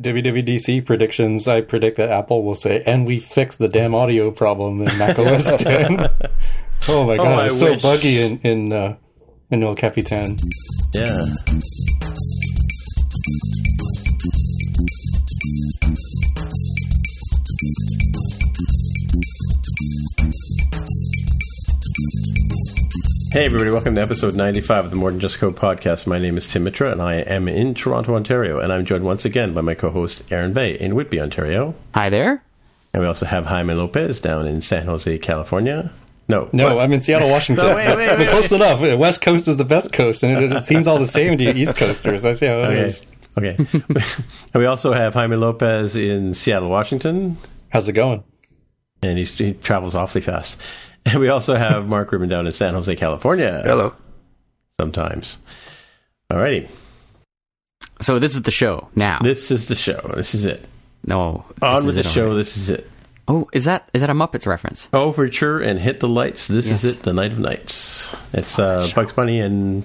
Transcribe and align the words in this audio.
WWDC 0.00 0.84
predictions. 0.84 1.48
I 1.48 1.60
predict 1.60 1.96
that 1.96 2.10
Apple 2.10 2.42
will 2.42 2.54
say, 2.54 2.82
"And 2.86 3.06
we 3.06 3.18
fixed 3.20 3.58
the 3.58 3.68
damn 3.68 3.94
audio 3.94 4.30
problem 4.30 4.82
in 4.82 4.98
macOS 4.98 5.62
10." 5.62 6.10
oh 6.88 7.04
my 7.04 7.16
god, 7.16 7.38
I 7.38 7.46
it's 7.46 7.58
so 7.58 7.76
buggy 7.76 8.20
in 8.20 8.38
in 8.40 8.72
uh, 8.72 8.96
in 9.50 9.62
El 9.62 9.74
Capitan. 9.74 10.38
Yeah. 10.94 11.26
Hey 23.32 23.46
everybody, 23.46 23.70
welcome 23.70 23.94
to 23.94 24.02
episode 24.02 24.34
95 24.34 24.86
of 24.86 24.90
the 24.90 24.96
More 24.96 25.10
Than 25.10 25.20
Just 25.20 25.38
Code 25.38 25.56
podcast. 25.56 26.06
My 26.06 26.18
name 26.18 26.36
is 26.36 26.46
Tim 26.50 26.64
Mitra 26.64 26.92
and 26.92 27.00
I 27.00 27.14
am 27.14 27.48
in 27.48 27.74
Toronto, 27.74 28.14
Ontario, 28.14 28.58
and 28.60 28.70
I'm 28.72 28.84
joined 28.84 29.04
once 29.04 29.24
again 29.24 29.54
by 29.54 29.62
my 29.62 29.74
co-host 29.74 30.22
Aaron 30.30 30.52
Vegh 30.52 30.76
in 30.76 30.94
Whitby, 30.94 31.18
Ontario. 31.20 31.74
Hi 31.94 32.10
there. 32.10 32.42
And 32.92 33.00
we 33.02 33.06
also 33.06 33.24
have 33.24 33.46
Jaime 33.46 33.72
Lopez 33.74 34.20
down 34.20 34.46
in 34.46 34.60
San 34.60 34.84
Jose, 34.84 35.16
California. 35.18 35.90
No, 36.28 36.50
No, 36.52 36.74
what? 36.74 36.82
I'm 36.84 36.92
in 36.92 37.00
Seattle, 37.00 37.30
Washington. 37.30 37.66
No, 37.68 37.74
wait, 37.76 37.96
wait, 37.96 38.18
wait, 38.18 38.28
close 38.28 38.52
enough. 38.52 38.80
West 38.98 39.22
Coast 39.22 39.48
is 39.48 39.56
the 39.56 39.64
best 39.64 39.92
coast, 39.94 40.22
and 40.22 40.44
it, 40.44 40.52
it 40.52 40.64
seems 40.66 40.86
all 40.86 40.98
the 40.98 41.06
same 41.06 41.38
to 41.38 41.44
you 41.44 41.50
East 41.50 41.76
Coasters. 41.78 42.24
I 42.26 42.34
see 42.34 42.46
how 42.46 42.58
it 42.60 42.64
Okay. 42.66 42.80
is. 42.80 43.06
Okay. 43.38 43.56
and 44.52 44.54
we 44.54 44.66
also 44.66 44.92
have 44.92 45.14
Jaime 45.14 45.36
Lopez 45.36 45.96
in 45.96 46.34
Seattle, 46.34 46.68
Washington. 46.68 47.38
How's 47.70 47.88
it 47.88 47.92
going? 47.92 48.24
and 49.00 49.16
he's, 49.16 49.32
he 49.38 49.52
travels 49.54 49.94
awfully 49.94 50.20
fast. 50.20 50.56
And 51.12 51.20
we 51.20 51.28
also 51.28 51.54
have 51.54 51.86
Mark 51.88 52.12
Rubin 52.12 52.28
down 52.28 52.46
in 52.46 52.52
San 52.52 52.74
Jose, 52.74 52.94
California. 52.96 53.62
Hello. 53.64 53.94
Sometimes. 54.80 55.38
Alrighty. 56.30 56.68
So 58.00 58.18
this 58.18 58.36
is 58.36 58.42
the 58.42 58.50
show 58.50 58.88
now. 58.94 59.18
This 59.22 59.50
is 59.50 59.66
the 59.68 59.74
show. 59.74 60.00
This 60.14 60.34
is 60.34 60.44
it. 60.44 60.64
no, 61.06 61.44
this 61.60 61.62
On 61.62 61.86
with 61.86 61.94
the 61.96 62.02
show. 62.02 62.22
already. 62.26 62.36
This 62.38 62.56
is 62.56 62.70
it. 62.70 62.88
Oh, 63.26 63.48
is 63.52 63.64
that 63.64 63.88
is 63.92 64.00
that 64.02 64.10
a 64.10 64.14
Muppets 64.14 64.46
reference? 64.46 64.88
Overture 64.92 65.60
and 65.60 65.78
hit 65.78 66.00
the 66.00 66.08
lights. 66.08 66.46
This 66.46 66.68
Yes. 66.68 66.84
is 66.84 66.96
it. 66.96 67.02
The 67.02 67.12
night 67.12 67.32
of 67.32 67.38
nights. 67.38 68.14
It's 68.32 68.58
uh, 68.58 68.88
Bugs 68.94 69.12
Bunny 69.12 69.40
and 69.40 69.84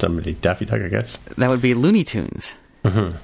somebody, 0.00 0.34
Daffy 0.34 0.64
Duck, 0.64 0.80
I 0.82 0.88
guess. 0.88 1.16
That 1.38 1.48
would 1.50 1.62
be 1.62 1.74
Looney 1.74 2.04
Tunes. 2.04 2.56
Mm-hmm. 2.84 3.16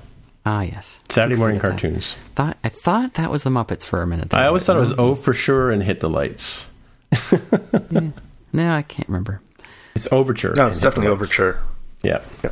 Ah, 0.46 0.62
yes. 0.62 1.00
Saturday 1.10 1.34
Who 1.34 1.40
morning 1.40 1.58
forget 1.60 1.72
that? 1.76 1.80
cartoons. 1.82 2.16
Thought 2.36 2.56
I 2.64 2.68
thought 2.70 3.14
that 3.14 3.30
was 3.30 3.42
the 3.42 3.50
Muppets 3.50 3.84
for 3.84 4.00
a 4.00 4.06
minute. 4.06 4.32
I 4.32 4.46
always 4.46 4.62
but 4.62 4.74
thought 4.74 4.76
it 4.76 4.80
was 4.80 4.90
no. 4.96 4.96
O 5.10 5.14
for 5.14 5.32
sure 5.34 5.70
and 5.70 5.82
hit 5.82 6.00
the 6.00 6.08
lights. 6.08 6.69
No, 8.52 8.74
I 8.74 8.82
can't 8.82 9.08
remember. 9.08 9.40
It's 9.94 10.08
Overture. 10.10 10.54
No, 10.56 10.66
it's 10.68 10.80
definitely 10.80 11.08
Lights. 11.08 11.18
overture. 11.30 11.60
Yeah. 12.02 12.20
yeah. 12.42 12.50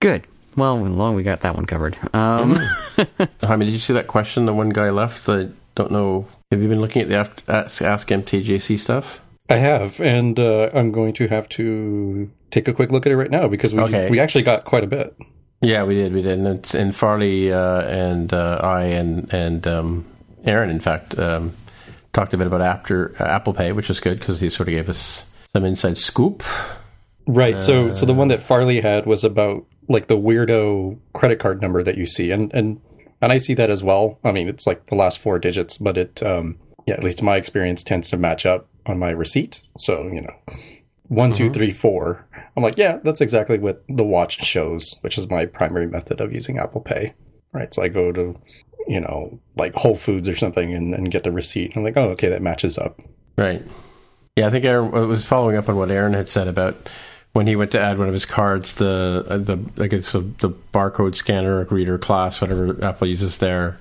Good. 0.00 0.24
Well, 0.56 0.76
long 0.76 1.14
we 1.14 1.22
got 1.22 1.40
that 1.40 1.54
one 1.54 1.64
covered. 1.66 1.96
Um, 2.12 2.54
Mm-hmm. 2.54 3.22
Jaime, 3.46 3.64
did 3.66 3.72
you 3.72 3.78
see 3.78 3.92
that 3.94 4.06
question 4.08 4.44
the 4.46 4.52
one 4.54 4.70
guy 4.70 4.90
left? 4.90 5.28
I 5.28 5.48
don't 5.74 5.90
know. 5.90 6.26
Have 6.50 6.62
you 6.62 6.68
been 6.68 6.80
looking 6.80 7.02
at 7.02 7.08
the 7.08 7.16
Ask, 7.16 7.42
Ask, 7.48 7.82
Ask 7.82 8.08
MTJC 8.08 8.78
stuff? 8.78 9.20
I 9.48 9.56
have, 9.56 10.00
and 10.00 10.38
uh, 10.40 10.70
I'm 10.74 10.92
going 10.92 11.12
to 11.14 11.28
have 11.28 11.48
to 11.50 12.30
take 12.50 12.68
a 12.68 12.72
quick 12.74 12.90
look 12.90 13.06
at 13.06 13.12
it 13.12 13.16
right 13.16 13.30
now 13.30 13.48
because 13.48 13.72
we 13.74 13.80
Okay. 13.82 14.10
we 14.10 14.18
actually 14.20 14.42
got 14.42 14.64
quite 14.64 14.82
a 14.84 14.86
bit. 14.88 15.16
Yeah, 15.62 15.84
we 15.84 15.94
did. 15.94 16.12
We 16.12 16.20
did. 16.22 16.38
And, 16.40 16.74
and 16.74 16.94
Farley 16.94 17.52
uh, 17.52 17.82
and 17.82 18.32
uh, 18.34 18.58
I 18.62 18.82
and 18.84 19.32
and 19.32 19.66
um, 19.66 20.04
Aaron, 20.44 20.68
in 20.70 20.80
fact, 20.80 21.18
um, 21.18 21.52
talked 22.16 22.32
a 22.32 22.38
bit 22.38 22.46
about 22.46 22.62
after 22.62 23.14
uh, 23.20 23.24
Apple 23.24 23.52
Pay, 23.52 23.72
which 23.72 23.90
is 23.90 24.00
good 24.00 24.18
because 24.18 24.40
he 24.40 24.50
sort 24.50 24.68
of 24.68 24.74
gave 24.74 24.88
us 24.88 25.26
some 25.52 25.64
inside 25.64 25.98
scoop. 25.98 26.42
Right. 27.26 27.60
So 27.60 27.92
so 27.92 28.06
the 28.06 28.14
one 28.14 28.28
that 28.28 28.42
Farley 28.42 28.80
had 28.80 29.06
was 29.06 29.22
about 29.22 29.66
like 29.88 30.06
the 30.06 30.16
weirdo 30.16 30.98
credit 31.12 31.38
card 31.38 31.60
number 31.60 31.82
that 31.82 31.98
you 31.98 32.06
see, 32.06 32.30
and 32.30 32.52
and 32.54 32.80
and 33.20 33.32
I 33.32 33.38
see 33.38 33.54
that 33.54 33.70
as 33.70 33.82
well. 33.82 34.18
I 34.24 34.32
mean, 34.32 34.48
it's 34.48 34.66
like 34.66 34.86
the 34.86 34.94
last 34.94 35.18
four 35.18 35.38
digits, 35.38 35.76
but 35.76 35.98
it 35.98 36.22
um 36.22 36.58
yeah, 36.86 36.94
at 36.94 37.04
least 37.04 37.20
in 37.20 37.26
my 37.26 37.36
experience, 37.36 37.82
tends 37.82 38.10
to 38.10 38.16
match 38.16 38.46
up 38.46 38.68
on 38.86 38.98
my 38.98 39.10
receipt. 39.10 39.62
So 39.76 40.04
you 40.04 40.22
know, 40.22 40.34
one, 41.08 41.32
two, 41.32 41.52
three, 41.52 41.72
four. 41.72 42.26
I'm 42.56 42.62
like, 42.62 42.78
yeah, 42.78 42.98
that's 43.02 43.20
exactly 43.20 43.58
what 43.58 43.84
the 43.88 44.04
watch 44.04 44.42
shows, 44.42 44.96
which 45.02 45.18
is 45.18 45.28
my 45.28 45.44
primary 45.44 45.86
method 45.86 46.20
of 46.20 46.32
using 46.32 46.58
Apple 46.58 46.80
Pay. 46.80 47.12
Right. 47.52 47.74
So 47.74 47.82
I 47.82 47.88
go 47.88 48.12
to 48.12 48.38
you 48.86 49.00
know 49.00 49.38
like 49.56 49.74
Whole 49.74 49.96
Foods 49.96 50.28
or 50.28 50.36
something 50.36 50.74
and, 50.74 50.94
and 50.94 51.10
get 51.10 51.24
the 51.24 51.32
receipt. 51.32 51.72
I'm 51.76 51.84
like, 51.84 51.96
oh, 51.96 52.10
okay, 52.10 52.28
that 52.28 52.42
matches 52.42 52.78
up. 52.78 53.00
Right. 53.36 53.62
Yeah, 54.36 54.46
I 54.46 54.50
think 54.50 54.64
I 54.66 54.78
was 54.78 55.26
following 55.26 55.56
up 55.56 55.68
on 55.68 55.76
what 55.76 55.90
Aaron 55.90 56.12
had 56.12 56.28
said 56.28 56.46
about 56.46 56.88
when 57.36 57.46
he 57.46 57.54
went 57.54 57.70
to 57.72 57.80
add 57.80 57.98
one 57.98 58.08
of 58.08 58.14
his 58.14 58.24
cards, 58.24 58.76
the 58.76 59.24
uh, 59.28 59.36
the 59.36 59.58
I 59.78 59.88
guess 59.88 60.12
the, 60.12 60.20
the 60.20 60.50
barcode 60.50 61.14
scanner 61.14 61.64
reader 61.64 61.98
class, 61.98 62.40
whatever 62.40 62.82
Apple 62.82 63.06
uses 63.06 63.36
there, 63.36 63.78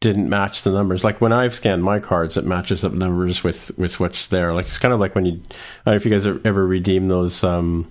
didn't 0.00 0.28
match 0.28 0.62
the 0.62 0.70
numbers. 0.70 1.04
Like 1.04 1.20
when 1.20 1.32
I've 1.32 1.54
scanned 1.54 1.84
my 1.84 1.98
cards, 1.98 2.38
it 2.38 2.46
matches 2.46 2.84
up 2.84 2.92
numbers 2.92 3.44
with 3.44 3.70
with 3.76 4.00
what's 4.00 4.26
there. 4.28 4.54
Like 4.54 4.66
it's 4.66 4.78
kind 4.78 4.94
of 4.94 5.00
like 5.00 5.14
when 5.14 5.26
you, 5.26 5.32
I 5.32 5.34
don't 5.36 5.92
know 5.92 5.94
if 5.94 6.04
you 6.06 6.10
guys 6.10 6.26
ever 6.26 6.66
redeem 6.66 7.08
those 7.08 7.44
um, 7.44 7.90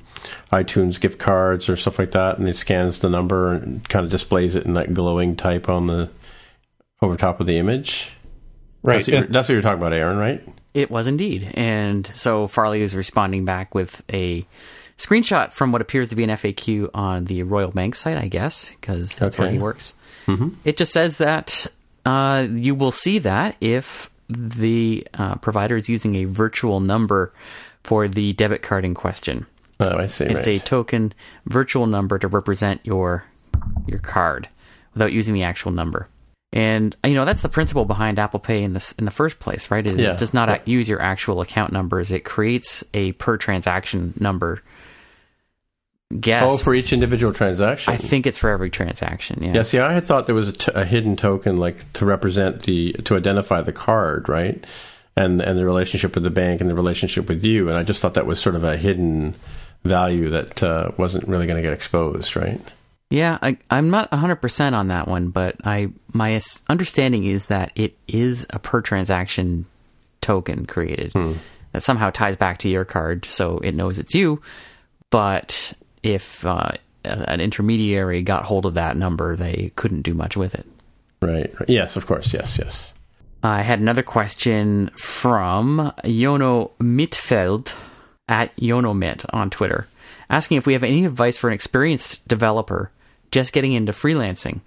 iTunes 0.51 0.99
gift 0.99 1.19
cards 1.19 1.69
or 1.69 1.75
stuff 1.75 1.99
like 1.99 2.11
that, 2.11 2.39
and 2.39 2.49
it 2.49 2.55
scans 2.55 2.99
the 2.99 3.09
number 3.09 3.53
and 3.53 3.87
kind 3.87 4.05
of 4.05 4.11
displays 4.11 4.55
it 4.55 4.65
in 4.65 4.73
that 4.73 4.93
glowing 4.93 5.35
type 5.35 5.69
on 5.69 5.85
the 5.85 6.09
over 7.01 7.15
top 7.15 7.39
of 7.39 7.45
the 7.45 7.57
image. 7.57 8.11
Right. 8.83 8.95
That's 8.95 9.07
what, 9.07 9.13
you're, 9.13 9.23
And- 9.25 9.33
that's 9.33 9.49
what 9.49 9.53
you're 9.53 9.61
talking 9.61 9.79
about, 9.79 9.93
Aaron, 9.93 10.17
right? 10.17 10.47
it 10.73 10.91
was 10.91 11.07
indeed, 11.07 11.49
and 11.53 12.11
so 12.13 12.47
Farley 12.47 12.81
was 12.81 12.93
responding 12.97 13.45
back 13.45 13.73
with 13.73 14.03
a 14.11 14.45
screenshot 14.97 15.53
from 15.53 15.71
what 15.71 15.81
appears 15.81 16.09
to 16.09 16.17
be 16.17 16.23
an 16.25 16.29
FAQ 16.31 16.89
on 16.93 17.23
the 17.25 17.43
Royal 17.43 17.71
Bank 17.71 17.95
site, 17.95 18.17
I 18.17 18.27
guess, 18.27 18.71
because 18.71 19.15
that's 19.15 19.37
where 19.37 19.49
he 19.49 19.57
works. 19.57 19.93
It 20.65 20.75
just 20.75 20.91
says 20.91 21.19
that 21.19 21.65
uh, 22.05 22.45
you 22.51 22.75
will 22.75 22.91
see 22.91 23.19
that 23.19 23.55
if 23.61 24.09
the 24.27 25.07
uh, 25.13 25.35
provider 25.35 25.77
is 25.77 25.87
using 25.87 26.15
a 26.17 26.25
virtual 26.25 26.81
number 26.81 27.31
for 27.83 28.09
the 28.09 28.33
debit 28.33 28.61
card 28.61 28.83
in 28.83 28.95
question. 28.95 29.45
Oh, 29.79 29.97
I 29.97 30.07
see. 30.07 30.25
It's 30.25 30.47
right. 30.47 30.47
a 30.47 30.59
token 30.59 31.13
virtual 31.45 31.87
number 31.87 32.19
to 32.19 32.27
represent 32.27 32.81
your 32.83 33.23
your 33.87 33.99
card 33.99 34.49
without 34.93 35.13
using 35.13 35.33
the 35.35 35.43
actual 35.43 35.71
number. 35.71 36.09
And 36.55 36.95
you 37.03 37.13
know 37.13 37.25
that's 37.25 37.41
the 37.41 37.49
principle 37.49 37.83
behind 37.85 38.17
Apple 38.17 38.39
Pay 38.39 38.63
in 38.63 38.71
this 38.73 38.93
in 38.93 39.03
the 39.05 39.11
first 39.11 39.39
place, 39.39 39.69
right? 39.69 39.85
Is 39.85 39.91
Yeah. 39.97 40.13
It 40.13 40.17
does 40.17 40.33
not 40.33 40.49
ac- 40.49 40.61
use 40.65 40.87
your 40.87 41.01
actual 41.01 41.41
account 41.41 41.73
numbers. 41.73 42.11
It 42.13 42.21
creates 42.23 42.81
a 42.93 43.11
per 43.13 43.35
transaction 43.35 44.13
number. 44.19 44.61
Guess 46.17 46.53
Oh, 46.53 46.57
for 46.63 46.73
each 46.73 46.93
individual 46.93 47.33
transaction. 47.33 47.93
I 47.93 47.97
think 47.97 48.25
it's 48.25 48.37
for 48.37 48.49
every 48.49 48.69
transaction. 48.69 49.43
Yeah. 49.43 49.53
yeah, 49.55 49.61
see, 49.63 49.79
I 49.79 49.91
had 49.91 50.03
thought 50.03 50.27
there 50.27 50.35
was 50.35 50.47
a, 50.47 50.51
t- 50.53 50.71
a 50.73 50.85
hidden 50.85 51.15
token, 51.17 51.57
like 51.57 51.91
to 51.93 52.05
represent 52.05 52.61
the 52.63 52.93
to 53.03 53.17
identify 53.17 53.61
the 53.61 53.73
card, 53.73 54.29
right, 54.29 54.63
and 55.17 55.41
and 55.41 55.59
the 55.59 55.65
relationship 55.65 56.15
with 56.15 56.23
the 56.23 56.29
bank 56.29 56.61
and 56.61 56.69
the 56.69 56.75
relationship 56.75 57.27
with 57.27 57.43
you, 57.43 57.67
and 57.67 57.77
I 57.77 57.83
just 57.83 58.01
thought 58.01 58.13
that 58.13 58.27
was 58.27 58.39
sort 58.39 58.55
of 58.55 58.63
a 58.63 58.77
hidden 58.77 59.35
value 59.83 60.29
that 60.29 60.63
uh, 60.63 60.91
wasn't 60.95 61.27
really 61.27 61.47
going 61.47 61.57
to 61.57 61.61
get 61.63 61.73
exposed, 61.73 62.35
right? 62.35 62.61
Yeah, 63.09 63.37
I, 63.41 63.57
I'm 63.69 63.91
not 63.91 64.09
100% 64.11 64.73
on 64.73 64.87
that 64.87 65.07
one, 65.07 65.29
but 65.29 65.55
I 65.63 65.89
my 66.13 66.39
understanding 66.67 67.25
is 67.25 67.47
that 67.47 67.71
it 67.75 67.95
is 68.07 68.47
a 68.49 68.59
per 68.59 68.81
transaction 68.81 69.65
token 70.21 70.65
created 70.65 71.13
that 71.71 71.83
somehow 71.83 72.09
ties 72.09 72.35
back 72.35 72.57
to 72.59 72.69
your 72.69 72.85
card 72.85 73.25
so 73.25 73.59
it 73.59 73.75
knows 73.75 73.99
it's 73.99 74.15
you. 74.15 74.41
But 75.11 75.73
if 76.03 76.45
uh, 76.45 76.71
an 77.03 77.41
intermediary 77.41 78.23
got 78.23 78.45
hold 78.45 78.65
of 78.65 78.73
that 78.73 78.97
number, 78.97 79.35
they 79.35 79.71
couldn't 79.75 80.01
do 80.01 80.13
much 80.13 80.35
with 80.35 80.55
it. 80.55 80.65
Right. 81.21 81.53
Yes, 81.67 81.95
of 81.95 82.05
course. 82.07 82.33
Yes. 82.33 82.57
Yes. 82.57 82.93
I 83.43 83.61
had 83.61 83.79
another 83.79 84.01
question 84.01 84.89
from 84.95 85.93
Yono 86.03 86.71
Mitfeld 86.79 87.73
at 88.27 88.55
YonoMit 88.55 89.25
on 89.29 89.51
Twitter, 89.51 89.87
asking 90.29 90.57
if 90.57 90.65
we 90.65 90.73
have 90.73 90.83
any 90.83 91.05
advice 91.05 91.37
for 91.37 91.47
an 91.47 91.53
experienced 91.53 92.27
developer 92.27 92.91
just 93.35 93.51
getting 93.53 93.73
into 93.73 93.91
freelancing, 93.91 94.61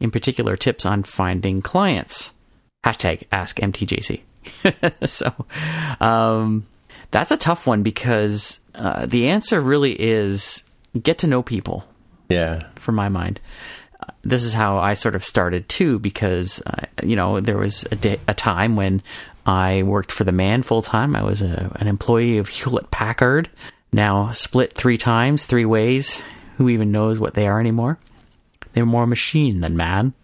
in 0.00 0.10
particular 0.12 0.56
tips 0.56 0.86
on 0.86 1.02
finding 1.02 1.60
clients. 1.60 2.32
Hashtag 2.84 3.24
ask 3.32 3.58
MTJC. 3.58 4.20
so 5.08 5.32
um, 6.00 6.64
that's 7.10 7.32
a 7.32 7.36
tough 7.36 7.66
one 7.66 7.82
because 7.82 8.60
uh, 8.76 9.06
the 9.06 9.28
answer 9.28 9.60
really 9.60 10.00
is 10.00 10.62
get 11.02 11.18
to 11.18 11.26
know 11.26 11.42
people 11.42 11.84
Yeah. 12.28 12.60
for 12.76 12.92
my 12.92 13.08
mind. 13.08 13.40
Uh, 14.00 14.06
This 14.22 14.44
is 14.44 14.52
how 14.54 14.78
I 14.78 14.94
sort 14.94 15.14
of 15.16 15.24
started 15.24 15.68
too, 15.68 15.98
because 15.98 16.62
uh, 16.66 16.86
you 17.02 17.16
know 17.16 17.40
there 17.40 17.58
was 17.58 17.84
a, 17.92 17.96
day, 17.96 18.18
a 18.28 18.34
time 18.34 18.76
when 18.76 19.02
I 19.46 19.82
worked 19.82 20.12
for 20.12 20.22
the 20.24 20.32
man 20.32 20.62
full 20.62 20.82
time. 20.82 21.16
I 21.16 21.22
was 21.24 21.42
a, 21.42 21.70
an 21.80 21.88
employee 21.88 22.38
of 22.38 22.48
Hewlett 22.48 22.90
Packard, 22.90 23.48
now 23.92 24.30
split 24.32 24.72
three 24.74 24.96
times, 24.98 25.44
three 25.44 25.64
ways. 25.66 26.22
Who 26.58 26.68
even 26.68 26.92
knows 26.92 27.18
what 27.18 27.34
they 27.34 27.46
are 27.48 27.58
anymore? 27.60 27.98
They're 28.72 28.86
more 28.86 29.06
machine 29.06 29.60
than 29.60 29.76
man. 29.76 30.14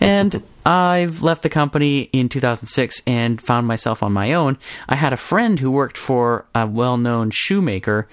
And 0.00 0.42
I've 0.64 1.22
left 1.22 1.42
the 1.42 1.48
company 1.48 2.08
in 2.12 2.28
2006 2.28 3.02
and 3.06 3.40
found 3.40 3.66
myself 3.66 4.02
on 4.02 4.12
my 4.12 4.32
own. 4.32 4.58
I 4.88 4.96
had 4.96 5.12
a 5.12 5.18
friend 5.18 5.60
who 5.60 5.70
worked 5.70 5.98
for 5.98 6.46
a 6.54 6.66
well 6.66 6.96
known 6.96 7.30
shoemaker 7.30 8.08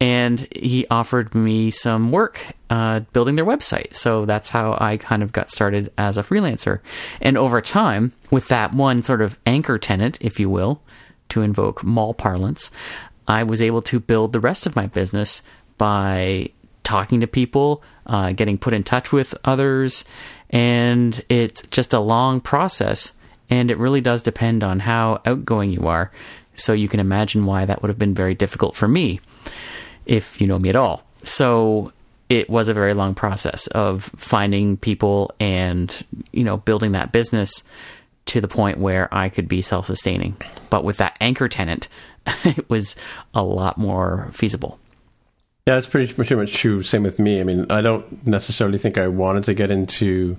and 0.00 0.46
he 0.54 0.86
offered 0.90 1.34
me 1.34 1.70
some 1.70 2.10
work 2.10 2.52
uh, 2.68 3.00
building 3.12 3.36
their 3.36 3.44
website. 3.44 3.94
So 3.94 4.26
that's 4.26 4.50
how 4.50 4.76
I 4.80 4.96
kind 4.96 5.22
of 5.22 5.32
got 5.32 5.48
started 5.48 5.92
as 5.96 6.18
a 6.18 6.22
freelancer. 6.22 6.80
And 7.20 7.38
over 7.38 7.60
time, 7.60 8.12
with 8.30 8.48
that 8.48 8.74
one 8.74 9.02
sort 9.02 9.22
of 9.22 9.38
anchor 9.46 9.78
tenant, 9.78 10.18
if 10.20 10.38
you 10.38 10.50
will, 10.50 10.82
to 11.30 11.42
invoke 11.42 11.84
mall 11.84 12.12
parlance, 12.12 12.70
I 13.26 13.44
was 13.44 13.62
able 13.62 13.82
to 13.82 14.00
build 14.00 14.32
the 14.32 14.40
rest 14.40 14.66
of 14.66 14.76
my 14.76 14.86
business 14.88 15.42
by 15.78 16.50
talking 16.84 17.20
to 17.20 17.26
people, 17.26 17.82
uh, 18.06 18.32
getting 18.32 18.58
put 18.58 18.74
in 18.74 18.84
touch 18.84 19.10
with 19.10 19.34
others, 19.44 20.04
and 20.50 21.24
it's 21.28 21.62
just 21.62 21.92
a 21.92 22.00
long 22.00 22.40
process. 22.40 23.12
And 23.50 23.70
it 23.70 23.78
really 23.78 24.00
does 24.00 24.22
depend 24.22 24.64
on 24.64 24.80
how 24.80 25.20
outgoing 25.26 25.70
you 25.70 25.86
are. 25.88 26.10
So 26.54 26.72
you 26.72 26.88
can 26.88 27.00
imagine 27.00 27.44
why 27.44 27.64
that 27.64 27.82
would 27.82 27.88
have 27.88 27.98
been 27.98 28.14
very 28.14 28.34
difficult 28.34 28.76
for 28.76 28.86
me, 28.86 29.20
if 30.06 30.40
you 30.40 30.46
know 30.46 30.58
me 30.58 30.68
at 30.68 30.76
all. 30.76 31.04
So 31.24 31.92
it 32.28 32.48
was 32.48 32.68
a 32.68 32.74
very 32.74 32.94
long 32.94 33.14
process 33.14 33.66
of 33.68 34.04
finding 34.16 34.76
people 34.76 35.32
and 35.40 36.04
you 36.32 36.44
know 36.44 36.56
building 36.58 36.92
that 36.92 37.12
business 37.12 37.62
to 38.26 38.40
the 38.40 38.48
point 38.48 38.78
where 38.78 39.12
I 39.14 39.28
could 39.28 39.48
be 39.48 39.60
self-sustaining. 39.60 40.36
But 40.70 40.84
with 40.84 40.96
that 40.98 41.16
anchor 41.20 41.48
tenant, 41.48 41.88
it 42.44 42.68
was 42.70 42.96
a 43.34 43.42
lot 43.42 43.76
more 43.76 44.30
feasible. 44.32 44.78
Yeah, 45.66 45.78
it's 45.78 45.86
pretty, 45.86 46.12
pretty 46.12 46.34
much 46.34 46.52
true. 46.52 46.82
Same 46.82 47.04
with 47.04 47.18
me. 47.18 47.40
I 47.40 47.44
mean, 47.44 47.64
I 47.70 47.80
don't 47.80 48.26
necessarily 48.26 48.76
think 48.76 48.98
I 48.98 49.08
wanted 49.08 49.44
to 49.44 49.54
get 49.54 49.70
into 49.70 50.36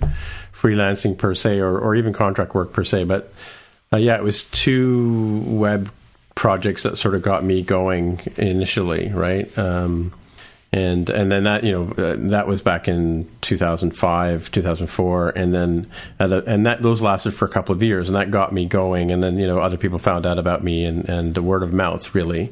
freelancing 0.53 1.17
per 1.17 1.33
se, 1.33 1.59
or, 1.59 1.79
or 1.79 1.95
even 1.95 2.13
contract 2.13 2.53
work 2.53 2.73
per 2.73 2.83
se. 2.83 3.05
But 3.05 3.33
uh, 3.91 3.97
yeah, 3.97 4.17
it 4.17 4.23
was 4.23 4.43
two 4.45 5.39
web 5.47 5.91
projects 6.35 6.83
that 6.83 6.99
sort 6.99 7.15
of 7.15 7.23
got 7.23 7.43
me 7.43 7.63
going 7.63 8.19
initially, 8.37 9.11
right? 9.13 9.57
Um, 9.57 10.13
and 10.71 11.09
and 11.09 11.31
then 11.31 11.45
that 11.45 11.63
you 11.63 11.71
know 11.71 11.91
uh, 12.03 12.15
that 12.17 12.47
was 12.47 12.61
back 12.61 12.87
in 12.87 13.27
2005 13.41 14.51
2004 14.51 15.29
and 15.29 15.53
then 15.55 15.87
a, 16.19 16.43
and 16.45 16.65
that 16.65 16.81
those 16.81 17.01
lasted 17.01 17.31
for 17.31 17.45
a 17.45 17.49
couple 17.49 17.73
of 17.73 17.81
years 17.81 18.09
and 18.09 18.15
that 18.15 18.29
got 18.29 18.51
me 18.51 18.65
going 18.65 19.09
and 19.09 19.23
then 19.23 19.37
you 19.37 19.47
know 19.47 19.59
other 19.59 19.77
people 19.77 19.99
found 19.99 20.25
out 20.25 20.37
about 20.37 20.63
me 20.65 20.83
and 20.83 21.07
and 21.07 21.33
the 21.33 21.41
word 21.41 21.63
of 21.63 21.71
mouth 21.71 22.13
really 22.13 22.51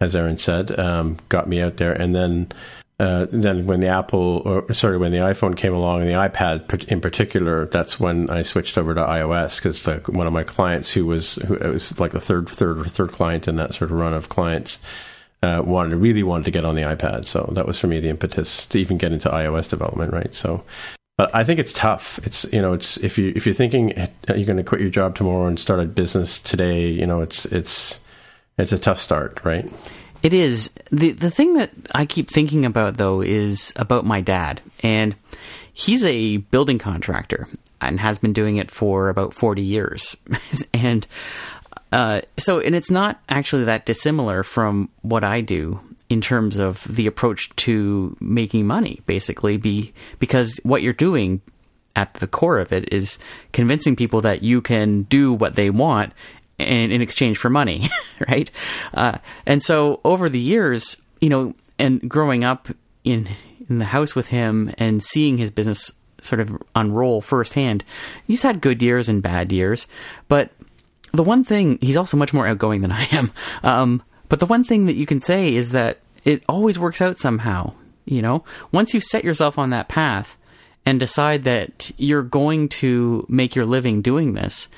as 0.00 0.14
Aaron 0.16 0.38
said 0.38 0.78
um, 0.78 1.18
got 1.28 1.48
me 1.48 1.60
out 1.60 1.76
there 1.76 1.92
and 1.92 2.14
then 2.14 2.52
uh, 2.98 3.26
then 3.30 3.66
when 3.66 3.80
the 3.80 3.88
Apple 3.88 4.42
or 4.44 4.72
sorry 4.72 4.96
when 4.96 5.12
the 5.12 5.18
iPhone 5.18 5.56
came 5.56 5.74
along 5.74 6.00
and 6.00 6.08
the 6.08 6.14
iPad 6.14 6.84
in 6.84 7.00
particular 7.00 7.66
that's 7.66 8.00
when 8.00 8.30
I 8.30 8.42
switched 8.42 8.78
over 8.78 8.94
to 8.94 9.00
iOS 9.02 9.62
because 9.62 9.86
one 10.08 10.26
of 10.26 10.32
my 10.32 10.44
clients 10.44 10.90
who 10.92 11.04
was 11.04 11.34
who 11.34 11.54
was 11.56 12.00
like 12.00 12.12
the 12.12 12.20
third 12.20 12.48
third 12.48 12.78
or 12.78 12.84
third 12.84 13.12
client 13.12 13.48
in 13.48 13.56
that 13.56 13.74
sort 13.74 13.90
of 13.90 13.98
run 13.98 14.14
of 14.14 14.30
clients 14.30 14.78
uh, 15.42 15.62
wanted 15.64 15.96
really 15.96 16.22
wanted 16.22 16.44
to 16.44 16.50
get 16.50 16.64
on 16.64 16.74
the 16.74 16.82
iPad. 16.82 17.24
So 17.24 17.48
that 17.52 17.66
was 17.66 17.78
for 17.78 17.86
me 17.86 18.00
the 18.00 18.08
impetus 18.08 18.66
to 18.66 18.78
even 18.78 18.98
get 18.98 19.12
into 19.12 19.28
iOS 19.28 19.68
development, 19.68 20.12
right? 20.12 20.34
So, 20.34 20.64
but 21.18 21.34
I 21.34 21.44
think 21.44 21.60
it's 21.60 21.72
tough. 21.72 22.18
It's 22.24 22.44
you 22.52 22.62
know, 22.62 22.72
it's 22.72 22.96
if 22.98 23.18
you 23.18 23.32
if 23.36 23.46
you're 23.46 23.54
thinking 23.54 23.90
you're 24.28 24.46
going 24.46 24.56
to 24.56 24.64
quit 24.64 24.80
your 24.80 24.90
job 24.90 25.14
tomorrow 25.14 25.46
and 25.46 25.58
start 25.58 25.80
a 25.80 25.84
business 25.84 26.40
today, 26.40 26.88
you 26.88 27.06
know, 27.06 27.20
it's 27.20 27.46
it's 27.46 28.00
it's 28.58 28.72
a 28.72 28.78
tough 28.78 28.98
start, 28.98 29.44
right? 29.44 29.70
It 30.22 30.32
is. 30.32 30.70
The 30.90 31.12
the 31.12 31.30
thing 31.30 31.54
that 31.54 31.70
I 31.92 32.06
keep 32.06 32.30
thinking 32.30 32.64
about 32.64 32.96
though 32.96 33.20
is 33.20 33.72
about 33.76 34.06
my 34.06 34.20
dad, 34.20 34.60
and 34.82 35.14
he's 35.72 36.04
a 36.04 36.38
building 36.38 36.78
contractor 36.78 37.48
and 37.80 38.00
has 38.00 38.18
been 38.18 38.32
doing 38.32 38.56
it 38.56 38.70
for 38.70 39.08
about 39.08 39.34
forty 39.34 39.62
years, 39.62 40.16
and 40.74 41.06
uh, 41.92 42.22
so, 42.36 42.60
and 42.60 42.74
it's 42.74 42.90
not 42.90 43.20
actually 43.28 43.64
that 43.64 43.86
dissimilar 43.86 44.42
from 44.42 44.88
what 45.02 45.22
I 45.22 45.42
do 45.42 45.80
in 46.08 46.20
terms 46.20 46.58
of 46.58 46.84
the 46.84 47.06
approach 47.06 47.54
to 47.56 48.16
making 48.20 48.66
money, 48.66 49.00
basically, 49.06 49.56
be 49.58 49.92
because 50.18 50.58
what 50.62 50.82
you're 50.82 50.92
doing 50.92 51.42
at 51.96 52.12
the 52.14 52.26
core 52.26 52.58
of 52.58 52.72
it 52.72 52.92
is 52.92 53.18
convincing 53.52 53.96
people 53.96 54.20
that 54.20 54.42
you 54.42 54.60
can 54.60 55.02
do 55.04 55.32
what 55.32 55.54
they 55.54 55.70
want 55.70 56.12
in, 56.58 56.90
in 56.90 57.02
exchange 57.02 57.38
for 57.38 57.50
money, 57.50 57.90
right? 58.28 58.50
Uh, 58.94 59.18
and 59.44 59.62
so, 59.62 60.00
over 60.04 60.28
the 60.28 60.38
years, 60.38 60.96
you 61.20 61.28
know, 61.28 61.54
and 61.78 62.08
growing 62.08 62.44
up 62.44 62.68
in 63.04 63.28
in 63.68 63.78
the 63.78 63.84
house 63.84 64.14
with 64.14 64.28
him 64.28 64.72
and 64.78 65.02
seeing 65.02 65.38
his 65.38 65.50
business 65.50 65.92
sort 66.20 66.40
of 66.40 66.56
unroll 66.74 67.20
firsthand, 67.20 67.84
he's 68.26 68.42
had 68.42 68.60
good 68.60 68.82
years 68.82 69.08
and 69.08 69.22
bad 69.22 69.52
years, 69.52 69.86
but 70.28 70.50
the 71.12 71.22
one 71.22 71.44
thing 71.44 71.78
he's 71.80 71.96
also 71.96 72.16
much 72.16 72.32
more 72.32 72.46
outgoing 72.46 72.82
than 72.82 72.92
I 72.92 73.04
am. 73.12 73.32
Um, 73.62 74.02
but 74.28 74.40
the 74.40 74.46
one 74.46 74.64
thing 74.64 74.86
that 74.86 74.96
you 74.96 75.06
can 75.06 75.20
say 75.20 75.54
is 75.54 75.72
that 75.72 76.00
it 76.24 76.42
always 76.48 76.78
works 76.78 77.00
out 77.00 77.18
somehow. 77.18 77.72
You 78.04 78.22
know, 78.22 78.44
once 78.70 78.94
you 78.94 79.00
set 79.00 79.24
yourself 79.24 79.58
on 79.58 79.70
that 79.70 79.88
path 79.88 80.36
and 80.84 81.00
decide 81.00 81.42
that 81.42 81.90
you're 81.96 82.22
going 82.22 82.68
to 82.68 83.26
make 83.28 83.56
your 83.56 83.66
living 83.66 84.00
doing 84.00 84.34
this, 84.34 84.68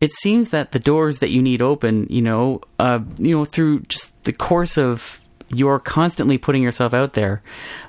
it 0.00 0.12
seems 0.12 0.50
that 0.50 0.72
the 0.72 0.78
doors 0.78 1.18
that 1.18 1.30
you 1.30 1.42
need 1.42 1.60
open, 1.60 2.06
you 2.08 2.22
know, 2.22 2.60
uh, 2.78 3.00
you 3.18 3.36
know, 3.36 3.44
through 3.44 3.80
just 3.80 4.24
the 4.24 4.32
course 4.32 4.78
of 4.78 5.20
you're 5.48 5.78
constantly 5.78 6.38
putting 6.38 6.62
yourself 6.62 6.92
out 6.92 7.14
there, 7.14 7.42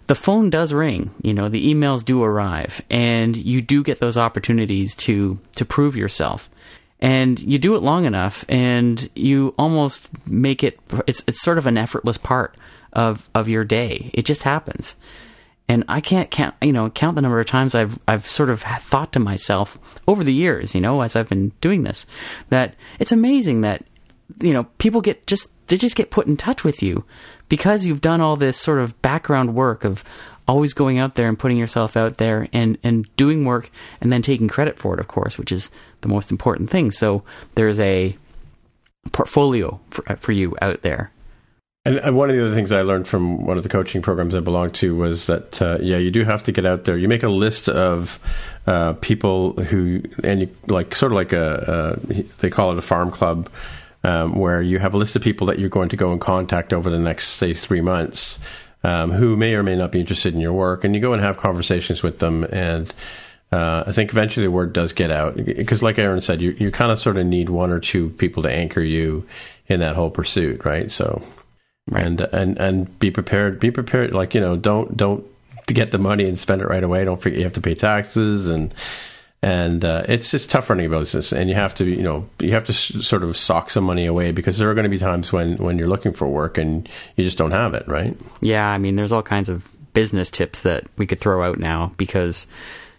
the 0.08 0.16
phone 0.16 0.50
does 0.50 0.74
ring. 0.74 1.12
You 1.22 1.34
know, 1.34 1.50
the 1.50 1.74
emails 1.74 2.04
do 2.04 2.24
arrive, 2.24 2.82
and 2.90 3.36
you 3.36 3.62
do 3.62 3.84
get 3.84 4.00
those 4.00 4.18
opportunities 4.18 4.96
to 4.96 5.40
to 5.56 5.66
prove 5.66 5.96
yourself 5.96 6.50
and 7.00 7.40
you 7.40 7.58
do 7.58 7.76
it 7.76 7.82
long 7.82 8.06
enough 8.06 8.44
and 8.50 9.10
you 9.16 9.54
almost 9.58 10.10
make 10.28 10.64
it 10.64 10.80
it's 11.08 11.24
it's 11.28 11.42
sort 11.42 11.58
of 11.58 11.66
an 11.66 11.78
effortless 11.78 12.18
part 12.18 12.56
of 12.94 13.30
of 13.34 13.48
your 13.48 13.64
day 13.64 14.12
it 14.14 14.26
just 14.26 14.44
happens 14.44 14.96
and 15.70 15.86
i 15.88 16.02
can't 16.02 16.30
count 16.32 16.54
you 16.62 16.74
know 16.74 16.90
count 16.90 17.16
the 17.16 17.22
number 17.22 17.40
of 17.40 17.46
times 17.46 17.74
i've 17.74 17.98
i've 18.08 18.28
sort 18.28 18.50
of 18.50 18.62
thought 18.62 19.14
to 19.14 19.20
myself 19.20 19.80
over 20.08 20.24
the 20.24 20.34
years 20.34 20.76
you 20.76 20.82
know 20.82 21.00
as 21.02 21.16
i've 21.16 21.30
been 21.30 21.54
doing 21.62 21.84
this 21.84 22.06
that 22.50 22.76
it's 23.00 23.14
amazing 23.14 23.62
that 23.62 23.86
you 24.42 24.52
know 24.52 24.66
people 24.80 25.00
get 25.00 25.26
just 25.26 25.52
they 25.68 25.78
just 25.78 25.96
get 25.96 26.12
put 26.12 26.28
in 26.28 26.36
touch 26.36 26.64
with 26.64 26.84
you 26.84 27.06
because 27.48 27.86
you've 27.86 28.02
done 28.02 28.22
all 28.22 28.36
this 28.36 28.58
sort 28.58 28.80
of 28.80 29.00
background 29.02 29.56
work 29.56 29.86
of 29.86 30.04
always 30.48 30.74
going 30.74 30.98
out 30.98 31.14
there 31.16 31.30
and 31.30 31.38
putting 31.38 31.58
yourself 31.58 31.96
out 31.96 32.18
there 32.18 32.48
and, 32.52 32.78
and 32.84 33.16
doing 33.18 33.46
work 33.46 33.70
and 34.02 34.12
then 34.12 34.22
taking 34.22 34.48
credit 34.48 34.80
for 34.80 34.96
it, 34.96 35.00
of 35.00 35.08
course, 35.08 35.38
which 35.38 35.52
is 35.52 35.70
the 36.02 36.08
most 36.08 36.32
important 36.32 36.72
thing. 36.72 36.90
So 36.90 37.24
there's 37.54 37.80
a 37.80 38.18
portfolio 39.12 39.80
for, 39.92 40.04
for 40.16 40.32
you 40.32 40.56
out 40.60 40.82
there. 40.82 41.12
And 41.86 42.16
one 42.16 42.30
of 42.30 42.36
the 42.36 42.46
other 42.46 42.54
things 42.54 42.74
I 42.74 42.82
learned 42.82 43.08
from 43.08 43.46
one 43.46 43.56
of 43.56 43.64
the 43.64 43.70
coaching 43.70 44.02
programs 44.02 44.36
I 44.36 44.42
belonged 44.42 44.76
to 44.76 44.96
was 44.96 45.28
that, 45.28 45.62
uh, 45.62 45.78
yeah, 45.82 45.98
you 45.98 46.12
do 46.12 46.26
have 46.26 46.44
to 46.44 46.52
get 46.52 46.66
out 46.66 46.84
there. 46.84 46.98
You 46.98 47.08
make 47.08 47.24
a 47.24 47.30
list 47.30 47.70
of 47.70 48.20
uh, 48.68 48.94
people 48.94 49.54
who, 49.54 50.04
and 50.22 50.42
you 50.42 50.50
like 50.68 50.94
sort 50.94 51.14
of 51.14 51.16
like 51.16 51.32
a, 51.32 51.98
a 52.10 52.24
they 52.40 52.50
call 52.50 52.74
it 52.74 52.78
a 52.78 52.82
farm 52.82 53.12
club, 53.12 53.50
um, 54.04 54.38
where 54.38 54.62
you 54.62 54.78
have 54.80 54.94
a 54.94 54.98
list 54.98 55.16
of 55.16 55.22
people 55.22 55.48
that 55.48 55.58
you're 55.58 55.70
going 55.70 55.90
to 55.90 55.96
go 55.96 56.12
and 56.12 56.20
contact 56.20 56.74
over 56.74 56.90
the 56.90 57.00
next, 57.00 57.30
say, 57.30 57.54
three 57.54 57.82
months 57.82 58.40
um, 58.84 59.12
who 59.12 59.36
may 59.36 59.56
or 59.56 59.64
may 59.64 59.76
not 59.76 59.92
be 59.92 60.00
interested 60.00 60.34
in 60.34 60.40
your 60.40 60.54
work, 60.54 60.84
and 60.84 60.96
you 60.96 61.02
go 61.02 61.14
and 61.14 61.22
have 61.22 61.38
conversations 61.38 62.04
with 62.04 62.20
them. 62.20 62.44
And 62.46 62.94
uh, 63.52 63.86
I 63.88 63.92
think 63.92 64.12
eventually 64.12 64.46
the 64.46 64.52
word 64.52 64.74
does 64.74 64.94
get 64.94 65.12
out 65.12 65.36
because, 65.36 65.82
like 65.82 65.98
Aaron 65.98 66.22
said, 66.22 66.42
you 66.42 66.56
you 66.60 66.72
kind 66.72 66.92
of 66.92 67.00
sort 67.00 67.18
of 67.18 67.26
need 67.26 67.50
one 67.50 67.72
or 67.72 67.80
two 67.80 68.10
people 68.10 68.44
to 68.44 68.52
anchor 68.52 68.82
you 68.82 69.26
in 69.68 69.80
that 69.80 69.96
whole 69.96 70.12
pursuit, 70.12 70.66
right? 70.66 70.92
So, 70.92 71.22
right. 71.88 72.06
and 72.06 72.22
and 72.22 72.58
and 72.58 73.00
be 73.00 73.12
prepared. 73.12 73.60
Be 73.60 73.72
prepared. 73.72 74.14
Like 74.14 74.34
you 74.36 74.42
know, 74.42 74.56
don't 74.58 74.96
don't 74.96 75.26
get 75.68 75.92
the 75.92 76.00
money 76.00 76.28
and 76.28 76.38
spend 76.38 76.62
it 76.62 76.68
right 76.68 76.84
away. 76.84 77.06
Don't 77.06 77.22
forget 77.22 77.38
you 77.38 77.44
have 77.46 77.54
to 77.54 77.62
pay 77.62 77.76
taxes 77.76 78.48
and 78.48 78.74
and 79.42 79.86
uh, 79.86 80.04
it's 80.10 80.34
it's 80.34 80.46
tough 80.46 80.70
running 80.70 80.88
a 80.88 80.90
business, 80.90 81.32
and 81.32 81.50
you 81.50 81.56
have 81.56 81.74
to 81.76 81.86
you 81.86 82.04
know 82.04 82.28
you 82.40 82.52
have 82.52 82.66
to 82.66 82.74
s- 82.74 83.06
sort 83.08 83.24
of 83.24 83.38
sock 83.38 83.70
some 83.70 83.86
money 83.86 84.06
away 84.06 84.32
because 84.32 84.58
there 84.58 84.70
are 84.70 84.74
going 84.74 84.84
to 84.84 84.90
be 84.90 84.98
times 84.98 85.32
when 85.32 85.56
when 85.58 85.78
you're 85.78 85.88
looking 85.88 86.12
for 86.12 86.28
work 86.28 86.58
and 86.58 86.90
you 87.16 87.24
just 87.24 87.38
don't 87.38 87.52
have 87.52 87.74
it, 87.74 87.88
right? 87.88 88.18
Yeah, 88.42 88.68
I 88.68 88.78
mean, 88.78 88.96
there's 88.98 89.14
all 89.14 89.24
kinds 89.24 89.48
of 89.48 89.74
business 89.94 90.30
tips 90.30 90.62
that 90.64 90.86
we 90.98 91.08
could 91.08 91.20
throw 91.22 91.42
out 91.42 91.58
now 91.58 91.94
because 91.96 92.48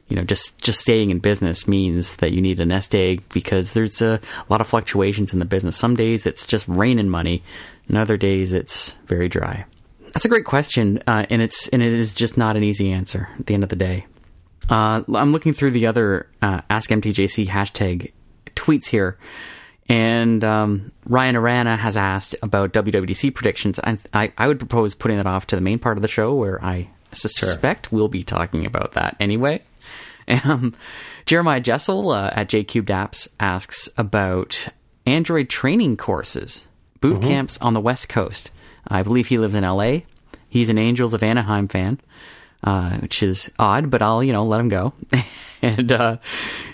you 0.09 0.17
know 0.17 0.23
just 0.25 0.59
just 0.63 0.81
staying 0.81 1.11
in 1.11 1.19
business 1.19 1.69
means 1.69 2.17
that 2.17 2.33
you 2.33 2.41
need 2.41 2.59
a 2.59 2.65
nest 2.65 2.95
egg 2.95 3.23
because 3.35 3.75
there's 3.75 4.01
a 4.01 4.19
lot 4.49 4.63
of 4.63 4.67
fluctuations 4.67 5.35
in 5.35 5.41
the 5.41 5.45
business. 5.45 5.77
Some 5.77 5.95
days 5.95 6.25
it's 6.25 6.47
just 6.47 6.67
raining 6.69 7.11
money, 7.11 7.43
and 7.90 7.99
other 7.99 8.16
days 8.16 8.52
it's 8.52 8.92
very 9.06 9.28
dry. 9.28 9.64
That's 10.12 10.25
a 10.25 10.28
great 10.28 10.44
question, 10.44 11.02
uh, 11.09 11.26
and 11.28 11.42
it's 11.42 11.68
and 11.68 11.82
it 11.82 11.92
is 11.92 12.14
just 12.14 12.38
not 12.38 12.56
an 12.56 12.62
easy 12.62 12.92
answer 12.92 13.28
at 13.38 13.47
the 13.47 13.54
end 13.54 13.64
of 13.64 13.68
the 13.68 13.76
day. 13.76 14.06
Uh, 14.68 15.02
I'm 15.12 15.32
looking 15.32 15.52
through 15.52 15.73
the 15.73 15.87
other 15.88 16.28
uh, 16.40 16.61
Ask 16.70 16.90
MTJC 16.90 17.47
hashtag 17.49 18.12
tweets 18.54 18.88
here, 18.88 19.18
and 19.88 20.44
um, 20.44 20.92
Ryan 21.06 21.35
Arana 21.35 21.76
has 21.76 21.97
asked 21.97 22.37
about 22.42 22.73
WWDC 22.73 23.35
predictions. 23.35 23.80
I, 23.80 23.99
I, 24.12 24.32
I, 24.38 24.47
would 24.47 24.61
propose 24.61 24.94
putting 24.94 25.16
that 25.16 25.26
off 25.26 25.49
to 25.49 25.56
the 25.56 25.62
main 25.62 25.80
part 25.80 25.99
of 25.99 26.02
the 26.02 26.09
show, 26.09 26.35
where 26.35 26.64
I 26.64 26.90
suspect 27.11 27.88
sure. 27.88 27.97
we'll 27.97 28.09
be 28.09 28.23
talking 28.23 28.64
about 28.66 28.92
that 28.92 29.16
anyway. 29.18 29.62
Um, 30.44 30.76
Jeremiah 31.26 31.59
Jessel 31.59 32.12
uh, 32.12 32.30
at 32.32 32.49
JCubed 32.49 32.85
Apps 32.85 33.26
asks 33.40 33.88
about 33.97 34.68
Android 35.04 35.49
training 35.49 35.97
courses, 35.97 36.68
boot 37.00 37.19
mm-hmm. 37.19 37.28
camps 37.28 37.59
on 37.59 37.75
the 37.75 37.80
West 37.80 38.09
Coast. 38.09 38.50
I 38.87 39.02
believe 39.02 39.28
he 39.28 39.38
lives 39.38 39.54
in 39.54 39.64
LA. 39.64 40.00
He's 40.49 40.69
an 40.69 40.78
Angels 40.78 41.14
of 41.14 41.23
Anaheim 41.23 41.69
fan, 41.69 42.00
uh, 42.64 42.99
which 42.99 43.23
is 43.23 43.50
odd, 43.59 43.90
but 43.90 44.02
I'll 44.02 44.23
you 44.25 44.33
know 44.33 44.45
let 44.45 44.61
him 44.61 44.69
go. 44.69 44.92
and 45.62 45.92
uh, 45.92 46.16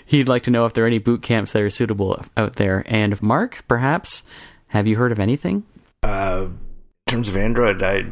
he'd 0.05 0.29
like 0.29 0.43
to 0.43 0.51
know 0.51 0.65
if 0.65 0.73
there 0.73 0.83
are 0.83 0.87
any 0.87 0.99
boot 0.99 1.21
camps 1.21 1.51
that 1.51 1.61
are 1.61 1.69
suitable 1.69 2.21
out 2.35 2.55
there. 2.55 2.83
And 2.87 3.21
Mark, 3.21 3.63
perhaps, 3.67 4.23
have 4.67 4.87
you 4.87 4.95
heard 4.97 5.11
of 5.11 5.19
anything? 5.19 5.63
Uh, 6.03 6.47
in 6.47 7.11
terms 7.11 7.29
of 7.29 7.37
Android, 7.37 7.83
I 7.83 8.05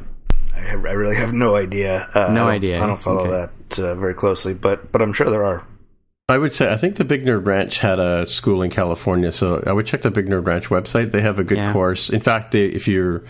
I, 0.56 0.74
really 0.74 1.16
have 1.16 1.34
no 1.34 1.56
idea. 1.56 2.10
Uh, 2.14 2.32
No 2.32 2.48
I 2.48 2.54
idea. 2.56 2.82
I 2.82 2.88
don't 2.88 3.02
follow 3.02 3.22
Okay. 3.22 3.52
that 3.70 3.80
uh, 3.80 3.96
very 3.96 4.14
closely, 4.14 4.54
but 4.54 4.92
but 4.92 5.02
I'm 5.02 5.14
sure 5.14 5.30
there 5.30 5.46
are. 5.46 5.66
I 6.28 6.40
would 6.40 6.54
say 6.54 6.72
I 6.72 6.78
think 6.78 6.96
the 6.96 7.04
Big 7.04 7.24
Nerd 7.24 7.46
Ranch 7.46 7.78
had 7.80 8.00
a 8.00 8.26
school 8.26 8.64
in 8.64 8.72
California, 8.72 9.32
so 9.32 9.62
I 9.66 9.72
would 9.72 9.86
check 9.86 10.02
the 10.02 10.10
Big 10.10 10.28
Nerd 10.28 10.48
Ranch 10.48 10.70
website. 10.70 11.12
They 11.12 11.22
have 11.22 11.38
a 11.38 11.44
good 11.44 11.60
Yeah. 11.60 11.72
course. 11.72 12.10
In 12.10 12.20
fact, 12.20 12.52
they, 12.52 12.66
if 12.66 12.88
you're 12.88 13.24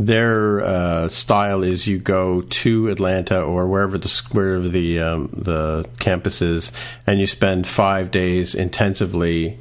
their 0.00 0.60
uh, 0.62 1.08
style 1.08 1.62
is 1.62 1.86
you 1.86 1.98
go 1.98 2.40
to 2.42 2.88
Atlanta 2.88 3.40
or 3.40 3.68
wherever 3.68 3.96
the 3.96 4.22
wherever 4.32 4.68
the 4.68 4.98
um, 4.98 5.28
the 5.32 5.86
campus 6.00 6.42
is, 6.42 6.72
and 7.06 7.20
you 7.20 7.26
spend 7.26 7.68
five 7.68 8.10
days 8.10 8.56
intensively 8.56 9.56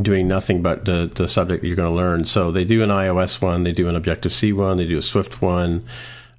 doing 0.00 0.26
nothing 0.26 0.62
but 0.62 0.86
the 0.86 1.10
the 1.14 1.28
subject 1.28 1.60
that 1.60 1.66
you're 1.66 1.76
going 1.76 1.90
to 1.92 1.94
learn. 1.96 2.24
So 2.24 2.50
they 2.50 2.64
do 2.64 2.82
an 2.82 2.88
iOS 2.88 3.42
one, 3.42 3.64
they 3.64 3.72
do 3.72 3.90
an 3.90 3.96
Objective 3.96 4.32
C 4.32 4.54
one, 4.54 4.78
they 4.78 4.86
do 4.86 4.96
a 4.96 5.02
Swift 5.02 5.42
one. 5.42 5.84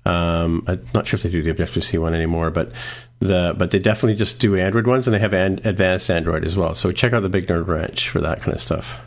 Um, 0.06 0.64
I'm 0.68 0.84
not 0.96 1.06
sure 1.06 1.18
if 1.18 1.24
they 1.24 1.30
do 1.30 1.44
the 1.44 1.52
Objective 1.52 1.84
C 1.84 2.00
one 2.00 2.16
anymore, 2.16 2.50
but 2.50 2.72
the 3.20 3.56
but 3.58 3.72
they 3.72 3.80
definitely 3.80 4.16
just 4.16 4.40
do 4.40 4.56
Android 4.56 4.88
ones, 4.88 5.08
and 5.08 5.14
they 5.14 5.20
have 5.20 5.34
an, 5.34 5.60
advanced 5.64 6.10
Android 6.10 6.46
as 6.46 6.58
well. 6.58 6.76
So 6.76 6.92
check 6.92 7.14
out 7.14 7.22
the 7.22 7.30
Big 7.30 7.48
Nerd 7.48 7.68
Ranch 7.68 8.10
for 8.10 8.22
that 8.22 8.42
kind 8.42 8.56
of 8.56 8.62
stuff. 8.62 9.02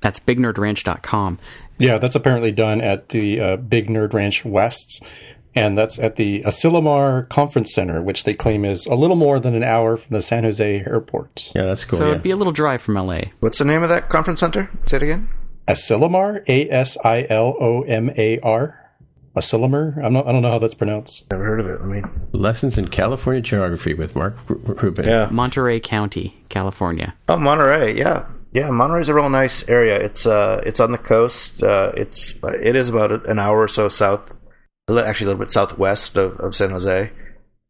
That's 0.00 0.18
bignerdranch.com. 0.18 1.38
Yeah, 1.78 1.98
that's 1.98 2.14
apparently 2.14 2.52
done 2.52 2.80
at 2.80 3.10
the 3.10 3.40
uh, 3.40 3.56
Big 3.56 3.88
Nerd 3.88 4.12
Ranch 4.12 4.44
Wests, 4.44 5.00
and 5.54 5.76
that's 5.76 5.98
at 5.98 6.16
the 6.16 6.42
Asilomar 6.42 7.28
Conference 7.28 7.72
Center, 7.72 8.02
which 8.02 8.24
they 8.24 8.34
claim 8.34 8.64
is 8.64 8.86
a 8.86 8.94
little 8.94 9.16
more 9.16 9.38
than 9.38 9.54
an 9.54 9.62
hour 9.62 9.96
from 9.96 10.14
the 10.14 10.22
San 10.22 10.44
Jose 10.44 10.80
airport. 10.86 11.52
Yeah, 11.54 11.64
that's 11.64 11.84
cool. 11.84 11.98
So 11.98 12.06
yeah. 12.06 12.12
it'd 12.12 12.22
be 12.22 12.30
a 12.30 12.36
little 12.36 12.52
drive 12.52 12.80
from 12.80 12.94
LA. 12.94 13.22
What's 13.40 13.58
the 13.58 13.64
name 13.64 13.82
of 13.82 13.88
that 13.88 14.08
conference 14.08 14.40
center? 14.40 14.70
Say 14.86 14.96
it 14.98 15.02
again. 15.02 15.28
Asilomar, 15.68 16.42
A 16.48 16.68
S 16.70 16.96
I 17.04 17.26
L 17.28 17.56
O 17.60 17.82
M 17.82 18.10
A 18.16 18.40
R. 18.40 18.79
Asilomar? 19.36 20.02
I'm 20.04 20.12
not, 20.12 20.26
I 20.26 20.32
don't 20.32 20.42
know 20.42 20.50
how 20.50 20.58
that's 20.58 20.74
pronounced. 20.74 21.30
Never 21.30 21.44
heard 21.44 21.60
of 21.60 21.66
it. 21.66 21.80
I 21.80 21.84
mean, 21.84 22.04
Lessons 22.32 22.76
in 22.78 22.88
California 22.88 23.40
Geography 23.40 23.94
with 23.94 24.16
Mark 24.16 24.36
R- 24.48 24.56
R- 24.66 24.74
Rubin. 24.74 25.34
Monterey 25.34 25.78
County, 25.80 26.42
California. 26.48 27.14
Oh, 27.28 27.36
Monterey. 27.36 27.96
Yeah, 27.96 28.26
yeah. 28.52 28.70
Monterey's 28.70 29.08
a 29.08 29.14
real 29.14 29.28
nice 29.30 29.66
area. 29.68 29.96
It's 29.98 30.26
uh, 30.26 30.60
it's 30.66 30.80
on 30.80 30.90
the 30.92 30.98
coast. 30.98 31.62
Uh, 31.62 31.92
it's 31.96 32.34
it 32.42 32.74
is 32.74 32.88
about 32.88 33.28
an 33.28 33.38
hour 33.38 33.60
or 33.62 33.68
so 33.68 33.88
south, 33.88 34.36
actually 34.88 35.26
a 35.26 35.28
little 35.28 35.38
bit 35.44 35.50
southwest 35.50 36.16
of, 36.16 36.38
of 36.40 36.54
San 36.56 36.70
Jose. 36.70 37.12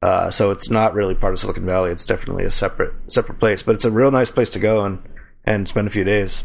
Uh, 0.03 0.31
so 0.31 0.51
it's 0.51 0.71
not 0.71 0.95
really 0.95 1.15
part 1.15 1.35
of 1.35 1.39
Silicon 1.39 1.67
Valley. 1.67 1.91
It's 1.91 2.07
definitely 2.07 2.45
a 2.45 2.51
separate 2.51 2.95
separate 3.09 3.39
place. 3.39 3.63
But 3.63 3.75
it's 3.75 3.85
a 3.85 3.91
real 3.91 4.11
nice 4.11 4.31
place 4.31 4.49
to 4.51 4.59
go 4.59 4.83
and 4.85 4.99
and 5.45 5.69
spend 5.69 5.87
a 5.89 5.91
few 5.91 6.05
days. 6.05 6.45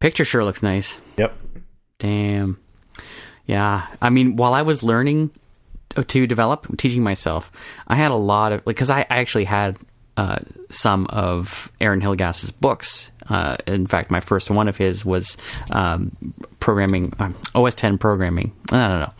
Picture 0.00 0.24
sure 0.24 0.44
looks 0.44 0.64
nice. 0.64 0.98
Yep. 1.16 1.32
Damn. 2.00 2.58
Yeah. 3.46 3.86
I 4.00 4.10
mean, 4.10 4.36
while 4.36 4.54
I 4.54 4.62
was 4.62 4.82
learning 4.82 5.30
to 5.90 6.26
develop, 6.26 6.76
teaching 6.78 7.02
myself, 7.02 7.50
I 7.86 7.96
had 7.96 8.10
a 8.10 8.16
lot 8.16 8.52
of, 8.52 8.66
like, 8.66 8.76
because 8.76 8.90
I, 8.90 9.00
I 9.00 9.18
actually 9.18 9.44
had 9.44 9.78
uh, 10.16 10.38
some 10.70 11.06
of 11.08 11.70
Aaron 11.80 12.00
Hillegass's 12.00 12.50
books. 12.50 13.10
Uh, 13.28 13.56
in 13.66 13.86
fact, 13.86 14.10
my 14.10 14.20
first 14.20 14.50
one 14.50 14.68
of 14.68 14.76
his 14.76 15.04
was 15.04 15.36
um, 15.70 16.12
programming, 16.60 17.12
um, 17.18 17.34
OS 17.54 17.74
10 17.74 17.98
programming. 17.98 18.52
I 18.72 18.88
don't 18.88 19.00
know. 19.00 19.12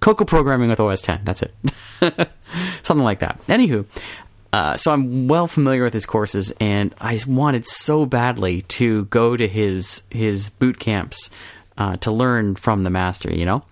Cocoa 0.00 0.24
programming 0.24 0.70
with 0.70 0.80
OS 0.80 1.02
10. 1.02 1.20
That's 1.24 1.42
it. 1.42 1.54
Something 2.82 3.04
like 3.04 3.18
that. 3.18 3.38
Anywho, 3.46 3.84
uh, 4.52 4.76
so 4.76 4.92
I'm 4.92 5.28
well 5.28 5.46
familiar 5.46 5.84
with 5.84 5.92
his 5.92 6.06
courses, 6.06 6.52
and 6.58 6.94
I 7.00 7.18
wanted 7.26 7.66
so 7.66 8.06
badly 8.06 8.62
to 8.62 9.04
go 9.06 9.36
to 9.36 9.46
his 9.46 10.02
his 10.10 10.48
boot 10.48 10.78
camps 10.80 11.30
uh, 11.80 11.96
to 11.96 12.12
learn 12.12 12.54
from 12.54 12.82
the 12.82 12.90
master, 12.90 13.32
you 13.32 13.46
know. 13.46 13.64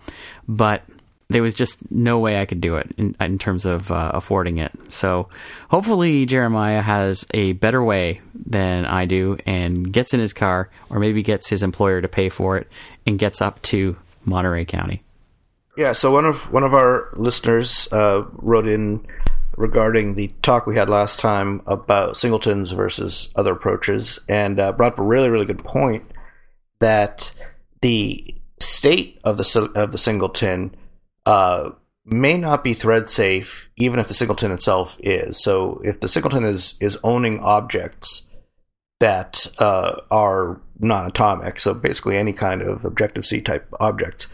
But 0.48 0.82
there 1.28 1.42
was 1.42 1.52
just 1.52 1.78
no 1.92 2.18
way 2.18 2.40
I 2.40 2.46
could 2.46 2.62
do 2.62 2.76
it 2.76 2.90
in, 2.96 3.14
in 3.20 3.38
terms 3.38 3.66
of 3.66 3.92
uh, 3.92 4.12
affording 4.14 4.56
it. 4.56 4.72
So 4.90 5.28
hopefully 5.68 6.24
Jeremiah 6.24 6.80
has 6.80 7.26
a 7.34 7.52
better 7.52 7.84
way 7.84 8.22
than 8.34 8.86
I 8.86 9.04
do, 9.04 9.36
and 9.44 9.92
gets 9.92 10.14
in 10.14 10.20
his 10.20 10.32
car, 10.32 10.70
or 10.88 10.98
maybe 10.98 11.22
gets 11.22 11.50
his 11.50 11.62
employer 11.62 12.00
to 12.00 12.08
pay 12.08 12.30
for 12.30 12.56
it, 12.56 12.66
and 13.06 13.18
gets 13.18 13.42
up 13.42 13.60
to 13.62 13.94
Monterey 14.24 14.64
County. 14.64 15.02
Yeah, 15.76 15.92
so 15.92 16.10
one 16.10 16.24
of 16.24 16.50
one 16.50 16.64
of 16.64 16.72
our 16.72 17.10
listeners 17.14 17.88
uh, 17.92 18.24
wrote 18.32 18.66
in 18.66 19.06
regarding 19.58 20.14
the 20.14 20.28
talk 20.40 20.66
we 20.66 20.76
had 20.76 20.88
last 20.88 21.18
time 21.18 21.60
about 21.66 22.16
singletons 22.16 22.72
versus 22.72 23.28
other 23.36 23.52
approaches, 23.52 24.18
and 24.30 24.58
uh, 24.58 24.72
brought 24.72 24.94
up 24.94 24.98
a 24.98 25.02
really 25.02 25.28
really 25.28 25.44
good 25.44 25.62
point 25.62 26.04
that 26.80 27.34
the 27.82 28.34
state 28.60 29.20
of 29.24 29.36
the 29.36 29.72
of 29.74 29.92
the 29.92 29.98
singleton 29.98 30.74
uh, 31.26 31.70
may 32.04 32.36
not 32.36 32.64
be 32.64 32.74
thread 32.74 33.06
safe, 33.06 33.70
even 33.76 33.98
if 33.98 34.08
the 34.08 34.14
singleton 34.14 34.50
itself 34.50 34.96
is. 35.00 35.42
So 35.42 35.80
if 35.84 36.00
the 36.00 36.08
singleton 36.08 36.44
is 36.44 36.74
is 36.80 36.98
owning 37.04 37.40
objects 37.40 38.22
that 39.00 39.46
uh, 39.58 40.00
are 40.10 40.60
non-atomic, 40.80 41.60
so 41.60 41.74
basically 41.74 42.16
any 42.16 42.32
kind 42.32 42.62
of 42.62 42.84
Objective 42.84 43.24
C 43.24 43.40
type 43.40 43.68
objects, 43.78 44.26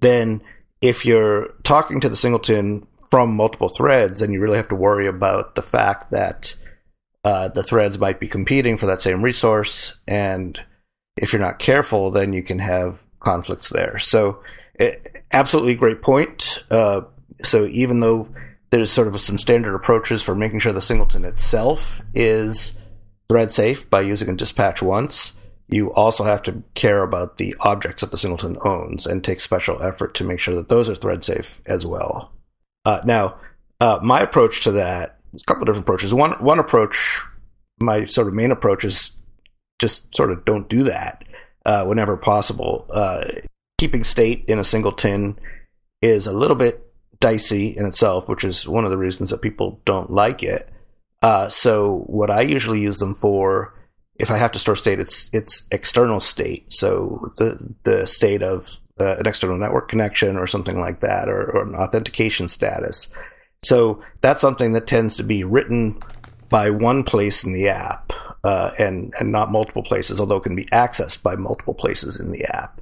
then 0.00 0.42
if 0.82 1.06
you're 1.06 1.54
talking 1.62 2.00
to 2.00 2.08
the 2.08 2.16
singleton 2.16 2.86
from 3.08 3.36
multiple 3.36 3.68
threads, 3.68 4.20
then 4.20 4.32
you 4.32 4.40
really 4.40 4.56
have 4.56 4.68
to 4.68 4.74
worry 4.74 5.06
about 5.06 5.54
the 5.54 5.62
fact 5.62 6.10
that 6.10 6.56
uh, 7.24 7.48
the 7.48 7.62
threads 7.62 7.98
might 7.98 8.18
be 8.18 8.28
competing 8.28 8.76
for 8.76 8.86
that 8.86 9.00
same 9.00 9.22
resource, 9.22 9.94
and 10.08 10.60
if 11.16 11.32
you're 11.32 11.40
not 11.40 11.58
careful, 11.58 12.10
then 12.10 12.32
you 12.32 12.42
can 12.42 12.58
have 12.58 13.02
conflicts 13.20 13.68
there. 13.68 13.98
So, 13.98 14.42
eh, 14.78 14.94
absolutely 15.32 15.74
great 15.74 16.02
point. 16.02 16.64
Uh, 16.70 17.02
so, 17.42 17.66
even 17.66 18.00
though 18.00 18.28
there's 18.70 18.90
sort 18.90 19.08
of 19.08 19.20
some 19.20 19.38
standard 19.38 19.74
approaches 19.74 20.22
for 20.22 20.34
making 20.34 20.60
sure 20.60 20.72
the 20.72 20.80
singleton 20.80 21.24
itself 21.24 22.00
is 22.14 22.78
thread 23.28 23.52
safe 23.52 23.88
by 23.88 24.00
using 24.00 24.28
a 24.28 24.34
dispatch 24.34 24.82
once, 24.82 25.34
you 25.68 25.92
also 25.92 26.24
have 26.24 26.42
to 26.42 26.62
care 26.74 27.02
about 27.02 27.36
the 27.36 27.54
objects 27.60 28.00
that 28.00 28.10
the 28.10 28.16
singleton 28.16 28.56
owns 28.64 29.06
and 29.06 29.22
take 29.22 29.40
special 29.40 29.82
effort 29.82 30.14
to 30.14 30.24
make 30.24 30.40
sure 30.40 30.54
that 30.54 30.68
those 30.68 30.88
are 30.88 30.94
thread 30.94 31.24
safe 31.24 31.60
as 31.66 31.86
well. 31.86 32.32
Uh, 32.84 33.00
now, 33.04 33.36
uh, 33.80 33.98
my 34.02 34.20
approach 34.20 34.62
to 34.62 34.72
that 34.72 35.18
is 35.34 35.42
a 35.42 35.44
couple 35.44 35.62
of 35.62 35.66
different 35.66 35.84
approaches. 35.84 36.14
One 36.14 36.32
one 36.42 36.58
approach, 36.58 37.22
my 37.80 38.06
sort 38.06 38.28
of 38.28 38.34
main 38.34 38.50
approach 38.50 38.84
is 38.84 39.12
just 39.82 40.14
sort 40.14 40.30
of 40.30 40.44
don't 40.44 40.68
do 40.68 40.84
that 40.84 41.24
uh, 41.66 41.84
whenever 41.84 42.16
possible. 42.16 42.86
Uh, 42.88 43.24
keeping 43.78 44.04
state 44.04 44.44
in 44.46 44.60
a 44.60 44.64
singleton 44.64 45.38
is 46.00 46.26
a 46.26 46.32
little 46.32 46.56
bit 46.56 46.86
dicey 47.18 47.76
in 47.76 47.84
itself, 47.84 48.28
which 48.28 48.44
is 48.44 48.66
one 48.66 48.84
of 48.84 48.92
the 48.92 48.96
reasons 48.96 49.30
that 49.30 49.42
people 49.42 49.80
don't 49.84 50.10
like 50.10 50.42
it. 50.42 50.70
Uh, 51.20 51.48
so 51.48 52.04
what 52.06 52.30
I 52.30 52.42
usually 52.42 52.80
use 52.80 52.98
them 52.98 53.16
for, 53.16 53.74
if 54.20 54.30
I 54.30 54.36
have 54.36 54.52
to 54.52 54.58
store 54.60 54.76
state, 54.76 55.00
it's 55.00 55.28
it's 55.32 55.64
external 55.72 56.20
state. 56.20 56.72
So 56.72 57.32
the 57.38 57.74
the 57.82 58.06
state 58.06 58.42
of 58.42 58.68
uh, 59.00 59.16
an 59.18 59.26
external 59.26 59.58
network 59.58 59.88
connection 59.88 60.36
or 60.36 60.46
something 60.46 60.78
like 60.78 61.00
that, 61.00 61.28
or, 61.28 61.50
or 61.50 61.62
an 61.62 61.74
authentication 61.74 62.46
status. 62.46 63.08
So 63.64 64.00
that's 64.20 64.40
something 64.40 64.72
that 64.72 64.86
tends 64.86 65.16
to 65.16 65.24
be 65.24 65.42
written 65.42 65.98
by 66.48 66.70
one 66.70 67.02
place 67.02 67.42
in 67.42 67.52
the 67.52 67.68
app 67.68 68.12
uh, 68.44 68.72
and 68.78 69.12
and 69.18 69.30
not 69.30 69.52
multiple 69.52 69.82
places, 69.82 70.20
although 70.20 70.36
it 70.36 70.42
can 70.42 70.56
be 70.56 70.66
accessed 70.66 71.22
by 71.22 71.36
multiple 71.36 71.74
places 71.74 72.18
in 72.18 72.32
the 72.32 72.44
app. 72.44 72.80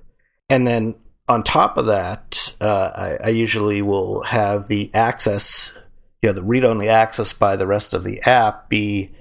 And 0.48 0.66
then 0.66 0.94
on 1.28 1.44
top 1.44 1.76
of 1.76 1.86
that, 1.86 2.54
uh, 2.60 2.90
I, 2.94 3.26
I 3.26 3.28
usually 3.28 3.82
will 3.82 4.22
have 4.22 4.68
the 4.68 4.90
access, 4.94 5.72
you 6.22 6.28
know, 6.28 6.32
the 6.32 6.42
read-only 6.42 6.88
access 6.88 7.32
by 7.32 7.56
the 7.56 7.68
rest 7.68 7.94
of 7.94 8.02
the 8.02 8.20
app 8.22 8.68
be 8.68 9.12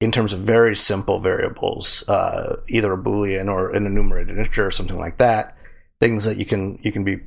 in 0.00 0.10
terms 0.10 0.32
of 0.32 0.40
very 0.40 0.74
simple 0.74 1.20
variables, 1.20 2.06
uh, 2.08 2.56
either 2.68 2.92
a 2.92 2.98
boolean 2.98 3.48
or 3.48 3.70
an 3.70 3.86
enumerated 3.86 4.36
integer 4.36 4.66
or 4.66 4.70
something 4.70 4.98
like 4.98 5.18
that. 5.18 5.56
Things 6.00 6.24
that 6.24 6.36
you 6.36 6.44
can 6.44 6.78
you 6.82 6.92
can 6.92 7.04
be 7.04 7.20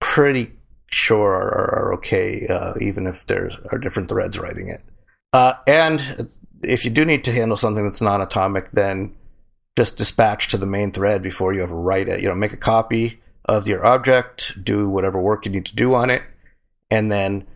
pretty 0.00 0.52
sure 0.90 1.30
are, 1.30 1.74
are 1.74 1.94
okay, 1.94 2.46
uh, 2.48 2.74
even 2.80 3.06
if 3.06 3.26
there 3.26 3.50
are 3.70 3.78
different 3.78 4.08
threads 4.08 4.38
writing 4.38 4.70
it. 4.70 4.82
Uh, 5.32 5.54
and 5.66 6.30
if 6.62 6.84
you 6.84 6.90
do 6.90 7.04
need 7.04 7.24
to 7.24 7.32
handle 7.32 7.56
something 7.56 7.84
that's 7.84 8.00
non-atomic, 8.00 8.72
then 8.72 9.14
just 9.76 9.96
dispatch 9.96 10.48
to 10.48 10.58
the 10.58 10.66
main 10.66 10.92
thread 10.92 11.22
before 11.22 11.54
you 11.54 11.62
ever 11.62 11.74
write 11.74 12.08
it. 12.08 12.20
You 12.20 12.28
know, 12.28 12.34
make 12.34 12.52
a 12.52 12.56
copy 12.56 13.20
of 13.44 13.68
your 13.68 13.86
object, 13.86 14.62
do 14.62 14.88
whatever 14.88 15.20
work 15.20 15.46
you 15.46 15.52
need 15.52 15.66
to 15.66 15.76
do 15.76 15.94
on 15.94 16.10
it, 16.10 16.22
and 16.90 17.10
then 17.10 17.46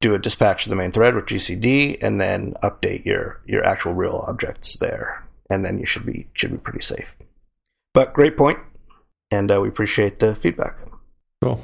do 0.00 0.14
a 0.14 0.18
dispatch 0.18 0.64
to 0.64 0.70
the 0.70 0.76
main 0.76 0.92
thread 0.92 1.14
with 1.14 1.26
GCD, 1.26 1.98
and 2.02 2.20
then 2.20 2.54
update 2.62 3.04
your 3.04 3.40
your 3.46 3.64
actual 3.64 3.94
real 3.94 4.24
objects 4.28 4.76
there, 4.76 5.26
and 5.48 5.64
then 5.64 5.78
you 5.78 5.86
should 5.86 6.04
be 6.04 6.28
should 6.34 6.52
be 6.52 6.58
pretty 6.58 6.82
safe. 6.82 7.16
But 7.94 8.12
great 8.12 8.36
point, 8.36 8.58
and 9.30 9.50
uh, 9.50 9.60
we 9.60 9.68
appreciate 9.68 10.18
the 10.18 10.36
feedback. 10.36 10.76
Cool. 11.42 11.60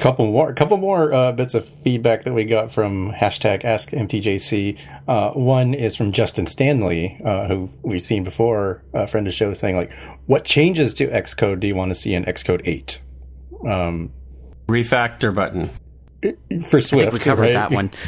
Couple 0.00 0.26
more, 0.26 0.50
a 0.50 0.54
couple 0.54 0.76
more 0.76 1.12
uh, 1.12 1.32
bits 1.32 1.54
of 1.54 1.68
feedback 1.84 2.24
that 2.24 2.32
we 2.32 2.44
got 2.44 2.72
from 2.72 3.12
hashtag 3.12 3.64
Ask 3.64 3.90
MTJC. 3.90 4.78
Uh, 5.06 5.30
one 5.30 5.74
is 5.74 5.96
from 5.96 6.12
Justin 6.12 6.46
Stanley, 6.46 7.20
uh, 7.24 7.46
who 7.48 7.70
we've 7.82 8.02
seen 8.02 8.24
before, 8.24 8.82
a 8.92 9.06
friend 9.06 9.26
of 9.26 9.32
the 9.32 9.36
show, 9.36 9.52
saying 9.54 9.76
like, 9.76 9.92
"What 10.26 10.44
changes 10.44 10.94
to 10.94 11.08
Xcode 11.08 11.60
do 11.60 11.66
you 11.66 11.74
want 11.74 11.90
to 11.90 11.94
see 11.94 12.14
in 12.14 12.24
Xcode 12.24 12.62
8?" 12.64 13.00
Um, 13.66 14.12
Refactor 14.68 15.34
button. 15.34 15.70
for 16.68 16.80
Swift, 16.80 17.12
we 17.12 17.18
covered 17.18 17.42
right? 17.42 17.52
that 17.52 17.70
one. 17.70 17.90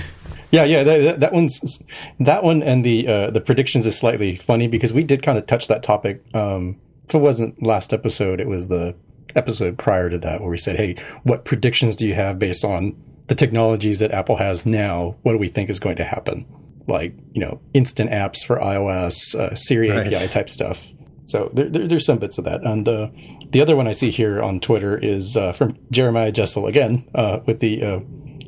Yeah, 0.50 0.64
yeah, 0.64 0.82
that, 0.82 0.98
that, 0.98 1.20
that 1.20 1.32
one's 1.34 1.82
that 2.20 2.42
one, 2.42 2.62
and 2.62 2.82
the 2.82 3.06
uh, 3.06 3.30
the 3.30 3.40
predictions 3.40 3.84
is 3.84 3.98
slightly 3.98 4.36
funny 4.38 4.66
because 4.66 4.94
we 4.94 5.04
did 5.04 5.22
kind 5.22 5.36
of 5.36 5.44
touch 5.44 5.68
that 5.68 5.82
topic. 5.82 6.22
Um, 6.32 6.80
if 7.06 7.14
it 7.14 7.18
wasn't 7.18 7.62
last 7.62 7.92
episode, 7.92 8.40
it 8.40 8.48
was 8.48 8.68
the 8.68 8.94
episode 9.38 9.78
prior 9.78 10.10
to 10.10 10.18
that 10.18 10.40
where 10.40 10.50
we 10.50 10.58
said, 10.58 10.76
"Hey, 10.76 10.96
what 11.22 11.44
predictions 11.46 11.96
do 11.96 12.06
you 12.06 12.14
have 12.14 12.38
based 12.38 12.64
on 12.64 12.94
the 13.28 13.34
technologies 13.34 13.98
that 14.00 14.10
Apple 14.10 14.36
has 14.36 14.66
now? 14.66 15.16
What 15.22 15.32
do 15.32 15.38
we 15.38 15.48
think 15.48 15.70
is 15.70 15.78
going 15.80 15.96
to 15.96 16.04
happen? 16.04 16.44
Like, 16.86 17.14
you 17.32 17.40
know, 17.40 17.60
instant 17.74 18.10
apps 18.10 18.44
for 18.44 18.56
iOS, 18.58 19.34
uh, 19.34 19.54
Siri 19.54 19.90
Right. 19.90 20.12
API 20.12 20.28
type 20.28 20.50
stuff." 20.50 20.86
So 21.22 21.50
there, 21.52 21.68
there, 21.68 21.86
there's 21.86 22.06
some 22.06 22.18
bits 22.18 22.38
of 22.38 22.44
that, 22.44 22.62
and 22.62 22.88
uh, 22.88 23.08
the 23.50 23.60
other 23.60 23.76
one 23.76 23.86
I 23.86 23.92
see 23.92 24.10
here 24.10 24.42
on 24.42 24.60
Twitter 24.60 24.96
is 24.98 25.36
uh, 25.36 25.52
from 25.52 25.76
Jeremiah 25.90 26.32
Jessel 26.32 26.66
again 26.66 27.04
uh, 27.14 27.40
with 27.46 27.60
the 27.60 27.82
uh, 27.82 28.00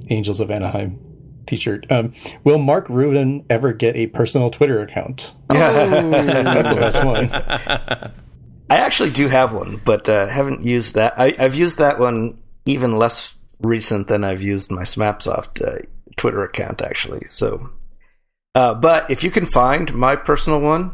Angels 0.08 0.40
of 0.40 0.50
Anaheim 0.50 0.98
T-shirt. 1.46 1.84
Um, 1.90 2.14
will 2.42 2.56
Mark 2.58 2.88
Rubin 2.88 3.44
ever 3.50 3.74
get 3.74 3.96
a 3.96 4.06
personal 4.06 4.48
Twitter 4.50 4.80
account? 4.80 5.34
Yeah, 5.52 5.72
That's 6.10 6.68
the 6.68 6.74
best 6.76 7.04
one. 7.04 8.12
I 8.70 8.76
actually 8.76 9.10
do 9.10 9.26
have 9.26 9.52
one, 9.52 9.80
but 9.84 10.08
uh, 10.08 10.28
haven't 10.28 10.64
used 10.64 10.94
that. 10.94 11.14
I, 11.18 11.34
I've 11.38 11.56
used 11.56 11.78
that 11.78 11.98
one 11.98 12.40
even 12.64 12.94
less 12.94 13.34
recent 13.60 14.06
than 14.06 14.22
I've 14.22 14.40
used 14.40 14.70
my 14.70 14.82
Smapsoft 14.82 15.60
uh, 15.60 15.78
Twitter 16.16 16.44
account, 16.44 16.80
actually. 16.80 17.26
So, 17.26 17.68
uh, 18.54 18.74
but 18.74 19.10
if 19.10 19.24
you 19.24 19.30
can 19.32 19.44
find 19.46 19.92
my 19.92 20.14
personal 20.14 20.60
one, 20.60 20.92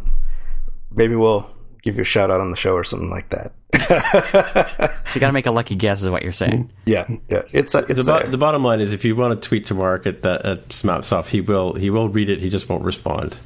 maybe 0.91 1.15
we'll 1.17 1.51
give 1.83 1.97
you 1.97 2.01
a 2.01 2.05
shout 2.05 2.31
out 2.31 2.41
on 2.41 2.51
the 2.51 2.57
show 2.57 2.73
or 2.73 2.83
something 2.83 3.11
like 3.11 3.29
that. 3.29 3.53
So 3.89 4.95
you 5.15 5.21
got 5.21 5.27
to 5.27 5.33
make 5.33 5.47
a 5.47 5.51
lucky 5.51 5.75
guess, 5.75 6.03
is 6.03 6.09
what 6.09 6.23
you're 6.23 6.33
saying. 6.33 6.73
yeah, 6.87 7.07
yeah, 7.29 7.43
it's 7.53 7.75
uh, 7.75 7.85
it's 7.89 7.95
The, 7.97 8.05
bo- 8.05 8.27
the 8.31 8.39
bottom 8.39 8.63
line 8.63 8.81
is, 8.81 8.95
if 8.95 9.05
you 9.05 9.15
want 9.17 9.41
to 9.41 9.49
tweet 9.49 9.67
to 9.67 9.75
Mark 9.75 10.07
at, 10.07 10.23
the, 10.23 10.41
at 10.47 10.69
Smapsoft, 10.69 11.27
he 11.27 11.43
will 11.43 11.75
he 11.75 11.91
will 11.91 12.09
read 12.09 12.31
it. 12.31 12.41
He 12.41 12.49
just 12.49 12.71
won't 12.71 12.85
respond. 12.85 13.37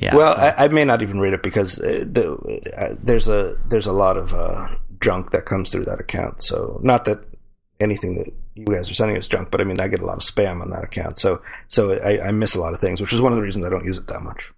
Yeah. 0.00 0.14
Well, 0.14 0.34
so- 0.34 0.40
I, 0.40 0.64
I 0.64 0.68
may 0.68 0.84
not 0.84 1.02
even 1.02 1.20
read 1.20 1.32
it 1.34 1.42
because 1.42 1.78
uh, 1.78 2.04
the, 2.06 2.70
uh, 2.76 2.94
there's 3.02 3.28
a 3.28 3.56
there's 3.68 3.86
a 3.86 3.92
lot 3.92 4.16
of 4.16 4.32
uh, 4.34 4.68
junk 5.00 5.30
that 5.32 5.44
comes 5.46 5.70
through 5.70 5.84
that 5.84 6.00
account. 6.00 6.42
So 6.42 6.80
not 6.82 7.04
that 7.06 7.24
anything 7.80 8.16
that 8.18 8.32
you 8.54 8.64
guys 8.64 8.90
are 8.90 8.94
sending 8.94 9.16
is 9.16 9.28
junk, 9.28 9.50
but 9.50 9.60
I 9.60 9.64
mean 9.64 9.80
I 9.80 9.88
get 9.88 10.00
a 10.00 10.06
lot 10.06 10.16
of 10.16 10.22
spam 10.22 10.60
on 10.62 10.70
that 10.70 10.84
account. 10.84 11.18
So 11.18 11.42
so 11.68 11.92
I, 11.92 12.28
I 12.28 12.30
miss 12.32 12.54
a 12.54 12.60
lot 12.60 12.72
of 12.74 12.80
things, 12.80 13.00
which 13.00 13.12
is 13.12 13.20
one 13.20 13.32
of 13.32 13.36
the 13.36 13.42
reasons 13.42 13.64
I 13.64 13.70
don't 13.70 13.84
use 13.84 13.98
it 13.98 14.06
that 14.08 14.22
much. 14.22 14.52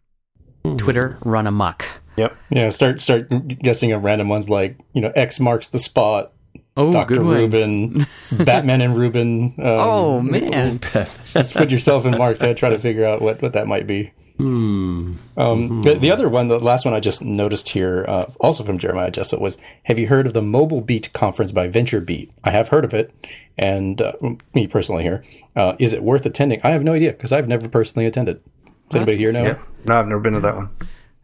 Twitter 0.77 1.19
run 1.25 1.47
amok. 1.47 1.87
Yep. 2.17 2.37
Yeah, 2.51 2.69
start 2.71 3.01
start 3.01 3.29
guessing 3.49 3.93
at 3.93 4.03
random 4.03 4.29
ones 4.29 4.51
like 4.51 4.79
you 4.93 5.01
know 5.01 5.13
X 5.15 5.41
marks 5.41 5.69
the 5.69 5.79
spot. 5.79 6.33
Oh, 6.77 6.93
Doctor 6.93 7.17
good 7.17 7.25
one. 7.25 7.35
Rubin, 7.35 8.07
Batman 8.45 8.81
and 8.81 8.97
Rubin. 8.97 9.55
Um, 9.59 9.65
Oh 9.67 10.21
man, 10.21 10.81
just 11.27 11.55
put 11.55 11.71
yourself 11.71 12.07
in 12.07 12.17
Mark's 12.17 12.41
head, 12.41 12.57
try 12.57 12.71
to 12.71 12.79
figure 12.79 13.05
out 13.05 13.21
what, 13.21 13.43
what 13.43 13.55
that 13.55 13.67
might 13.67 13.87
be. 13.87 14.13
Hmm. 14.41 15.15
Um, 15.37 15.83
the, 15.83 15.95
the 15.95 16.11
other 16.11 16.29
one, 16.29 16.49
the 16.49 16.59
last 16.59 16.85
one 16.85 16.95
I 16.95 17.01
just 17.01 17.23
noticed 17.23 17.71
here, 17.71 18.05
uh, 18.09 18.27
also 18.41 18.65
from 18.65 18.79
Jeremiah 18.79 19.11
Jessup, 19.11 19.41
was 19.41 19.59
Have 19.85 19.99
you 19.99 20.09
heard 20.09 20.27
of 20.27 20.33
the 20.33 20.43
Mobile 20.43 20.81
Beat 20.81 21.13
conference 21.13 21.53
by 21.53 21.69
VentureBeat? 21.69 22.31
I 22.45 22.51
have 22.51 22.69
heard 22.69 22.85
of 22.85 22.95
it, 22.95 23.13
and 23.59 24.01
uh, 24.01 24.13
me 24.55 24.67
personally 24.67 25.03
here. 25.03 25.23
Uh, 25.55 25.75
is 25.79 25.93
it 25.93 26.03
worth 26.03 26.25
attending? 26.27 26.61
I 26.65 26.71
have 26.71 26.83
no 26.83 26.95
idea 26.95 27.13
because 27.13 27.33
I've 27.33 27.49
never 27.49 27.69
personally 27.69 28.07
attended. 28.07 28.41
Does 28.89 28.97
anybody 28.97 29.19
here 29.19 29.33
know? 29.33 29.43
Yeah. 29.45 29.59
No, 29.85 29.95
I've 30.01 30.07
never 30.07 30.21
been 30.21 30.33
to 30.35 30.41
that 30.41 30.57
one. 30.57 30.71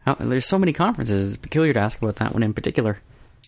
How, 0.04 0.14
there's 0.14 0.46
so 0.46 0.58
many 0.58 0.72
conferences. 0.72 1.28
It's 1.28 1.36
peculiar 1.36 1.72
to 1.72 1.80
ask 1.80 2.00
about 2.00 2.16
that 2.16 2.32
one 2.32 2.42
in 2.42 2.54
particular. 2.54 2.98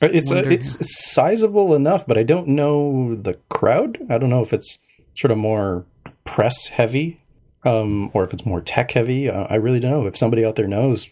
Uh, 0.03 0.09
It's 0.13 0.31
uh, 0.31 0.37
Wonder- 0.37 0.51
it's 0.51 0.77
sizable 1.05 1.75
enough, 1.75 2.07
but 2.07 2.19
I 2.19 2.23
don't 2.23 2.49
know 2.49 3.15
the 3.15 3.35
crowd. 3.49 3.99
I 4.11 4.19
don't 4.19 4.31
know 4.31 4.43
if 4.43 4.53
it's 4.53 4.79
sort 5.15 5.31
of 5.31 5.39
more 5.39 5.85
press 6.25 6.69
heavy, 6.69 7.21
um, 7.65 8.11
or 8.15 8.25
if 8.25 8.33
it's 8.33 8.47
more 8.47 8.61
tech 8.61 8.91
heavy. 8.93 9.29
Uh, 9.29 9.45
I 9.51 9.57
really 9.57 9.81
don't 9.81 9.91
know. 9.91 10.07
If 10.07 10.17
somebody 10.17 10.45
out 10.45 10.57
there 10.57 10.67
knows, 10.67 11.09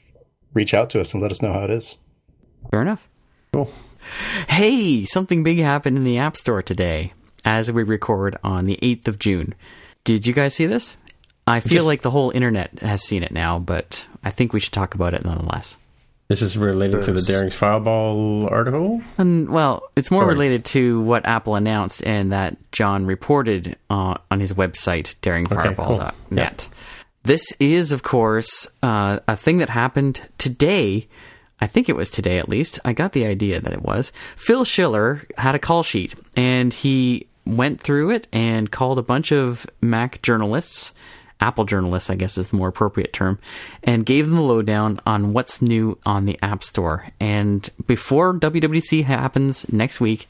reach 0.55 0.75
out 0.75 0.91
to 0.91 1.01
us 1.01 1.13
and 1.13 1.23
let 1.23 1.33
us 1.33 1.43
know 1.43 1.53
how 1.53 1.65
it 1.65 1.71
is. 1.71 1.99
Fair 2.71 2.83
enough. 2.83 3.09
Cool. 3.53 3.71
Hey, 4.49 5.05
something 5.05 5.43
big 5.43 5.59
happened 5.59 5.97
in 5.97 6.05
the 6.05 6.19
App 6.19 6.37
Store 6.37 6.63
today 6.63 7.13
as 7.45 7.71
we 7.71 7.83
record 7.83 8.37
on 8.45 8.67
the 8.67 8.79
8th 8.83 9.09
of 9.09 9.19
June. 9.19 9.55
Did 10.05 10.27
you 10.27 10.33
guys 10.33 10.55
see 10.55 10.67
this? 10.67 10.97
I 11.47 11.61
feel 11.61 11.85
like 11.85 12.03
the 12.03 12.11
whole 12.11 12.31
internet 12.31 12.81
has 12.81 13.03
seen 13.03 13.23
it 13.23 13.31
now, 13.33 13.59
but 13.59 14.05
I 14.25 14.31
think 14.31 14.53
we 14.53 14.59
should 14.61 14.73
talk 14.73 14.95
about 14.95 15.15
it 15.15 15.25
nonetheless. 15.25 15.77
This 16.29 16.43
is 16.43 16.59
related 16.59 17.05
to 17.05 17.13
the 17.13 17.23
Daring's 17.23 17.55
Fireball 17.55 18.49
article. 18.49 19.01
And, 19.17 19.49
well, 19.49 19.85
it's 19.95 20.11
more 20.11 20.23
Sorry. 20.23 20.35
related 20.35 20.65
to 20.67 21.01
what 21.03 21.25
Apple 21.25 21.55
announced 21.55 22.05
and 22.05 22.33
that 22.33 22.57
John 22.73 23.07
reported 23.07 23.77
uh, 23.91 24.17
on 24.31 24.41
his 24.41 24.53
website, 24.53 25.15
daringfireball.net. 25.23 26.69
This 27.23 27.53
is, 27.61 27.93
of 27.93 28.03
course, 28.03 28.67
uh, 28.83 29.21
a 29.29 29.37
thing 29.37 29.59
that 29.59 29.71
happened 29.71 30.21
today. 30.39 31.07
I 31.61 31.67
think 31.67 31.89
it 31.89 31.97
was 31.97 32.11
today 32.11 32.39
at 32.39 32.49
least. 32.49 32.79
I 32.85 32.93
got 32.93 33.13
the 33.13 33.25
idea 33.27 33.61
that 33.61 33.73
it 33.73 33.83
was. 33.83 34.13
Phil 34.37 34.65
Schiller 34.65 35.23
had 35.39 35.55
a 35.55 35.59
call 35.59 35.83
sheet 35.83 36.15
and 36.37 36.73
he 36.73 37.27
went 37.45 37.81
through 37.81 38.11
it 38.11 38.27
and 38.33 38.71
called 38.71 38.99
a 38.99 39.03
bunch 39.03 39.33
of 39.33 39.67
Mac 39.81 40.21
journalists, 40.23 40.93
Apple 41.41 41.65
journalists, 41.65 42.11
I 42.11 42.15
guess 42.15 42.39
is 42.39 42.49
the 42.49 42.57
more 42.57 42.69
appropriate 42.69 43.13
term, 43.13 43.39
and 43.83 44.07
gave 44.07 44.27
them 44.27 44.37
the 44.37 44.43
lowdown 44.43 45.01
on 45.07 45.33
what's 45.33 45.61
new 45.61 45.99
on 46.07 46.25
the 46.25 46.39
App 46.43 46.65
Store. 46.65 47.09
And 47.21 47.69
before 47.87 48.35
WWDC 48.35 49.05
happens 49.05 49.71
next 49.73 50.01
week, 50.01 50.29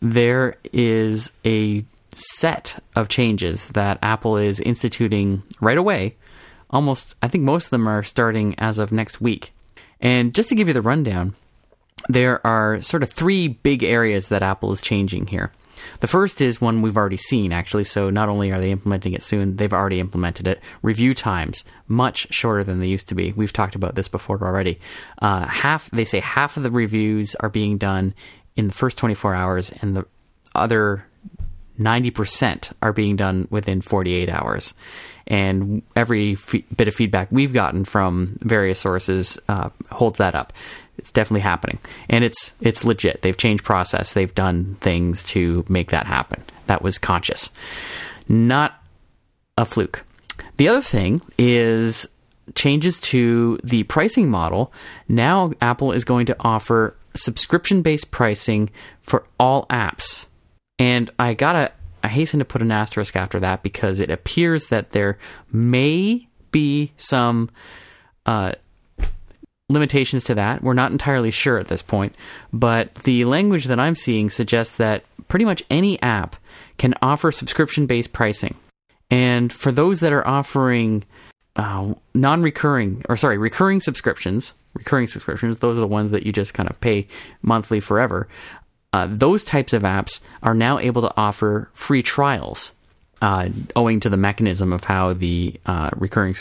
there 0.00 0.56
is 0.72 1.32
a 1.44 1.84
set 2.10 2.82
of 2.96 3.08
changes 3.08 3.68
that 3.68 3.98
Apple 4.02 4.36
is 4.36 4.60
instituting 4.60 5.42
right 5.60 5.78
away. 5.78 6.16
Almost, 6.70 7.16
I 7.22 7.28
think 7.28 7.44
most 7.44 7.66
of 7.66 7.70
them 7.70 7.88
are 7.88 8.02
starting 8.02 8.54
as 8.58 8.78
of 8.78 8.92
next 8.92 9.20
week. 9.20 9.52
And 10.00 10.34
just 10.34 10.48
to 10.50 10.54
give 10.54 10.68
you 10.68 10.74
the 10.74 10.82
rundown, 10.82 11.34
there 12.08 12.46
are 12.46 12.80
sort 12.82 13.02
of 13.02 13.10
three 13.10 13.48
big 13.48 13.82
areas 13.82 14.28
that 14.28 14.42
Apple 14.42 14.72
is 14.72 14.80
changing 14.80 15.26
here. 15.26 15.50
The 16.00 16.06
first 16.06 16.40
is 16.40 16.60
one 16.60 16.82
we've 16.82 16.96
already 16.96 17.16
seen, 17.16 17.52
actually. 17.52 17.84
So 17.84 18.10
not 18.10 18.28
only 18.28 18.50
are 18.50 18.60
they 18.60 18.70
implementing 18.70 19.14
it 19.14 19.22
soon, 19.22 19.56
they've 19.56 19.72
already 19.72 20.00
implemented 20.00 20.48
it. 20.48 20.60
Review 20.82 21.14
times 21.14 21.64
much 21.86 22.32
shorter 22.32 22.64
than 22.64 22.80
they 22.80 22.86
used 22.86 23.08
to 23.08 23.14
be. 23.14 23.32
We've 23.32 23.52
talked 23.52 23.74
about 23.74 23.94
this 23.94 24.08
before 24.08 24.42
already. 24.42 24.78
Uh, 25.20 25.46
half 25.46 25.90
they 25.90 26.04
say 26.04 26.20
half 26.20 26.56
of 26.56 26.62
the 26.62 26.70
reviews 26.70 27.34
are 27.36 27.48
being 27.48 27.78
done 27.78 28.14
in 28.56 28.68
the 28.68 28.74
first 28.74 28.98
24 28.98 29.34
hours, 29.34 29.72
and 29.82 29.96
the 29.96 30.04
other 30.54 31.04
90% 31.78 32.72
are 32.82 32.92
being 32.92 33.16
done 33.16 33.46
within 33.50 33.80
48 33.80 34.28
hours. 34.28 34.74
And 35.26 35.82
every 35.94 36.34
fe- 36.34 36.64
bit 36.76 36.88
of 36.88 36.94
feedback 36.94 37.28
we've 37.30 37.52
gotten 37.52 37.84
from 37.84 38.36
various 38.40 38.78
sources 38.78 39.38
uh, 39.48 39.70
holds 39.90 40.18
that 40.18 40.34
up. 40.34 40.52
It's 40.98 41.12
definitely 41.12 41.42
happening, 41.42 41.78
and 42.10 42.24
it's 42.24 42.52
it's 42.60 42.84
legit. 42.84 43.22
They've 43.22 43.36
changed 43.36 43.64
process. 43.64 44.12
They've 44.12 44.34
done 44.34 44.76
things 44.80 45.22
to 45.24 45.64
make 45.68 45.90
that 45.90 46.06
happen. 46.06 46.42
That 46.66 46.82
was 46.82 46.98
conscious, 46.98 47.50
not 48.28 48.82
a 49.56 49.64
fluke. 49.64 50.04
The 50.56 50.68
other 50.68 50.82
thing 50.82 51.22
is 51.38 52.08
changes 52.54 52.98
to 53.00 53.58
the 53.62 53.84
pricing 53.84 54.30
model. 54.30 54.72
Now 55.08 55.52
Apple 55.60 55.92
is 55.92 56.04
going 56.04 56.26
to 56.26 56.36
offer 56.40 56.96
subscription-based 57.14 58.10
pricing 58.10 58.70
for 59.00 59.24
all 59.38 59.66
apps. 59.66 60.26
And 60.78 61.10
I 61.18 61.34
gotta, 61.34 61.72
I 62.02 62.08
hasten 62.08 62.38
to 62.38 62.44
put 62.44 62.62
an 62.62 62.70
asterisk 62.70 63.16
after 63.16 63.40
that 63.40 63.62
because 63.62 64.00
it 64.00 64.10
appears 64.10 64.66
that 64.66 64.90
there 64.90 65.18
may 65.52 66.28
be 66.50 66.92
some 66.96 67.50
uh, 68.26 68.52
limitations 69.68 70.24
to 70.24 70.34
that. 70.34 70.62
We're 70.62 70.74
not 70.74 70.92
entirely 70.92 71.30
sure 71.30 71.58
at 71.58 71.68
this 71.68 71.82
point, 71.82 72.14
but 72.52 72.94
the 72.96 73.24
language 73.24 73.66
that 73.66 73.80
I'm 73.80 73.94
seeing 73.94 74.30
suggests 74.30 74.76
that 74.76 75.04
pretty 75.28 75.44
much 75.44 75.62
any 75.70 76.00
app 76.02 76.36
can 76.78 76.94
offer 77.02 77.30
subscription 77.30 77.86
based 77.86 78.12
pricing. 78.12 78.56
And 79.10 79.52
for 79.52 79.72
those 79.72 80.00
that 80.00 80.12
are 80.12 80.26
offering 80.26 81.04
uh, 81.56 81.94
non 82.14 82.42
recurring, 82.42 83.04
or 83.08 83.16
sorry, 83.16 83.38
recurring 83.38 83.80
subscriptions, 83.80 84.54
recurring 84.74 85.06
subscriptions, 85.06 85.58
those 85.58 85.76
are 85.76 85.80
the 85.80 85.86
ones 85.86 86.10
that 86.12 86.24
you 86.24 86.32
just 86.32 86.54
kind 86.54 86.68
of 86.68 86.80
pay 86.80 87.06
monthly 87.42 87.80
forever. 87.80 88.28
Uh, 88.92 89.06
those 89.10 89.44
types 89.44 89.72
of 89.72 89.82
apps 89.82 90.20
are 90.42 90.54
now 90.54 90.78
able 90.78 91.02
to 91.02 91.12
offer 91.16 91.68
free 91.74 92.02
trials, 92.02 92.72
uh, 93.20 93.48
owing 93.76 94.00
to 94.00 94.08
the 94.08 94.16
mechanism 94.16 94.72
of 94.72 94.84
how 94.84 95.12
the 95.12 95.58
uh, 95.66 95.90
recurring 95.96 96.34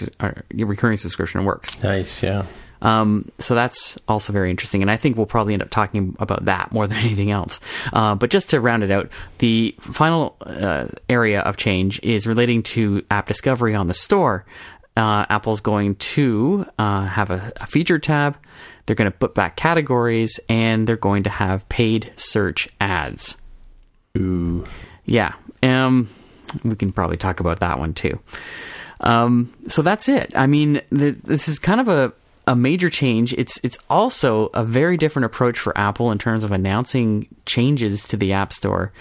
recurring 0.53 0.97
subscription 0.97 1.43
works. 1.43 1.81
Nice, 1.83 2.23
yeah. 2.23 2.45
Um, 2.81 3.31
so 3.39 3.55
that's 3.55 3.97
also 4.07 4.33
very 4.33 4.49
interesting, 4.49 4.81
and 4.81 4.91
I 4.91 4.97
think 4.97 5.17
we'll 5.17 5.25
probably 5.25 5.53
end 5.53 5.61
up 5.63 5.69
talking 5.69 6.15
about 6.19 6.45
that 6.45 6.71
more 6.71 6.87
than 6.87 6.97
anything 7.05 7.31
else. 7.31 7.59
Uh, 7.93 8.15
but 8.15 8.29
just 8.29 8.49
to 8.51 8.61
round 8.61 8.83
it 8.83 8.91
out, 8.91 9.09
the 9.39 9.75
final 9.79 10.35
uh, 10.41 10.87
area 11.09 11.41
of 11.41 11.57
change 11.57 11.99
is 12.03 12.27
relating 12.27 12.63
to 12.63 13.03
app 13.09 13.27
discovery 13.27 13.75
on 13.75 13.87
the 13.87 13.93
store. 13.93 14.45
Uh, 14.95 15.25
Apple's 15.29 15.61
going 15.61 15.95
to 15.95 16.65
uh, 16.79 17.05
have 17.05 17.29
a, 17.29 17.53
a 17.57 17.67
feature 17.67 17.99
tab. 17.99 18.35
They're 18.85 18.95
going 18.95 19.11
to 19.11 19.17
put 19.17 19.35
back 19.35 19.55
categories, 19.55 20.39
and 20.49 20.87
they're 20.87 20.95
going 20.95 21.23
to 21.23 21.29
have 21.29 21.67
paid 21.69 22.11
search 22.15 22.67
ads. 22.81 23.37
Ooh. 24.17 24.65
Yeah. 25.05 25.33
Um, 25.61 26.09
we 26.63 26.75
can 26.75 26.91
probably 26.91 27.17
talk 27.17 27.39
about 27.39 27.59
that 27.59 27.79
one 27.79 27.93
too. 27.93 28.19
Um, 29.01 29.53
so 29.67 29.81
that's 29.81 30.09
it. 30.09 30.31
I 30.35 30.47
mean, 30.47 30.81
the, 30.89 31.11
this 31.11 31.47
is 31.47 31.59
kind 31.59 31.79
of 31.79 31.87
a, 31.87 32.13
a 32.47 32.55
major 32.55 32.89
change. 32.89 33.33
It's 33.33 33.59
it's 33.63 33.77
also 33.89 34.49
a 34.53 34.63
very 34.63 34.97
different 34.97 35.25
approach 35.25 35.59
for 35.59 35.77
Apple 35.77 36.11
in 36.11 36.17
terms 36.17 36.43
of 36.43 36.51
announcing 36.51 37.27
changes 37.45 38.07
to 38.07 38.17
the 38.17 38.33
App 38.33 38.53
Store. 38.53 38.93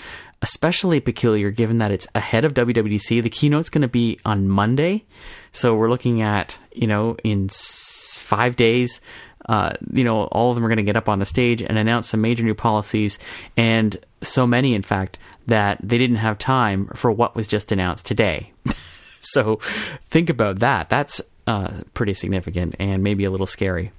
Especially 0.42 1.00
peculiar 1.00 1.50
given 1.50 1.78
that 1.78 1.90
it's 1.90 2.06
ahead 2.14 2.44
of 2.44 2.52
WWDC. 2.52 3.22
The 3.22 3.30
keynote's 3.30 3.70
going 3.70 3.82
to 3.82 3.88
be 3.88 4.18
on 4.26 4.48
Monday, 4.48 5.06
so 5.50 5.74
we're 5.74 5.88
looking 5.88 6.20
at 6.20 6.59
you 6.72 6.87
know 6.87 7.16
in 7.24 7.48
five 7.48 8.56
days. 8.56 9.00
Uh, 9.48 9.72
you 9.92 10.02
know, 10.02 10.24
all 10.24 10.50
of 10.50 10.56
them 10.56 10.64
are 10.64 10.68
going 10.68 10.76
to 10.76 10.82
get 10.82 10.96
up 10.96 11.09
on 11.09 11.20
the 11.20 11.24
stage 11.24 11.62
and 11.62 11.78
announce 11.78 12.09
some 12.09 12.20
major 12.20 12.42
new 12.42 12.54
policies, 12.54 13.18
and 13.56 13.96
so 14.20 14.44
many, 14.44 14.74
in 14.74 14.82
fact, 14.82 15.18
that 15.46 15.78
they 15.82 15.98
didn't 15.98 16.16
have 16.16 16.37
time 16.37 16.88
for 16.94 17.12
what 17.12 17.37
was 17.37 17.46
just 17.46 17.70
announced 17.70 18.04
today. 18.04 18.52
so 19.20 19.56
think 20.06 20.28
about 20.28 20.59
that. 20.59 20.88
That's 20.88 21.22
uh, 21.46 21.82
pretty 21.94 22.14
significant 22.14 22.76
and 22.78 23.02
maybe 23.02 23.24
a 23.24 23.30
little 23.30 23.46
scary. 23.46 23.92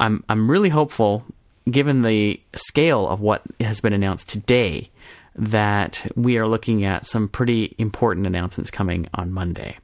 I'm 0.00 0.24
I'm 0.28 0.50
really 0.50 0.68
hopeful, 0.68 1.24
given 1.70 2.02
the 2.02 2.40
scale 2.54 3.08
of 3.08 3.20
what 3.20 3.42
has 3.60 3.80
been 3.80 3.92
announced 3.92 4.28
today, 4.28 4.90
that 5.36 6.10
we 6.16 6.38
are 6.38 6.46
looking 6.46 6.84
at 6.84 7.06
some 7.06 7.28
pretty 7.28 7.74
important 7.78 8.26
announcements 8.26 8.70
coming 8.70 9.08
on 9.14 9.32
Monday. 9.32 9.78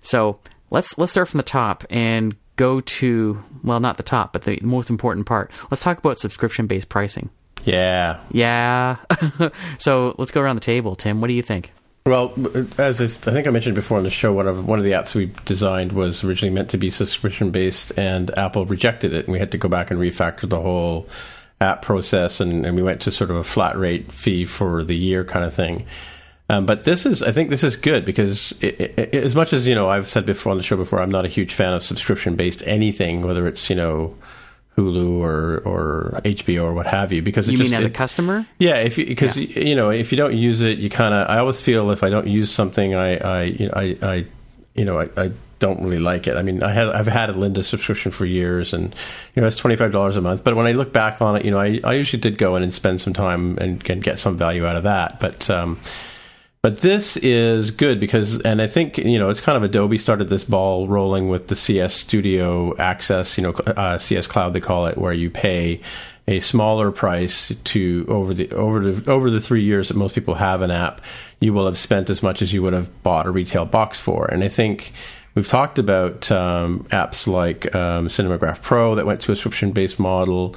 So 0.00 0.38
let's 0.70 0.96
let's 0.98 1.12
start 1.12 1.28
from 1.28 1.38
the 1.38 1.44
top 1.44 1.84
and 1.90 2.36
go 2.56 2.80
to 2.80 3.42
well, 3.62 3.80
not 3.80 3.96
the 3.96 4.02
top, 4.02 4.32
but 4.32 4.42
the 4.42 4.58
most 4.62 4.90
important 4.90 5.26
part. 5.26 5.50
Let's 5.70 5.82
talk 5.82 5.98
about 5.98 6.18
subscription 6.18 6.66
based 6.66 6.88
pricing. 6.88 7.30
Yeah. 7.64 8.20
Yeah. 8.30 8.96
so 9.78 10.14
let's 10.18 10.30
go 10.30 10.40
around 10.40 10.56
the 10.56 10.60
table. 10.60 10.96
Tim, 10.96 11.20
what 11.20 11.28
do 11.28 11.34
you 11.34 11.42
think? 11.42 11.72
Well, 12.06 12.34
as 12.76 13.00
I, 13.00 13.06
think 13.06 13.46
I 13.46 13.50
mentioned 13.50 13.74
before 13.74 13.96
on 13.96 14.04
the 14.04 14.10
show, 14.10 14.30
one 14.30 14.46
of 14.46 14.68
one 14.68 14.78
of 14.78 14.84
the 14.84 14.90
apps 14.90 15.14
we 15.14 15.32
designed 15.46 15.92
was 15.92 16.22
originally 16.22 16.54
meant 16.54 16.68
to 16.68 16.76
be 16.76 16.90
subscription 16.90 17.50
based, 17.50 17.92
and 17.96 18.36
Apple 18.36 18.66
rejected 18.66 19.14
it, 19.14 19.24
and 19.24 19.32
we 19.32 19.38
had 19.38 19.50
to 19.52 19.56
go 19.56 19.70
back 19.70 19.90
and 19.90 19.98
refactor 19.98 20.46
the 20.46 20.60
whole 20.60 21.08
app 21.62 21.80
process, 21.80 22.40
and, 22.40 22.66
and 22.66 22.76
we 22.76 22.82
went 22.82 23.00
to 23.00 23.10
sort 23.10 23.30
of 23.30 23.36
a 23.36 23.42
flat 23.42 23.78
rate 23.78 24.12
fee 24.12 24.44
for 24.44 24.84
the 24.84 24.94
year 24.94 25.24
kind 25.24 25.46
of 25.46 25.54
thing. 25.54 25.86
Um, 26.50 26.66
but 26.66 26.84
this 26.84 27.06
is, 27.06 27.22
I 27.22 27.32
think, 27.32 27.48
this 27.48 27.64
is 27.64 27.74
good 27.74 28.04
because 28.04 28.52
it, 28.60 28.98
it, 28.98 29.14
as 29.14 29.34
much 29.34 29.54
as 29.54 29.66
you 29.66 29.74
know, 29.74 29.88
I've 29.88 30.06
said 30.06 30.26
before 30.26 30.50
on 30.50 30.58
the 30.58 30.62
show 30.62 30.76
before, 30.76 31.00
I'm 31.00 31.10
not 31.10 31.24
a 31.24 31.28
huge 31.28 31.54
fan 31.54 31.72
of 31.72 31.82
subscription 31.82 32.36
based 32.36 32.62
anything, 32.66 33.22
whether 33.22 33.46
it's 33.46 33.70
you 33.70 33.76
know 33.76 34.14
Hulu 34.76 35.18
or 35.20 35.62
or 35.64 36.20
HBO 36.24 36.64
or 36.64 36.74
what 36.74 36.86
have 36.86 37.12
you. 37.12 37.22
Because 37.22 37.48
you 37.48 37.56
just, 37.58 37.70
mean 37.70 37.78
as 37.78 37.84
it, 37.84 37.88
a 37.88 37.90
customer? 37.90 38.46
Yeah, 38.58 38.76
if 38.76 38.96
because 38.96 39.36
Yeah. 39.36 39.60
you 39.60 39.74
know 39.74 39.90
if 39.90 40.10
you 40.10 40.16
don't 40.16 40.36
use 40.36 40.60
it, 40.60 40.78
you 40.78 40.90
kind 40.90 41.14
of. 41.14 41.28
I 41.30 41.38
always 41.38 41.60
feel 41.60 41.90
if 41.90 42.02
I 42.02 42.10
don't 42.10 42.26
use 42.26 42.50
something, 42.50 42.94
I 42.94 43.16
I 43.18 43.42
you 43.44 43.66
know, 43.66 43.74
I, 43.74 43.96
I 44.02 44.26
you 44.74 44.84
know 44.84 44.98
I, 44.98 45.08
I 45.16 45.30
don't 45.60 45.82
really 45.82 45.98
like 46.00 46.26
it. 46.26 46.36
I 46.36 46.42
mean, 46.42 46.62
I 46.62 46.72
had 46.72 46.88
I've 46.88 47.06
had 47.06 47.30
a 47.30 47.34
Lynda 47.34 47.62
subscription 47.62 48.10
for 48.10 48.26
years, 48.26 48.72
and 48.74 48.94
you 49.34 49.40
know 49.40 49.46
it's 49.46 49.56
twenty 49.56 49.76
five 49.76 49.92
dollars 49.92 50.16
a 50.16 50.20
month. 50.20 50.42
But 50.42 50.56
when 50.56 50.66
I 50.66 50.72
look 50.72 50.92
back 50.92 51.22
on 51.22 51.36
it, 51.36 51.44
you 51.44 51.50
know 51.50 51.60
I, 51.60 51.80
I 51.84 51.92
usually 51.94 52.20
did 52.20 52.36
go 52.36 52.56
in 52.56 52.62
and 52.62 52.74
spend 52.74 53.00
some 53.00 53.12
time 53.12 53.56
and, 53.58 53.88
and 53.88 54.02
get 54.02 54.18
some 54.18 54.36
value 54.36 54.66
out 54.66 54.76
of 54.76 54.82
that. 54.82 55.20
But 55.20 55.48
um, 55.50 55.78
but 56.64 56.80
this 56.80 57.18
is 57.18 57.70
good 57.70 58.00
because, 58.00 58.40
and 58.40 58.62
I 58.62 58.66
think 58.66 58.96
you 58.96 59.18
know, 59.18 59.28
it's 59.28 59.42
kind 59.42 59.54
of 59.54 59.62
Adobe 59.64 59.98
started 59.98 60.30
this 60.30 60.44
ball 60.44 60.88
rolling 60.88 61.28
with 61.28 61.48
the 61.48 61.56
CS 61.56 61.92
Studio 61.92 62.74
Access, 62.78 63.36
you 63.36 63.42
know, 63.42 63.50
uh, 63.50 63.98
CS 63.98 64.26
Cloud 64.26 64.54
they 64.54 64.60
call 64.60 64.86
it, 64.86 64.96
where 64.96 65.12
you 65.12 65.28
pay 65.28 65.82
a 66.26 66.40
smaller 66.40 66.90
price 66.90 67.54
to 67.64 68.06
over 68.08 68.32
the 68.32 68.50
over 68.52 68.92
the 68.92 69.10
over 69.10 69.30
the 69.30 69.40
three 69.40 69.62
years 69.62 69.88
that 69.88 69.96
most 69.98 70.14
people 70.14 70.36
have 70.36 70.62
an 70.62 70.70
app, 70.70 71.02
you 71.38 71.52
will 71.52 71.66
have 71.66 71.76
spent 71.76 72.08
as 72.08 72.22
much 72.22 72.40
as 72.40 72.54
you 72.54 72.62
would 72.62 72.72
have 72.72 73.02
bought 73.02 73.26
a 73.26 73.30
retail 73.30 73.66
box 73.66 74.00
for. 74.00 74.24
And 74.32 74.42
I 74.42 74.48
think 74.48 74.94
we've 75.34 75.46
talked 75.46 75.78
about 75.78 76.32
um, 76.32 76.84
apps 76.84 77.26
like 77.26 77.74
um, 77.74 78.06
Cinemagraph 78.06 78.62
Pro 78.62 78.94
that 78.94 79.04
went 79.04 79.20
to 79.20 79.32
a 79.32 79.36
subscription 79.36 79.72
based 79.72 80.00
model. 80.00 80.56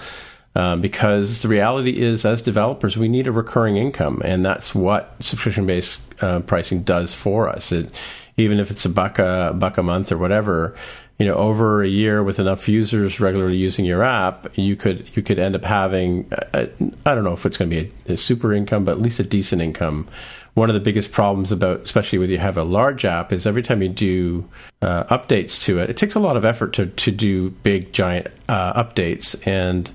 Um, 0.58 0.82
because 0.82 1.43
the 1.43 1.50
reality 1.50 2.02
is, 2.02 2.26
as 2.26 2.41
developers, 2.41 2.98
we 2.98 3.08
need 3.08 3.28
a 3.28 3.32
recurring 3.32 3.78
income, 3.78 4.24
and 4.26 4.43
that's 4.43 4.74
what 4.74 5.15
subscription-based 5.20 6.02
uh, 6.24 6.39
pricing 6.39 6.82
does 6.82 7.13
for 7.13 7.48
us. 7.48 7.72
It, 7.72 7.93
even 8.38 8.60
if 8.60 8.72
it's 8.72 8.84
a 8.84 8.89
buck 8.89 9.20
a 9.20 9.54
buck 9.56 9.78
a 9.78 9.84
month 9.84 10.12
or 10.12 10.17
whatever, 10.17 10.76
you 11.20 11.28
know, 11.28 11.36
over 11.36 11.84
a 11.84 11.88
year 11.88 12.24
with 12.24 12.39
enough 12.39 12.67
users 12.67 13.20
regularly 13.20 13.56
using 13.56 13.86
your 13.86 14.02
app, 14.02 14.48
you 14.58 14.76
could 14.76 15.08
you 15.15 15.22
could 15.22 15.38
end 15.38 15.56
up 15.56 15.63
having 15.63 16.28
I 16.56 16.70
I 17.06 17.13
don't 17.13 17.24
know 17.24 17.34
if 17.34 17.46
it's 17.46 17.58
going 17.58 17.70
to 17.70 17.84
be 17.84 17.93
a, 18.08 18.13
a 18.13 18.17
super 18.17 18.52
income, 18.52 18.84
but 18.84 18.93
at 18.93 19.00
least 19.00 19.20
a 19.20 19.24
decent 19.24 19.62
income. 19.62 20.08
One 20.56 20.72
of 20.72 20.74
the 20.74 20.80
biggest 20.80 21.12
problems 21.12 21.52
about, 21.52 21.82
especially 21.82 22.17
when 22.17 22.32
you 22.32 22.39
have 22.39 22.58
a 22.58 22.63
large 22.63 23.06
app, 23.06 23.32
is 23.32 23.46
every 23.46 23.62
time 23.62 23.84
you 23.84 23.89
do 23.89 24.50
uh, 24.82 25.04
updates 25.04 25.62
to 25.65 25.78
it, 25.78 25.91
it 25.91 25.98
takes 25.98 26.15
a 26.15 26.20
lot 26.20 26.36
of 26.36 26.46
effort 26.46 26.74
to 26.74 26.88
to 26.88 27.12
do 27.12 27.52
big 27.62 27.93
giant 27.93 28.30
uh, 28.50 28.74
updates 28.74 29.36
and 29.46 29.91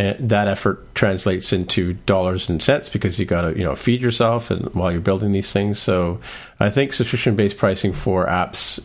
and 0.00 0.30
that 0.30 0.48
effort 0.48 0.94
translates 0.94 1.52
into 1.52 1.92
dollars 1.92 2.48
and 2.48 2.62
cents 2.62 2.88
because 2.88 3.18
you 3.18 3.26
got 3.26 3.42
to 3.42 3.56
you 3.56 3.64
know 3.64 3.76
feed 3.76 4.00
yourself 4.00 4.50
and 4.50 4.74
while 4.74 4.90
you're 4.90 5.00
building 5.00 5.32
these 5.32 5.52
things 5.52 5.78
so 5.78 6.18
i 6.58 6.70
think 6.70 6.92
subscription 6.92 7.36
based 7.36 7.58
pricing 7.58 7.92
for 7.92 8.26
apps 8.26 8.80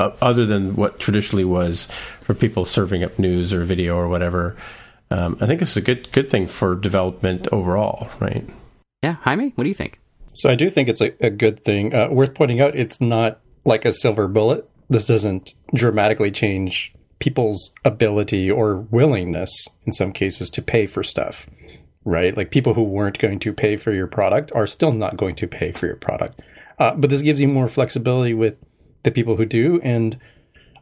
uh, 0.00 0.10
other 0.20 0.44
than 0.44 0.74
what 0.74 0.98
traditionally 0.98 1.44
was 1.44 1.86
for 2.20 2.34
people 2.34 2.64
serving 2.64 3.04
up 3.04 3.18
news 3.18 3.52
or 3.52 3.62
video 3.62 3.96
or 3.96 4.08
whatever 4.08 4.56
um, 5.12 5.38
i 5.40 5.46
think 5.46 5.62
it's 5.62 5.76
a 5.76 5.80
good 5.80 6.10
good 6.12 6.28
thing 6.28 6.46
for 6.46 6.74
development 6.74 7.46
overall 7.52 8.08
right 8.20 8.44
Yeah, 9.02 9.16
Jaime, 9.22 9.52
what 9.54 9.64
do 9.64 9.68
you 9.68 9.74
think? 9.74 10.00
So 10.32 10.50
I 10.50 10.56
do 10.56 10.68
think 10.68 10.88
it's 10.88 11.00
a, 11.00 11.12
a 11.24 11.30
good 11.30 11.62
thing. 11.62 11.94
Uh, 11.94 12.08
worth 12.10 12.34
pointing 12.34 12.60
out, 12.60 12.74
it's 12.74 13.00
not 13.00 13.38
like 13.64 13.84
a 13.84 13.92
silver 13.92 14.26
bullet. 14.26 14.68
This 14.90 15.06
doesn't 15.06 15.54
dramatically 15.74 16.30
change 16.30 16.92
people's 17.18 17.72
ability 17.84 18.50
or 18.50 18.76
willingness, 18.76 19.68
in 19.84 19.92
some 19.92 20.12
cases, 20.12 20.50
to 20.50 20.62
pay 20.62 20.86
for 20.86 21.02
stuff, 21.02 21.46
right? 22.04 22.36
Like 22.36 22.50
people 22.50 22.74
who 22.74 22.82
weren't 22.82 23.18
going 23.18 23.38
to 23.40 23.52
pay 23.52 23.76
for 23.76 23.92
your 23.92 24.06
product 24.06 24.52
are 24.54 24.66
still 24.66 24.92
not 24.92 25.16
going 25.16 25.34
to 25.36 25.46
pay 25.46 25.72
for 25.72 25.86
your 25.86 25.96
product. 25.96 26.42
Uh, 26.78 26.94
but 26.94 27.10
this 27.10 27.22
gives 27.22 27.40
you 27.40 27.48
more 27.48 27.68
flexibility 27.68 28.34
with 28.34 28.56
the 29.02 29.10
people 29.10 29.36
who 29.36 29.46
do. 29.46 29.80
And 29.82 30.18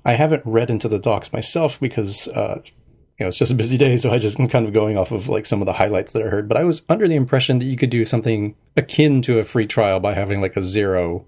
I 0.05 0.15
haven't 0.15 0.43
read 0.45 0.71
into 0.71 0.89
the 0.89 0.99
docs 0.99 1.33
myself 1.33 1.79
because 1.79 2.27
uh, 2.29 2.61
you 3.19 3.25
know, 3.25 3.29
it's 3.29 3.39
just 3.39 3.53
a 3.53 3.57
busy 3.57 3.77
day, 3.77 3.97
so 3.97 4.11
I 4.11 4.19
just 4.19 4.41
am 4.41 4.49
kind 4.49 4.67
of 4.67 4.73
going 4.73 4.99
off 4.99 5.13
of 5.13 5.29
like 5.29 5.47
some 5.47 5.63
of 5.63 5.67
the 5.67 5.75
highlights 5.75 6.13
that 6.13 6.23
I 6.23 6.29
heard. 6.29 6.49
But 6.49 6.57
I 6.57 6.65
was 6.65 6.83
under 6.89 7.07
the 7.07 7.15
impression 7.15 7.61
that 7.61 7.67
you 7.67 7.77
could 7.77 7.91
do 7.91 8.05
something 8.05 8.57
akin 8.77 9.23
to 9.23 9.39
a 9.39 9.45
free 9.45 9.67
trial 9.67 10.01
by 10.01 10.15
having 10.15 10.41
like 10.41 10.57
a 10.57 10.63
zero, 10.63 11.25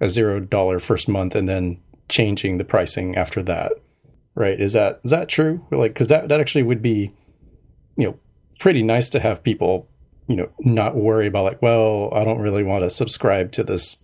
a 0.00 0.08
zero 0.08 0.40
dollar 0.40 0.80
first 0.80 1.06
month, 1.06 1.34
and 1.34 1.46
then 1.46 1.80
changing 2.08 2.56
the 2.56 2.64
pricing 2.64 3.14
after 3.14 3.42
that. 3.42 3.72
Right? 4.38 4.60
Is 4.60 4.72
that 4.74 5.00
is 5.02 5.10
that 5.10 5.28
true? 5.28 5.66
Like, 5.72 5.94
because 5.94 6.06
that 6.08 6.28
that 6.28 6.40
actually 6.40 6.62
would 6.62 6.80
be, 6.80 7.12
you 7.96 8.06
know, 8.06 8.18
pretty 8.60 8.84
nice 8.84 9.08
to 9.10 9.18
have 9.18 9.42
people, 9.42 9.88
you 10.28 10.36
know, 10.36 10.48
not 10.60 10.94
worry 10.94 11.26
about 11.26 11.44
like, 11.44 11.60
well, 11.60 12.10
I 12.14 12.22
don't 12.22 12.38
really 12.38 12.62
want 12.62 12.84
to 12.84 12.90
subscribe 12.90 13.50
to 13.52 13.64
this 13.64 13.98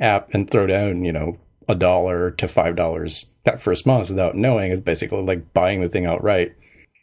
app 0.00 0.32
and 0.32 0.50
throw 0.50 0.66
down, 0.66 1.04
you 1.04 1.12
know, 1.12 1.38
a 1.68 1.74
dollar 1.74 2.30
to 2.30 2.48
five 2.48 2.74
dollars 2.74 3.26
that 3.44 3.60
first 3.60 3.84
month 3.84 4.08
without 4.08 4.34
knowing 4.34 4.72
is 4.72 4.80
basically 4.80 5.22
like 5.22 5.52
buying 5.52 5.82
the 5.82 5.90
thing 5.90 6.06
outright. 6.06 6.54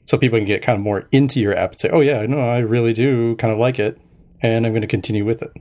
So 0.06 0.18
people 0.18 0.40
can 0.40 0.48
get 0.48 0.64
kind 0.64 0.76
of 0.76 0.84
more 0.84 1.08
into 1.12 1.40
your 1.40 1.56
app 1.56 1.74
and 1.74 1.80
say, 1.80 1.90
"Oh 1.94 2.02
yeah, 2.02 2.26
no, 2.26 2.40
I 2.40 2.58
really 2.58 2.94
do 2.94 3.36
kind 3.36 3.54
of 3.54 3.60
like 3.60 3.78
it, 3.78 4.02
and 4.42 4.66
I'm 4.66 4.74
going 4.74 4.82
to 4.82 4.88
continue 4.88 5.26
with 5.26 5.44
it." 5.44 5.52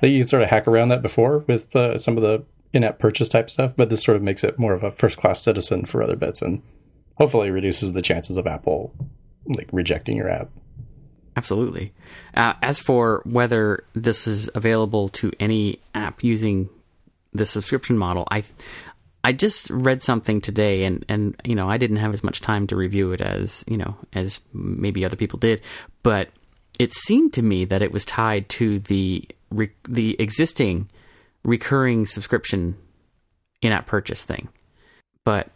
Like, 0.00 0.12
you 0.12 0.20
can 0.20 0.28
sort 0.28 0.42
of 0.42 0.50
hack 0.50 0.68
around 0.68 0.90
that 0.90 1.02
before 1.02 1.38
with 1.48 1.74
uh, 1.74 1.98
some 1.98 2.16
of 2.16 2.22
the 2.22 2.44
in-app 2.72 2.98
purchase 2.98 3.28
type 3.28 3.50
stuff, 3.50 3.74
but 3.76 3.90
this 3.90 4.02
sort 4.02 4.16
of 4.16 4.22
makes 4.22 4.44
it 4.44 4.58
more 4.58 4.74
of 4.74 4.84
a 4.84 4.90
first-class 4.90 5.42
citizen 5.42 5.84
for 5.84 6.02
other 6.02 6.16
bits, 6.16 6.42
and 6.42 6.62
hopefully 7.16 7.50
reduces 7.50 7.92
the 7.92 8.02
chances 8.02 8.36
of 8.36 8.46
Apple 8.46 8.92
like 9.46 9.68
rejecting 9.72 10.16
your 10.16 10.28
app. 10.28 10.50
Absolutely. 11.36 11.92
Uh, 12.34 12.54
as 12.62 12.78
for 12.80 13.22
whether 13.24 13.84
this 13.94 14.26
is 14.26 14.50
available 14.54 15.08
to 15.08 15.32
any 15.40 15.80
app 15.94 16.22
using 16.22 16.68
the 17.32 17.46
subscription 17.46 17.96
model, 17.96 18.26
I 18.30 18.42
I 19.22 19.32
just 19.32 19.68
read 19.70 20.02
something 20.02 20.40
today, 20.40 20.84
and 20.84 21.04
and 21.08 21.40
you 21.44 21.54
know 21.54 21.68
I 21.68 21.78
didn't 21.78 21.98
have 21.98 22.12
as 22.12 22.24
much 22.24 22.40
time 22.40 22.66
to 22.68 22.76
review 22.76 23.12
it 23.12 23.20
as 23.20 23.64
you 23.68 23.76
know 23.76 23.96
as 24.12 24.40
maybe 24.52 25.04
other 25.04 25.16
people 25.16 25.38
did, 25.38 25.60
but 26.02 26.28
it 26.78 26.92
seemed 26.92 27.34
to 27.34 27.42
me 27.42 27.64
that 27.66 27.82
it 27.82 27.92
was 27.92 28.04
tied 28.04 28.48
to 28.50 28.78
the 28.80 29.26
the 29.88 30.16
existing 30.20 30.88
recurring 31.44 32.06
subscription 32.06 32.76
in-app 33.62 33.86
purchase 33.86 34.22
thing. 34.22 34.48
But 35.24 35.48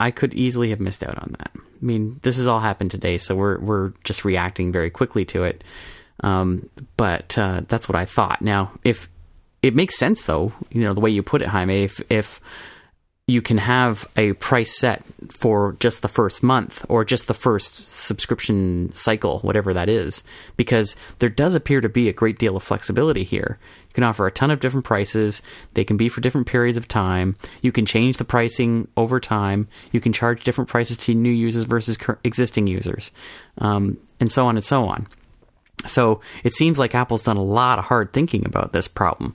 I 0.00 0.10
could 0.10 0.34
easily 0.34 0.70
have 0.70 0.80
missed 0.80 1.04
out 1.04 1.18
on 1.18 1.34
that. 1.38 1.50
I 1.54 1.84
mean, 1.84 2.20
this 2.22 2.36
has 2.36 2.46
all 2.46 2.60
happened 2.60 2.90
today, 2.90 3.18
so 3.18 3.34
we're 3.34 3.58
we're 3.60 3.92
just 4.04 4.24
reacting 4.24 4.72
very 4.72 4.90
quickly 4.90 5.24
to 5.26 5.44
it. 5.44 5.64
Um, 6.20 6.68
but 6.96 7.36
uh, 7.38 7.62
that's 7.68 7.88
what 7.88 7.96
I 7.96 8.04
thought. 8.04 8.42
Now, 8.42 8.72
if 8.84 9.08
it 9.62 9.74
makes 9.74 9.96
sense, 9.98 10.22
though, 10.22 10.52
you 10.70 10.82
know, 10.82 10.92
the 10.94 11.00
way 11.00 11.10
you 11.10 11.22
put 11.22 11.42
it, 11.42 11.48
Jaime, 11.48 11.84
if 11.84 12.00
if 12.10 12.40
you 13.28 13.40
can 13.40 13.58
have 13.58 14.08
a 14.16 14.32
price 14.34 14.76
set 14.76 15.04
for 15.30 15.76
just 15.78 16.02
the 16.02 16.08
first 16.08 16.42
month 16.42 16.84
or 16.88 17.04
just 17.04 17.28
the 17.28 17.34
first 17.34 17.86
subscription 17.86 18.92
cycle, 18.94 19.38
whatever 19.40 19.72
that 19.72 19.88
is, 19.88 20.24
because 20.56 20.96
there 21.20 21.28
does 21.28 21.54
appear 21.54 21.80
to 21.80 21.88
be 21.88 22.08
a 22.08 22.12
great 22.12 22.38
deal 22.38 22.56
of 22.56 22.64
flexibility 22.64 23.22
here. 23.22 23.60
You 23.88 23.94
can 23.94 24.02
offer 24.02 24.26
a 24.26 24.32
ton 24.32 24.50
of 24.50 24.58
different 24.58 24.84
prices. 24.84 25.40
They 25.74 25.84
can 25.84 25.96
be 25.96 26.08
for 26.08 26.20
different 26.20 26.48
periods 26.48 26.76
of 26.76 26.88
time. 26.88 27.36
You 27.60 27.70
can 27.70 27.86
change 27.86 28.16
the 28.16 28.24
pricing 28.24 28.88
over 28.96 29.20
time. 29.20 29.68
You 29.92 30.00
can 30.00 30.12
charge 30.12 30.42
different 30.42 30.68
prices 30.68 30.96
to 30.98 31.14
new 31.14 31.30
users 31.30 31.64
versus 31.64 31.96
existing 32.24 32.66
users, 32.66 33.12
um, 33.58 33.98
and 34.18 34.32
so 34.32 34.48
on 34.48 34.56
and 34.56 34.64
so 34.64 34.84
on. 34.84 35.06
So 35.86 36.20
it 36.42 36.54
seems 36.54 36.78
like 36.78 36.94
Apple's 36.94 37.22
done 37.22 37.36
a 37.36 37.42
lot 37.42 37.78
of 37.78 37.84
hard 37.84 38.12
thinking 38.12 38.44
about 38.46 38.72
this 38.72 38.88
problem. 38.88 39.34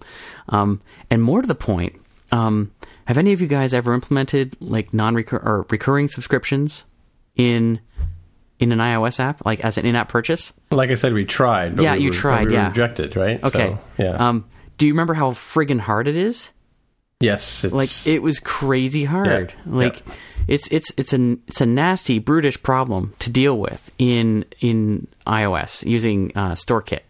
Um, 0.49 0.81
and 1.09 1.23
more 1.23 1.41
to 1.41 1.47
the 1.47 1.55
point, 1.55 1.95
um, 2.31 2.71
have 3.07 3.17
any 3.17 3.31
of 3.33 3.41
you 3.41 3.47
guys 3.47 3.73
ever 3.73 3.93
implemented 3.93 4.55
like 4.59 4.93
non 4.93 5.15
or 5.15 5.65
recurring 5.69 6.07
subscriptions 6.07 6.83
in 7.35 7.79
in 8.59 8.71
an 8.71 8.79
iOS 8.79 9.19
app, 9.19 9.45
like 9.45 9.61
as 9.61 9.77
an 9.77 9.85
in-app 9.85 10.09
purchase? 10.09 10.51
Like 10.71 10.89
I 10.89 10.95
said, 10.95 11.13
we 11.13 11.25
tried. 11.25 11.79
yeah, 11.79 11.93
we 11.93 12.01
you 12.03 12.09
were, 12.09 12.13
tried. 12.13 12.47
We 12.47 12.53
yeah, 12.53 12.69
rejected. 12.69 13.15
Right. 13.15 13.41
Okay. 13.43 13.77
So, 13.97 14.03
yeah. 14.03 14.27
Um, 14.27 14.49
do 14.77 14.87
you 14.87 14.93
remember 14.93 15.13
how 15.13 15.31
friggin' 15.31 15.79
hard 15.79 16.07
it 16.07 16.15
is? 16.15 16.51
Yes. 17.19 17.63
like 17.63 17.89
it 18.05 18.21
was 18.21 18.39
crazy 18.39 19.05
hard. 19.05 19.53
Yeah, 19.65 19.71
like 19.73 20.05
yeah. 20.05 20.13
it's 20.47 20.67
it's 20.69 20.93
it's 20.97 21.13
a 21.13 21.37
it's 21.47 21.61
a 21.61 21.65
nasty, 21.65 22.19
brutish 22.19 22.61
problem 22.61 23.15
to 23.19 23.29
deal 23.29 23.57
with 23.57 23.89
in 23.97 24.45
in 24.59 25.07
iOS 25.25 25.85
using 25.85 26.31
uh, 26.35 26.51
StoreKit. 26.51 27.01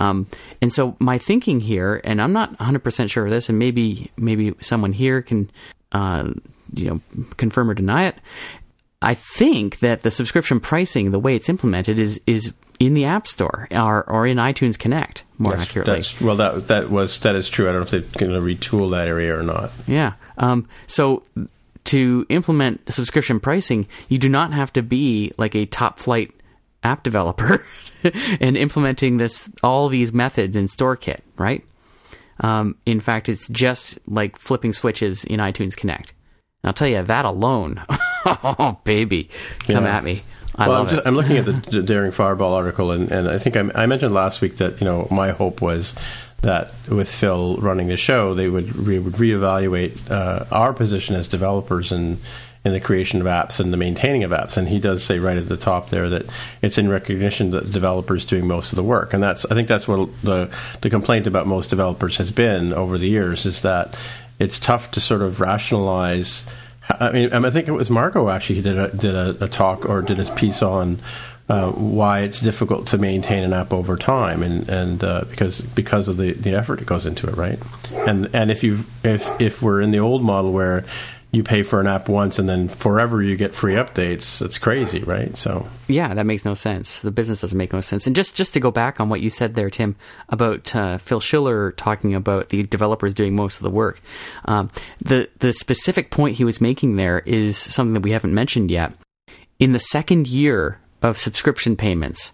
Um, 0.00 0.26
and 0.60 0.72
so 0.72 0.96
my 0.98 1.18
thinking 1.18 1.60
here, 1.60 2.00
and 2.04 2.20
I'm 2.20 2.32
not 2.32 2.56
100% 2.58 3.10
sure 3.10 3.26
of 3.26 3.30
this, 3.30 3.48
and 3.48 3.58
maybe 3.58 4.10
maybe 4.16 4.54
someone 4.60 4.92
here 4.92 5.22
can, 5.22 5.50
uh, 5.92 6.30
you 6.74 6.86
know, 6.86 7.00
confirm 7.36 7.70
or 7.70 7.74
deny 7.74 8.06
it. 8.06 8.16
I 9.02 9.14
think 9.14 9.78
that 9.78 10.02
the 10.02 10.10
subscription 10.10 10.60
pricing, 10.60 11.10
the 11.10 11.18
way 11.18 11.36
it's 11.36 11.48
implemented, 11.48 11.98
is 11.98 12.20
is 12.26 12.52
in 12.78 12.94
the 12.94 13.04
App 13.04 13.26
Store 13.26 13.68
or, 13.70 14.08
or 14.08 14.26
in 14.26 14.38
iTunes 14.38 14.78
Connect 14.78 15.24
more 15.38 15.52
that's, 15.52 15.64
accurately. 15.64 15.94
That's, 15.94 16.20
well, 16.20 16.36
that 16.36 16.66
that 16.66 16.90
was 16.90 17.18
that 17.20 17.34
is 17.34 17.48
true. 17.48 17.68
I 17.68 17.72
don't 17.72 17.80
know 17.80 17.98
if 17.98 18.12
they're 18.12 18.26
going 18.28 18.32
to 18.32 18.40
retool 18.40 18.90
that 18.92 19.06
area 19.06 19.38
or 19.38 19.42
not. 19.42 19.70
Yeah. 19.86 20.14
Um, 20.38 20.66
so 20.86 21.22
to 21.84 22.26
implement 22.28 22.92
subscription 22.92 23.40
pricing, 23.40 23.86
you 24.08 24.18
do 24.18 24.28
not 24.28 24.52
have 24.52 24.72
to 24.74 24.82
be 24.82 25.32
like 25.38 25.54
a 25.54 25.66
top 25.66 25.98
flight 25.98 26.32
app 26.82 27.02
developer 27.02 27.62
and 28.40 28.56
implementing 28.56 29.16
this 29.16 29.50
all 29.62 29.88
these 29.88 30.12
methods 30.12 30.56
in 30.56 30.66
StoreKit, 30.66 31.20
right? 31.36 31.64
Um, 32.40 32.76
in 32.86 33.00
fact, 33.00 33.28
it's 33.28 33.48
just 33.48 33.98
like 34.06 34.38
flipping 34.38 34.72
switches 34.72 35.24
in 35.24 35.40
iTunes 35.40 35.76
Connect. 35.76 36.14
And 36.62 36.68
I'll 36.68 36.74
tell 36.74 36.88
you 36.88 37.02
that 37.02 37.24
alone, 37.24 37.82
oh 38.26 38.78
baby, 38.84 39.30
come 39.60 39.84
yeah. 39.84 39.96
at 39.96 40.04
me. 40.04 40.22
I 40.56 40.68
well, 40.68 40.78
love 40.78 40.88
I'm, 40.88 40.94
just. 40.94 41.06
I'm 41.06 41.16
looking 41.16 41.36
at 41.36 41.44
the, 41.44 41.52
the 41.52 41.82
Daring 41.82 42.10
Fireball 42.10 42.54
article, 42.54 42.90
and, 42.90 43.10
and 43.10 43.28
I 43.28 43.38
think 43.38 43.56
I, 43.56 43.82
I, 43.82 43.86
mentioned 43.86 44.12
last 44.12 44.40
week 44.40 44.56
that 44.56 44.80
you 44.80 44.84
know 44.84 45.06
my 45.10 45.30
hope 45.30 45.62
was 45.62 45.94
that 46.42 46.72
with 46.88 47.08
Phil 47.08 47.56
running 47.56 47.88
the 47.88 47.96
show, 47.96 48.34
they 48.34 48.48
would 48.48 48.74
re- 48.74 48.98
would 48.98 49.14
reevaluate 49.14 50.10
uh, 50.10 50.44
our 50.50 50.74
position 50.74 51.14
as 51.14 51.28
developers 51.28 51.92
and 51.92 52.18
in 52.64 52.72
the 52.72 52.80
creation 52.80 53.20
of 53.20 53.26
apps 53.26 53.58
and 53.58 53.72
the 53.72 53.76
maintaining 53.76 54.22
of 54.22 54.32
apps. 54.32 54.56
And 54.56 54.68
he 54.68 54.78
does 54.78 55.02
say 55.02 55.18
right 55.18 55.38
at 55.38 55.48
the 55.48 55.56
top 55.56 55.88
there 55.88 56.10
that 56.10 56.26
it's 56.60 56.76
in 56.76 56.88
recognition 56.88 57.52
that 57.52 57.66
the 57.66 57.72
developers 57.72 58.26
doing 58.26 58.46
most 58.46 58.72
of 58.72 58.76
the 58.76 58.82
work. 58.82 59.14
And 59.14 59.22
that's 59.22 59.46
I 59.46 59.54
think 59.54 59.68
that's 59.68 59.88
what 59.88 60.08
the 60.22 60.50
the 60.82 60.90
complaint 60.90 61.26
about 61.26 61.46
most 61.46 61.70
developers 61.70 62.16
has 62.18 62.30
been 62.30 62.72
over 62.72 62.98
the 62.98 63.08
years 63.08 63.46
is 63.46 63.62
that 63.62 63.96
it's 64.38 64.58
tough 64.58 64.90
to 64.92 65.00
sort 65.00 65.22
of 65.22 65.40
rationalize. 65.40 66.46
I 66.88 67.12
mean, 67.12 67.32
I 67.32 67.50
think 67.50 67.68
it 67.68 67.72
was 67.72 67.90
Marco 67.90 68.28
actually 68.28 68.62
did 68.62 68.76
a, 68.76 68.88
did 68.88 69.14
a, 69.14 69.44
a 69.44 69.48
talk 69.48 69.88
or 69.88 70.02
did 70.02 70.18
a 70.18 70.34
piece 70.34 70.60
on 70.60 70.98
uh, 71.48 71.70
why 71.72 72.20
it's 72.20 72.40
difficult 72.40 72.86
to 72.88 72.98
maintain 72.98 73.42
an 73.42 73.52
app 73.52 73.72
over 73.72 73.96
time, 73.96 74.42
and 74.42 74.68
and 74.68 75.02
uh, 75.02 75.24
because 75.30 75.60
because 75.60 76.08
of 76.08 76.16
the, 76.16 76.32
the 76.32 76.54
effort 76.54 76.78
that 76.78 76.86
goes 76.86 77.06
into 77.06 77.28
it, 77.28 77.36
right? 77.36 77.58
And 78.06 78.28
and 78.34 78.50
if 78.50 78.62
you 78.62 78.84
if 79.02 79.40
if 79.40 79.60
we're 79.60 79.80
in 79.80 79.90
the 79.90 79.98
old 79.98 80.22
model 80.22 80.52
where 80.52 80.84
you 81.32 81.44
pay 81.44 81.62
for 81.62 81.80
an 81.80 81.86
app 81.86 82.08
once 82.08 82.38
and 82.40 82.48
then 82.48 82.68
forever 82.68 83.22
you 83.22 83.36
get 83.36 83.54
free 83.54 83.74
updates. 83.74 84.44
It's 84.44 84.58
crazy, 84.58 85.00
right? 85.00 85.36
So 85.36 85.68
yeah, 85.86 86.12
that 86.14 86.26
makes 86.26 86.44
no 86.44 86.54
sense. 86.54 87.02
The 87.02 87.12
business 87.12 87.40
doesn't 87.40 87.56
make 87.56 87.72
no 87.72 87.80
sense. 87.80 88.06
And 88.06 88.16
just 88.16 88.34
just 88.34 88.52
to 88.54 88.60
go 88.60 88.70
back 88.70 89.00
on 89.00 89.08
what 89.08 89.20
you 89.20 89.30
said 89.30 89.54
there, 89.54 89.70
Tim, 89.70 89.94
about 90.28 90.74
uh, 90.74 90.98
Phil 90.98 91.20
Schiller 91.20 91.72
talking 91.72 92.14
about 92.14 92.48
the 92.48 92.64
developers 92.64 93.14
doing 93.14 93.36
most 93.36 93.58
of 93.58 93.62
the 93.62 93.70
work. 93.70 94.00
Um, 94.46 94.70
the 95.00 95.28
the 95.38 95.52
specific 95.52 96.10
point 96.10 96.36
he 96.36 96.44
was 96.44 96.60
making 96.60 96.96
there 96.96 97.20
is 97.20 97.56
something 97.56 97.94
that 97.94 98.02
we 98.02 98.12
haven't 98.12 98.34
mentioned 98.34 98.70
yet. 98.70 98.92
In 99.60 99.72
the 99.72 99.78
second 99.78 100.26
year 100.26 100.80
of 101.00 101.16
subscription 101.16 101.76
payments, 101.76 102.32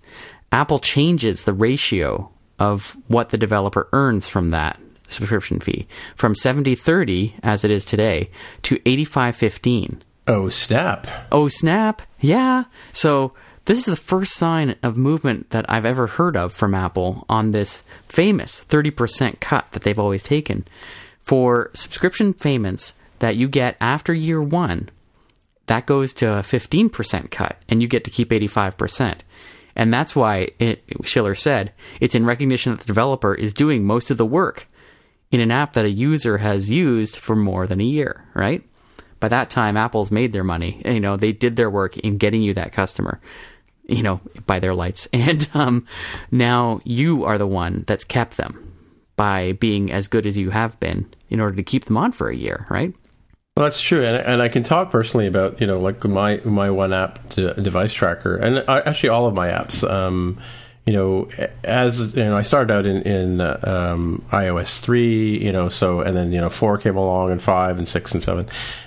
Apple 0.52 0.78
changes 0.78 1.44
the 1.44 1.52
ratio 1.52 2.30
of 2.58 2.96
what 3.08 3.28
the 3.28 3.38
developer 3.38 3.88
earns 3.92 4.26
from 4.26 4.50
that 4.50 4.80
subscription 5.08 5.60
fee 5.60 5.86
from 6.14 6.34
7030 6.34 7.36
as 7.42 7.64
it 7.64 7.70
is 7.70 7.84
today 7.84 8.30
to 8.62 8.76
8515. 8.84 10.02
Oh, 10.28 10.48
snap. 10.48 11.06
Oh, 11.30 11.48
snap. 11.48 12.02
Yeah. 12.20 12.64
So 12.92 13.32
this 13.66 13.78
is 13.78 13.84
the 13.84 13.96
first 13.96 14.34
sign 14.34 14.76
of 14.82 14.96
movement 14.96 15.50
that 15.50 15.66
I've 15.68 15.84
ever 15.84 16.06
heard 16.06 16.36
of 16.36 16.52
from 16.52 16.74
Apple 16.74 17.24
on 17.28 17.50
this 17.50 17.84
famous 18.08 18.64
30% 18.64 19.40
cut 19.40 19.70
that 19.72 19.82
they've 19.82 19.98
always 19.98 20.22
taken 20.22 20.64
for 21.20 21.70
subscription 21.74 22.32
payments 22.32 22.94
that 23.18 23.36
you 23.36 23.48
get 23.48 23.76
after 23.80 24.14
year 24.14 24.40
1. 24.40 24.88
That 25.66 25.86
goes 25.86 26.12
to 26.14 26.26
a 26.26 26.42
15% 26.42 27.30
cut 27.30 27.60
and 27.68 27.82
you 27.82 27.88
get 27.88 28.04
to 28.04 28.10
keep 28.10 28.30
85%. 28.30 29.20
And 29.74 29.92
that's 29.92 30.16
why 30.16 30.48
it, 30.58 30.84
Schiller 31.04 31.34
said 31.34 31.72
it's 32.00 32.14
in 32.14 32.24
recognition 32.24 32.72
that 32.72 32.80
the 32.80 32.86
developer 32.86 33.34
is 33.34 33.52
doing 33.52 33.84
most 33.84 34.10
of 34.10 34.16
the 34.16 34.24
work 34.24 34.68
in 35.30 35.40
an 35.40 35.50
app 35.50 35.74
that 35.74 35.84
a 35.84 35.90
user 35.90 36.38
has 36.38 36.70
used 36.70 37.16
for 37.16 37.36
more 37.36 37.66
than 37.66 37.80
a 37.80 37.84
year, 37.84 38.24
right? 38.34 38.62
By 39.20 39.28
that 39.28 39.50
time, 39.50 39.76
Apple's 39.76 40.10
made 40.10 40.32
their 40.32 40.44
money. 40.44 40.82
You 40.84 41.00
know, 41.00 41.16
they 41.16 41.32
did 41.32 41.56
their 41.56 41.70
work 41.70 41.96
in 41.98 42.18
getting 42.18 42.42
you 42.42 42.54
that 42.54 42.72
customer, 42.72 43.20
you 43.84 44.02
know, 44.02 44.20
by 44.46 44.60
their 44.60 44.74
lights. 44.74 45.08
And 45.12 45.48
um, 45.54 45.86
now 46.30 46.80
you 46.84 47.24
are 47.24 47.38
the 47.38 47.46
one 47.46 47.84
that's 47.86 48.04
kept 48.04 48.36
them 48.36 48.72
by 49.16 49.52
being 49.52 49.90
as 49.90 50.08
good 50.08 50.26
as 50.26 50.36
you 50.36 50.50
have 50.50 50.78
been 50.78 51.12
in 51.30 51.40
order 51.40 51.56
to 51.56 51.62
keep 51.62 51.84
them 51.84 51.96
on 51.96 52.12
for 52.12 52.28
a 52.28 52.36
year, 52.36 52.66
right? 52.68 52.94
Well, 53.56 53.64
that's 53.64 53.80
true, 53.80 54.04
and, 54.04 54.18
and 54.18 54.42
I 54.42 54.48
can 54.48 54.64
talk 54.64 54.90
personally 54.90 55.26
about 55.26 55.62
you 55.62 55.66
know 55.66 55.80
like 55.80 56.04
my 56.04 56.42
my 56.44 56.68
one 56.68 56.92
app 56.92 57.26
device 57.30 57.90
tracker, 57.90 58.36
and 58.36 58.62
I, 58.68 58.80
actually 58.80 59.08
all 59.08 59.26
of 59.26 59.32
my 59.32 59.48
apps. 59.48 59.82
Um, 59.88 60.38
you 60.86 60.92
know, 60.92 61.28
as 61.64 62.14
you 62.14 62.22
know, 62.22 62.36
I 62.36 62.42
started 62.42 62.72
out 62.72 62.86
in 62.86 63.02
in 63.02 63.40
uh, 63.40 63.58
um, 63.64 64.24
iOS 64.30 64.78
three, 64.78 65.36
you 65.44 65.50
know, 65.50 65.68
so 65.68 66.00
and 66.00 66.16
then 66.16 66.30
you 66.30 66.40
know 66.40 66.48
four 66.48 66.78
came 66.78 66.96
along 66.96 67.32
and 67.32 67.42
five 67.42 67.76
and 67.76 67.88
six 67.88 68.12
and 68.12 68.22
seven, 68.22 68.46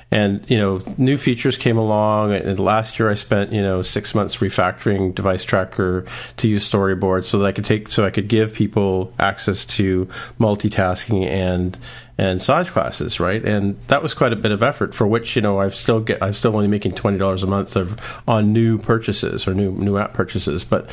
and 0.09 0.49
you 0.49 0.57
know 0.57 0.81
new 0.97 1.17
features 1.17 1.57
came 1.57 1.77
along. 1.77 2.31
And 2.31 2.57
last 2.57 2.99
year 2.99 3.09
I 3.09 3.15
spent 3.15 3.51
you 3.51 3.61
know 3.61 3.81
six 3.81 4.15
months 4.15 4.37
refactoring 4.37 5.13
Device 5.13 5.43
Tracker 5.43 6.05
to 6.37 6.47
use 6.47 6.69
Storyboard 6.69 7.25
so 7.25 7.39
that 7.39 7.45
I 7.45 7.51
could 7.51 7.65
take 7.65 7.91
so 7.91 8.05
I 8.05 8.11
could 8.11 8.29
give 8.29 8.53
people 8.53 9.11
access 9.19 9.65
to 9.65 10.05
multitasking 10.39 11.25
and 11.25 11.77
and 12.17 12.41
size 12.41 12.71
classes, 12.71 13.19
right? 13.19 13.43
And 13.43 13.77
that 13.87 14.01
was 14.01 14.13
quite 14.13 14.31
a 14.31 14.37
bit 14.37 14.51
of 14.51 14.63
effort 14.63 14.95
for 14.95 15.05
which 15.05 15.35
you 15.35 15.41
know 15.41 15.59
I've 15.59 15.75
still 15.75 15.99
get 15.99 16.23
I'm 16.23 16.33
still 16.33 16.55
only 16.55 16.69
making 16.69 16.93
twenty 16.93 17.17
dollars 17.17 17.43
a 17.43 17.47
month 17.47 17.75
of 17.75 17.99
on 18.25 18.53
new 18.53 18.77
purchases 18.77 19.49
or 19.49 19.53
new 19.53 19.73
new 19.73 19.97
app 19.97 20.13
purchases, 20.13 20.63
but 20.63 20.89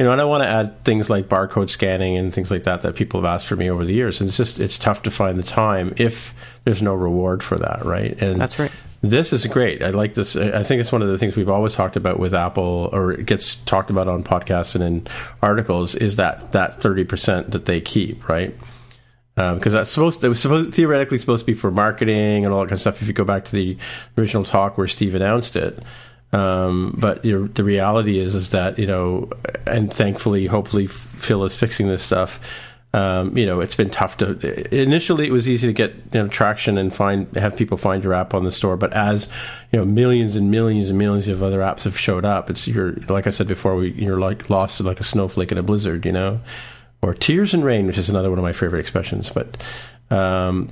you 0.00 0.04
know, 0.04 0.12
and 0.12 0.20
I 0.20 0.24
want 0.24 0.42
to 0.42 0.48
add 0.48 0.82
things 0.82 1.10
like 1.10 1.28
barcode 1.28 1.68
scanning 1.68 2.16
and 2.16 2.32
things 2.32 2.50
like 2.50 2.64
that 2.64 2.80
that 2.80 2.94
people 2.94 3.20
have 3.20 3.26
asked 3.26 3.46
for 3.46 3.54
me 3.54 3.68
over 3.68 3.84
the 3.84 3.92
years. 3.92 4.18
And 4.18 4.28
it's 4.28 4.36
just 4.38 4.58
it's 4.58 4.78
tough 4.78 5.02
to 5.02 5.10
find 5.10 5.38
the 5.38 5.42
time 5.42 5.92
if 5.98 6.32
there's 6.64 6.80
no 6.80 6.94
reward 6.94 7.42
for 7.42 7.58
that, 7.58 7.84
right? 7.84 8.20
And 8.22 8.40
that's 8.40 8.58
right. 8.58 8.72
This 9.02 9.34
is 9.34 9.44
great. 9.44 9.82
I 9.82 9.90
like 9.90 10.14
this. 10.14 10.36
I 10.36 10.62
think 10.62 10.80
it's 10.80 10.90
one 10.90 11.02
of 11.02 11.08
the 11.08 11.18
things 11.18 11.36
we've 11.36 11.50
always 11.50 11.74
talked 11.74 11.96
about 11.96 12.18
with 12.18 12.32
Apple, 12.32 12.88
or 12.94 13.12
it 13.12 13.26
gets 13.26 13.56
talked 13.56 13.90
about 13.90 14.08
on 14.08 14.24
podcasts 14.24 14.74
and 14.74 14.82
in 14.82 15.06
articles, 15.42 15.94
is 15.94 16.16
that 16.16 16.52
that 16.52 16.80
thirty 16.80 17.04
percent 17.04 17.50
that 17.50 17.66
they 17.66 17.82
keep, 17.82 18.26
right? 18.26 18.56
because 19.34 19.74
um, 19.74 19.78
that's 19.78 19.90
supposed 19.90 20.20
to, 20.20 20.26
it 20.26 20.28
was 20.28 20.40
supposed, 20.40 20.74
theoretically 20.74 21.18
supposed 21.18 21.46
to 21.46 21.52
be 21.52 21.54
for 21.54 21.70
marketing 21.70 22.44
and 22.44 22.52
all 22.52 22.60
that 22.60 22.66
kind 22.66 22.72
of 22.72 22.80
stuff. 22.80 23.00
If 23.00 23.08
you 23.08 23.14
go 23.14 23.24
back 23.24 23.44
to 23.46 23.52
the 23.52 23.76
original 24.18 24.44
talk 24.44 24.76
where 24.76 24.88
Steve 24.88 25.14
announced 25.14 25.56
it, 25.56 25.78
um, 26.32 26.94
but 26.98 27.22
the 27.22 27.64
reality 27.64 28.18
is 28.18 28.34
is 28.34 28.50
that 28.50 28.78
you 28.78 28.86
know, 28.86 29.30
and 29.66 29.92
thankfully, 29.92 30.46
hopefully, 30.46 30.86
Phil 30.86 31.44
is 31.44 31.56
fixing 31.56 31.88
this 31.88 32.02
stuff. 32.02 32.40
um, 32.92 33.36
you 33.36 33.46
know, 33.46 33.60
it's 33.60 33.76
been 33.76 33.90
tough 33.90 34.16
to. 34.18 34.74
Initially, 34.74 35.26
it 35.26 35.32
was 35.32 35.48
easy 35.48 35.66
to 35.68 35.72
get 35.72 35.94
you 36.12 36.22
know, 36.22 36.28
traction 36.28 36.76
and 36.76 36.94
find 36.94 37.28
have 37.36 37.56
people 37.56 37.76
find 37.76 38.02
your 38.02 38.14
app 38.14 38.34
on 38.34 38.44
the 38.44 38.50
store. 38.50 38.76
But 38.76 38.92
as 38.92 39.28
you 39.72 39.78
know, 39.78 39.84
millions 39.84 40.34
and 40.34 40.50
millions 40.50 40.88
and 40.88 40.98
millions 40.98 41.28
of 41.28 41.42
other 41.42 41.60
apps 41.60 41.84
have 41.84 41.98
showed 41.98 42.24
up, 42.24 42.50
it's 42.50 42.66
you're 42.66 42.92
like 43.08 43.26
I 43.26 43.30
said 43.30 43.46
before, 43.46 43.76
we, 43.76 43.92
you're 43.92 44.18
like 44.18 44.50
lost 44.50 44.80
like 44.80 44.98
a 44.98 45.04
snowflake 45.04 45.52
in 45.52 45.58
a 45.58 45.62
blizzard, 45.62 46.04
you 46.04 46.12
know, 46.12 46.40
or 47.00 47.14
tears 47.14 47.54
and 47.54 47.64
rain, 47.64 47.86
which 47.86 47.98
is 47.98 48.08
another 48.08 48.28
one 48.28 48.38
of 48.38 48.44
my 48.44 48.52
favorite 48.52 48.80
expressions. 48.80 49.30
But 49.30 49.56
um, 50.10 50.70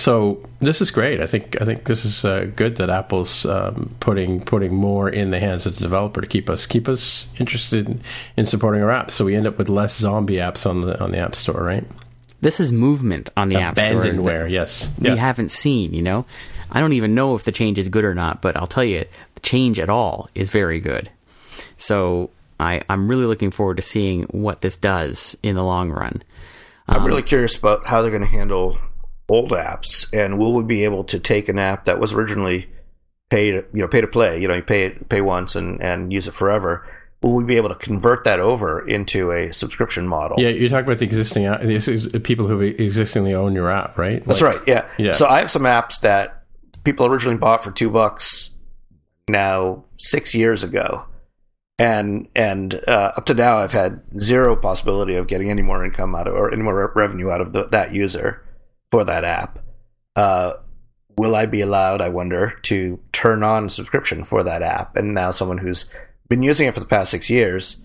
so 0.00 0.42
this 0.60 0.80
is 0.80 0.90
great. 0.90 1.20
I 1.20 1.26
think 1.26 1.60
I 1.60 1.64
think 1.64 1.84
this 1.84 2.04
is 2.04 2.24
uh, 2.24 2.50
good 2.56 2.76
that 2.76 2.88
Apple's 2.88 3.44
um, 3.44 3.94
putting 4.00 4.40
putting 4.40 4.74
more 4.74 5.08
in 5.08 5.30
the 5.30 5.38
hands 5.38 5.66
of 5.66 5.76
the 5.76 5.82
developer 5.82 6.20
to 6.20 6.26
keep 6.26 6.48
us 6.48 6.66
keep 6.66 6.88
us 6.88 7.28
interested 7.38 7.86
in, 7.86 8.00
in, 8.36 8.46
supporting 8.46 8.82
our 8.82 8.88
apps. 8.88 9.10
So 9.12 9.26
we 9.26 9.36
end 9.36 9.46
up 9.46 9.58
with 9.58 9.68
less 9.68 9.96
zombie 9.96 10.36
apps 10.36 10.68
on 10.68 10.80
the 10.80 10.98
on 11.02 11.10
the 11.10 11.18
App 11.18 11.34
Store, 11.34 11.62
right? 11.62 11.84
This 12.40 12.60
is 12.60 12.72
movement 12.72 13.28
on 13.36 13.50
the 13.50 13.56
App 13.56 13.78
Store. 13.78 14.02
Abandonware, 14.02 14.50
yes. 14.50 14.88
We 14.98 15.10
yeah. 15.10 15.16
haven't 15.16 15.52
seen. 15.52 15.92
You 15.92 16.02
know, 16.02 16.26
I 16.72 16.80
don't 16.80 16.94
even 16.94 17.14
know 17.14 17.34
if 17.34 17.44
the 17.44 17.52
change 17.52 17.78
is 17.78 17.90
good 17.90 18.04
or 18.04 18.14
not, 18.14 18.40
but 18.40 18.56
I'll 18.56 18.66
tell 18.66 18.84
you, 18.84 19.04
the 19.34 19.40
change 19.40 19.78
at 19.78 19.90
all 19.90 20.30
is 20.34 20.48
very 20.48 20.80
good. 20.80 21.10
So 21.76 22.30
I, 22.58 22.82
I'm 22.88 23.08
really 23.08 23.26
looking 23.26 23.50
forward 23.50 23.76
to 23.76 23.82
seeing 23.82 24.22
what 24.24 24.62
this 24.62 24.76
does 24.76 25.36
in 25.42 25.56
the 25.56 25.64
long 25.64 25.90
run. 25.90 26.22
I'm 26.88 27.04
really 27.04 27.22
um, 27.22 27.28
curious 27.28 27.56
about 27.56 27.86
how 27.86 28.00
they're 28.00 28.10
going 28.10 28.22
to 28.22 28.28
handle 28.28 28.78
old 29.30 29.52
apps, 29.52 30.06
and 30.12 30.38
will 30.38 30.52
we 30.52 30.64
be 30.64 30.84
able 30.84 31.04
to 31.04 31.18
take 31.18 31.48
an 31.48 31.58
app 31.58 31.84
that 31.84 32.00
was 32.00 32.12
originally 32.12 32.68
pay 33.30 33.52
to, 33.52 33.64
you 33.72 33.80
know 33.80 33.88
pay 33.88 34.00
to 34.00 34.08
play, 34.08 34.40
you 34.40 34.48
know, 34.48 34.54
you 34.54 34.62
pay 34.62 34.84
it, 34.84 35.08
pay 35.08 35.20
once 35.20 35.54
and 35.56 35.80
and 35.80 36.12
use 36.12 36.28
it 36.28 36.34
forever? 36.34 36.86
Will 37.22 37.34
we 37.34 37.44
be 37.44 37.56
able 37.56 37.68
to 37.68 37.74
convert 37.74 38.24
that 38.24 38.40
over 38.40 38.86
into 38.86 39.30
a 39.30 39.52
subscription 39.52 40.08
model? 40.08 40.40
Yeah, 40.40 40.48
you're 40.48 40.70
talking 40.70 40.86
about 40.86 40.98
the 40.98 41.04
existing 41.04 41.44
this 41.44 41.86
is 41.86 42.08
people 42.24 42.48
who 42.48 42.60
existingly 42.60 43.34
own 43.34 43.54
your 43.54 43.70
app, 43.70 43.98
right? 43.98 44.24
That's 44.24 44.40
like, 44.40 44.56
right. 44.56 44.68
Yeah. 44.68 44.88
yeah. 44.98 45.12
So 45.12 45.28
I 45.28 45.40
have 45.40 45.50
some 45.50 45.62
apps 45.62 46.00
that 46.00 46.44
people 46.82 47.06
originally 47.06 47.36
bought 47.36 47.62
for 47.62 47.72
two 47.72 47.90
bucks 47.90 48.50
now 49.28 49.84
six 49.98 50.34
years 50.34 50.64
ago 50.64 51.04
and 51.78 52.28
and 52.34 52.74
uh, 52.88 53.12
up 53.16 53.26
to 53.26 53.34
now 53.34 53.58
I've 53.58 53.72
had 53.72 54.02
zero 54.18 54.56
possibility 54.56 55.14
of 55.14 55.26
getting 55.26 55.50
any 55.50 55.62
more 55.62 55.84
income 55.84 56.14
out 56.14 56.26
of 56.26 56.34
or 56.34 56.52
any 56.52 56.62
more 56.62 56.74
re- 56.74 56.92
revenue 56.94 57.30
out 57.30 57.40
of 57.40 57.52
the, 57.52 57.64
that 57.68 57.94
user 57.94 58.44
for 58.90 59.04
that 59.04 59.24
app. 59.24 59.58
Uh, 60.16 60.54
will 61.16 61.36
I 61.36 61.46
be 61.46 61.60
allowed, 61.60 62.00
I 62.00 62.08
wonder, 62.08 62.58
to 62.62 63.00
turn 63.12 63.42
on 63.42 63.68
subscription 63.68 64.24
for 64.24 64.42
that 64.42 64.62
app? 64.62 64.96
And 64.96 65.14
now 65.14 65.30
someone 65.30 65.58
who's 65.58 65.86
been 66.28 66.42
using 66.42 66.66
it 66.66 66.74
for 66.74 66.80
the 66.80 66.86
past 66.86 67.10
six 67.10 67.28
years, 67.28 67.82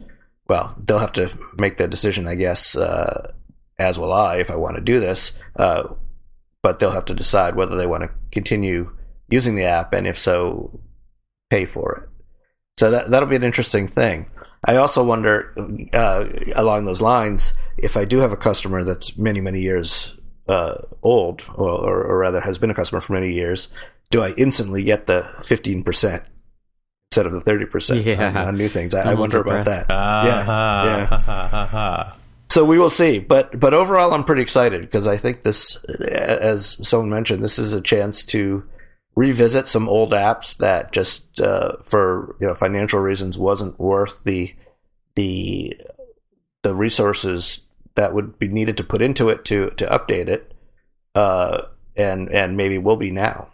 well, 0.47 0.75
they'll 0.83 0.99
have 0.99 1.13
to 1.13 1.37
make 1.59 1.77
that 1.77 1.89
decision, 1.89 2.27
I 2.27 2.35
guess, 2.35 2.75
uh, 2.75 3.33
as 3.77 3.99
will 3.99 4.13
I 4.13 4.37
if 4.37 4.49
I 4.49 4.55
want 4.55 4.75
to 4.75 4.81
do 4.81 4.99
this. 4.99 5.33
Uh, 5.55 5.95
but 6.61 6.79
they'll 6.79 6.91
have 6.91 7.05
to 7.05 7.13
decide 7.13 7.55
whether 7.55 7.75
they 7.75 7.85
want 7.85 8.03
to 8.03 8.09
continue 8.31 8.95
using 9.29 9.55
the 9.55 9.65
app, 9.65 9.93
and 9.93 10.07
if 10.07 10.17
so, 10.17 10.79
pay 11.49 11.65
for 11.65 11.95
it. 11.95 12.09
So 12.77 12.91
that 12.91 13.09
that'll 13.09 13.29
be 13.29 13.35
an 13.35 13.43
interesting 13.43 13.87
thing. 13.87 14.27
I 14.63 14.75
also 14.77 15.03
wonder, 15.03 15.53
uh, 15.93 16.25
along 16.55 16.85
those 16.85 17.01
lines, 17.01 17.53
if 17.77 17.95
I 17.95 18.05
do 18.05 18.19
have 18.19 18.31
a 18.31 18.37
customer 18.37 18.83
that's 18.83 19.17
many 19.17 19.41
many 19.41 19.61
years 19.61 20.17
uh, 20.47 20.75
old, 21.01 21.43
or, 21.55 22.03
or, 22.03 22.17
rather 22.17 22.41
has 22.41 22.57
been 22.57 22.69
a 22.69 22.75
customer 22.75 23.01
for 23.01 23.13
many 23.13 23.33
years, 23.33 23.69
do 24.11 24.21
I 24.21 24.31
instantly 24.31 24.83
get 24.83 25.07
the 25.07 25.27
fifteen 25.43 25.83
percent 25.83 26.23
instead 27.11 27.25
of 27.25 27.33
the 27.33 27.41
thirty 27.41 27.65
percent 27.65 28.07
on, 28.19 28.37
on, 28.37 28.57
new 28.57 28.67
things? 28.67 28.93
I, 28.93 29.11
I 29.11 29.13
wonder 29.15 29.39
about 29.39 29.65
that. 29.65 29.91
Uh-huh. 29.91 30.27
Yeah, 30.27 31.73
yeah. 31.73 32.13
so 32.49 32.63
we 32.63 32.77
will 32.77 32.91
see, 32.91 33.19
but 33.19 33.59
but 33.59 33.73
overall, 33.73 34.13
I'm 34.13 34.23
pretty 34.23 34.43
excited 34.43 34.81
because 34.81 35.07
I 35.07 35.17
think 35.17 35.41
this, 35.41 35.77
as 36.11 36.87
someone 36.87 37.09
mentioned, 37.09 37.43
this 37.43 37.57
is 37.57 37.73
a 37.73 37.81
chance 37.81 38.23
to 38.25 38.63
revisit 39.15 39.67
some 39.67 39.89
old 39.89 40.11
apps 40.11 40.57
that 40.57 40.91
just 40.91 41.39
uh, 41.39 41.73
for 41.83 42.35
you 42.39 42.47
know 42.47 42.53
financial 42.53 42.99
reasons 42.99 43.37
wasn't 43.37 43.79
worth 43.79 44.19
the 44.25 44.53
the 45.15 45.75
the 46.61 46.75
resources 46.75 47.61
that 47.95 48.13
would 48.13 48.37
be 48.39 48.47
needed 48.47 48.77
to 48.77 48.83
put 48.83 49.01
into 49.01 49.29
it 49.29 49.45
to 49.45 49.71
to 49.71 49.85
update 49.87 50.27
it, 50.27 50.53
uh, 51.15 51.63
and 51.95 52.29
and 52.31 52.57
maybe 52.57 52.77
will 52.77 52.97
be 52.97 53.11
now. 53.11 53.49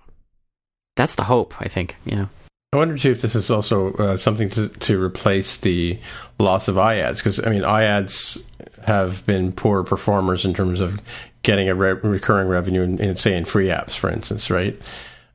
That's 0.95 1.15
the 1.15 1.23
hope, 1.23 1.54
I 1.60 1.67
think. 1.67 1.95
Yeah. 2.06 2.27
I 2.73 2.77
wonder 2.77 2.97
too 2.97 3.12
if 3.12 3.21
this 3.21 3.36
is 3.36 3.51
also 3.51 3.91
uh, 3.95 4.17
something 4.17 4.49
to, 4.51 4.69
to 4.69 5.01
replace 5.01 5.58
the 5.58 5.99
loss 6.39 6.69
of 6.69 6.75
iAds 6.75 7.17
because 7.17 7.45
I 7.45 7.49
mean 7.49 7.63
iAds 7.63 8.41
have 8.86 9.25
been 9.25 9.51
poor 9.51 9.84
performers 9.84 10.45
in 10.45 10.54
terms 10.54 10.80
of 10.80 11.01
getting 11.43 11.69
a 11.69 11.75
re- 11.75 11.93
recurring 11.93 12.47
revenue 12.47 12.82
in, 12.82 12.97
in, 12.99 13.15
say 13.17 13.36
in 13.36 13.45
free 13.45 13.67
apps, 13.67 13.97
for 13.97 14.10
instance, 14.10 14.49
right? 14.49 14.80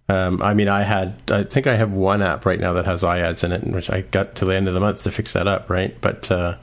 Um, 0.09 0.41
I 0.41 0.55
mean, 0.55 0.69
I 0.69 0.83
had 0.83 1.15
I 1.31 1.43
think 1.43 1.67
I 1.67 1.75
have 1.75 1.93
one 1.93 2.23
app 2.23 2.47
right 2.47 2.61
now 2.61 2.73
that 2.75 2.87
has 2.87 3.03
iAds 3.03 3.45
in 3.45 3.53
it, 3.53 3.65
which 3.65 3.91
I 3.91 4.03
got 4.03 4.37
to 4.37 4.45
the 4.45 4.55
end 4.55 4.69
of 4.69 4.75
the 4.75 4.81
month 4.81 5.03
to 5.03 5.11
fix 5.11 5.33
that 5.33 5.47
up, 5.47 5.69
right? 5.69 5.95
But 6.01 6.31
uh, 6.31 6.57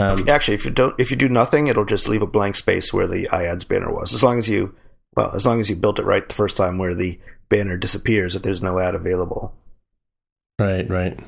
um, 0.00 0.28
Actually, 0.28 0.54
if 0.54 0.64
you 0.64 0.70
don't, 0.70 0.98
if 0.98 1.10
you 1.10 1.16
do 1.16 1.28
nothing, 1.28 1.66
it'll 1.66 1.84
just 1.84 2.08
leave 2.08 2.22
a 2.22 2.26
blank 2.26 2.54
space 2.54 2.92
where 2.92 3.06
the 3.06 3.28
iAds 3.28 3.66
banner 3.66 3.92
was. 3.92 4.14
As 4.14 4.22
long 4.22 4.38
as 4.38 4.48
you, 4.48 4.74
well, 5.16 5.30
as 5.34 5.44
long 5.44 5.60
as 5.60 5.68
you 5.68 5.76
built 5.76 5.98
it 5.98 6.04
right 6.04 6.26
the 6.28 6.34
first 6.34 6.56
time, 6.56 6.78
where 6.78 6.94
the 6.94 7.18
banner 7.48 7.76
disappears 7.76 8.34
if 8.34 8.42
there's 8.42 8.62
no 8.62 8.78
ad 8.78 8.94
available. 8.94 9.54
Right, 10.58 10.88
right. 10.88 11.18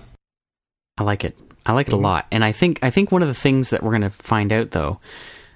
I 0.99 1.03
like 1.03 1.25
it. 1.25 1.37
I 1.65 1.73
like 1.73 1.89
it 1.89 1.91
mm-hmm. 1.91 2.01
a 2.05 2.09
lot, 2.09 2.27
and 2.31 2.45
I 2.45 2.53
think 2.53 2.79
I 2.83 2.91
think 2.91 3.13
one 3.13 3.23
of 3.23 3.29
the 3.29 3.35
things 3.35 3.71
that 3.71 3.83
we're 3.83 3.91
going 3.91 4.03
to 4.03 4.11
find 4.11 4.53
out 4.53 4.73
though, 4.73 5.01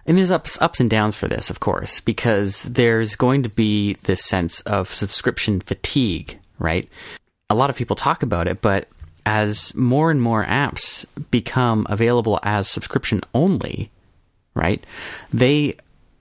and 0.06 0.16
there's 0.16 0.30
ups 0.30 0.60
ups 0.60 0.80
and 0.80 0.88
downs 0.88 1.16
for 1.16 1.28
this, 1.28 1.50
of 1.50 1.60
course, 1.60 2.00
because 2.00 2.62
there's 2.64 3.16
going 3.16 3.42
to 3.42 3.48
be 3.48 3.94
this 4.04 4.24
sense 4.24 4.60
of 4.62 4.92
subscription 4.92 5.60
fatigue, 5.60 6.38
right? 6.58 6.88
A 7.50 7.54
lot 7.54 7.70
of 7.70 7.76
people 7.76 7.96
talk 7.96 8.22
about 8.22 8.48
it, 8.48 8.60
but 8.60 8.88
as 9.26 9.74
more 9.74 10.10
and 10.10 10.22
more 10.22 10.44
apps 10.46 11.04
become 11.30 11.86
available 11.90 12.38
as 12.44 12.68
subscription 12.68 13.20
only, 13.34 13.90
right? 14.54 14.82
They 15.32 15.76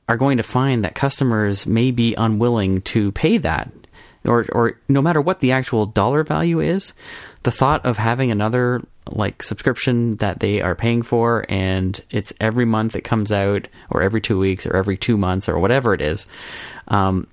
are 0.10 0.18
going 0.18 0.38
to 0.38 0.44
find 0.44 0.84
that 0.84 0.96
customers 0.96 1.66
may 1.66 1.92
be 1.92 2.16
unwilling 2.16 2.82
to 2.82 3.12
pay 3.14 3.38
that 3.38 3.72
or 4.28 4.46
or 4.52 4.80
no 4.90 5.02
matter 5.02 5.22
what 5.22 5.40
the 5.40 5.52
actual 5.52 5.86
dollar 5.86 6.24
value 6.24 6.60
is, 6.60 6.94
the 7.44 7.52
thought 7.52 7.86
of 7.86 7.98
having 7.98 8.32
another 8.32 8.82
like 9.12 9.44
subscription 9.44 10.16
that 10.16 10.40
they 10.40 10.62
are 10.62 10.74
paying 10.74 11.04
for 11.04 11.46
and 11.48 12.02
it's 12.10 12.34
every 12.42 12.66
month 12.66 12.96
it 12.96 13.04
comes 13.04 13.32
out 13.32 13.68
or 13.92 14.02
every 14.02 14.20
two 14.20 14.40
weeks 14.40 14.66
or 14.66 14.76
every 14.76 14.98
two 14.98 15.16
months 15.16 15.48
or 15.48 15.60
whatever 15.60 15.94
it 15.94 16.02
is, 16.02 16.26
um, 16.88 17.28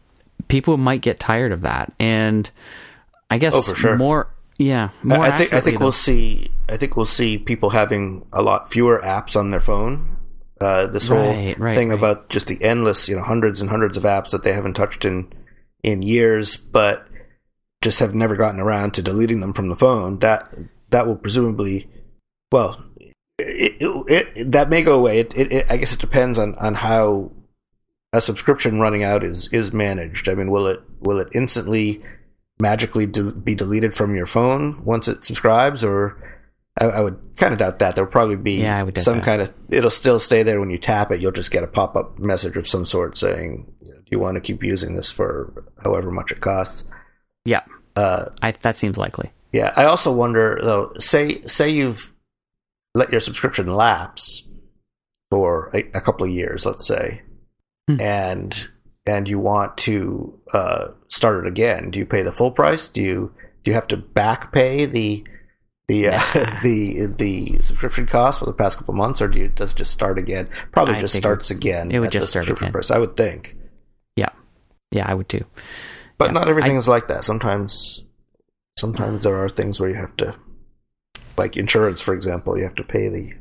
people 0.48 0.76
might 0.76 1.00
get 1.00 1.18
tired 1.18 1.50
of 1.50 1.62
that. 1.62 1.90
And 1.98 2.50
I 3.30 3.38
guess 3.38 3.70
oh, 3.70 3.74
sure. 3.74 3.96
more 3.96 4.28
yeah, 4.62 4.90
I 5.10 5.36
think 5.36 5.52
I 5.52 5.60
think 5.60 5.80
we'll 5.80 5.92
see. 5.92 6.50
I 6.68 6.76
think 6.76 6.96
we'll 6.96 7.06
see 7.06 7.38
people 7.38 7.70
having 7.70 8.26
a 8.32 8.42
lot 8.42 8.72
fewer 8.72 9.00
apps 9.02 9.36
on 9.36 9.50
their 9.50 9.60
phone. 9.60 10.16
Uh, 10.60 10.86
this 10.86 11.08
whole 11.08 11.18
right, 11.18 11.58
right, 11.58 11.74
thing 11.74 11.88
right. 11.88 11.98
about 11.98 12.28
just 12.28 12.46
the 12.46 12.62
endless, 12.62 13.08
you 13.08 13.16
know, 13.16 13.22
hundreds 13.22 13.60
and 13.60 13.68
hundreds 13.68 13.96
of 13.96 14.04
apps 14.04 14.30
that 14.30 14.44
they 14.44 14.52
haven't 14.52 14.74
touched 14.74 15.04
in 15.04 15.32
in 15.82 16.02
years, 16.02 16.56
but 16.56 17.08
just 17.82 17.98
have 17.98 18.14
never 18.14 18.36
gotten 18.36 18.60
around 18.60 18.94
to 18.94 19.02
deleting 19.02 19.40
them 19.40 19.52
from 19.52 19.68
the 19.68 19.76
phone. 19.76 20.20
That 20.20 20.54
that 20.90 21.06
will 21.06 21.16
presumably, 21.16 21.90
well, 22.52 22.82
it, 23.38 23.76
it, 23.80 24.34
it, 24.36 24.52
that 24.52 24.70
may 24.70 24.82
go 24.82 24.96
away. 24.98 25.18
It, 25.18 25.66
I 25.68 25.76
guess 25.76 25.92
it 25.92 26.00
depends 26.00 26.38
on 26.38 26.54
on 26.54 26.76
how 26.76 27.32
a 28.12 28.20
subscription 28.20 28.78
running 28.78 29.02
out 29.02 29.24
is 29.24 29.48
is 29.52 29.72
managed. 29.72 30.28
I 30.28 30.34
mean, 30.34 30.50
will 30.50 30.68
it 30.68 30.80
will 31.00 31.18
it 31.18 31.28
instantly 31.32 32.02
magically 32.62 33.06
de- 33.06 33.32
be 33.32 33.56
deleted 33.56 33.92
from 33.92 34.14
your 34.14 34.26
phone 34.26 34.82
once 34.84 35.08
it 35.08 35.24
subscribes, 35.24 35.82
or 35.82 36.16
I, 36.78 36.84
I 36.86 37.00
would 37.00 37.18
kind 37.36 37.52
of 37.52 37.58
doubt 37.58 37.80
that. 37.80 37.96
There'll 37.96 38.10
probably 38.10 38.36
be 38.36 38.54
yeah, 38.54 38.88
some 38.96 39.18
that. 39.18 39.24
kind 39.24 39.42
of. 39.42 39.52
It'll 39.68 39.90
still 39.90 40.20
stay 40.20 40.44
there 40.44 40.60
when 40.60 40.70
you 40.70 40.78
tap 40.78 41.10
it. 41.10 41.20
You'll 41.20 41.32
just 41.32 41.50
get 41.50 41.64
a 41.64 41.66
pop 41.66 41.96
up 41.96 42.18
message 42.18 42.56
of 42.56 42.66
some 42.66 42.86
sort 42.86 43.16
saying, 43.16 43.70
"Do 43.82 44.08
you 44.10 44.20
want 44.20 44.36
to 44.36 44.40
keep 44.40 44.62
using 44.62 44.94
this 44.94 45.10
for 45.10 45.64
however 45.82 46.10
much 46.12 46.30
it 46.30 46.40
costs?" 46.40 46.84
Yeah, 47.44 47.62
uh, 47.96 48.26
I, 48.40 48.52
that 48.52 48.76
seems 48.76 48.96
likely. 48.96 49.32
Yeah, 49.52 49.74
I 49.76 49.84
also 49.84 50.12
wonder 50.12 50.58
though. 50.62 50.92
Say 50.98 51.44
say 51.44 51.68
you've 51.68 52.14
let 52.94 53.10
your 53.10 53.20
subscription 53.20 53.66
lapse 53.66 54.48
for 55.30 55.70
a, 55.74 55.80
a 55.94 56.00
couple 56.00 56.24
of 56.24 56.30
years, 56.30 56.64
let's 56.64 56.86
say, 56.86 57.22
hmm. 57.88 58.00
and 58.00 58.68
and 59.06 59.28
you 59.28 59.38
want 59.38 59.76
to 59.78 60.38
uh, 60.52 60.88
start 61.08 61.44
it 61.44 61.48
again, 61.48 61.90
do 61.90 61.98
you 61.98 62.06
pay 62.06 62.22
the 62.22 62.32
full 62.32 62.50
price? 62.50 62.88
Do 62.88 63.02
you 63.02 63.34
do 63.64 63.70
you 63.70 63.74
have 63.74 63.88
to 63.88 63.96
back 63.96 64.52
pay 64.52 64.86
the 64.86 65.24
the 65.88 66.08
uh, 66.08 66.20
the 66.62 67.06
the 67.06 67.58
subscription 67.60 68.06
cost 68.06 68.38
for 68.38 68.46
the 68.46 68.52
past 68.52 68.78
couple 68.78 68.94
months, 68.94 69.20
or 69.20 69.28
do 69.28 69.40
you 69.40 69.48
does 69.48 69.72
it 69.72 69.76
just 69.78 69.92
start 69.92 70.18
again? 70.18 70.48
Probably 70.72 70.94
I 70.94 71.00
just 71.00 71.16
starts 71.16 71.50
again. 71.50 71.90
It 71.90 71.98
would 71.98 72.12
just 72.12 72.28
start 72.28 72.48
again. 72.48 72.72
Price, 72.72 72.90
I 72.90 72.98
would 72.98 73.16
think. 73.16 73.56
Yeah, 74.16 74.30
yeah, 74.90 75.06
I 75.08 75.14
would 75.14 75.28
too. 75.28 75.44
But 76.18 76.26
yeah. 76.26 76.32
not 76.32 76.48
everything 76.48 76.76
I, 76.76 76.78
is 76.78 76.88
like 76.88 77.08
that. 77.08 77.24
Sometimes, 77.24 78.04
sometimes 78.78 79.24
there 79.24 79.42
are 79.42 79.48
things 79.48 79.80
where 79.80 79.90
you 79.90 79.96
have 79.96 80.16
to, 80.18 80.36
like 81.36 81.56
insurance, 81.56 82.00
for 82.00 82.14
example, 82.14 82.56
you 82.56 82.64
have 82.64 82.76
to 82.76 82.84
pay 82.84 83.08
the 83.08 83.32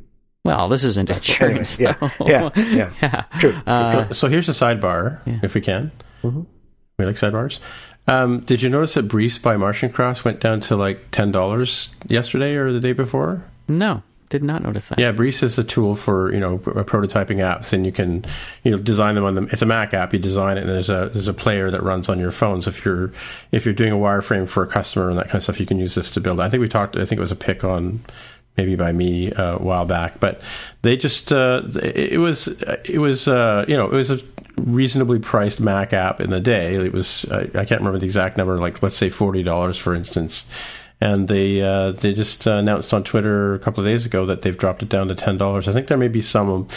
Well, 0.43 0.69
this 0.69 0.83
isn't 0.83 1.09
insurance. 1.09 1.79
yeah, 1.79 1.93
though. 1.93 2.25
yeah, 2.25 2.49
yeah, 2.55 2.91
yeah. 3.01 3.23
True. 3.39 3.53
Uh, 3.67 4.11
So 4.13 4.27
here's 4.27 4.49
a 4.49 4.53
sidebar, 4.53 5.19
if 5.43 5.53
we 5.53 5.61
can. 5.61 5.91
We 6.23 7.05
like 7.05 7.15
sidebars. 7.15 7.59
Um, 8.07 8.39
did 8.41 8.61
you 8.61 8.69
notice 8.69 8.95
that 8.95 9.03
Briefs 9.03 9.37
by 9.37 9.55
MartianCraft 9.55 10.23
went 10.25 10.39
down 10.39 10.59
to 10.61 10.75
like 10.75 11.11
ten 11.11 11.31
dollars 11.31 11.89
yesterday 12.07 12.55
or 12.55 12.71
the 12.71 12.79
day 12.79 12.93
before? 12.93 13.43
no, 13.67 14.01
did 14.29 14.43
not 14.43 14.63
notice 14.63 14.87
that. 14.87 14.97
Yeah, 14.97 15.11
Briefs 15.11 15.43
is 15.43 15.57
a 15.59 15.63
tool 15.63 15.93
for 15.95 16.33
you 16.33 16.39
know 16.39 16.57
p- 16.57 16.71
prototyping 16.71 17.37
apps, 17.37 17.73
and 17.73 17.85
you 17.85 17.91
can 17.91 18.25
you 18.63 18.71
know 18.71 18.77
design 18.77 19.13
them 19.15 19.23
on 19.25 19.35
them. 19.35 19.47
It's 19.51 19.61
a 19.61 19.65
Mac 19.67 19.93
app. 19.93 20.13
You 20.13 20.19
design 20.19 20.57
it, 20.57 20.61
and 20.61 20.69
there's 20.69 20.89
a 20.89 21.09
there's 21.13 21.27
a 21.27 21.33
player 21.33 21.69
that 21.69 21.83
runs 21.83 22.09
on 22.09 22.19
your 22.19 22.31
phone. 22.31 22.61
So 22.61 22.69
if 22.69 22.83
you're 22.83 23.11
if 23.51 23.65
you're 23.65 23.73
doing 23.75 23.91
a 23.93 23.97
wireframe 23.97 24.47
for 24.49 24.63
a 24.63 24.67
customer 24.67 25.09
and 25.09 25.17
that 25.19 25.25
kind 25.25 25.35
of 25.35 25.43
stuff, 25.43 25.59
you 25.59 25.65
can 25.67 25.77
use 25.79 25.93
this 25.95 26.11
to 26.11 26.21
build. 26.21 26.39
I 26.39 26.49
think 26.49 26.61
we 26.61 26.67
talked. 26.69 26.95
I 26.97 27.05
think 27.05 27.17
it 27.17 27.21
was 27.21 27.31
a 27.31 27.35
pick 27.35 27.63
on 27.63 28.03
maybe 28.57 28.75
by 28.75 28.91
me 28.91 29.31
uh, 29.33 29.55
a 29.55 29.61
while 29.61 29.85
back, 29.85 30.19
but 30.19 30.41
they 30.81 30.97
just 30.97 31.31
uh, 31.31 31.61
it 31.81 32.19
was 32.19 32.47
it 32.85 32.99
was 32.99 33.27
uh, 33.27 33.65
you 33.67 33.77
know 33.77 33.85
it 33.85 33.93
was 33.93 34.11
a 34.11 34.19
reasonably 34.57 35.19
priced 35.19 35.59
Mac 35.59 35.93
app 35.93 36.19
in 36.19 36.29
the 36.29 36.39
day. 36.39 36.75
It 36.75 36.93
was 36.93 37.25
I 37.31 37.65
can't 37.65 37.81
remember 37.81 37.99
the 37.99 38.05
exact 38.05 38.37
number, 38.37 38.57
like 38.59 38.81
let's 38.83 38.97
say 38.97 39.09
forty 39.09 39.43
dollars 39.43 39.77
for 39.77 39.93
instance. 39.93 40.49
And 41.03 41.27
they 41.27 41.61
uh, 41.61 41.93
they 41.93 42.13
just 42.13 42.45
announced 42.45 42.93
on 42.93 43.03
Twitter 43.03 43.55
a 43.55 43.59
couple 43.59 43.83
of 43.83 43.89
days 43.89 44.05
ago 44.05 44.27
that 44.27 44.43
they've 44.43 44.57
dropped 44.57 44.83
it 44.83 44.89
down 44.89 45.07
to 45.07 45.15
ten 45.15 45.35
dollars. 45.35 45.67
I 45.67 45.71
think 45.71 45.87
there 45.87 45.97
may 45.97 46.09
be 46.09 46.21
some 46.21 46.67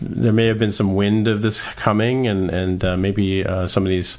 there 0.00 0.32
may 0.32 0.46
have 0.46 0.58
been 0.58 0.72
some 0.72 0.94
wind 0.94 1.28
of 1.28 1.42
this 1.42 1.60
coming, 1.74 2.26
and 2.26 2.48
and 2.48 2.82
uh, 2.82 2.96
maybe 2.96 3.44
uh, 3.44 3.66
some 3.66 3.82
of 3.82 3.90
these 3.90 4.16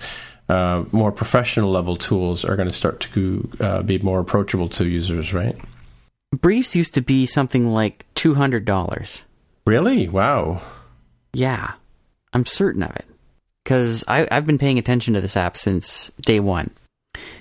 more 0.50 1.12
professional 1.12 1.72
level 1.72 1.96
tools 1.96 2.46
are 2.46 2.56
going 2.56 2.70
to 2.70 2.74
start 2.74 3.00
to 3.00 3.84
be 3.84 3.98
more 4.00 4.20
approachable 4.20 4.68
to 4.68 4.86
users, 4.86 5.34
right? 5.34 5.56
Briefs 6.34 6.76
used 6.76 6.94
to 6.96 7.02
be 7.02 7.26
something 7.26 7.72
like 7.72 8.06
two 8.16 8.34
hundred 8.36 8.66
dollars. 8.66 9.24
Really? 9.66 10.08
Wow. 10.08 10.62
Yeah, 11.34 11.74
I'm 12.34 12.46
certain 12.46 12.84
of 12.84 12.96
it 12.96 13.06
because 13.64 14.04
I've 14.08 14.46
been 14.46 14.58
paying 14.58 14.78
attention 14.80 15.14
to 15.14 15.22
this 15.22 15.38
app 15.38 15.56
since 15.58 16.10
day 16.22 16.40
one. 16.40 16.72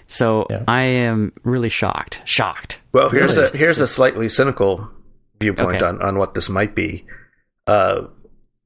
So 0.07 0.47
Yeah. 0.51 0.65
I 0.69 0.83
am 0.83 1.33
really 1.45 1.69
shocked. 1.69 2.23
Shocked. 2.25 2.81
Well, 2.93 3.11
here's 3.11 3.37
Really? 3.37 3.51
a 3.53 3.57
here's 3.57 3.81
a 3.81 3.87
slightly 3.87 4.29
cynical 4.29 4.89
viewpoint 5.41 5.77
Okay. 5.77 5.85
on, 5.85 6.01
on 6.03 6.19
what 6.19 6.35
this 6.35 6.49
might 6.49 6.75
be. 6.75 7.05
Uh, 7.67 8.07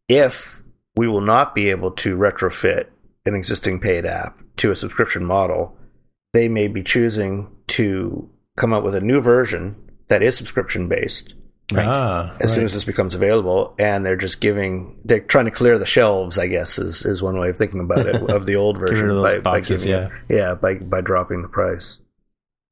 if 0.08 0.62
we 0.96 1.08
will 1.08 1.20
not 1.20 1.54
be 1.54 1.70
able 1.70 1.90
to 1.92 2.16
retrofit 2.16 2.86
an 3.26 3.34
existing 3.34 3.80
paid 3.80 4.04
app 4.04 4.38
to 4.58 4.70
a 4.70 4.76
subscription 4.76 5.24
model, 5.24 5.76
they 6.32 6.48
may 6.48 6.68
be 6.68 6.82
choosing 6.82 7.48
to 7.68 8.28
come 8.56 8.72
up 8.72 8.84
with 8.84 8.94
a 8.94 9.00
new 9.00 9.20
version 9.20 9.76
that 10.10 10.22
is 10.22 10.36
subscription 10.36 10.88
based 10.88 11.34
Right. 11.72 11.86
Ah, 11.86 12.36
as 12.40 12.52
soon 12.52 12.64
as 12.64 12.74
this 12.74 12.84
becomes 12.84 13.14
available, 13.14 13.74
and 13.78 14.04
they're 14.04 14.16
just 14.16 14.40
giving 14.40 14.98
they're 15.04 15.20
trying 15.20 15.44
to 15.44 15.50
clear 15.50 15.78
the 15.78 15.86
shelves. 15.86 16.36
I 16.36 16.48
guess 16.48 16.78
is 16.78 17.04
is 17.04 17.22
one 17.22 17.38
way 17.38 17.48
of 17.48 17.56
thinking 17.56 17.80
about 17.80 18.06
it 18.06 18.16
of 18.28 18.46
the 18.46 18.56
old 18.56 18.78
version 18.86 19.08
of 19.08 19.22
those 19.22 19.34
by, 19.34 19.38
by 19.38 19.60
giving 19.60 19.88
yeah. 19.88 20.06
it- 20.06 20.12
yeah 20.28 20.54
by 20.54 20.74
by 20.74 21.00
dropping 21.00 21.42
the 21.42 21.48
price. 21.48 22.00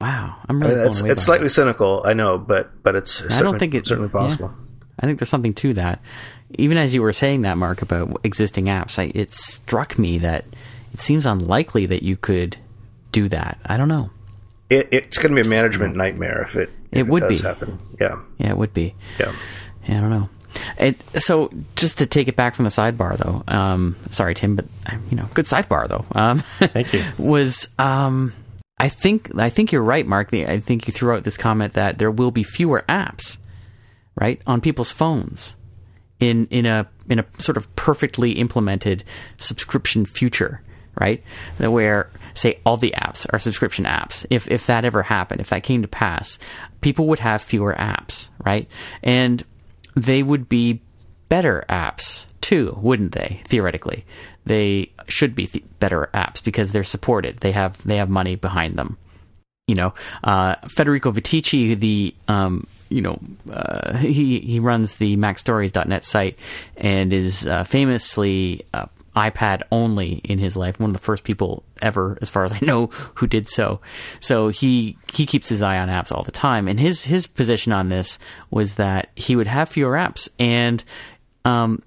Wow, 0.01 0.36
I'm 0.49 0.62
I 0.62 0.66
really 0.66 0.80
mean, 0.80 0.91
it's 0.91 1.01
it's 1.01 1.22
slightly 1.24 1.47
that. 1.47 1.55
cynical, 1.55 2.03
I 2.05 2.14
know, 2.14 2.39
but 2.39 2.82
but 2.82 2.95
it's 2.97 3.22
I 3.30 3.43
don't 3.43 3.59
think 3.59 3.74
it's 3.74 3.89
certainly 3.89 4.11
yeah. 4.12 4.20
possible. 4.20 4.53
I 4.99 5.07
think 5.07 5.18
there's 5.18 5.28
something 5.28 5.55
to 5.55 5.74
that. 5.74 6.01
Even 6.55 6.78
as 6.78 6.95
you 6.95 7.03
were 7.03 7.12
saying 7.12 7.43
that, 7.43 7.57
Mark, 7.57 7.82
about 7.82 8.20
existing 8.24 8.66
apps, 8.66 8.99
I, 8.99 9.12
it 9.14 9.34
struck 9.34 9.99
me 9.99 10.18
that 10.18 10.45
it 10.93 11.01
seems 11.01 11.26
unlikely 11.26 11.86
that 11.86 12.03
you 12.03 12.16
could 12.16 12.57
do 13.12 13.28
that. 13.28 13.59
I 13.66 13.76
don't 13.76 13.89
know. 13.89 14.11
It, 14.70 14.89
it's 14.91 15.18
going 15.18 15.34
to 15.34 15.41
be 15.43 15.47
a 15.47 15.51
management 15.51 15.97
nightmare 15.97 16.43
if 16.43 16.57
it 16.57 16.70
if 16.70 16.77
It 16.93 17.07
would 17.07 17.20
does 17.28 17.41
be. 17.43 17.47
happen. 17.47 17.78
Yeah, 18.01 18.18
Yeah, 18.39 18.51
it 18.51 18.57
would 18.57 18.72
be. 18.74 18.95
yeah. 19.18 19.32
Yeah, 19.89 19.99
I 19.99 20.01
don't 20.01 20.11
know. 20.11 20.28
It, 20.78 21.03
so 21.20 21.51
just 21.76 21.99
to 21.99 22.07
take 22.07 22.28
it 22.28 22.36
back 22.36 22.55
from 22.55 22.64
the 22.64 22.70
sidebar, 22.70 23.16
though. 23.16 23.43
Um, 23.47 23.97
sorry, 24.11 24.34
Tim, 24.34 24.57
but 24.57 24.66
you 25.11 25.16
know, 25.16 25.28
good 25.34 25.45
sidebar 25.45 25.86
though. 25.89 26.05
Um, 26.12 26.41
Thank 26.41 26.93
you. 26.95 27.05
was 27.18 27.68
um, 27.78 28.32
I 28.78 28.89
think 28.89 29.30
I 29.39 29.51
think 29.51 29.70
you're 29.72 29.82
right, 29.82 30.07
Mark. 30.07 30.30
The- 30.30 30.47
I 30.47 30.59
think 30.59 30.86
you 30.86 30.93
threw 30.93 31.14
out 31.14 31.24
this 31.24 31.36
comment 31.36 31.74
that 31.74 31.99
there 31.99 32.11
will 32.11 32.30
be 32.30 32.43
fewer 32.43 32.84
apps, 32.89 33.39
right, 34.16 34.41
on 34.47 34.61
people's 34.61 34.91
phones 34.91 35.55
in 36.20 36.47
in 36.51 36.66
a 36.66 36.89
in 37.09 37.18
a 37.20 37.24
sort 37.39 37.57
of 37.57 37.74
perfectly 37.76 38.32
implemented 38.32 39.05
subscription 39.36 40.05
future, 40.07 40.62
right? 41.01 41.22
That 41.59 41.70
Where 41.70 42.11
say 42.39 42.59
all 42.64 42.76
the 42.76 42.95
apps 42.97 43.26
are 43.32 43.39
subscription 43.39 43.84
apps. 43.84 44.24
If 44.30 44.49
if 44.51 44.66
that 44.66 44.84
ever 44.84 45.03
happened, 45.03 45.41
if 45.41 45.51
that 45.51 45.62
came 45.62 45.82
to 45.82 45.89
pass, 45.89 46.39
people 46.80 47.07
would 47.09 47.18
have 47.18 47.43
fewer 47.43 47.74
apps, 47.74 48.30
right? 48.45 48.68
And 49.03 49.43
they 49.95 50.22
would 50.22 50.49
be 50.49 50.80
better 51.28 51.64
apps 51.68 52.26
too, 52.41 52.78
wouldn't 52.80 53.12
they? 53.12 53.41
Theoretically, 53.45 54.05
they 54.47 54.91
should 55.09 55.34
be 55.34 55.47
th- 55.47 55.64
better 55.80 56.09
apps 56.14 56.43
because 56.43 56.72
they're 56.72 56.84
supported. 56.84 57.39
They 57.39 57.53
have 57.53 57.82
they 57.86 57.97
have 57.97 58.09
money 58.09 58.36
behind 58.36 58.76
them 58.76 58.97
you 59.68 59.74
know, 59.74 59.95
uh, 60.24 60.57
Federico 60.66 61.12
Viticci, 61.12 61.78
the 61.78 62.14
um, 62.26 62.66
you 62.89 63.03
know, 63.03 63.18
uh, 63.53 63.97
he 63.99 64.41
he 64.41 64.59
runs 64.59 64.97
the 64.97 65.16
MacStories.net 65.18 66.05
site 66.05 66.39
and 66.78 67.12
is 67.12 67.47
uh, 67.47 67.64
famously 67.64 68.64
uh, 68.72 68.86
iPad 69.18 69.62
only 69.72 70.20
in 70.24 70.38
his 70.38 70.56
life. 70.56 70.78
One 70.78 70.90
of 70.90 70.96
the 70.96 71.02
first 71.02 71.24
people 71.24 71.64
ever, 71.82 72.16
as 72.22 72.30
far 72.30 72.44
as 72.44 72.52
I 72.52 72.60
know, 72.62 72.86
who 72.86 73.26
did 73.26 73.48
so. 73.48 73.80
So 74.20 74.48
he 74.48 74.96
he 75.12 75.26
keeps 75.26 75.48
his 75.48 75.62
eye 75.62 75.78
on 75.78 75.88
apps 75.88 76.12
all 76.12 76.22
the 76.22 76.30
time. 76.30 76.68
And 76.68 76.78
his 76.78 77.04
his 77.04 77.26
position 77.26 77.72
on 77.72 77.88
this 77.88 78.18
was 78.50 78.76
that 78.76 79.10
he 79.16 79.36
would 79.36 79.48
have 79.48 79.68
fewer 79.68 79.94
apps 79.94 80.28
and 80.38 80.84
um, 81.44 81.82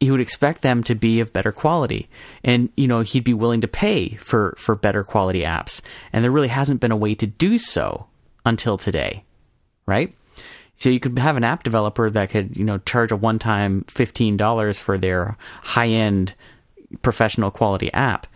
he 0.00 0.10
would 0.10 0.20
expect 0.20 0.62
them 0.62 0.82
to 0.84 0.94
be 0.94 1.20
of 1.20 1.32
better 1.32 1.52
quality 1.52 2.08
and 2.44 2.70
you 2.76 2.86
know 2.86 3.00
he'd 3.00 3.24
be 3.24 3.34
willing 3.34 3.60
to 3.60 3.68
pay 3.68 4.10
for 4.16 4.54
for 4.56 4.74
better 4.74 5.02
quality 5.02 5.42
apps 5.42 5.80
and 6.12 6.24
there 6.24 6.30
really 6.30 6.48
hasn't 6.48 6.80
been 6.80 6.92
a 6.92 6.96
way 6.96 7.14
to 7.14 7.26
do 7.26 7.58
so 7.58 8.06
until 8.46 8.78
today 8.78 9.24
right 9.86 10.14
so 10.76 10.88
you 10.88 11.00
could 11.00 11.18
have 11.18 11.36
an 11.36 11.44
app 11.44 11.64
developer 11.64 12.08
that 12.08 12.30
could 12.30 12.56
you 12.56 12.64
know 12.64 12.78
charge 12.78 13.10
a 13.12 13.16
one-time 13.16 13.82
$15 13.82 14.78
for 14.78 14.96
their 14.96 15.36
high-end 15.62 16.34
professional 17.02 17.50
quality 17.50 17.92
app 17.92 18.26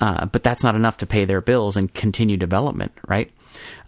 uh, 0.00 0.26
but 0.26 0.42
that's 0.42 0.62
not 0.62 0.76
enough 0.76 0.98
to 0.98 1.06
pay 1.06 1.24
their 1.24 1.40
bills 1.40 1.76
and 1.76 1.92
continue 1.94 2.36
development, 2.36 2.92
right? 3.08 3.30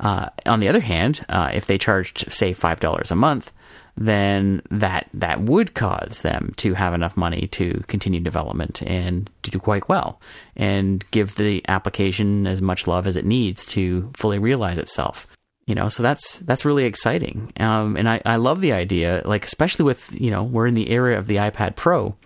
Uh, 0.00 0.28
on 0.46 0.60
the 0.60 0.68
other 0.68 0.80
hand, 0.80 1.24
uh, 1.28 1.50
if 1.52 1.66
they 1.66 1.76
charged, 1.76 2.32
say, 2.32 2.52
five 2.52 2.80
dollars 2.80 3.10
a 3.10 3.16
month, 3.16 3.52
then 3.96 4.62
that 4.70 5.08
that 5.12 5.42
would 5.42 5.74
cause 5.74 6.22
them 6.22 6.54
to 6.56 6.72
have 6.74 6.94
enough 6.94 7.16
money 7.16 7.46
to 7.48 7.82
continue 7.88 8.20
development 8.20 8.82
and 8.82 9.28
to 9.42 9.50
do 9.50 9.58
quite 9.58 9.88
well, 9.88 10.20
and 10.56 11.04
give 11.10 11.34
the 11.36 11.62
application 11.68 12.46
as 12.46 12.62
much 12.62 12.86
love 12.86 13.06
as 13.06 13.16
it 13.16 13.26
needs 13.26 13.66
to 13.66 14.10
fully 14.14 14.38
realize 14.38 14.78
itself. 14.78 15.26
You 15.66 15.74
know, 15.74 15.88
so 15.88 16.02
that's 16.02 16.38
that's 16.38 16.64
really 16.64 16.84
exciting, 16.84 17.52
um, 17.60 17.96
and 17.96 18.08
I, 18.08 18.22
I 18.24 18.36
love 18.36 18.62
the 18.62 18.72
idea, 18.72 19.20
like 19.26 19.44
especially 19.44 19.84
with 19.84 20.10
you 20.18 20.30
know 20.30 20.42
we're 20.42 20.66
in 20.66 20.74
the 20.74 20.90
era 20.90 21.18
of 21.18 21.26
the 21.26 21.36
iPad 21.36 21.76
Pro 21.76 22.16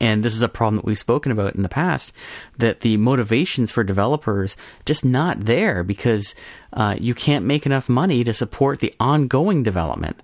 and 0.00 0.22
this 0.22 0.34
is 0.34 0.42
a 0.42 0.48
problem 0.48 0.76
that 0.76 0.84
we've 0.84 0.98
spoken 0.98 1.30
about 1.30 1.54
in 1.54 1.62
the 1.62 1.68
past 1.68 2.12
that 2.58 2.80
the 2.80 2.96
motivations 2.96 3.70
for 3.70 3.84
developers 3.84 4.56
just 4.86 5.04
not 5.04 5.40
there 5.40 5.84
because 5.84 6.34
uh, 6.72 6.96
you 6.98 7.14
can't 7.14 7.44
make 7.44 7.66
enough 7.66 7.88
money 7.88 8.24
to 8.24 8.32
support 8.32 8.80
the 8.80 8.94
ongoing 8.98 9.62
development 9.62 10.20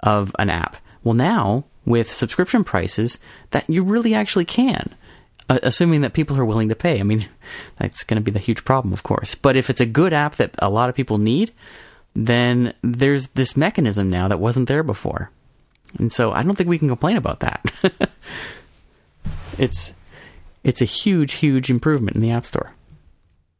of 0.00 0.34
an 0.38 0.50
app. 0.50 0.76
Well 1.04 1.14
now 1.14 1.64
with 1.84 2.10
subscription 2.10 2.64
prices 2.64 3.18
that 3.50 3.68
you 3.70 3.82
really 3.82 4.14
actually 4.14 4.44
can 4.44 4.94
uh, 5.48 5.58
assuming 5.62 6.00
that 6.02 6.12
people 6.12 6.38
are 6.38 6.44
willing 6.44 6.68
to 6.68 6.74
pay. 6.74 6.98
I 6.98 7.04
mean 7.04 7.28
that's 7.76 8.04
going 8.04 8.16
to 8.16 8.24
be 8.24 8.32
the 8.32 8.38
huge 8.38 8.64
problem 8.64 8.92
of 8.92 9.02
course. 9.02 9.34
But 9.34 9.56
if 9.56 9.70
it's 9.70 9.80
a 9.80 9.86
good 9.86 10.12
app 10.12 10.36
that 10.36 10.54
a 10.58 10.70
lot 10.70 10.88
of 10.88 10.94
people 10.94 11.18
need 11.18 11.52
then 12.14 12.74
there's 12.82 13.28
this 13.28 13.56
mechanism 13.56 14.10
now 14.10 14.28
that 14.28 14.38
wasn't 14.38 14.68
there 14.68 14.82
before. 14.82 15.30
And 15.98 16.10
so 16.10 16.32
i 16.32 16.42
don't 16.42 16.56
think 16.56 16.70
we 16.70 16.78
can 16.78 16.88
complain 16.88 17.16
about 17.16 17.40
that 17.40 17.70
it's 19.58 19.94
it's 20.64 20.80
a 20.80 20.84
huge, 20.86 21.34
huge 21.34 21.70
improvement 21.70 22.16
in 22.16 22.22
the 22.22 22.30
App 22.30 22.44
Store. 22.46 22.72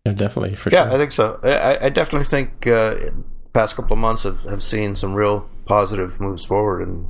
Yeah, 0.04 0.12
definitely 0.12 0.56
for 0.56 0.70
Yeah, 0.70 0.84
sure. 0.84 0.92
I 0.94 0.98
think 0.98 1.12
so. 1.12 1.40
I, 1.42 1.86
I 1.86 1.88
definitely 1.88 2.26
think 2.26 2.66
uh, 2.66 2.94
the 2.94 3.14
past 3.52 3.76
couple 3.76 3.92
of 3.94 3.98
months 3.98 4.22
have, 4.24 4.40
have 4.44 4.62
seen 4.62 4.94
some 4.96 5.14
real 5.14 5.48
positive 5.64 6.20
moves 6.20 6.44
forward, 6.44 6.86
and 6.86 7.06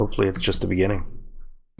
hopefully 0.00 0.28
it's 0.28 0.40
just 0.40 0.60
the 0.60 0.66
beginning. 0.66 1.04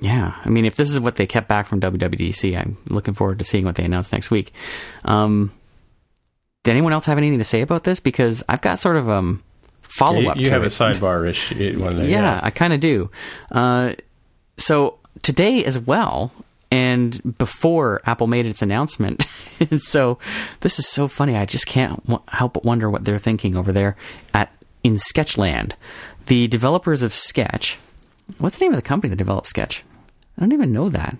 Yeah, 0.01 0.35
I 0.45 0.49
mean, 0.49 0.65
if 0.65 0.75
this 0.77 0.91
is 0.91 0.99
what 1.01 1.17
they 1.17 1.27
kept 1.27 1.49
back 1.49 1.67
from 1.67 1.81
WWDC, 1.81 2.59
I'm 2.59 2.77
looking 2.89 3.15
forward 3.15 3.39
to 3.39 3.45
seeing 3.45 3.65
what 3.65 3.77
they 3.77 3.85
announce 3.85 4.13
next 4.13 4.31
week. 4.31 4.53
Um, 5.05 5.53
did 6.65 6.73
anyone 6.73 6.93
else 6.93 7.07
have 7.07 7.19
anything 7.19 7.39
to 7.39 7.45
say 7.45 7.61
about 7.61 7.85
this? 7.85 8.01
Because 8.01 8.43
I've 8.49 8.61
got 8.61 8.79
sort 8.79 8.97
of 8.97 9.09
um 9.09 9.43
follow 9.83 10.21
you 10.21 10.29
up. 10.31 10.39
you 10.39 10.47
to 10.47 10.51
have 10.51 10.63
it. 10.65 10.67
a 10.67 10.69
sidebar-ish 10.71 11.53
one 11.79 11.97
there. 11.97 12.07
Yeah, 12.09 12.41
I 12.43 12.51
kind 12.51 12.73
of 12.73 12.81
do. 12.81 13.11
Uh, 13.53 13.95
so 14.59 14.99
today 15.23 15.65
as 15.65 15.79
well, 15.79 16.33
and 16.71 17.37
before 17.39 18.01
Apple 18.05 18.27
made 18.27 18.47
its 18.47 18.63
announcement, 18.63 19.27
so 19.79 20.19
this 20.61 20.79
is 20.79 20.89
so 20.89 21.09
funny. 21.09 21.37
I 21.37 21.45
just 21.47 21.67
can't 21.67 22.03
w- 22.07 22.23
help 22.29 22.55
but 22.55 22.65
wonder 22.65 22.91
what 22.91 23.05
they're 23.05 23.19
thinking 23.19 23.57
over 23.57 23.73
there 23.73 23.97
at 24.33 24.53
in 24.83 24.95
Sketchland. 24.97 25.73
The 26.27 26.49
developers 26.49 27.03
of 27.03 27.13
Sketch. 27.15 27.79
What's 28.39 28.59
the 28.59 28.65
name 28.65 28.73
of 28.73 28.77
the 28.79 28.83
company 28.83 29.11
that 29.11 29.17
develops 29.17 29.51
Sketch? 29.51 29.85
I 30.37 30.41
don't 30.41 30.53
even 30.53 30.73
know 30.73 30.89
that. 30.89 31.17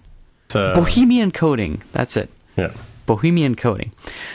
Uh, 0.55 0.75
Bohemian 0.75 1.31
Coding. 1.31 1.83
That's 1.93 2.17
it. 2.17 2.31
yeah. 2.57 2.73
Bohemian 3.07 3.55
Coding. 3.55 3.93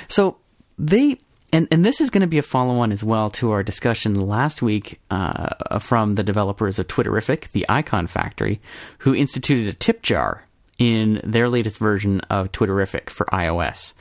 So 0.08 0.38
they 0.78 1.18
and 1.52 1.68
and 1.72 1.84
this 1.84 2.02
is 2.02 2.10
going 2.10 2.22
to 2.22 2.28
be 2.28 2.38
a 2.38 2.44
follow 2.44 2.80
on 2.80 2.92
as 2.92 3.04
well 3.04 3.30
to 3.32 3.52
our 3.52 3.64
discussion 3.64 4.16
last 4.16 4.62
week 4.62 5.00
uh, 5.10 5.80
from 5.80 6.16
the 6.16 6.24
developers 6.24 6.80
of 6.80 6.88
Twitterrific, 6.88 7.52
the 7.52 7.66
Icon 7.70 8.08
Factory, 8.08 8.60
who 9.00 9.16
instituted 9.16 9.68
a 9.68 9.74
tip 9.74 10.02
jar 10.02 10.46
in 10.78 11.20
their 11.26 11.50
latest 11.50 11.78
version 11.78 12.22
of 12.30 12.52
Twitterrific 12.54 13.10
for 13.10 13.26
iOS, 13.28 13.94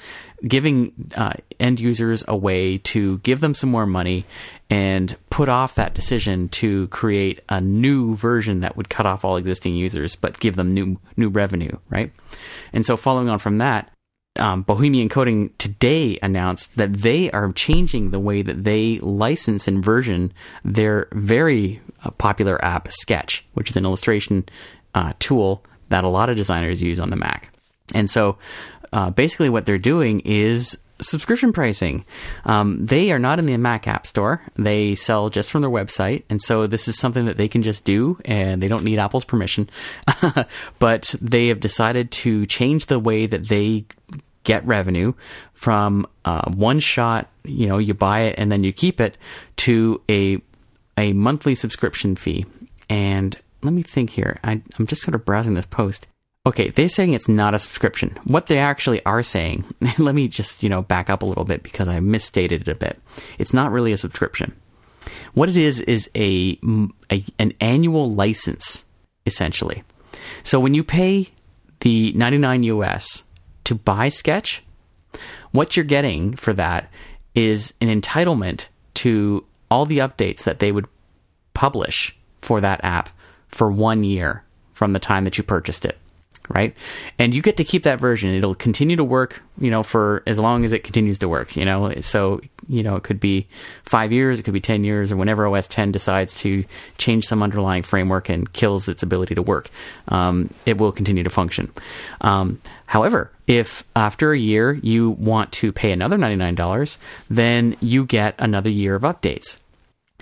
giving 0.44 0.92
uh, 1.16 1.32
end 1.58 1.80
users 1.80 2.22
a 2.28 2.36
way 2.36 2.78
to 2.78 3.18
give 3.18 3.40
them 3.40 3.52
some 3.52 3.70
more 3.70 3.86
money 3.86 4.24
and 4.70 5.16
put 5.28 5.48
off 5.48 5.74
that 5.74 5.94
decision 5.94 6.48
to 6.50 6.86
create 6.88 7.40
a 7.48 7.60
new 7.60 8.14
version 8.14 8.60
that 8.60 8.76
would 8.76 8.88
cut 8.88 9.06
off 9.06 9.24
all 9.24 9.36
existing 9.36 9.74
users 9.74 10.14
but 10.14 10.38
give 10.38 10.54
them 10.56 10.70
new 10.70 10.98
new 11.16 11.28
revenue, 11.28 11.76
right? 11.90 12.12
And 12.72 12.86
so 12.86 12.96
following 12.96 13.28
on 13.28 13.40
from 13.40 13.58
that, 13.58 13.90
um, 14.38 14.62
Bohemian 14.62 15.08
Coding 15.08 15.50
today 15.58 16.18
announced 16.22 16.76
that 16.76 16.92
they 16.92 17.30
are 17.30 17.52
changing 17.52 18.10
the 18.10 18.20
way 18.20 18.42
that 18.42 18.64
they 18.64 18.98
license 19.00 19.68
and 19.68 19.84
version 19.84 20.32
their 20.64 21.08
very 21.12 21.80
uh, 22.04 22.10
popular 22.12 22.62
app 22.64 22.92
Sketch, 22.92 23.44
which 23.54 23.70
is 23.70 23.76
an 23.76 23.84
illustration 23.84 24.48
uh, 24.94 25.12
tool 25.18 25.64
that 25.88 26.04
a 26.04 26.08
lot 26.08 26.28
of 26.28 26.36
designers 26.36 26.82
use 26.82 26.98
on 27.00 27.10
the 27.10 27.16
Mac. 27.16 27.52
And 27.94 28.08
so 28.10 28.38
uh, 28.92 29.10
basically, 29.10 29.50
what 29.50 29.66
they're 29.66 29.78
doing 29.78 30.20
is 30.20 30.78
subscription 31.00 31.52
pricing. 31.52 32.04
Um, 32.44 32.84
they 32.84 33.12
are 33.12 33.18
not 33.18 33.38
in 33.38 33.46
the 33.46 33.56
Mac 33.56 33.86
App 33.86 34.06
Store. 34.06 34.42
They 34.56 34.94
sell 34.94 35.30
just 35.30 35.50
from 35.50 35.62
their 35.62 35.70
website. 35.70 36.24
And 36.28 36.42
so 36.42 36.66
this 36.66 36.88
is 36.88 36.98
something 36.98 37.26
that 37.26 37.36
they 37.36 37.48
can 37.48 37.62
just 37.62 37.84
do 37.84 38.18
and 38.24 38.60
they 38.60 38.68
don't 38.68 38.84
need 38.84 38.98
Apple's 38.98 39.24
permission. 39.24 39.70
but 40.78 41.14
they 41.20 41.48
have 41.48 41.60
decided 41.60 42.10
to 42.10 42.46
change 42.46 42.86
the 42.86 42.98
way 42.98 43.26
that 43.26 43.48
they 43.48 43.86
get 44.48 44.66
revenue 44.66 45.12
from 45.52 46.06
uh, 46.24 46.50
one 46.52 46.80
shot, 46.80 47.28
you 47.44 47.66
know, 47.66 47.76
you 47.76 47.92
buy 47.92 48.20
it 48.20 48.34
and 48.38 48.50
then 48.50 48.64
you 48.64 48.72
keep 48.72 48.98
it 48.98 49.18
to 49.56 50.00
a 50.08 50.40
a 50.96 51.12
monthly 51.12 51.54
subscription 51.54 52.16
fee. 52.16 52.46
And 52.88 53.38
let 53.62 53.74
me 53.74 53.82
think 53.82 54.08
here. 54.08 54.38
I, 54.42 54.62
I'm 54.78 54.86
just 54.86 55.02
sort 55.02 55.14
of 55.14 55.26
browsing 55.26 55.52
this 55.52 55.66
post. 55.66 56.08
Okay, 56.46 56.70
they're 56.70 56.88
saying 56.88 57.12
it's 57.12 57.28
not 57.28 57.54
a 57.54 57.58
subscription. 57.58 58.18
What 58.24 58.46
they 58.46 58.58
actually 58.58 59.04
are 59.04 59.22
saying, 59.22 59.66
let 59.98 60.14
me 60.14 60.28
just, 60.28 60.62
you 60.62 60.70
know, 60.70 60.80
back 60.80 61.10
up 61.10 61.22
a 61.22 61.26
little 61.26 61.44
bit 61.44 61.62
because 61.62 61.86
I 61.86 62.00
misstated 62.00 62.62
it 62.62 62.72
a 62.72 62.74
bit. 62.74 62.98
It's 63.36 63.52
not 63.52 63.70
really 63.70 63.92
a 63.92 63.98
subscription. 63.98 64.56
What 65.34 65.50
it 65.50 65.58
is 65.58 65.82
is 65.82 66.08
a, 66.16 66.58
a 67.12 67.22
an 67.38 67.52
annual 67.60 68.10
license 68.10 68.86
essentially. 69.26 69.84
So 70.42 70.58
when 70.58 70.72
you 70.72 70.82
pay 70.82 71.28
the 71.80 72.12
99 72.14 72.62
US 72.64 73.24
to 73.68 73.74
buy 73.74 74.08
Sketch, 74.08 74.62
what 75.52 75.76
you're 75.76 75.84
getting 75.84 76.34
for 76.34 76.54
that 76.54 76.90
is 77.34 77.74
an 77.80 77.88
entitlement 77.88 78.68
to 78.94 79.44
all 79.70 79.84
the 79.84 79.98
updates 79.98 80.44
that 80.44 80.58
they 80.58 80.72
would 80.72 80.86
publish 81.52 82.16
for 82.40 82.60
that 82.62 82.82
app 82.82 83.10
for 83.48 83.70
one 83.70 84.04
year 84.04 84.42
from 84.72 84.94
the 84.94 84.98
time 84.98 85.24
that 85.24 85.36
you 85.36 85.44
purchased 85.44 85.84
it 85.84 85.98
right? 86.48 86.74
And 87.18 87.34
you 87.34 87.42
get 87.42 87.56
to 87.58 87.64
keep 87.64 87.82
that 87.84 88.00
version. 88.00 88.34
It'll 88.34 88.54
continue 88.54 88.96
to 88.96 89.04
work 89.04 89.42
you 89.60 89.70
know 89.70 89.82
for 89.82 90.22
as 90.26 90.38
long 90.38 90.64
as 90.64 90.72
it 90.72 90.84
continues 90.84 91.18
to 91.18 91.28
work 91.28 91.56
you 91.56 91.64
know? 91.64 91.92
So 92.00 92.40
you 92.68 92.82
know 92.82 92.96
it 92.96 93.02
could 93.02 93.20
be 93.20 93.46
five 93.84 94.12
years 94.12 94.38
it 94.38 94.42
could 94.42 94.54
be 94.54 94.60
10 94.60 94.84
years 94.84 95.10
or 95.12 95.16
whenever 95.16 95.46
os 95.46 95.66
10 95.66 95.92
decides 95.92 96.34
to 96.40 96.64
change 96.98 97.24
some 97.24 97.42
underlying 97.42 97.82
framework 97.82 98.28
and 98.28 98.52
kills 98.52 98.88
its 98.88 99.02
ability 99.02 99.34
to 99.34 99.42
work 99.42 99.70
um, 100.08 100.50
it 100.66 100.78
will 100.78 100.92
continue 100.92 101.22
to 101.22 101.30
function. 101.30 101.70
Um, 102.20 102.60
however 102.86 103.32
if 103.46 103.84
after 103.96 104.32
a 104.32 104.38
year 104.38 104.74
you 104.74 105.10
want 105.10 105.52
to 105.52 105.72
pay 105.72 105.92
another 105.92 106.16
$99 106.16 106.98
then 107.30 107.76
you 107.80 108.04
get 108.04 108.34
another 108.38 108.70
year 108.70 108.94
of 108.94 109.02
updates 109.02 109.58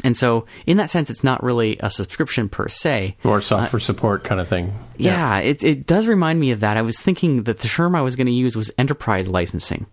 and 0.05 0.16
so, 0.16 0.47
in 0.66 0.76
that 0.76 0.90
sense, 0.90 1.09
it's 1.09 1.24
not 1.24 1.42
really 1.42 1.78
a 1.80 1.90
subscription 1.90 2.49
per 2.49 2.68
se. 2.68 3.16
Or 3.24 3.40
software 3.40 3.80
support 3.80 4.24
kind 4.24 4.40
of 4.40 4.49
thing. 4.49 4.74
Yeah, 4.99 5.38
it 5.38 5.64
it 5.64 5.86
does 5.86 6.07
remind 6.07 6.38
me 6.38 6.51
of 6.51 6.61
that. 6.61 6.76
I 6.76 6.82
was 6.82 6.99
thinking 6.99 7.44
that 7.44 7.61
the 7.61 7.68
term 7.68 7.94
I 7.94 8.03
was 8.03 8.14
going 8.14 8.26
to 8.26 8.32
use 8.32 8.57
was 8.57 8.70
enterprise 8.76 9.28
licensing. 9.28 9.86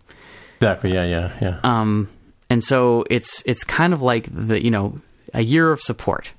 Exactly. 0.58 0.94
Yeah. 0.94 1.06
Yeah. 1.06 1.32
Yeah. 1.42 1.60
Um, 1.64 2.10
and 2.50 2.64
so 2.64 3.06
it's 3.10 3.44
it's 3.46 3.64
kind 3.64 3.94
of 3.94 4.02
like 4.02 4.28
the 4.30 4.64
you 4.64 4.72
know 4.72 4.98
a 5.34 5.42
year 5.42 5.72
of 5.72 5.82
support, 5.82 6.34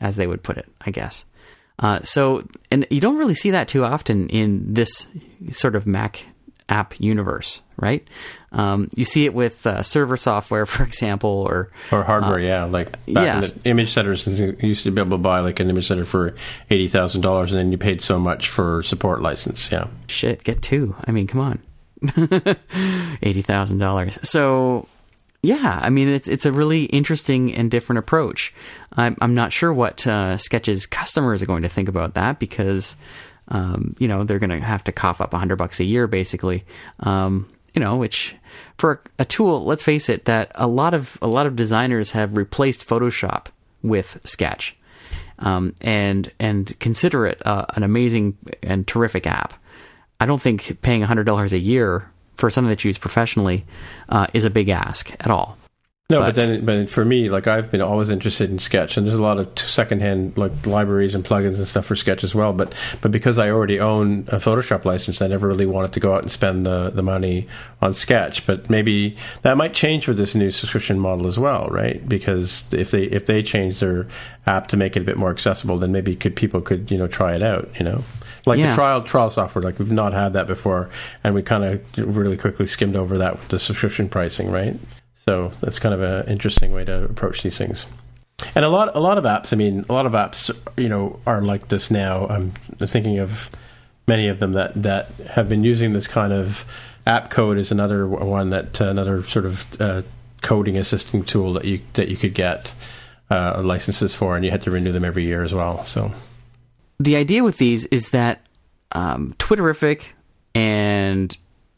as 0.00 0.16
they 0.16 0.26
would 0.26 0.42
put 0.42 0.56
it, 0.56 0.70
I 0.80 0.90
guess. 0.90 1.24
Uh, 1.80 2.00
so, 2.02 2.44
and 2.70 2.86
you 2.90 3.00
don't 3.00 3.18
really 3.18 3.34
see 3.34 3.50
that 3.52 3.68
too 3.68 3.84
often 3.84 4.28
in 4.30 4.74
this 4.74 5.06
sort 5.50 5.76
of 5.76 5.86
Mac 5.86 6.26
app 6.68 6.98
universe, 7.00 7.62
right? 7.76 8.06
Um, 8.50 8.88
you 8.96 9.04
see 9.04 9.26
it 9.26 9.34
with 9.34 9.66
uh, 9.66 9.82
server 9.82 10.16
software, 10.16 10.66
for 10.66 10.82
example, 10.82 11.46
or 11.48 11.70
or 11.92 12.02
hardware. 12.02 12.40
yeah, 12.40 12.64
like 12.64 12.92
back 13.06 13.24
yes. 13.24 13.52
in 13.52 13.62
the 13.62 13.70
image 13.70 13.92
setters, 13.92 14.40
you 14.40 14.56
used 14.60 14.84
to 14.84 14.90
be 14.90 15.00
able 15.00 15.12
to 15.12 15.22
buy 15.22 15.40
like 15.40 15.60
an 15.60 15.68
image 15.68 15.88
setter 15.88 16.04
for 16.04 16.34
eighty 16.70 16.88
thousand 16.88 17.20
dollars, 17.20 17.52
and 17.52 17.58
then 17.58 17.72
you 17.72 17.78
paid 17.78 18.00
so 18.00 18.18
much 18.18 18.48
for 18.48 18.82
support 18.82 19.20
license. 19.20 19.70
Yeah, 19.70 19.88
shit, 20.06 20.44
get 20.44 20.62
two. 20.62 20.94
I 21.04 21.12
mean, 21.12 21.26
come 21.26 21.40
on, 21.40 21.58
eighty 23.22 23.42
thousand 23.42 23.78
dollars. 23.78 24.18
So 24.22 24.88
yeah, 25.42 25.78
I 25.80 25.90
mean 25.90 26.08
it's 26.08 26.26
it's 26.26 26.46
a 26.46 26.52
really 26.52 26.84
interesting 26.84 27.54
and 27.54 27.70
different 27.70 27.98
approach. 27.98 28.52
I'm 28.96 29.16
I'm 29.20 29.34
not 29.34 29.52
sure 29.52 29.72
what 29.72 30.06
uh, 30.06 30.36
Sketch's 30.36 30.86
customers 30.86 31.42
are 31.42 31.46
going 31.46 31.62
to 31.62 31.68
think 31.68 31.88
about 31.88 32.14
that 32.14 32.38
because 32.38 32.96
um, 33.48 33.94
you 33.98 34.08
know 34.08 34.24
they're 34.24 34.40
going 34.40 34.50
to 34.50 34.60
have 34.60 34.84
to 34.84 34.92
cough 34.92 35.20
up 35.20 35.34
a 35.34 35.38
hundred 35.38 35.56
bucks 35.56 35.80
a 35.80 35.84
year 35.84 36.06
basically. 36.06 36.64
Um, 37.00 37.48
you 37.74 37.80
know, 37.84 37.96
which 37.96 38.34
for 38.78 39.02
a 39.18 39.24
tool, 39.24 39.64
let's 39.64 39.82
face 39.82 40.08
it, 40.08 40.24
that 40.24 40.52
a 40.54 40.66
lot 40.66 40.94
of 40.94 41.18
a 41.20 41.28
lot 41.28 41.46
of 41.46 41.56
designers 41.56 42.12
have 42.12 42.36
replaced 42.36 42.86
Photoshop 42.86 43.46
with 43.82 44.18
Sketch, 44.24 44.76
um, 45.40 45.74
and 45.80 46.30
and 46.38 46.78
consider 46.78 47.26
it 47.26 47.44
uh, 47.44 47.66
an 47.74 47.82
amazing 47.82 48.38
and 48.62 48.86
terrific 48.86 49.26
app. 49.26 49.54
I 50.20 50.26
don't 50.26 50.40
think 50.40 50.80
paying 50.80 51.02
hundred 51.02 51.24
dollars 51.24 51.52
a 51.52 51.58
year 51.58 52.08
for 52.36 52.50
something 52.50 52.70
that 52.70 52.84
you 52.84 52.88
use 52.88 52.98
professionally 52.98 53.66
uh, 54.08 54.28
is 54.32 54.44
a 54.44 54.50
big 54.50 54.68
ask 54.68 55.10
at 55.20 55.30
all. 55.30 55.57
No, 56.10 56.20
but, 56.20 56.34
but, 56.34 56.34
then, 56.36 56.64
but 56.64 56.88
for 56.88 57.04
me, 57.04 57.28
like 57.28 57.46
I've 57.46 57.70
been 57.70 57.82
always 57.82 58.08
interested 58.08 58.50
in 58.50 58.58
Sketch, 58.58 58.96
and 58.96 59.06
there's 59.06 59.18
a 59.18 59.20
lot 59.20 59.38
of 59.38 59.58
secondhand 59.58 60.38
like 60.38 60.64
libraries 60.64 61.14
and 61.14 61.22
plugins 61.22 61.58
and 61.58 61.66
stuff 61.66 61.84
for 61.84 61.96
Sketch 61.96 62.24
as 62.24 62.34
well. 62.34 62.54
But 62.54 62.74
but 63.02 63.10
because 63.10 63.38
I 63.38 63.50
already 63.50 63.78
own 63.78 64.20
a 64.28 64.36
Photoshop 64.36 64.86
license, 64.86 65.20
I 65.20 65.26
never 65.26 65.46
really 65.46 65.66
wanted 65.66 65.92
to 65.92 66.00
go 66.00 66.14
out 66.14 66.22
and 66.22 66.30
spend 66.30 66.64
the 66.64 66.88
the 66.88 67.02
money 67.02 67.46
on 67.82 67.92
Sketch. 67.92 68.46
But 68.46 68.70
maybe 68.70 69.18
that 69.42 69.58
might 69.58 69.74
change 69.74 70.08
with 70.08 70.16
this 70.16 70.34
new 70.34 70.50
subscription 70.50 70.98
model 70.98 71.26
as 71.26 71.38
well, 71.38 71.66
right? 71.70 72.08
Because 72.08 72.64
if 72.72 72.90
they 72.90 73.02
if 73.02 73.26
they 73.26 73.42
change 73.42 73.80
their 73.80 74.06
app 74.46 74.68
to 74.68 74.78
make 74.78 74.96
it 74.96 75.00
a 75.00 75.04
bit 75.04 75.18
more 75.18 75.30
accessible, 75.30 75.76
then 75.76 75.92
maybe 75.92 76.16
could 76.16 76.34
people 76.34 76.62
could 76.62 76.90
you 76.90 76.96
know 76.96 77.06
try 77.06 77.34
it 77.34 77.42
out, 77.42 77.68
you 77.78 77.84
know 77.84 78.02
like 78.46 78.58
Yeah. 78.58 78.68
the 78.70 78.74
trial 78.74 79.02
trial 79.02 79.28
software 79.28 79.62
like 79.62 79.78
we've 79.78 79.92
not 79.92 80.14
had 80.14 80.32
that 80.32 80.46
before 80.46 80.88
and 81.22 81.34
we 81.34 81.42
kind 81.42 81.64
of 81.64 82.16
really 82.16 82.36
quickly 82.38 82.66
skimmed 82.66 82.96
over 82.96 83.18
that 83.18 83.32
with 83.32 83.48
the 83.48 83.58
subscription 83.58 84.08
pricing 84.08 84.50
right 84.50 84.74
so 85.18 85.50
that's 85.60 85.80
kind 85.80 85.92
of 85.92 86.00
an 86.00 86.28
interesting 86.30 86.72
way 86.72 86.84
to 86.84 87.04
approach 87.04 87.42
these 87.42 87.58
things. 87.58 87.86
And 88.54 88.64
a 88.64 88.68
lot 88.68 88.94
a 88.94 89.00
lot 89.00 89.18
of 89.18 89.24
apps 89.24 89.52
i 89.52 89.56
mean 89.56 89.84
a 89.88 89.92
lot 89.92 90.06
of 90.06 90.12
apps 90.12 90.48
you 90.76 90.88
know 90.88 91.18
are 91.26 91.42
like 91.42 91.68
this 91.68 91.90
now. 91.90 92.26
I'm 92.28 92.52
thinking 92.78 93.18
of 93.18 93.50
many 94.06 94.28
of 94.28 94.38
them 94.38 94.52
that 94.52 94.80
that 94.80 95.10
have 95.34 95.48
been 95.48 95.64
using 95.64 95.92
this 95.92 96.06
kind 96.06 96.32
of 96.32 96.64
AppCode 97.04 97.58
is 97.58 97.72
another 97.72 98.06
one 98.06 98.50
that 98.50 98.80
uh, 98.80 98.86
another 98.86 99.24
sort 99.24 99.44
of 99.44 99.80
uh, 99.80 100.02
coding 100.40 100.76
assisting 100.76 101.24
tool 101.24 101.52
that 101.54 101.64
you 101.64 101.80
that 101.94 102.08
you 102.08 102.16
could 102.16 102.34
get 102.34 102.72
uh, 103.28 103.60
licenses 103.64 104.14
for 104.14 104.36
and 104.36 104.44
you 104.44 104.52
had 104.52 104.62
to 104.62 104.70
renew 104.70 104.92
them 104.92 105.04
every 105.04 105.24
year 105.24 105.42
as 105.42 105.52
well 105.52 105.84
so. 105.84 106.12
The 107.00 107.16
idea 107.16 107.42
with 107.42 107.58
these 107.58 107.86
is 107.86 108.10
that 108.10 108.46
um, 108.92 109.34
Twitterrific 109.38 110.10
and 110.54 111.36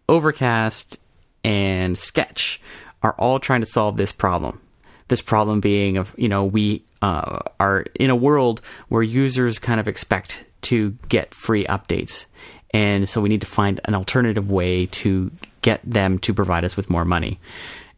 Overcast 0.08 0.98
and 1.42 1.96
Sketch 1.96 2.60
are 3.02 3.14
all 3.18 3.38
trying 3.38 3.60
to 3.60 3.66
solve 3.66 3.96
this 3.96 4.12
problem. 4.12 4.60
This 5.08 5.22
problem 5.22 5.60
being 5.60 5.96
of 5.96 6.14
you 6.16 6.28
know 6.28 6.44
we 6.44 6.84
uh, 7.02 7.40
are 7.58 7.84
in 7.98 8.10
a 8.10 8.16
world 8.16 8.60
where 8.88 9.02
users 9.02 9.58
kind 9.58 9.80
of 9.80 9.88
expect 9.88 10.44
to 10.62 10.90
get 11.08 11.34
free 11.34 11.64
updates, 11.64 12.26
and 12.72 13.08
so 13.08 13.20
we 13.20 13.28
need 13.28 13.40
to 13.40 13.46
find 13.46 13.80
an 13.86 13.94
alternative 13.94 14.50
way 14.50 14.86
to 14.86 15.30
get 15.62 15.80
them 15.84 16.18
to 16.20 16.32
provide 16.32 16.64
us 16.64 16.76
with 16.76 16.88
more 16.88 17.04
money. 17.04 17.40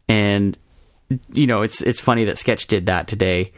And 0.07 0.57
you 1.31 1.45
know 1.45 1.61
it's 1.61 1.81
it's 1.81 2.01
funny 2.01 2.25
that 2.25 2.37
Sketch 2.37 2.67
did 2.67 2.87
that 2.87 3.07
today. 3.07 3.51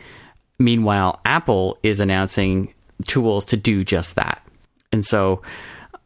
Meanwhile, 0.59 1.21
Apple 1.25 1.77
is 1.83 1.99
announcing 1.99 2.73
tools 3.05 3.45
to 3.45 3.57
do 3.57 3.83
just 3.83 4.15
that. 4.15 4.41
And 4.91 5.05
so, 5.05 5.41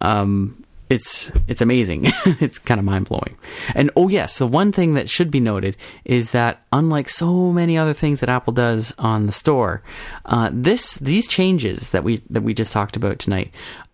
um, 0.02 0.64
it's 0.90 1.32
it's 1.48 1.62
amazing. 1.62 2.06
it's 2.40 2.58
kind 2.58 2.80
of 2.80 2.86
mind 2.86 3.08
blowing. 3.08 3.38
And 3.76 3.92
oh 3.96 4.10
yes, 4.10 4.40
the 4.40 4.48
one 4.48 4.72
thing 4.72 4.96
that 4.96 5.10
should 5.10 5.30
be 5.30 5.40
noted 5.40 5.78
is 6.04 6.32
that 6.32 6.66
unlike 6.72 7.08
so 7.08 7.52
many 7.52 7.78
other 7.78 7.94
things 7.94 8.20
that 8.20 8.30
Apple 8.30 8.54
does 8.54 8.94
on 8.98 9.28
the 9.28 9.32
store, 9.32 9.84
uh, 10.26 10.50
this 10.52 10.96
these 10.96 11.28
changes 11.28 11.92
that 11.92 12.04
we 12.04 12.24
that 12.30 12.42
we 12.42 12.54
just 12.54 12.74
talked 12.74 12.96
about 12.96 13.20
tonight 13.20 13.52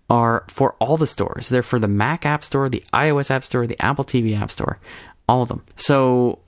are 0.09 0.45
for 0.47 0.75
all 0.79 0.97
the 0.97 1.07
stores. 1.07 1.49
They're 1.49 1.61
for 1.61 1.79
the 1.79 1.87
Mac 1.87 2.25
App 2.25 2.43
Store, 2.43 2.69
the 2.69 2.83
iOS 2.93 3.29
App 3.29 3.43
Store, 3.43 3.67
the 3.67 3.81
Apple 3.83 4.05
TV 4.05 4.39
App 4.39 4.51
Store, 4.51 4.79
all 5.27 5.41
of 5.41 5.49
them. 5.49 5.63
So 5.75 6.39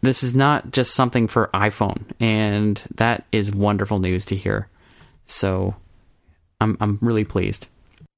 this 0.00 0.22
is 0.22 0.34
not 0.34 0.72
just 0.72 0.94
something 0.94 1.28
for 1.28 1.50
iPhone, 1.52 2.04
and 2.18 2.82
that 2.94 3.24
is 3.30 3.52
wonderful 3.54 3.98
news 3.98 4.24
to 4.26 4.36
hear. 4.36 4.68
So 5.26 5.74
I'm 6.62 6.78
I'm 6.80 6.98
really 7.02 7.24
pleased. 7.24 7.66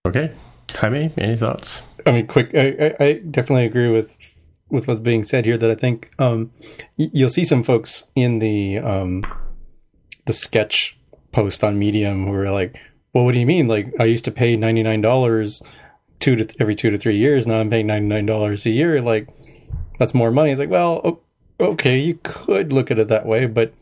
Okay, 0.06 0.32
Jaime, 0.70 1.12
any 1.16 1.36
thoughts? 1.36 1.82
I 2.06 2.12
mean, 2.12 2.26
quick. 2.26 2.50
I, 2.54 2.94
I, 3.00 3.04
I 3.04 3.12
definitely 3.14 3.66
agree 3.66 3.88
with 3.88 4.34
with 4.68 4.88
what's 4.88 5.00
being 5.00 5.24
said 5.24 5.44
here. 5.44 5.56
That 5.56 5.70
I 5.70 5.74
think 5.74 6.10
um, 6.18 6.50
y- 6.98 7.10
you'll 7.12 7.28
see 7.28 7.44
some 7.44 7.62
folks 7.62 8.04
in 8.14 8.38
the 8.38 8.78
um, 8.78 9.22
the 10.26 10.32
sketch 10.32 10.98
post 11.32 11.64
on 11.64 11.78
Medium 11.78 12.26
who 12.26 12.32
are 12.34 12.50
like, 12.50 12.78
"Well, 13.12 13.24
what 13.24 13.32
do 13.32 13.40
you 13.40 13.46
mean? 13.46 13.68
Like, 13.68 13.92
I 13.98 14.04
used 14.04 14.24
to 14.26 14.30
pay 14.30 14.56
ninety 14.56 14.82
nine 14.82 15.00
dollars 15.00 15.62
two 16.20 16.36
to 16.36 16.44
th- 16.44 16.56
every 16.60 16.74
two 16.74 16.90
to 16.90 16.98
three 16.98 17.16
years. 17.16 17.46
Now 17.46 17.60
I'm 17.60 17.70
paying 17.70 17.86
ninety 17.86 18.08
nine 18.08 18.26
dollars 18.26 18.66
a 18.66 18.70
year. 18.70 19.00
Like, 19.00 19.28
that's 19.98 20.14
more 20.14 20.30
money." 20.30 20.50
It's 20.50 20.60
like, 20.60 20.70
well, 20.70 21.20
okay, 21.60 21.98
you 21.98 22.18
could 22.22 22.72
look 22.72 22.90
at 22.90 22.98
it 22.98 23.08
that 23.08 23.26
way, 23.26 23.46
but 23.46 23.72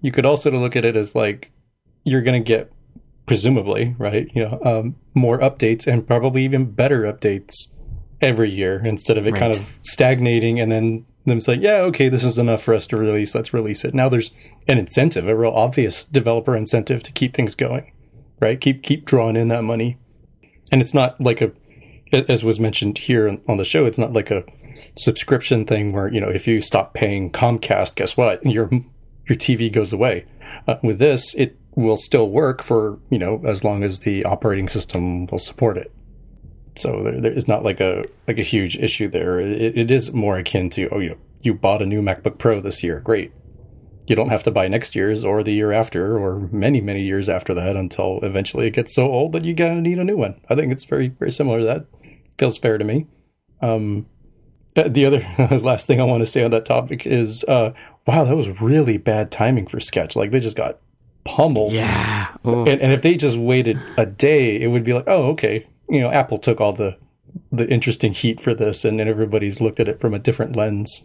you 0.00 0.12
could 0.12 0.26
also 0.26 0.50
look 0.50 0.76
at 0.76 0.84
it 0.84 0.96
as 0.96 1.14
like 1.14 1.50
you're 2.04 2.22
going 2.22 2.42
to 2.42 2.46
get 2.46 2.72
presumably 3.28 3.94
right? 3.98 4.28
You 4.34 4.48
know 4.48 4.60
um, 4.64 4.96
more 5.14 5.38
updates 5.38 5.86
and 5.86 6.06
probably 6.06 6.44
even 6.44 6.70
better 6.72 7.02
updates 7.02 7.68
every 8.20 8.50
year 8.50 8.84
instead 8.84 9.16
of 9.16 9.26
it 9.28 9.34
kind 9.34 9.54
of 9.54 9.78
stagnating 9.82 10.58
and 10.58 10.72
then 10.72 11.06
them 11.24 11.40
saying 11.40 11.62
yeah 11.62 11.76
okay 11.82 12.08
this 12.08 12.24
is 12.24 12.38
enough 12.38 12.62
for 12.62 12.74
us 12.74 12.86
to 12.88 12.96
release. 12.96 13.34
Let's 13.34 13.54
release 13.54 13.84
it. 13.84 13.94
Now 13.94 14.08
there's 14.08 14.32
an 14.66 14.78
incentive 14.78 15.28
a 15.28 15.36
real 15.36 15.52
obvious 15.52 16.02
developer 16.04 16.56
incentive 16.56 17.02
to 17.04 17.12
keep 17.12 17.34
things 17.34 17.54
going 17.54 17.92
right? 18.40 18.60
Keep 18.60 18.82
keep 18.82 19.04
drawing 19.04 19.36
in 19.36 19.48
that 19.48 19.64
money. 19.64 19.98
And 20.70 20.80
it's 20.80 20.94
not 20.94 21.20
like 21.20 21.40
a 21.40 21.52
as 22.12 22.44
was 22.44 22.58
mentioned 22.58 22.98
here 22.98 23.28
on- 23.28 23.40
on 23.46 23.58
the 23.58 23.64
show 23.64 23.84
it's 23.84 23.98
not 23.98 24.14
like 24.14 24.30
a 24.30 24.44
subscription 24.96 25.66
thing 25.66 25.92
where 25.92 26.08
you 26.12 26.20
know 26.20 26.28
if 26.30 26.46
you 26.46 26.60
stop 26.60 26.94
paying 26.94 27.30
comcast 27.30 27.94
guess 27.94 28.16
what? 28.16 28.44
Your 28.44 28.70
your 29.28 29.36
tv 29.36 29.70
goes 29.72 29.92
away. 29.92 30.24
Uh, 30.66 30.76
with 30.82 30.98
this 30.98 31.34
it 31.34 31.57
will 31.78 31.96
still 31.96 32.28
work 32.28 32.62
for 32.62 32.98
you 33.08 33.18
know 33.18 33.40
as 33.46 33.62
long 33.62 33.82
as 33.84 34.00
the 34.00 34.24
operating 34.24 34.68
system 34.68 35.26
will 35.26 35.38
support 35.38 35.78
it. 35.78 35.92
So 36.76 37.02
there, 37.02 37.20
there 37.20 37.32
is 37.32 37.48
not 37.48 37.64
like 37.64 37.80
a 37.80 38.04
like 38.26 38.38
a 38.38 38.42
huge 38.42 38.76
issue 38.76 39.08
there. 39.08 39.40
It, 39.40 39.78
it 39.78 39.90
is 39.90 40.12
more 40.12 40.38
akin 40.38 40.70
to 40.70 40.88
oh 40.90 40.98
you 40.98 41.18
you 41.40 41.54
bought 41.54 41.82
a 41.82 41.86
new 41.86 42.02
macbook 42.02 42.38
pro 42.38 42.60
this 42.60 42.82
year. 42.82 43.00
Great. 43.00 43.32
You 44.08 44.16
don't 44.16 44.30
have 44.30 44.42
to 44.44 44.50
buy 44.50 44.68
next 44.68 44.96
year's 44.96 45.22
or 45.22 45.42
the 45.42 45.52
year 45.52 45.70
after 45.70 46.18
or 46.18 46.48
many 46.50 46.80
many 46.80 47.02
years 47.02 47.28
after 47.28 47.54
that 47.54 47.76
until 47.76 48.18
eventually 48.22 48.66
it 48.66 48.72
gets 48.72 48.92
so 48.92 49.10
old 49.10 49.32
that 49.32 49.44
you 49.44 49.54
gotta 49.54 49.80
need 49.80 49.98
a 49.98 50.04
new 50.04 50.16
one. 50.16 50.40
I 50.48 50.56
think 50.56 50.72
it's 50.72 50.84
very 50.84 51.08
very 51.08 51.30
similar 51.30 51.60
to 51.60 51.64
that. 51.64 51.86
Feels 52.38 52.58
fair 52.58 52.78
to 52.78 52.84
me. 52.84 53.06
Um 53.62 54.06
uh, 54.76 54.88
the 54.88 55.06
other 55.06 55.26
last 55.58 55.86
thing 55.86 56.00
i 56.00 56.04
want 56.04 56.20
to 56.20 56.26
say 56.26 56.44
on 56.44 56.50
that 56.50 56.66
topic 56.66 57.06
is 57.06 57.42
uh 57.44 57.72
wow 58.06 58.22
that 58.22 58.36
was 58.36 58.60
really 58.60 58.98
bad 58.98 59.30
timing 59.30 59.66
for 59.66 59.78
sketch. 59.78 60.16
Like 60.16 60.30
they 60.32 60.40
just 60.40 60.56
got 60.56 60.78
pummeled 61.24 61.72
Yeah. 61.72 62.28
And, 62.44 62.68
and 62.68 62.92
if 62.92 63.02
they 63.02 63.16
just 63.16 63.36
waited 63.36 63.78
a 63.96 64.06
day 64.06 64.60
it 64.60 64.68
would 64.68 64.84
be 64.84 64.92
like 64.94 65.04
oh 65.06 65.26
okay 65.32 65.66
you 65.88 66.00
know 66.00 66.10
apple 66.10 66.38
took 66.38 66.60
all 66.60 66.72
the 66.72 66.96
the 67.52 67.68
interesting 67.68 68.12
heat 68.12 68.40
for 68.40 68.54
this 68.54 68.84
and 68.84 68.98
then 68.98 69.08
everybody's 69.08 69.60
looked 69.60 69.78
at 69.80 69.88
it 69.88 70.00
from 70.00 70.14
a 70.14 70.18
different 70.18 70.56
lens 70.56 71.04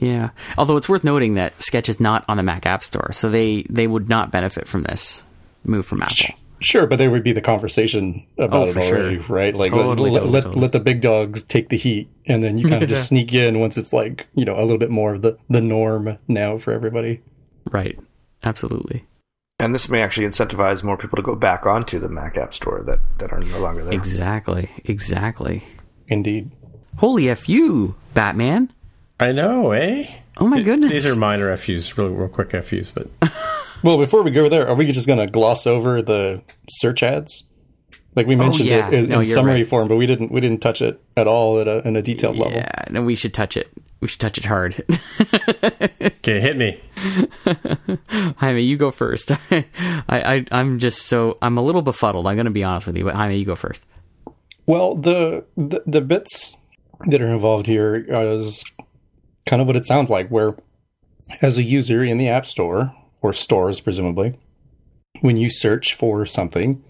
Yeah. 0.00 0.30
Although 0.58 0.76
it's 0.76 0.88
worth 0.88 1.04
noting 1.04 1.34
that 1.34 1.60
Sketch 1.60 1.88
is 1.88 2.00
not 2.00 2.24
on 2.28 2.36
the 2.38 2.42
Mac 2.42 2.64
App 2.66 2.82
Store, 2.82 3.10
so 3.12 3.28
they 3.30 3.64
they 3.68 3.86
would 3.86 4.08
not 4.08 4.30
benefit 4.32 4.66
from 4.66 4.82
this 4.84 5.22
move 5.64 5.84
from 5.86 6.00
Apple. 6.02 6.34
Sure, 6.60 6.86
but 6.86 6.96
there 6.96 7.10
would 7.10 7.22
be 7.24 7.32
the 7.32 7.40
conversation 7.42 8.24
about 8.38 8.68
Oh, 8.68 8.70
it 8.70 8.76
already, 8.76 9.16
sure. 9.16 9.26
right? 9.28 9.54
Like 9.54 9.70
Totally, 9.72 10.10
let, 10.10 10.20
totally, 10.20 10.30
let, 10.32 10.42
totally. 10.44 10.60
let 10.62 10.72
the 10.72 10.80
big 10.80 11.00
dogs 11.02 11.42
take 11.42 11.68
the 11.68 11.76
heat, 11.76 12.08
and 12.26 12.42
then 12.42 12.56
you 12.56 12.66
kind 12.68 12.82
of 12.82 12.88
just 12.94 13.08
sneak 13.08 13.34
in 13.34 13.58
once 13.60 13.76
it's 13.76 13.92
like 13.92 14.26
you 14.34 14.44
know 14.46 14.56
a 14.58 14.62
little 14.62 14.78
bit 14.78 14.90
more 14.90 15.12
of 15.14 15.20
the 15.22 15.36
the 15.50 15.60
norm 15.60 16.16
now 16.26 16.56
for 16.58 16.72
everybody. 16.72 17.20
Right. 17.70 17.98
Absolutely. 18.44 19.04
And 19.62 19.72
this 19.72 19.88
may 19.88 20.02
actually 20.02 20.26
incentivize 20.26 20.82
more 20.82 20.96
people 20.96 21.16
to 21.16 21.22
go 21.22 21.36
back 21.36 21.66
onto 21.66 22.00
the 22.00 22.08
Mac 22.08 22.36
App 22.36 22.52
Store 22.52 22.82
that, 22.86 22.98
that 23.18 23.32
are 23.32 23.38
no 23.40 23.60
longer 23.60 23.84
there. 23.84 23.94
Exactly. 23.94 24.68
Exactly. 24.84 25.62
Indeed. 26.08 26.50
Holy 26.96 27.32
fu, 27.36 27.94
Batman! 28.12 28.72
I 29.20 29.30
know, 29.30 29.70
eh? 29.70 30.06
Oh 30.38 30.48
my 30.48 30.62
goodness. 30.62 30.90
These 30.90 31.06
are 31.12 31.16
minor 31.16 31.56
FUs, 31.56 31.96
real, 31.96 32.08
real 32.10 32.28
quick 32.28 32.50
FUs, 32.64 32.90
but 32.90 33.08
Well, 33.84 33.98
before 33.98 34.22
we 34.24 34.32
go 34.32 34.48
there, 34.48 34.66
are 34.66 34.74
we 34.74 34.90
just 34.90 35.06
going 35.06 35.20
to 35.20 35.26
gloss 35.28 35.64
over 35.66 36.02
the 36.02 36.42
search 36.68 37.02
ads? 37.04 37.44
Like 38.16 38.26
we 38.26 38.34
mentioned 38.34 38.68
Oh, 38.68 38.72
yeah. 38.72 38.88
it 38.88 38.94
in, 38.94 39.10
No, 39.10 39.20
in 39.20 39.24
summary 39.26 39.54
right. 39.60 39.68
form, 39.68 39.86
but 39.86 39.96
we 39.96 40.06
didn't 40.06 40.32
we 40.32 40.40
didn't 40.40 40.60
touch 40.60 40.82
it 40.82 41.00
at 41.16 41.26
all 41.28 41.60
at 41.60 41.68
a, 41.68 41.86
in 41.86 41.94
a 41.96 42.02
detailed 42.02 42.36
level. 42.36 42.54
Yeah. 42.54 42.84
No, 42.90 43.02
we 43.02 43.14
should 43.14 43.32
touch 43.32 43.56
it. 43.56 43.70
We 44.02 44.08
should 44.08 44.18
touch 44.18 44.36
it 44.36 44.46
hard. 44.46 44.84
okay, 46.02 46.40
hit 46.40 46.56
me. 46.56 46.82
Jaime, 48.38 48.60
you 48.62 48.76
go 48.76 48.90
first. 48.90 49.30
I, 49.52 49.64
I 50.08 50.46
I'm 50.50 50.80
just 50.80 51.06
so 51.06 51.38
I'm 51.40 51.56
a 51.56 51.62
little 51.62 51.82
befuddled. 51.82 52.26
I'm 52.26 52.34
going 52.34 52.46
to 52.46 52.50
be 52.50 52.64
honest 52.64 52.88
with 52.88 52.96
you, 52.96 53.04
but 53.04 53.14
Jaime, 53.14 53.36
you 53.38 53.44
go 53.44 53.54
first. 53.54 53.86
Well, 54.66 54.96
the, 54.96 55.44
the 55.56 55.84
the 55.86 56.00
bits 56.00 56.56
that 57.06 57.22
are 57.22 57.28
involved 57.28 57.68
here 57.68 57.94
is 57.94 58.64
kind 59.46 59.62
of 59.62 59.68
what 59.68 59.76
it 59.76 59.86
sounds 59.86 60.10
like. 60.10 60.28
Where, 60.30 60.56
as 61.40 61.56
a 61.56 61.62
user 61.62 62.02
in 62.02 62.18
the 62.18 62.28
App 62.28 62.44
Store 62.44 62.92
or 63.20 63.32
stores, 63.32 63.78
presumably, 63.78 64.36
when 65.20 65.36
you 65.36 65.48
search 65.48 65.94
for 65.94 66.26
something, 66.26 66.82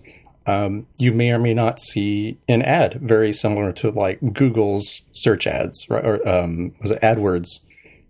um, 0.47 0.87
you 0.99 1.13
may 1.13 1.31
or 1.31 1.39
may 1.39 1.55
not 1.55 1.81
see 1.81 2.39
an 2.49 2.63
ad 2.63 3.01
very 3.01 3.33
similar 3.33 3.73
to 3.73 3.91
like 3.91 4.21
Google's 4.33 5.03
search 5.13 5.47
ads, 5.47 5.89
right? 5.89 6.05
Or 6.05 6.29
um, 6.29 6.75
was 6.81 6.91
it 6.91 7.01
AdWords 7.01 7.61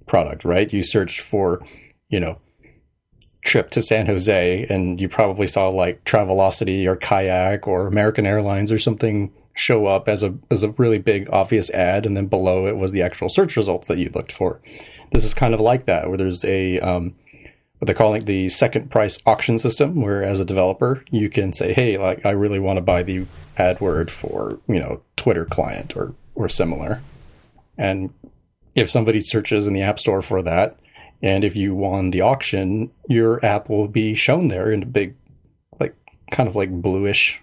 product, 0.06 0.44
right? 0.44 0.72
You 0.72 0.82
search 0.82 1.20
for, 1.20 1.64
you 2.08 2.20
know, 2.20 2.38
trip 3.44 3.70
to 3.70 3.82
San 3.82 4.06
Jose, 4.06 4.66
and 4.68 5.00
you 5.00 5.08
probably 5.08 5.46
saw 5.46 5.68
like 5.68 6.04
Travelocity 6.04 6.86
or 6.86 6.96
Kayak 6.96 7.66
or 7.66 7.86
American 7.86 8.26
Airlines 8.26 8.70
or 8.70 8.78
something 8.78 9.32
show 9.54 9.86
up 9.86 10.08
as 10.08 10.22
a 10.22 10.34
as 10.50 10.62
a 10.62 10.70
really 10.70 10.98
big 10.98 11.28
obvious 11.30 11.68
ad, 11.70 12.06
and 12.06 12.16
then 12.16 12.26
below 12.26 12.66
it 12.66 12.76
was 12.76 12.92
the 12.92 13.02
actual 13.02 13.28
search 13.28 13.56
results 13.56 13.88
that 13.88 13.98
you 13.98 14.10
looked 14.14 14.32
for. 14.32 14.60
This 15.12 15.24
is 15.24 15.34
kind 15.34 15.52
of 15.52 15.60
like 15.60 15.86
that, 15.86 16.08
where 16.08 16.16
there's 16.16 16.44
a 16.44 16.80
um, 16.80 17.14
what 17.82 17.86
they're 17.86 17.96
calling 17.96 18.26
the 18.26 18.48
second 18.48 18.92
price 18.92 19.20
auction 19.26 19.58
system, 19.58 20.00
where 20.00 20.22
as 20.22 20.38
a 20.38 20.44
developer 20.44 21.02
you 21.10 21.28
can 21.28 21.52
say, 21.52 21.72
hey, 21.72 21.98
like 21.98 22.24
I 22.24 22.30
really 22.30 22.60
want 22.60 22.76
to 22.76 22.80
buy 22.80 23.02
the 23.02 23.26
AdWord 23.58 24.08
for 24.08 24.60
you 24.68 24.78
know 24.78 25.02
Twitter 25.16 25.44
client 25.44 25.96
or 25.96 26.14
or 26.36 26.48
similar, 26.48 27.02
and 27.76 28.14
if 28.76 28.88
somebody 28.88 29.20
searches 29.20 29.66
in 29.66 29.72
the 29.72 29.82
App 29.82 29.98
Store 29.98 30.22
for 30.22 30.42
that, 30.42 30.78
and 31.22 31.42
if 31.42 31.56
you 31.56 31.74
won 31.74 32.12
the 32.12 32.20
auction, 32.20 32.92
your 33.08 33.44
app 33.44 33.68
will 33.68 33.88
be 33.88 34.14
shown 34.14 34.46
there 34.46 34.70
in 34.70 34.84
a 34.84 34.86
big, 34.86 35.16
like 35.80 35.96
kind 36.30 36.48
of 36.48 36.54
like 36.54 36.70
bluish 36.70 37.40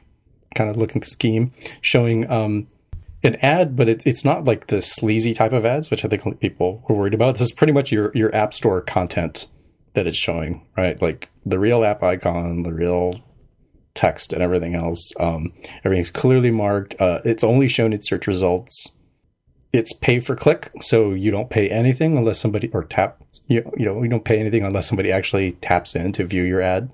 kind 0.56 0.70
of 0.70 0.78
looking 0.78 1.04
scheme, 1.04 1.52
showing 1.82 2.32
um, 2.32 2.66
an 3.24 3.36
ad, 3.42 3.76
but 3.76 3.90
it's 3.90 4.06
it's 4.06 4.24
not 4.24 4.46
like 4.46 4.68
the 4.68 4.82
sleazy 4.82 5.34
type 5.34 5.52
of 5.52 5.66
ads, 5.66 5.92
which 5.92 6.06
I 6.06 6.08
think 6.08 6.40
people 6.40 6.82
were 6.88 6.96
worried 6.96 7.14
about. 7.14 7.34
This 7.34 7.50
is 7.50 7.52
pretty 7.52 7.74
much 7.74 7.92
your 7.92 8.14
your 8.16 8.34
App 8.34 8.54
Store 8.54 8.80
content 8.80 9.50
that 10.00 10.08
it's 10.08 10.18
showing, 10.18 10.66
right? 10.76 11.02
Like 11.02 11.30
the 11.46 11.60
real 11.60 11.84
app 11.84 12.02
icon, 12.02 12.64
the 12.64 12.74
real 12.74 13.22
text, 13.94 14.34
and 14.34 14.42
everything 14.42 14.76
else. 14.76 15.12
Um, 15.20 15.54
everything's 15.84 16.12
clearly 16.12 16.52
marked. 16.52 17.00
Uh, 17.00 17.20
it's 17.26 17.44
only 17.44 17.68
shown 17.68 17.94
in 17.94 18.02
search 18.02 18.28
results 18.28 18.92
it's 19.72 19.94
pay 19.94 20.20
for 20.20 20.36
click, 20.36 20.72
so 20.82 21.12
you 21.12 21.32
don't 21.32 21.50
pay 21.50 21.70
anything 21.70 22.18
unless 22.18 22.40
somebody 22.40 22.70
or 22.74 22.84
tap. 22.84 23.22
You, 23.48 23.72
you 23.78 23.86
know, 23.86 24.02
you 24.02 24.10
don't 24.10 24.26
pay 24.26 24.40
anything 24.40 24.64
unless 24.64 24.88
somebody 24.88 25.12
actually 25.12 25.54
taps 25.54 25.96
in 25.96 26.12
to 26.14 26.26
view 26.26 26.44
your 26.44 26.62
ad. 26.62 26.92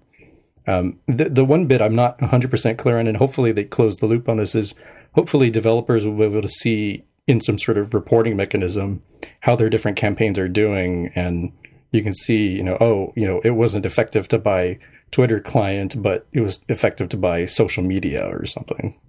Um, 0.67 0.99
the 1.07 1.29
the 1.29 1.45
one 1.45 1.67
bit 1.67 1.81
I'm 1.81 1.95
not 1.95 2.19
100 2.19 2.51
percent 2.51 2.77
clear 2.77 2.99
on, 2.99 3.07
and 3.07 3.17
hopefully 3.17 3.51
they 3.51 3.63
close 3.63 3.97
the 3.97 4.07
loop 4.07 4.27
on 4.27 4.37
this 4.37 4.55
is 4.55 4.75
hopefully 5.13 5.49
developers 5.49 6.05
will 6.05 6.17
be 6.17 6.23
able 6.23 6.41
to 6.41 6.47
see 6.47 7.05
in 7.27 7.39
some 7.39 7.57
sort 7.57 7.77
of 7.77 7.93
reporting 7.93 8.35
mechanism 8.35 9.01
how 9.41 9.55
their 9.55 9.69
different 9.69 9.97
campaigns 9.97 10.37
are 10.37 10.49
doing, 10.49 11.11
and 11.15 11.53
you 11.91 12.03
can 12.03 12.13
see, 12.13 12.49
you 12.49 12.63
know, 12.63 12.77
oh, 12.81 13.13
you 13.15 13.25
know, 13.25 13.41
it 13.43 13.51
wasn't 13.51 13.85
effective 13.85 14.27
to 14.29 14.37
buy 14.37 14.79
Twitter 15.11 15.39
client, 15.39 16.01
but 16.01 16.27
it 16.33 16.41
was 16.41 16.63
effective 16.67 17.09
to 17.09 17.17
buy 17.17 17.45
social 17.45 17.83
media 17.83 18.27
or 18.27 18.45
something, 18.45 18.99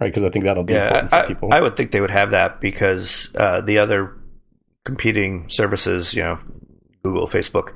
right? 0.00 0.08
Because 0.08 0.24
I 0.24 0.30
think 0.30 0.44
that'll 0.44 0.64
be 0.64 0.74
Yeah, 0.74 0.86
important 0.86 1.10
for 1.10 1.16
I, 1.16 1.26
people. 1.26 1.48
I 1.52 1.60
would 1.60 1.76
think 1.76 1.92
they 1.92 2.00
would 2.00 2.10
have 2.10 2.32
that 2.32 2.60
because 2.60 3.30
uh, 3.36 3.60
the 3.60 3.78
other 3.78 4.16
competing 4.84 5.48
services, 5.48 6.14
you 6.14 6.22
know, 6.22 6.38
Google, 7.02 7.26
Facebook, 7.26 7.72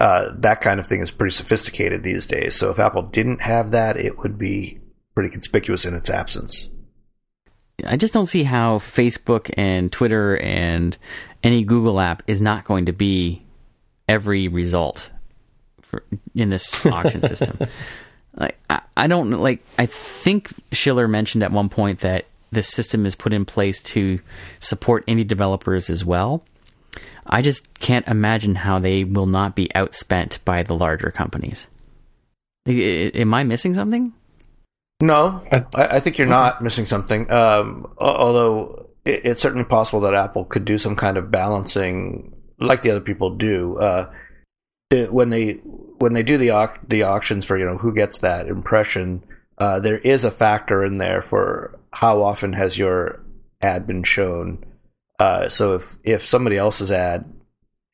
uh, 0.00 0.30
that 0.38 0.60
kind 0.60 0.80
of 0.80 0.86
thing 0.86 1.00
is 1.00 1.10
pretty 1.10 1.34
sophisticated 1.34 2.02
these 2.02 2.26
days. 2.26 2.54
So 2.54 2.70
if 2.70 2.78
Apple 2.78 3.02
didn't 3.02 3.42
have 3.42 3.70
that, 3.72 3.96
it 3.96 4.18
would 4.18 4.38
be 4.38 4.80
pretty 5.14 5.30
conspicuous 5.30 5.84
in 5.84 5.94
its 5.94 6.10
absence. 6.10 6.70
I 7.86 7.96
just 7.96 8.14
don't 8.14 8.26
see 8.26 8.42
how 8.42 8.78
Facebook 8.78 9.52
and 9.56 9.92
Twitter 9.92 10.38
and 10.38 10.96
any 11.42 11.62
Google 11.64 12.00
app 12.00 12.22
is 12.26 12.40
not 12.40 12.64
going 12.64 12.86
to 12.86 12.92
be 12.92 13.45
every 14.08 14.48
result 14.48 15.10
for, 15.80 16.02
in 16.34 16.50
this 16.50 16.84
auction 16.86 17.22
system. 17.22 17.58
Like 18.34 18.58
I, 18.68 18.80
I 18.96 19.06
don't 19.06 19.30
like. 19.30 19.62
I 19.78 19.86
think 19.86 20.50
Schiller 20.72 21.08
mentioned 21.08 21.42
at 21.42 21.52
one 21.52 21.68
point 21.68 22.00
that 22.00 22.26
this 22.50 22.68
system 22.68 23.06
is 23.06 23.14
put 23.14 23.32
in 23.32 23.44
place 23.44 23.80
to 23.80 24.20
support 24.60 25.06
indie 25.06 25.26
developers 25.26 25.90
as 25.90 26.04
well. 26.04 26.44
I 27.26 27.42
just 27.42 27.78
can't 27.80 28.06
imagine 28.06 28.54
how 28.54 28.78
they 28.78 29.04
will 29.04 29.26
not 29.26 29.54
be 29.54 29.68
outspent 29.74 30.38
by 30.44 30.62
the 30.62 30.74
larger 30.74 31.10
companies. 31.10 31.66
Am 32.66 33.34
I 33.34 33.44
missing 33.44 33.74
something? 33.74 34.12
No, 35.00 35.42
I, 35.52 35.64
I 35.74 36.00
think 36.00 36.18
you're 36.18 36.26
not 36.26 36.62
missing 36.62 36.86
something. 36.86 37.30
Um, 37.30 37.92
although 37.98 38.88
it, 39.04 39.22
it's 39.24 39.42
certainly 39.42 39.64
possible 39.64 40.00
that 40.00 40.14
Apple 40.14 40.44
could 40.44 40.64
do 40.64 40.78
some 40.78 40.96
kind 40.96 41.16
of 41.16 41.30
balancing, 41.30 42.34
like 42.58 42.82
the 42.82 42.90
other 42.90 43.00
people 43.00 43.30
do. 43.36 43.78
Uh, 43.78 44.12
it, 44.90 45.12
when 45.12 45.30
they 45.30 45.52
when 45.98 46.12
they 46.12 46.22
do 46.22 46.38
the 46.38 46.50
au- 46.50 46.78
the 46.86 47.02
auctions 47.02 47.44
for 47.44 47.58
you 47.58 47.64
know 47.64 47.78
who 47.78 47.94
gets 47.94 48.20
that 48.20 48.46
impression, 48.48 49.22
uh, 49.58 49.80
there 49.80 49.98
is 49.98 50.24
a 50.24 50.30
factor 50.30 50.84
in 50.84 50.98
there 50.98 51.22
for 51.22 51.78
how 51.92 52.22
often 52.22 52.52
has 52.52 52.78
your 52.78 53.20
ad 53.60 53.86
been 53.86 54.02
shown. 54.02 54.64
Uh, 55.18 55.48
so 55.48 55.74
if 55.74 55.96
if 56.04 56.26
somebody 56.26 56.56
else's 56.56 56.90
ad 56.90 57.24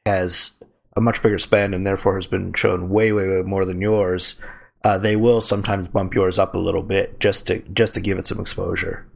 has 0.05 0.53
a 0.97 1.01
much 1.01 1.23
bigger 1.23 1.39
spend 1.39 1.75
and 1.75 1.87
therefore 1.87 2.17
has 2.17 2.27
been 2.27 2.53
shown 2.53 2.91
way 2.91 3.13
way 3.13 3.29
way 3.29 3.43
more 3.43 3.65
than 3.65 3.81
yours, 3.81 4.37
uh, 4.85 4.99
they 4.99 5.17
will 5.17 5.41
sometimes 5.41 5.89
bump 5.89 6.15
yours 6.15 6.39
up 6.39 6.55
a 6.55 6.59
little 6.59 6.83
bit 6.83 7.19
just 7.21 7.47
to 7.47 7.61
just 7.73 7.95
to 7.95 8.01
give 8.01 8.19
it 8.19 8.27
some 8.27 8.41
exposure. 8.41 9.07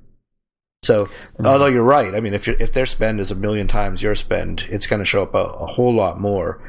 So, 0.82 1.06
mm-hmm. 1.06 1.46
although 1.46 1.66
you're 1.66 1.82
right, 1.82 2.14
I 2.14 2.20
mean, 2.20 2.34
if 2.34 2.48
if 2.48 2.72
their 2.72 2.86
spend 2.86 3.20
is 3.20 3.30
a 3.30 3.34
million 3.34 3.66
times 3.66 4.02
your 4.02 4.14
spend, 4.14 4.66
it's 4.68 4.86
going 4.86 5.00
to 5.00 5.04
show 5.04 5.22
up 5.22 5.34
a, 5.34 5.38
a, 5.38 5.66
whole 5.66 5.92
lot 5.92 6.20
more. 6.20 6.60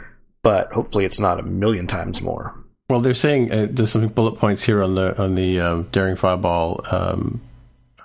But 0.43 0.71
hopefully, 0.71 1.05
it's 1.05 1.19
not 1.19 1.39
a 1.39 1.43
million 1.43 1.87
times 1.87 2.21
more. 2.21 2.55
Well, 2.89 3.01
they're 3.01 3.13
saying 3.13 3.51
uh, 3.51 3.67
there's 3.69 3.91
some 3.91 4.07
bullet 4.07 4.37
points 4.39 4.63
here 4.63 4.81
on 4.81 4.95
the 4.95 5.21
on 5.21 5.35
the 5.35 5.59
um, 5.59 5.83
Daring 5.91 6.15
Fireball 6.15 6.81
um, 6.89 7.41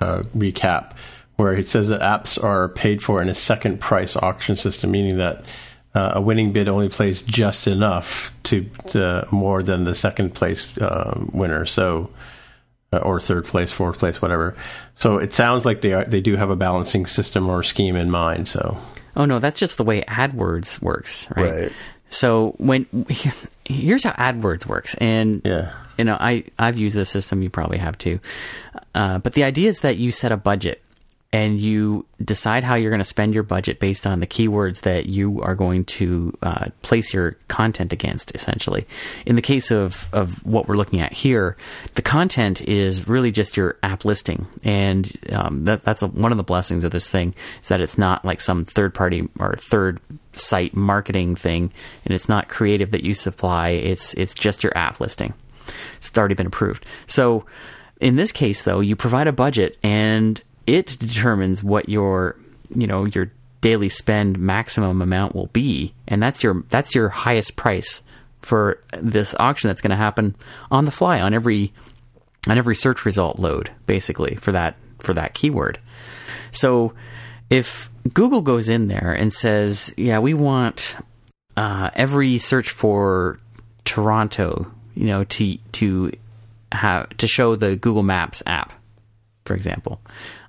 uh, 0.01 0.23
recap 0.37 0.95
where 1.37 1.55
it 1.55 1.69
says 1.69 1.89
that 1.89 2.01
apps 2.01 2.43
are 2.43 2.69
paid 2.69 3.03
for 3.03 3.21
in 3.23 3.29
a 3.29 3.35
second 3.35 3.81
price 3.81 4.17
auction 4.17 4.57
system, 4.57 4.91
meaning 4.91 5.17
that 5.17 5.45
uh, 5.95 6.13
a 6.15 6.21
winning 6.21 6.53
bid 6.53 6.69
only 6.69 6.89
plays 6.89 7.23
just 7.23 7.67
enough 7.67 8.33
to, 8.45 8.65
to 8.89 9.27
more 9.31 9.63
than 9.63 9.85
the 9.85 9.95
second 9.95 10.35
place 10.35 10.73
um, 10.81 11.31
winner. 11.33 11.67
So, 11.67 12.11
or 12.99 13.21
third 13.21 13.45
place, 13.45 13.73
fourth 13.73 13.99
place, 13.99 14.21
whatever. 14.21 14.57
So 14.95 15.19
it 15.19 15.33
sounds 15.33 15.65
like 15.65 15.81
they 15.81 15.93
are, 15.95 16.05
they 16.05 16.21
do 16.21 16.37
have 16.37 16.51
a 16.51 16.57
balancing 16.57 17.07
system 17.07 17.49
or 17.49 17.63
scheme 17.63 17.97
in 17.97 18.11
mind. 18.11 18.49
So, 18.49 18.77
oh 19.17 19.25
no, 19.25 19.39
that's 19.39 19.59
just 19.59 19.77
the 19.77 19.85
way 19.85 20.03
AdWords 20.03 20.81
works, 20.83 21.29
right? 21.37 21.55
right. 21.55 21.73
So 22.09 22.55
when 22.59 22.87
here's 23.65 24.05
how 24.05 24.13
AdWords 24.13 24.67
works, 24.67 24.95
and 24.95 25.41
yeah. 25.45 25.73
you 25.97 26.05
know 26.05 26.17
I 26.21 26.45
I've 26.59 26.79
used 26.79 26.97
this 26.97 27.11
system, 27.11 27.43
you 27.43 27.51
probably 27.51 27.79
have 27.79 27.97
too. 27.97 28.21
Uh, 28.95 29.19
but 29.19 29.33
the 29.33 29.45
idea 29.45 29.69
is 29.69 29.81
that 29.81 29.97
you 29.97 30.13
set 30.13 30.33
a 30.33 30.37
budget 30.37 30.83
and 31.33 31.59
you 31.59 32.05
decide 32.23 32.63
how 32.63 32.75
you're 32.75 32.91
going 32.91 32.99
to 32.99 33.05
spend 33.05 33.33
your 33.33 33.43
budget 33.43 33.81
based 33.81 34.07
on 34.07 34.21
the 34.21 34.27
keywords 34.27 34.83
that 34.83 35.07
you 35.07 35.41
are 35.41 35.55
going 35.55 35.85
to 35.85 36.37
uh, 36.43 36.67
place 36.83 37.15
your 37.15 37.33
content 37.49 37.93
against 37.93 38.35
essentially. 38.35 38.87
In 39.25 39.35
the 39.35 39.43
case 39.43 39.71
of, 39.71 40.09
of 40.13 40.45
what 40.45 40.69
we're 40.69 40.77
looking 40.77 41.01
at 41.01 41.13
here 41.13 41.57
the 41.95 42.03
content 42.03 42.61
is 42.63 43.09
really 43.09 43.31
just 43.31 43.57
your 43.57 43.77
app 43.83 44.05
listing. 44.05 44.47
And 44.63 45.11
um, 45.33 45.65
that, 45.65 45.83
that's 45.83 46.03
a, 46.03 46.09
one 46.09 46.33
of 46.33 46.39
the 46.39 46.45
blessings 46.45 46.85
of 46.85 46.91
this 46.91 47.11
thing 47.11 47.35
is 47.63 47.69
that 47.69 47.81
it's 47.81 47.99
not 47.99 48.25
like 48.25 48.41
some 48.41 48.65
third 48.65 48.95
party 48.95 49.29
or 49.39 49.57
third 49.57 50.01
site 50.35 50.75
marketing 50.75 51.37
thing 51.37 51.73
and 52.05 52.15
it's 52.15 52.29
not 52.29 52.49
creative 52.49 52.91
that 52.91 53.05
you 53.05 53.15
supply. 53.15 53.71
It's 53.71 54.15
it's 54.15 54.35
just 54.35 54.63
your 54.63 54.77
app 54.77 55.01
listing. 55.01 55.35
It's 55.97 56.17
already 56.17 56.35
been 56.35 56.47
approved. 56.47 56.85
So 57.07 57.47
in 58.01 58.17
this 58.17 58.33
case 58.33 58.63
though 58.63 58.81
you 58.81 58.97
provide 58.97 59.27
a 59.27 59.33
budget 59.33 59.79
and 59.83 60.43
it 60.67 60.97
determines 60.99 61.63
what 61.63 61.89
your 61.89 62.37
you 62.71 62.87
know 62.87 63.05
your 63.07 63.31
daily 63.63 63.89
spend 63.89 64.39
maximum 64.39 65.01
amount 65.01 65.35
will 65.35 65.47
be. 65.47 65.95
And 66.07 66.23
that's 66.23 66.43
your 66.43 66.63
that's 66.69 66.95
your 66.95 67.09
highest 67.09 67.57
price 67.57 68.03
for 68.43 68.81
this 68.99 69.35
auction 69.39 69.69
that's 69.69 69.81
going 69.81 69.91
to 69.91 69.97
happen 69.97 70.35
on 70.71 70.85
the 70.85 70.91
fly 70.91 71.21
on 71.21 71.33
every 71.33 71.73
on 72.49 72.59
every 72.59 72.75
search 72.75 73.05
result 73.07 73.39
load 73.39 73.71
basically 73.87 74.35
for 74.35 74.53
that 74.53 74.77
for 74.99 75.15
that 75.15 75.33
keyword. 75.33 75.79
So 76.51 76.93
if 77.49 77.91
google 78.15 78.41
goes 78.43 78.69
in 78.69 78.89
there 78.89 79.13
and 79.13 79.33
says 79.33 79.95
yeah 79.97 80.19
we 80.19 80.35
want 80.35 80.97
uh, 81.57 81.91
every 81.95 82.39
search 82.39 82.71
for 82.71 83.39
toronto 83.85 84.67
you 84.95 85.05
know 85.05 85.23
to 85.25 85.57
to 85.71 86.11
have 86.73 87.09
to 87.11 87.27
show 87.29 87.55
the 87.55 87.77
google 87.77 88.03
maps 88.03 88.43
app 88.47 88.73
for 89.45 89.55
example 89.55 90.01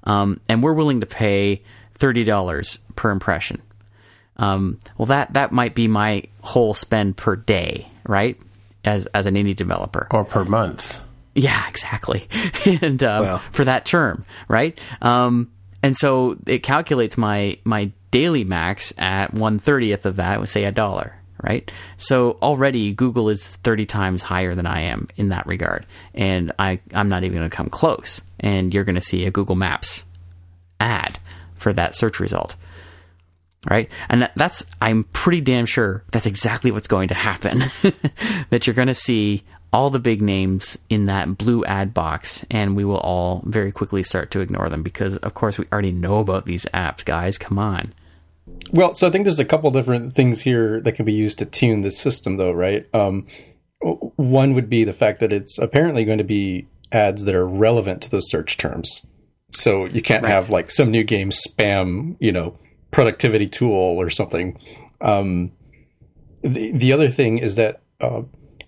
um, 0.03 0.39
and 0.49 0.63
we're 0.63 0.73
willing 0.73 1.01
to 1.01 1.05
pay 1.05 1.61
thirty 1.93 2.23
dollars 2.23 2.79
per 2.95 3.11
impression. 3.11 3.61
Um, 4.37 4.79
well, 4.97 5.05
that 5.07 5.33
that 5.33 5.51
might 5.51 5.75
be 5.75 5.87
my 5.87 6.23
whole 6.41 6.73
spend 6.73 7.17
per 7.17 7.35
day, 7.35 7.87
right? 8.07 8.39
As 8.83 9.05
as 9.07 9.25
an 9.25 9.35
indie 9.35 9.55
developer, 9.55 10.07
or 10.11 10.25
per 10.25 10.43
month. 10.43 11.01
Yeah, 11.35 11.67
exactly. 11.67 12.27
and 12.65 13.01
um, 13.03 13.23
well. 13.23 13.43
for 13.51 13.65
that 13.65 13.85
term, 13.85 14.25
right? 14.47 14.79
Um, 15.01 15.51
and 15.81 15.97
so 15.97 16.37
it 16.45 16.59
calculates 16.59 17.17
my 17.17 17.57
my 17.63 17.91
daily 18.11 18.43
max 18.43 18.93
at 18.97 19.33
one 19.33 19.59
thirtieth 19.59 20.05
of 20.05 20.17
that, 20.17 20.47
say 20.47 20.65
a 20.65 20.71
dollar, 20.71 21.15
right? 21.43 21.69
So 21.97 22.37
already 22.41 22.93
Google 22.93 23.29
is 23.29 23.57
30 23.57 23.85
times 23.85 24.23
higher 24.23 24.55
than 24.55 24.65
I 24.65 24.81
am 24.81 25.09
in 25.17 25.29
that 25.29 25.45
regard. 25.45 25.85
And 26.15 26.53
I, 26.57 26.79
I'm 26.93 27.09
not 27.09 27.23
even 27.23 27.37
going 27.37 27.49
to 27.49 27.55
come 27.55 27.69
close. 27.69 28.21
And 28.43 28.73
you're 28.73 28.83
going 28.83 28.95
to 28.95 29.01
see 29.01 29.25
a 29.25 29.31
Google 29.31 29.55
Maps 29.55 30.05
ad 30.79 31.17
for 31.55 31.73
that 31.73 31.95
search 31.95 32.19
result. 32.19 32.55
Right. 33.69 33.89
And 34.09 34.21
that, 34.21 34.33
that's, 34.35 34.63
I'm 34.81 35.05
pretty 35.05 35.39
damn 35.39 35.65
sure 35.65 36.03
that's 36.11 36.25
exactly 36.25 36.69
what's 36.69 36.87
going 36.87 37.07
to 37.07 37.13
happen. 37.13 37.63
that 38.49 38.67
you're 38.67 38.73
going 38.73 38.89
to 38.89 38.93
see 38.93 39.43
all 39.73 39.89
the 39.89 39.99
big 39.99 40.21
names 40.21 40.77
in 40.89 41.07
that 41.07 41.37
blue 41.37 41.65
ad 41.65 41.93
box, 41.93 42.45
and 42.51 42.75
we 42.75 42.85
will 42.85 42.99
all 42.99 43.41
very 43.45 43.71
quickly 43.71 44.03
start 44.03 44.29
to 44.31 44.39
ignore 44.39 44.69
them 44.69 44.83
because, 44.83 45.17
of 45.17 45.33
course, 45.33 45.57
we 45.57 45.65
already 45.73 45.91
know 45.91 46.19
about 46.19 46.45
these 46.45 46.65
apps, 46.67 47.03
guys. 47.03 47.39
Come 47.39 47.57
on. 47.57 47.93
Well, 48.71 48.93
so 48.93 49.07
I 49.07 49.09
think 49.09 49.25
there's 49.25 49.39
a 49.39 49.45
couple 49.45 49.71
different 49.71 50.13
things 50.13 50.41
here 50.41 50.79
that 50.81 50.93
can 50.93 51.05
be 51.05 51.13
used 51.13 51.39
to 51.39 51.45
tune 51.45 51.81
the 51.81 51.91
system, 51.91 52.37
though, 52.37 52.51
right? 52.51 52.87
Um, 52.93 53.25
one 53.81 54.53
would 54.53 54.69
be 54.69 54.83
the 54.83 54.93
fact 54.93 55.19
that 55.21 55.33
it's 55.33 55.57
apparently 55.57 56.05
going 56.05 56.19
to 56.19 56.23
be 56.23 56.67
ads 56.93 57.25
that 57.25 57.35
are 57.35 57.47
relevant 57.47 58.01
to 58.03 58.09
those 58.09 58.29
search 58.29 58.57
terms. 58.57 59.05
So 59.51 59.85
you 59.85 60.01
can't 60.01 60.23
right. 60.23 60.31
have 60.31 60.49
like 60.49 60.71
some 60.71 60.91
new 60.91 61.03
game 61.03 61.29
spam, 61.29 62.15
you 62.19 62.31
know, 62.31 62.57
productivity 62.91 63.47
tool 63.47 63.73
or 63.73 64.09
something. 64.09 64.59
Um, 65.01 65.51
the 66.41 66.71
the 66.73 66.93
other 66.93 67.09
thing 67.09 67.37
is 67.37 67.55
that 67.55 67.81
uh, 68.01 68.23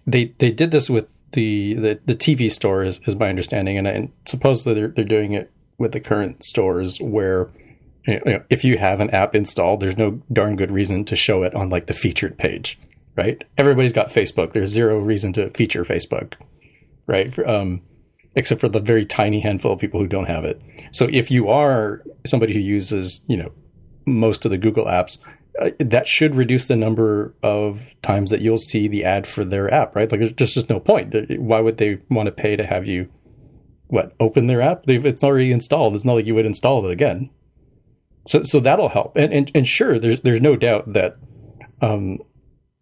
they 0.06 0.36
they 0.38 0.52
did 0.52 0.72
this 0.72 0.90
with 0.90 1.08
the 1.32 1.74
the, 1.76 2.00
the 2.06 2.16
TV 2.16 2.52
store, 2.52 2.84
is, 2.84 3.00
is 3.06 3.16
my 3.16 3.30
understanding, 3.30 3.78
and, 3.78 3.88
and 3.88 4.12
supposedly 4.26 4.74
they're 4.74 4.90
they're 4.90 5.06
doing 5.06 5.34
it 5.34 5.52
with 5.78 5.92
the 5.92 6.00
current 6.00 6.44
stores 6.44 7.00
where 7.02 7.50
you 8.08 8.22
know, 8.26 8.44
if 8.50 8.64
you 8.64 8.78
have 8.78 9.00
an 9.00 9.10
app 9.10 9.36
installed, 9.36 9.80
there's 9.80 9.98
no 9.98 10.22
darn 10.32 10.56
good 10.56 10.72
reason 10.72 11.06
to 11.06 11.16
show 11.16 11.44
it 11.44 11.56
on 11.56 11.70
like 11.70 11.88
the 11.88 11.94
featured 11.94 12.38
page, 12.38 12.80
right? 13.16 13.44
Everybody's 13.58 13.94
got 13.94 14.10
Facebook. 14.10 14.54
There's 14.54 14.70
zero 14.70 15.00
reason 15.00 15.34
to 15.34 15.50
feature 15.52 15.84
Facebook, 15.84 16.36
right? 17.08 17.38
Um, 17.48 17.82
except 18.36 18.62
for 18.62 18.70
the 18.70 18.80
very 18.80 19.06
tiny 19.06 19.40
handful 19.40 19.72
of 19.72 19.80
people 19.80 20.00
who 20.00 20.08
don't 20.08 20.28
have 20.28 20.46
it. 20.46 20.62
So 20.92 21.08
if 21.12 21.32
you 21.32 21.50
are 21.50 22.04
somebody 22.26 22.54
who 22.54 22.60
uses, 22.60 23.22
you 23.28 23.38
know, 23.38 23.52
most 24.06 24.46
of 24.46 24.52
the 24.52 24.58
Google 24.58 24.86
apps, 24.86 25.18
uh, 25.62 25.72
that 25.80 26.08
should 26.08 26.36
reduce 26.36 26.68
the 26.68 26.76
number 26.76 27.34
of 27.42 27.96
times 28.02 28.30
that 28.30 28.42
you'll 28.42 28.58
see 28.58 28.88
the 28.88 29.06
ad 29.06 29.26
for 29.26 29.46
their 29.46 29.74
app, 29.74 29.96
right? 29.96 30.12
Like 30.12 30.20
there's 30.20 30.34
just, 30.34 30.54
just 30.56 30.70
no 30.70 30.80
point. 30.80 31.16
Why 31.40 31.62
would 31.62 31.78
they 31.78 32.00
want 32.10 32.28
to 32.28 32.32
pay 32.32 32.56
to 32.58 32.66
have 32.66 32.86
you, 32.86 33.10
what, 33.88 34.14
open 34.20 34.48
their 34.48 34.62
app? 34.62 34.84
They've, 34.84 35.06
it's 35.06 35.24
already 35.24 35.52
installed. 35.52 35.96
It's 35.96 36.04
not 36.04 36.16
like 36.16 36.26
you 36.26 36.36
would 36.36 36.46
install 36.46 36.86
it 36.86 36.92
again. 36.92 37.30
So 38.28 38.44
so 38.44 38.60
that'll 38.60 38.90
help. 38.90 39.16
And 39.16 39.32
and, 39.32 39.52
and 39.54 39.68
sure, 39.68 40.00
there's 40.00 40.20
there's 40.22 40.42
no 40.42 40.56
doubt 40.56 40.92
that 40.94 41.18
um, 41.82 42.20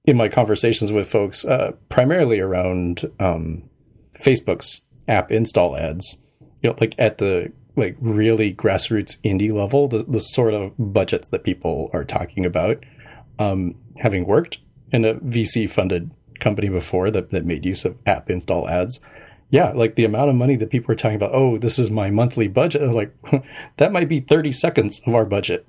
in 0.06 0.18
my 0.18 0.30
conversations 0.30 0.92
with 0.92 1.10
folks, 1.10 1.46
uh, 1.46 1.74
primarily 1.90 2.40
around 2.40 3.10
um, 3.20 3.70
Facebook's 4.18 4.82
app 5.08 5.32
install 5.32 5.76
ads, 5.78 6.18
you 6.62 6.70
know, 6.70 6.76
like 6.80 6.96
at 6.98 7.18
the 7.18 7.52
like 7.76 7.98
really 8.00 8.54
grassroots 8.54 9.18
indie 9.24 9.52
level, 9.52 9.88
the, 9.88 10.04
the 10.04 10.20
sort 10.20 10.54
of 10.54 10.74
budgets 10.78 11.30
that 11.30 11.44
people 11.44 11.90
are 11.94 12.04
talking 12.04 12.46
about, 12.46 12.84
um, 13.40 13.76
having 13.98 14.26
worked 14.26 14.60
in 14.92 15.04
a 15.06 15.16
VC 15.16 15.70
funded 15.70 16.12
company 16.40 16.70
before 16.70 17.10
that, 17.10 17.32
that 17.32 17.46
made 17.46 17.66
use 17.66 17.84
of 17.84 17.98
app 18.06 18.30
install 18.30 18.70
ads, 18.70 19.00
yeah, 19.50 19.72
like 19.72 19.96
the 19.96 20.06
amount 20.06 20.30
of 20.30 20.36
money 20.36 20.56
that 20.56 20.70
people 20.70 20.92
are 20.92 20.96
talking 20.96 21.16
about, 21.16 21.32
oh, 21.34 21.58
this 21.58 21.78
is 21.80 21.90
my 21.92 22.10
monthly 22.12 22.48
budget. 22.48 22.82
Like, 22.94 23.14
that 23.78 23.92
might 23.92 24.10
be 24.10 24.20
30 24.20 24.52
seconds 24.52 25.02
of 25.08 25.14
our 25.16 25.26
budget, 25.26 25.66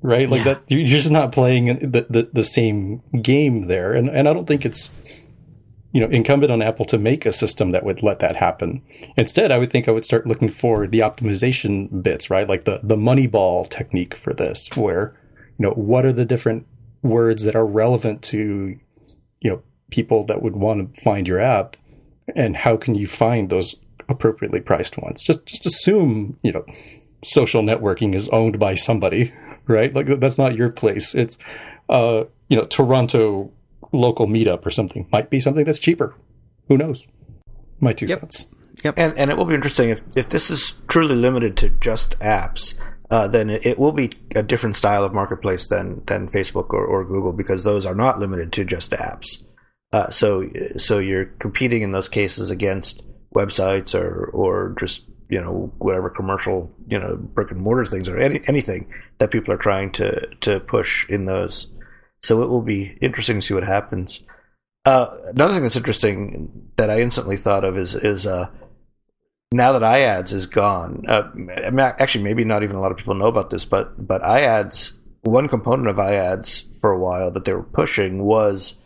right? 0.00 0.28
Like 0.30 0.44
Yeah. 0.44 0.54
that, 0.54 0.62
you're 0.68 0.86
just 0.86 1.10
not 1.10 1.32
playing 1.32 1.66
the, 1.90 2.06
the, 2.08 2.30
the 2.32 2.44
same 2.44 3.02
game 3.20 3.64
there. 3.64 3.94
And, 3.94 4.08
and 4.08 4.28
I 4.28 4.32
don't 4.32 4.46
think 4.46 4.64
it's, 4.64 4.90
you 5.92 6.00
know, 6.00 6.08
incumbent 6.08 6.52
on 6.52 6.62
Apple 6.62 6.84
to 6.86 6.98
make 6.98 7.24
a 7.24 7.32
system 7.32 7.70
that 7.72 7.84
would 7.84 8.02
let 8.02 8.18
that 8.18 8.36
happen. 8.36 8.82
Instead, 9.16 9.50
I 9.50 9.58
would 9.58 9.70
think 9.70 9.88
I 9.88 9.92
would 9.92 10.04
start 10.04 10.26
looking 10.26 10.50
for 10.50 10.86
the 10.86 11.00
optimization 11.00 12.02
bits, 12.02 12.28
right? 12.30 12.48
Like 12.48 12.64
the, 12.64 12.80
the 12.82 12.96
money 12.96 13.26
ball 13.26 13.64
technique 13.64 14.14
for 14.14 14.34
this, 14.34 14.68
where, 14.76 15.14
you 15.58 15.64
know, 15.64 15.72
what 15.72 16.04
are 16.04 16.12
the 16.12 16.26
different 16.26 16.66
words 17.02 17.42
that 17.44 17.56
are 17.56 17.66
relevant 17.66 18.22
to, 18.22 18.78
you 19.40 19.50
know, 19.50 19.62
people 19.90 20.24
that 20.26 20.42
would 20.42 20.56
want 20.56 20.94
to 20.94 21.00
find 21.00 21.26
your 21.26 21.40
app 21.40 21.76
and 22.34 22.56
how 22.56 22.76
can 22.76 22.94
you 22.94 23.06
find 23.06 23.48
those 23.48 23.74
appropriately 24.08 24.60
priced 24.60 24.98
ones? 24.98 25.22
Just 25.22 25.46
just 25.46 25.66
assume 25.66 26.38
you 26.42 26.52
know 26.52 26.64
social 27.22 27.62
networking 27.62 28.14
is 28.14 28.28
owned 28.30 28.58
by 28.58 28.74
somebody, 28.74 29.32
right? 29.66 29.94
Like 29.94 30.06
that's 30.20 30.38
not 30.38 30.54
your 30.54 30.70
place. 30.70 31.14
It's 31.14 31.38
uh, 31.88 32.24
you 32.48 32.56
know 32.56 32.64
Toronto 32.64 33.52
local 33.92 34.26
meetup 34.26 34.64
or 34.66 34.70
something 34.70 35.06
might 35.12 35.30
be 35.30 35.40
something 35.40 35.64
that's 35.64 35.78
cheaper. 35.78 36.14
Who 36.68 36.76
knows? 36.76 37.06
My 37.80 37.92
two 37.92 38.08
cents. 38.08 38.46
Yep. 38.84 38.94
And 38.96 39.18
and 39.18 39.30
it 39.30 39.36
will 39.36 39.44
be 39.44 39.54
interesting 39.54 39.88
if 39.90 40.02
if 40.16 40.28
this 40.28 40.50
is 40.50 40.74
truly 40.88 41.16
limited 41.16 41.56
to 41.58 41.70
just 41.70 42.18
apps. 42.18 42.74
Uh, 43.10 43.26
then 43.26 43.48
it, 43.48 43.64
it 43.64 43.78
will 43.78 43.92
be 43.92 44.12
a 44.36 44.42
different 44.42 44.76
style 44.76 45.02
of 45.02 45.14
marketplace 45.14 45.66
than 45.68 46.02
than 46.06 46.28
Facebook 46.28 46.70
or, 46.70 46.84
or 46.84 47.04
Google 47.04 47.32
because 47.32 47.64
those 47.64 47.86
are 47.86 47.94
not 47.94 48.18
limited 48.18 48.52
to 48.52 48.64
just 48.64 48.90
apps. 48.92 49.44
Uh, 49.92 50.10
so 50.10 50.48
so 50.76 50.98
you're 50.98 51.24
competing 51.24 51.82
in 51.82 51.92
those 51.92 52.08
cases 52.08 52.50
against 52.50 53.02
websites 53.34 53.94
or 53.94 54.26
or 54.32 54.74
just 54.78 55.06
you 55.30 55.40
know 55.40 55.72
whatever 55.78 56.10
commercial 56.10 56.70
you 56.88 56.98
know 56.98 57.16
brick 57.16 57.50
and 57.50 57.60
mortar 57.60 57.84
things 57.84 58.08
or 58.08 58.18
any, 58.18 58.40
anything 58.46 58.90
that 59.18 59.30
people 59.30 59.52
are 59.52 59.58
trying 59.58 59.90
to 59.92 60.26
to 60.40 60.60
push 60.60 61.08
in 61.08 61.24
those. 61.24 61.68
So 62.22 62.42
it 62.42 62.48
will 62.48 62.62
be 62.62 62.98
interesting 63.00 63.36
to 63.36 63.42
see 63.42 63.54
what 63.54 63.64
happens. 63.64 64.20
Uh, 64.84 65.16
another 65.26 65.54
thing 65.54 65.62
that's 65.62 65.76
interesting 65.76 66.70
that 66.76 66.90
I 66.90 67.00
instantly 67.00 67.36
thought 67.36 67.64
of 67.64 67.76
is 67.76 67.94
is 67.94 68.26
uh, 68.26 68.48
now 69.52 69.72
that 69.72 69.82
iAds 69.82 70.32
is 70.32 70.46
gone. 70.46 71.04
Uh, 71.08 71.30
actually, 71.98 72.24
maybe 72.24 72.44
not 72.44 72.62
even 72.62 72.76
a 72.76 72.80
lot 72.80 72.90
of 72.90 72.98
people 72.98 73.14
know 73.14 73.26
about 73.26 73.50
this, 73.50 73.64
but 73.64 74.06
but 74.06 74.22
iAds, 74.22 74.92
one 75.22 75.48
component 75.48 75.88
of 75.88 75.96
iAds 75.96 76.64
for 76.80 76.90
a 76.90 76.98
while 76.98 77.30
that 77.30 77.44
they 77.44 77.52
were 77.52 77.62
pushing 77.62 78.24
was 78.24 78.76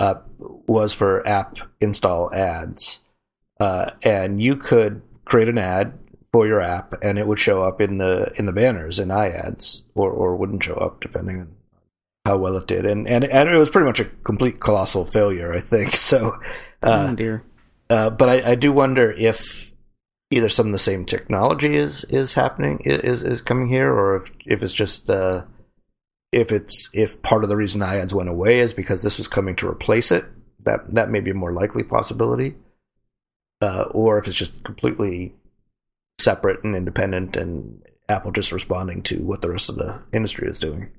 uh, 0.00 0.14
was 0.38 0.92
for 0.92 1.26
app 1.26 1.58
install 1.80 2.32
ads, 2.34 3.00
uh, 3.60 3.90
and 4.02 4.42
you 4.42 4.56
could 4.56 5.02
create 5.24 5.48
an 5.48 5.58
ad 5.58 5.98
for 6.32 6.46
your 6.46 6.60
app, 6.60 6.94
and 7.02 7.18
it 7.18 7.26
would 7.26 7.38
show 7.38 7.62
up 7.62 7.80
in 7.80 7.98
the 7.98 8.32
in 8.36 8.46
the 8.46 8.52
banners 8.52 8.98
in 8.98 9.08
iAds, 9.08 9.82
or 9.94 10.10
or 10.10 10.36
wouldn't 10.36 10.64
show 10.64 10.74
up 10.74 11.00
depending 11.00 11.40
on 11.40 11.48
how 12.24 12.38
well 12.38 12.56
it 12.56 12.66
did, 12.66 12.86
and 12.86 13.08
and 13.08 13.24
and 13.24 13.48
it 13.48 13.56
was 13.56 13.70
pretty 13.70 13.86
much 13.86 14.00
a 14.00 14.06
complete 14.24 14.60
colossal 14.60 15.04
failure, 15.04 15.52
I 15.52 15.60
think. 15.60 15.94
So, 16.04 16.34
uh, 16.82 17.08
oh 17.10 17.14
dear. 17.14 17.44
uh, 17.90 18.10
but 18.10 18.28
I, 18.28 18.52
I 18.52 18.54
do 18.54 18.72
wonder 18.72 19.12
if 19.12 19.72
either 20.30 20.48
some 20.48 20.66
of 20.66 20.72
the 20.72 20.78
same 20.78 21.04
technology 21.04 21.76
is 21.76 22.04
is 22.04 22.34
happening 22.34 22.80
is 22.84 23.22
is 23.22 23.40
coming 23.40 23.68
here, 23.68 23.92
or 23.92 24.16
if 24.16 24.30
if 24.46 24.62
it's 24.62 24.72
just 24.72 25.10
uh, 25.10 25.42
if 26.32 26.50
it's 26.50 26.90
if 26.92 27.20
part 27.22 27.44
of 27.44 27.50
the 27.50 27.56
reason 27.56 27.80
iAds 27.80 28.12
went 28.14 28.28
away 28.28 28.60
is 28.60 28.72
because 28.72 29.02
this 29.02 29.18
was 29.18 29.28
coming 29.28 29.56
to 29.56 29.68
replace 29.68 30.10
it. 30.10 30.24
That 30.64 30.94
that 30.94 31.10
may 31.10 31.20
be 31.20 31.30
a 31.30 31.34
more 31.34 31.52
likely 31.52 31.82
possibility, 31.82 32.54
uh, 33.60 33.84
or 33.90 34.18
if 34.18 34.26
it's 34.26 34.36
just 34.36 34.64
completely 34.64 35.34
separate 36.18 36.64
and 36.64 36.74
independent, 36.74 37.36
and 37.36 37.82
Apple 38.08 38.32
just 38.32 38.50
responding 38.50 39.02
to 39.04 39.18
what 39.18 39.42
the 39.42 39.50
rest 39.50 39.68
of 39.68 39.76
the 39.76 40.02
industry 40.12 40.48
is 40.48 40.58
doing. 40.58 40.90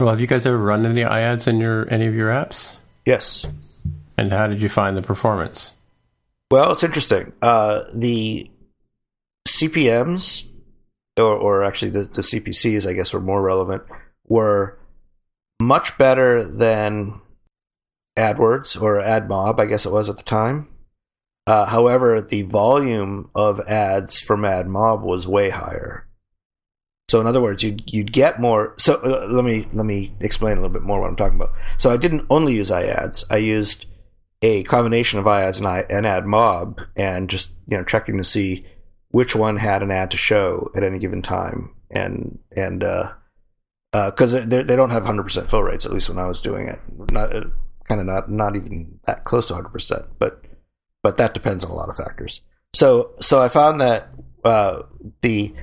Well, 0.00 0.10
have 0.10 0.20
you 0.20 0.26
guys 0.26 0.46
ever 0.46 0.58
run 0.58 0.84
any 0.86 1.02
iAds 1.02 1.46
in 1.46 1.60
your 1.60 1.92
any 1.92 2.06
of 2.06 2.14
your 2.14 2.30
apps? 2.30 2.76
Yes. 3.04 3.46
And 4.16 4.32
how 4.32 4.46
did 4.46 4.60
you 4.60 4.68
find 4.68 4.96
the 4.96 5.02
performance? 5.02 5.74
Well, 6.50 6.72
it's 6.72 6.84
interesting. 6.84 7.32
Uh, 7.42 7.82
the 7.92 8.50
CPMs, 9.48 10.46
or, 11.16 11.34
or 11.34 11.64
actually 11.64 11.90
the, 11.90 12.04
the 12.04 12.22
CPCs, 12.22 12.88
I 12.88 12.92
guess, 12.92 13.12
were 13.12 13.20
more 13.20 13.42
relevant, 13.42 13.82
were 14.26 14.78
much 15.60 15.96
better 15.98 16.44
than 16.44 17.20
AdWords 18.16 18.80
or 18.80 19.00
AdMob, 19.00 19.58
I 19.58 19.66
guess 19.66 19.86
it 19.86 19.92
was 19.92 20.08
at 20.08 20.16
the 20.16 20.22
time. 20.22 20.68
Uh, 21.46 21.66
however, 21.66 22.22
the 22.22 22.42
volume 22.42 23.30
of 23.34 23.60
ads 23.60 24.20
from 24.20 24.42
AdMob 24.42 25.02
was 25.02 25.28
way 25.28 25.50
higher. 25.50 26.06
So, 27.14 27.20
in 27.20 27.28
other 27.28 27.40
words, 27.40 27.62
you'd 27.62 27.80
you'd 27.86 28.12
get 28.12 28.40
more. 28.40 28.74
So, 28.76 28.94
uh, 28.94 29.28
let 29.30 29.44
me 29.44 29.68
let 29.72 29.86
me 29.86 30.12
explain 30.18 30.54
a 30.54 30.60
little 30.60 30.68
bit 30.68 30.82
more 30.82 31.00
what 31.00 31.08
I'm 31.08 31.14
talking 31.14 31.36
about. 31.36 31.52
So, 31.78 31.90
I 31.90 31.96
didn't 31.96 32.26
only 32.28 32.54
use 32.54 32.72
iAds. 32.72 33.22
I 33.30 33.36
used 33.36 33.86
a 34.42 34.64
combination 34.64 35.20
of 35.20 35.24
iAds 35.24 35.58
and, 35.58 35.68
I, 35.68 35.86
and 35.88 36.06
AdMob, 36.06 36.84
and 36.96 37.30
just 37.30 37.50
you 37.68 37.76
know 37.76 37.84
checking 37.84 38.16
to 38.16 38.24
see 38.24 38.66
which 39.10 39.36
one 39.36 39.58
had 39.58 39.84
an 39.84 39.92
ad 39.92 40.10
to 40.10 40.16
show 40.16 40.72
at 40.74 40.82
any 40.82 40.98
given 40.98 41.22
time, 41.22 41.70
and 41.88 42.40
and 42.50 42.80
because 43.92 44.34
uh, 44.34 44.44
they 44.44 44.64
they 44.64 44.74
don't 44.74 44.90
have 44.90 45.04
100% 45.04 45.46
fill 45.46 45.62
rates 45.62 45.86
at 45.86 45.92
least 45.92 46.08
when 46.08 46.18
I 46.18 46.26
was 46.26 46.40
doing 46.40 46.66
it, 46.66 46.80
not 47.12 47.32
uh, 47.32 47.44
kind 47.84 48.00
of 48.00 48.08
not 48.08 48.28
not 48.28 48.56
even 48.56 48.98
that 49.04 49.22
close 49.22 49.46
to 49.46 49.54
100%, 49.54 50.06
but 50.18 50.42
but 51.00 51.16
that 51.18 51.32
depends 51.32 51.64
on 51.64 51.70
a 51.70 51.76
lot 51.76 51.90
of 51.90 51.96
factors. 51.96 52.40
So 52.72 53.12
so 53.20 53.40
I 53.40 53.48
found 53.48 53.80
that 53.80 54.08
uh, 54.44 54.82
the 55.22 55.54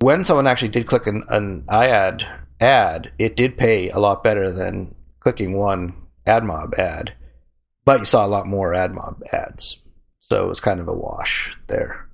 when 0.00 0.24
someone 0.24 0.46
actually 0.46 0.68
did 0.68 0.86
click 0.86 1.06
an, 1.06 1.24
an 1.28 1.62
iAd 1.68 2.26
ad, 2.60 3.10
it 3.18 3.36
did 3.36 3.56
pay 3.56 3.90
a 3.90 3.98
lot 3.98 4.22
better 4.24 4.50
than 4.50 4.94
clicking 5.20 5.52
one 5.56 5.94
AdMob 6.26 6.78
ad 6.78 7.14
but 7.84 8.00
you 8.00 8.06
saw 8.06 8.24
a 8.24 8.28
lot 8.28 8.46
more 8.46 8.72
AdMob 8.72 9.20
ads, 9.32 9.78
so 10.20 10.44
it 10.44 10.48
was 10.48 10.60
kind 10.60 10.80
of 10.80 10.86
a 10.86 10.92
wash 10.92 11.56
there. 11.66 12.06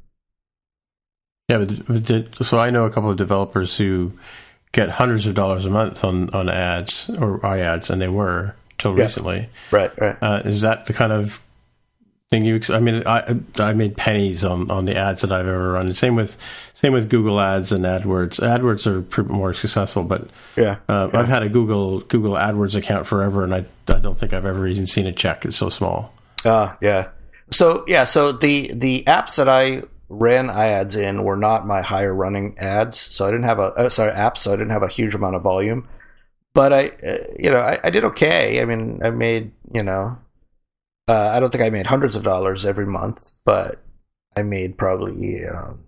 Yeah, 1.49 1.59
but 1.59 2.03
did, 2.03 2.35
so 2.47 2.59
I 2.59 2.71
know 2.71 2.85
a 2.85 2.91
couple 2.91 3.11
of 3.11 3.17
developers 3.17 3.77
who 3.77 4.13
get 4.73 4.89
hundreds 4.91 5.27
of 5.27 5.35
dollars 5.35 5.67
a 5.67 5.71
month 5.71 6.03
on, 6.03 6.31
on 6.31 6.49
ads 6.49 7.11
or 7.11 7.41
iAds, 7.41 7.91
and 7.91 8.01
they 8.01 8.09
were 8.09 8.55
till 8.79 8.97
Yeah. 8.97 9.05
recently. 9.05 9.49
Right, 9.71 9.91
right. 10.01 10.17
Uh, 10.23 10.41
is 10.45 10.63
that 10.63 10.87
the 10.87 10.93
kind 10.93 11.13
of 11.13 11.41
thing 12.31 12.45
you? 12.45 12.61
I 12.71 12.81
mean, 12.81 13.03
I 13.07 13.37
I 13.59 13.73
made 13.73 13.97
pennies 13.97 14.45
on, 14.45 14.71
on 14.71 14.85
the 14.85 14.97
ads 14.97 15.23
that 15.23 15.33
I've 15.33 15.47
ever 15.47 15.73
run. 15.73 15.93
Same 15.95 16.17
with 16.17 16.37
same 16.75 16.93
with 16.93 17.09
Google 17.09 17.41
Ads 17.41 17.73
and 17.73 17.85
AdWords. 17.85 18.41
AdWords 18.41 18.87
are 18.87 19.25
more 19.33 19.55
successful, 19.55 20.03
but 20.03 20.29
Yeah, 20.57 20.77
uh, 20.89 21.11
I've 21.13 21.29
had 21.29 21.43
a 21.43 21.49
Google 21.49 22.01
Google 22.01 22.35
AdWords 22.35 22.77
account 22.77 23.07
forever, 23.07 23.45
and 23.45 23.55
I 23.55 23.65
I 23.89 23.99
don't 23.99 24.19
think 24.19 24.33
I've 24.33 24.47
ever 24.47 24.67
even 24.67 24.87
seen 24.87 25.07
a 25.07 25.13
check. 25.13 25.45
It's 25.45 25.57
so 25.57 25.69
small. 25.69 26.13
Ah, 26.45 26.77
yeah. 26.81 27.09
So 27.51 27.85
yeah, 27.87 28.05
so 28.05 28.33
the 28.33 28.73
the 28.75 29.05
apps 29.07 29.37
that 29.37 29.49
I 29.49 29.83
ran 30.09 30.49
iAds 30.49 30.97
in 30.97 31.25
were 31.25 31.37
not 31.37 31.67
my 31.67 31.83
higher 31.83 32.15
running 32.15 32.57
ads, 32.59 32.99
so 32.99 33.27
I 33.27 33.31
didn't 33.31 33.45
have 33.45 33.59
a 33.59 33.73
uh, 33.75 33.89
sorry 33.89 34.13
apps, 34.13 34.39
so 34.39 34.53
I 34.53 34.57
didn't 34.57 34.73
have 34.73 34.83
a 34.83 34.89
huge 34.89 35.15
amount 35.15 35.37
of 35.37 35.43
volume. 35.43 35.89
But 36.55 36.73
I, 36.73 36.89
uh, 36.89 37.19
you 37.39 37.51
know, 37.51 37.59
I, 37.59 37.79
I 37.85 37.91
did 37.91 38.05
okay. 38.05 38.63
I 38.63 38.65
mean, 38.65 39.01
I 39.05 39.11
made, 39.11 39.53
you 39.73 39.83
know, 39.83 40.17
uh, 41.09 41.31
I 41.33 41.41
don't 41.41 41.51
think 41.51 41.65
I 41.65 41.71
made 41.71 41.87
hundreds 41.87 42.17
of 42.17 42.23
dollars 42.23 42.67
every 42.67 42.87
month, 42.87 43.31
but 43.45 43.83
I 44.37 44.43
made 44.43 44.77
probably, 44.77 45.15
you 45.25 45.47
know, 45.47 45.79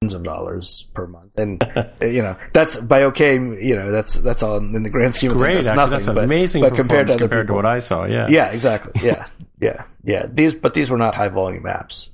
tens 0.00 0.14
of 0.14 0.22
dollars 0.22 0.88
per 0.94 1.06
month, 1.06 1.38
and 1.38 1.62
you 2.00 2.22
know, 2.22 2.36
that's 2.52 2.76
by 2.76 3.04
okay. 3.04 3.34
You 3.34 3.76
know, 3.76 3.90
that's 3.90 4.14
that's 4.14 4.42
all 4.42 4.58
in 4.58 4.82
the 4.82 4.90
grand 4.90 5.14
scheme 5.14 5.30
of 5.30 5.36
Great, 5.36 5.54
things. 5.54 5.64
That's 5.64 5.78
actually, 5.78 5.90
nothing. 5.90 6.06
that's 6.06 6.14
but, 6.14 6.24
amazing. 6.24 6.62
but 6.62 6.74
compared 6.74 7.08
to 7.08 7.14
other 7.14 7.20
compared 7.24 7.46
to 7.48 7.54
what 7.54 7.66
I 7.66 7.80
saw, 7.80 8.04
yeah, 8.04 8.26
yeah, 8.28 8.46
exactly. 8.48 8.92
Yeah, 9.04 9.26
yeah, 9.60 9.84
yeah. 10.04 10.26
These, 10.30 10.54
but 10.54 10.74
these 10.74 10.90
were 10.90 10.98
not 10.98 11.14
high 11.14 11.28
volume 11.28 11.64
apps. 11.64 12.10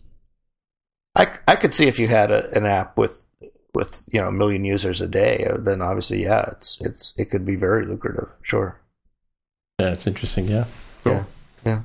I, 1.15 1.29
I 1.47 1.57
could 1.57 1.75
see 1.75 1.89
if 1.89 1.99
you 1.99 2.09
had 2.09 2.31
a, 2.31 2.51
an 2.57 2.65
app 2.65 2.97
with 2.97 3.23
with 3.75 4.05
you 4.09 4.21
know 4.21 4.29
a 4.29 4.33
million 4.33 4.65
users 4.65 5.01
a 5.01 5.07
day, 5.07 5.47
uh, 5.51 5.59
then 5.59 5.83
obviously, 5.83 6.23
yeah, 6.23 6.49
it's 6.53 6.81
it's 6.81 7.15
it 7.19 7.31
could 7.31 7.45
be 7.45 7.57
very 7.57 7.87
lucrative. 7.87 8.29
Sure. 8.43 8.81
yeah, 9.79 9.93
it's 9.93 10.07
interesting. 10.07 10.49
Yeah, 10.49 10.65
cool. 11.05 11.15
Yeah, 11.15 11.25
yeah. 11.65 11.83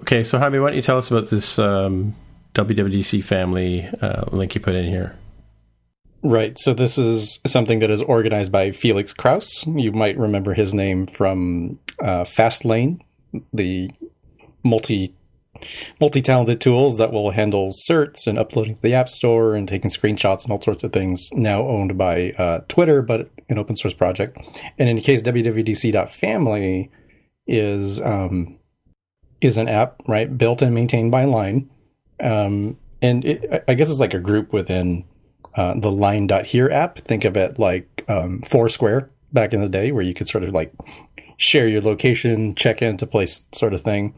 Okay, 0.00 0.24
so 0.24 0.38
Jaime, 0.38 0.58
why 0.58 0.68
don't 0.68 0.76
you 0.76 0.82
tell 0.82 0.98
us 0.98 1.10
about 1.10 1.30
this 1.30 1.58
um, 1.58 2.14
WWDC 2.54 3.22
family 3.22 3.88
uh, 4.00 4.24
link 4.32 4.54
you 4.54 4.60
put 4.60 4.74
in 4.74 4.86
here? 4.86 5.16
Right. 6.22 6.56
So 6.58 6.72
this 6.72 6.98
is 6.98 7.40
something 7.46 7.80
that 7.80 7.90
is 7.90 8.00
organized 8.00 8.52
by 8.52 8.70
Felix 8.70 9.12
Krause. 9.12 9.64
You 9.66 9.92
might 9.92 10.16
remember 10.16 10.54
his 10.54 10.72
name 10.72 11.06
from 11.06 11.80
uh, 12.00 12.24
Fastlane, 12.24 13.00
the 13.52 13.90
multi 14.62 15.14
multi-talented 16.00 16.60
tools 16.60 16.96
that 16.98 17.12
will 17.12 17.30
handle 17.30 17.70
certs 17.70 18.26
and 18.26 18.38
uploading 18.38 18.74
to 18.74 18.82
the 18.82 18.94
App 18.94 19.08
Store 19.08 19.54
and 19.54 19.68
taking 19.68 19.90
screenshots 19.90 20.42
and 20.42 20.50
all 20.50 20.60
sorts 20.60 20.82
of 20.82 20.92
things. 20.92 21.28
Now 21.32 21.62
owned 21.62 21.96
by 21.96 22.32
uh, 22.32 22.60
Twitter, 22.68 23.02
but 23.02 23.30
an 23.48 23.58
open 23.58 23.76
source 23.76 23.94
project. 23.94 24.36
And 24.78 24.88
in 24.88 24.96
the 24.96 25.02
case, 25.02 25.22
WWDC.family 25.22 26.90
is 27.46 28.00
um, 28.00 28.58
is 29.42 29.58
an 29.58 29.68
app 29.68 30.00
right 30.06 30.38
built 30.38 30.62
and 30.62 30.74
maintained 30.74 31.10
by 31.10 31.24
Line 31.24 31.68
Um, 32.20 32.78
and 33.02 33.24
it, 33.24 33.64
I 33.66 33.74
guess 33.74 33.90
it's 33.90 34.00
like 34.00 34.14
a 34.14 34.20
group 34.20 34.52
within 34.52 35.04
uh, 35.56 35.74
the 35.78 35.90
Line.here 35.90 36.70
app. 36.70 37.00
Think 37.00 37.24
of 37.24 37.36
it 37.36 37.58
like 37.58 38.04
um, 38.08 38.40
Foursquare 38.42 39.10
back 39.32 39.52
in 39.52 39.60
the 39.60 39.68
day, 39.68 39.90
where 39.90 40.04
you 40.04 40.14
could 40.14 40.28
sort 40.28 40.44
of 40.44 40.54
like 40.54 40.72
share 41.36 41.66
your 41.66 41.82
location, 41.82 42.54
check 42.54 42.80
into 42.80 43.06
place, 43.06 43.44
sort 43.52 43.74
of 43.74 43.82
thing. 43.82 44.14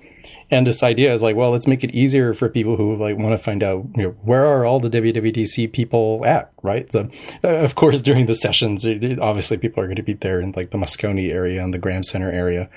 And 0.50 0.66
this 0.66 0.82
idea 0.82 1.14
is 1.14 1.22
like, 1.22 1.36
well, 1.36 1.50
let's 1.50 1.66
make 1.66 1.82
it 1.82 1.94
easier 1.94 2.34
for 2.34 2.50
people 2.50 2.76
who 2.76 2.96
like 2.96 3.16
want 3.16 3.32
to 3.32 3.38
find 3.38 3.62
out 3.62 3.86
you 3.96 4.02
know, 4.02 4.10
where 4.22 4.44
are 4.44 4.66
all 4.66 4.78
the 4.78 4.90
WWDC 4.90 5.72
people 5.72 6.22
at, 6.26 6.52
right? 6.62 6.90
So, 6.92 7.08
uh, 7.42 7.48
of 7.48 7.74
course, 7.74 8.02
during 8.02 8.26
the 8.26 8.34
sessions, 8.34 8.84
it, 8.84 9.02
it, 9.02 9.18
obviously 9.18 9.56
people 9.56 9.82
are 9.82 9.86
going 9.86 9.96
to 9.96 10.02
be 10.02 10.12
there 10.12 10.40
in 10.40 10.52
like 10.52 10.70
the 10.70 10.78
Moscone 10.78 11.30
area 11.30 11.62
and 11.64 11.72
the 11.72 11.78
Graham 11.78 12.04
Center 12.04 12.30
area. 12.30 12.68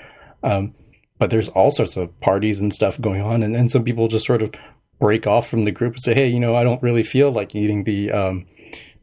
Um, 0.42 0.74
but 1.18 1.30
there's 1.30 1.48
all 1.48 1.70
sorts 1.70 1.96
of 1.96 2.18
parties 2.20 2.60
and 2.60 2.72
stuff 2.72 3.00
going 3.00 3.22
on, 3.22 3.42
and 3.42 3.54
then 3.54 3.68
some 3.68 3.84
people 3.84 4.08
just 4.08 4.26
sort 4.26 4.42
of 4.42 4.52
break 5.00 5.26
off 5.26 5.48
from 5.48 5.64
the 5.64 5.70
group 5.70 5.94
and 5.94 6.02
say, 6.02 6.14
hey, 6.14 6.28
you 6.28 6.40
know, 6.40 6.56
I 6.56 6.64
don't 6.64 6.82
really 6.82 7.02
feel 7.04 7.30
like 7.30 7.54
eating 7.54 7.84
the 7.84 8.10
um, 8.10 8.46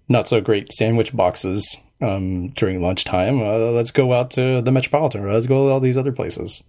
not 0.09 0.27
so 0.27 0.41
great 0.41 0.73
sandwich 0.73 1.15
boxes 1.15 1.77
um, 2.01 2.49
during 2.49 2.81
lunchtime. 2.81 3.41
Uh, 3.41 3.71
let's 3.71 3.91
go 3.91 4.13
out 4.13 4.31
to 4.31 4.61
the 4.61 4.71
Metropolitan, 4.71 5.23
or 5.23 5.33
let's 5.33 5.47
go 5.47 5.67
to 5.67 5.73
all 5.73 5.79
these 5.79 5.97
other 5.97 6.11
places 6.11 6.63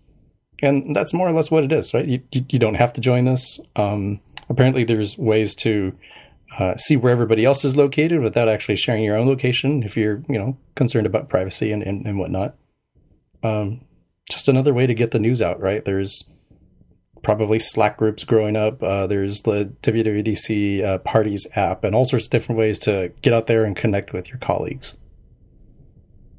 and 0.62 0.94
that's 0.94 1.12
more 1.12 1.28
or 1.28 1.32
less 1.32 1.50
what 1.50 1.64
it 1.64 1.72
is, 1.72 1.92
right? 1.92 2.06
You 2.06 2.22
you, 2.32 2.44
you 2.48 2.58
don't 2.58 2.74
have 2.74 2.92
to 2.94 3.00
join 3.00 3.24
this. 3.24 3.60
Um, 3.74 4.20
apparently, 4.48 4.84
there's 4.84 5.18
ways 5.18 5.54
to 5.56 5.96
uh, 6.58 6.76
see 6.76 6.96
where 6.96 7.12
everybody 7.12 7.44
else 7.44 7.64
is 7.64 7.76
located 7.76 8.20
without 8.20 8.48
actually 8.48 8.76
sharing 8.76 9.02
your 9.02 9.16
own 9.16 9.26
location 9.26 9.82
if 9.82 9.96
you're 9.96 10.22
you 10.28 10.38
know 10.38 10.56
concerned 10.74 11.06
about 11.06 11.28
privacy 11.28 11.72
and 11.72 11.82
and, 11.82 12.06
and 12.06 12.18
whatnot. 12.18 12.56
Um, 13.42 13.82
just 14.30 14.48
another 14.48 14.74
way 14.74 14.86
to 14.86 14.94
get 14.94 15.10
the 15.12 15.18
news 15.18 15.40
out, 15.42 15.60
right? 15.60 15.84
There's 15.84 16.24
probably 17.22 17.58
Slack 17.58 17.96
groups 17.96 18.24
growing 18.24 18.56
up. 18.56 18.82
Uh, 18.82 19.06
there's 19.06 19.42
the 19.42 19.72
WWDC 19.82 20.84
uh, 20.84 20.98
Parties 20.98 21.46
app, 21.54 21.82
and 21.84 21.94
all 21.94 22.04
sorts 22.04 22.26
of 22.26 22.30
different 22.30 22.58
ways 22.58 22.78
to 22.80 23.12
get 23.22 23.32
out 23.32 23.46
there 23.46 23.64
and 23.64 23.74
connect 23.76 24.12
with 24.12 24.28
your 24.28 24.38
colleagues. 24.38 24.96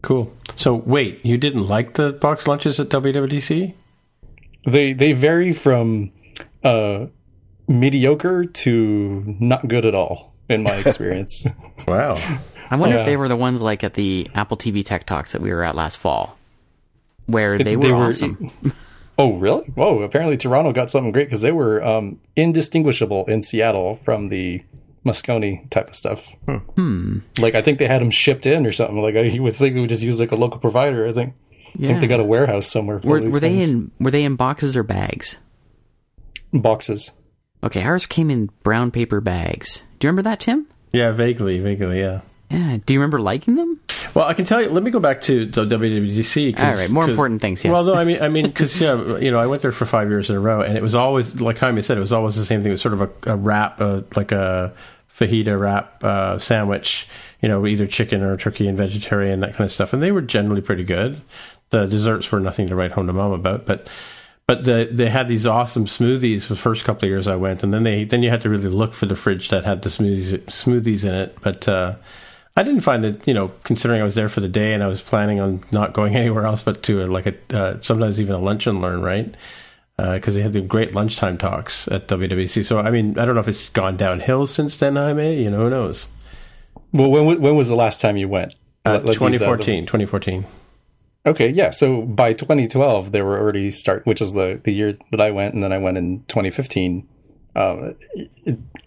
Cool. 0.01 0.31
So, 0.55 0.75
wait, 0.75 1.25
you 1.25 1.37
didn't 1.37 1.67
like 1.67 1.95
the 1.95 2.13
box 2.13 2.47
lunches 2.47 2.79
at 2.79 2.89
WWDC? 2.89 3.73
They 4.65 4.93
they 4.93 5.13
vary 5.13 5.51
from 5.53 6.11
uh, 6.63 7.07
mediocre 7.67 8.45
to 8.45 9.35
not 9.39 9.67
good 9.67 9.85
at 9.85 9.95
all 9.95 10.33
in 10.49 10.63
my 10.63 10.75
experience. 10.85 11.45
wow. 11.87 12.15
I 12.69 12.75
wonder 12.75 12.95
Yeah. 12.95 13.01
if 13.01 13.05
they 13.05 13.17
were 13.17 13.27
the 13.29 13.35
ones 13.37 13.61
like 13.61 13.83
at 13.83 13.93
the 13.95 14.27
Apple 14.35 14.57
TV 14.57 14.85
Tech 14.85 15.05
Talks 15.05 15.31
that 15.31 15.41
we 15.41 15.51
were 15.53 15.63
at 15.63 15.75
last 15.75 15.97
fall, 15.97 16.36
where 17.27 17.57
they 17.57 17.77
were 17.77 17.83
They 17.83 17.91
were- 17.91 17.97
awesome. 18.07 18.51
oh, 19.17 19.37
really? 19.37 19.65
Whoa! 19.75 20.01
Apparently 20.01 20.35
Toronto 20.37 20.73
got 20.73 20.89
something 20.89 21.11
great 21.11 21.27
because 21.27 21.41
they 21.41 21.51
were 21.51 21.83
um, 21.83 22.19
indistinguishable 22.35 23.25
in 23.27 23.41
Seattle 23.41 23.95
from 24.03 24.29
the 24.29 24.63
Moscone 25.05 25.69
type 25.69 25.89
of 25.89 25.95
stuff. 25.95 26.25
Hmm. 26.75 27.19
Like 27.37 27.55
I 27.55 27.61
think 27.61 27.79
they 27.79 27.87
had 27.87 28.01
them 28.01 28.11
shipped 28.11 28.45
in 28.45 28.65
or 28.65 28.71
something. 28.73 29.01
Like 29.01 29.15
I, 29.15 29.21
you 29.21 29.43
would 29.43 29.55
think 29.55 29.75
they 29.75 29.79
would 29.79 29.89
just 29.89 30.03
use 30.03 30.19
like 30.19 30.31
a 30.31 30.35
local 30.35 30.59
provider. 30.59 31.07
I 31.07 31.13
think. 31.13 31.33
I 31.67 31.69
Yeah. 31.75 31.87
think 31.89 32.01
they 32.01 32.07
got 32.07 32.19
a 32.19 32.23
warehouse 32.25 32.67
somewhere. 32.67 32.99
For 32.99 33.07
were 33.07 33.29
were 33.29 33.39
they 33.39 33.59
in 33.61 33.91
were 33.99 34.11
they 34.11 34.23
in 34.23 34.35
boxes 34.35 34.75
or 34.75 34.83
bags? 34.83 35.37
boxes? 36.53 37.11
Okay, 37.63 37.83
ours 37.83 38.05
came 38.05 38.29
in 38.29 38.49
brown 38.63 38.91
paper 38.91 39.19
bags. 39.21 39.83
Do 39.99 40.07
you 40.07 40.09
remember 40.09 40.29
that, 40.29 40.39
Tim? 40.39 40.67
Yeah, 40.93 41.11
vaguely, 41.11 41.59
vaguely, 41.59 41.99
yeah. 41.99 42.21
Yeah. 42.49 42.77
Do 42.85 42.93
you 42.93 42.99
remember 42.99 43.19
liking 43.19 43.55
them? 43.55 43.79
Well, 44.13 44.25
I 44.25 44.33
can 44.33 44.45
tell 44.45 44.61
you. 44.61 44.69
Let 44.69 44.83
me 44.83 44.91
go 44.91 44.99
back 44.99 45.21
to 45.21 45.45
the 45.45 45.65
WWDC. 45.65 46.57
All 46.57 46.65
right, 46.65 46.89
more 46.89 47.09
important 47.09 47.41
things, 47.41 47.63
yes. 47.63 47.73
Well, 47.73 47.83
no, 47.83 47.93
I 47.93 48.03
mean, 48.03 48.21
I 48.21 48.29
mean, 48.29 48.45
because 48.45 48.79
yeah, 48.79 49.17
you 49.17 49.31
know, 49.31 49.39
I 49.39 49.47
went 49.47 49.61
there 49.61 49.71
for 49.71 49.85
five 49.85 50.09
years 50.09 50.29
in 50.29 50.35
a 50.35 50.39
row, 50.39 50.61
and 50.61 50.77
it 50.77 50.81
was 50.81 50.95
always 50.95 51.41
like 51.41 51.57
Jaime 51.57 51.81
said, 51.81 51.97
it 51.97 52.01
was 52.01 52.13
always 52.13 52.35
the 52.35 52.45
same 52.45 52.61
thing. 52.61 52.69
It 52.69 52.73
was 52.73 52.81
sort 52.81 52.93
of 52.93 53.01
a, 53.01 53.09
a 53.33 53.35
wrap, 53.35 53.81
uh, 53.81 54.03
like 54.15 54.31
a 54.31 54.73
fajita 55.13 55.59
wrap 55.59 56.03
uh, 56.03 56.39
sandwich. 56.39 57.07
You 57.41 57.49
know, 57.49 57.67
either 57.67 57.85
chicken 57.85 58.23
or 58.23 58.37
turkey 58.37 58.67
and 58.67 58.77
vegetarian, 58.77 59.41
that 59.41 59.53
kind 59.53 59.65
of 59.65 59.71
stuff, 59.71 59.93
and 59.93 60.01
they 60.01 60.11
were 60.11 60.21
generally 60.21 60.61
pretty 60.61 60.83
good. 60.83 61.21
The 61.69 61.85
desserts 61.85 62.31
were 62.31 62.39
nothing 62.39 62.67
to 62.67 62.75
write 62.75 62.93
home 62.93 63.07
to 63.07 63.13
mom 63.13 63.33
about, 63.33 63.65
but 63.65 63.89
but 64.47 64.63
the, 64.63 64.87
they 64.89 65.09
had 65.09 65.27
these 65.27 65.45
awesome 65.45 65.85
smoothies 65.85 66.47
the 66.47 66.55
first 66.55 66.85
couple 66.85 67.05
of 67.05 67.09
years 67.09 67.27
I 67.27 67.35
went, 67.35 67.61
and 67.63 67.73
then 67.73 67.83
they 67.83 68.05
then 68.05 68.23
you 68.23 68.29
had 68.29 68.41
to 68.41 68.49
really 68.49 68.69
look 68.69 68.93
for 68.93 69.05
the 69.05 69.15
fridge 69.15 69.49
that 69.49 69.65
had 69.65 69.81
the 69.81 69.89
smoothies 69.89 70.39
smoothies 70.45 71.03
in 71.07 71.13
it. 71.13 71.37
But 71.41 71.67
uh, 71.67 71.95
I 72.57 72.63
didn't 72.63 72.81
find 72.81 73.03
that 73.03 73.27
you 73.27 73.33
know, 73.35 73.51
considering 73.63 74.01
I 74.01 74.03
was 74.03 74.15
there 74.15 74.29
for 74.29 74.41
the 74.41 74.47
day 74.47 74.73
and 74.73 74.83
I 74.83 74.87
was 74.87 74.99
planning 75.01 75.39
on 75.39 75.63
not 75.71 75.93
going 75.93 76.15
anywhere 76.21 76.45
else 76.45 76.61
but 76.63 76.83
to 76.83 77.03
a, 77.03 77.05
like 77.05 77.27
a 77.27 77.57
uh, 77.57 77.77
sometimes 77.81 78.19
even 78.19 78.33
a 78.33 78.39
lunch 78.39 78.67
and 78.67 78.81
learn, 78.81 79.01
right? 79.01 79.33
Because 79.95 80.35
they 80.35 80.41
had 80.41 80.53
the 80.53 80.61
great 80.61 80.93
lunchtime 80.93 81.37
talks 81.37 81.87
at 81.87 82.07
WWC. 82.07 82.65
So 82.65 82.79
I 82.79 82.91
mean, 82.91 83.17
I 83.17 83.25
don't 83.25 83.35
know 83.35 83.41
if 83.41 83.47
it's 83.47 83.69
gone 83.69 83.95
downhill 83.95 84.45
since 84.45 84.75
then. 84.75 84.97
I 84.97 85.13
may, 85.13 85.41
you 85.41 85.49
know, 85.49 85.57
who 85.59 85.69
knows? 85.69 86.07
Well, 86.93 87.09
when 87.11 87.41
when 87.41 87.55
was 87.55 87.67
the 87.67 87.75
last 87.75 88.01
time 88.01 88.17
you 88.17 88.27
went? 88.27 88.53
Uh, 88.85 88.93
Let- 88.93 89.05
let's 89.05 89.21
use 89.21 89.39
that 89.39 89.49
as 89.49 89.59
a- 89.59 89.63
2014, 89.63 89.85
2014. 89.85 90.45
Okay, 91.25 91.49
yeah. 91.49 91.71
So 91.71 92.03
by 92.03 92.31
2012, 92.31 93.11
they 93.11 93.21
were 93.21 93.37
already 93.37 93.69
start, 93.69 94.05
which 94.05 94.21
is 94.21 94.33
the 94.33 94.61
the 94.63 94.71
year 94.71 94.97
that 95.11 95.19
I 95.19 95.29
went, 95.31 95.53
and 95.53 95.63
then 95.63 95.73
I 95.73 95.77
went 95.77 95.97
in 95.97 96.23
2015. 96.27 97.07
Um, 97.57 97.95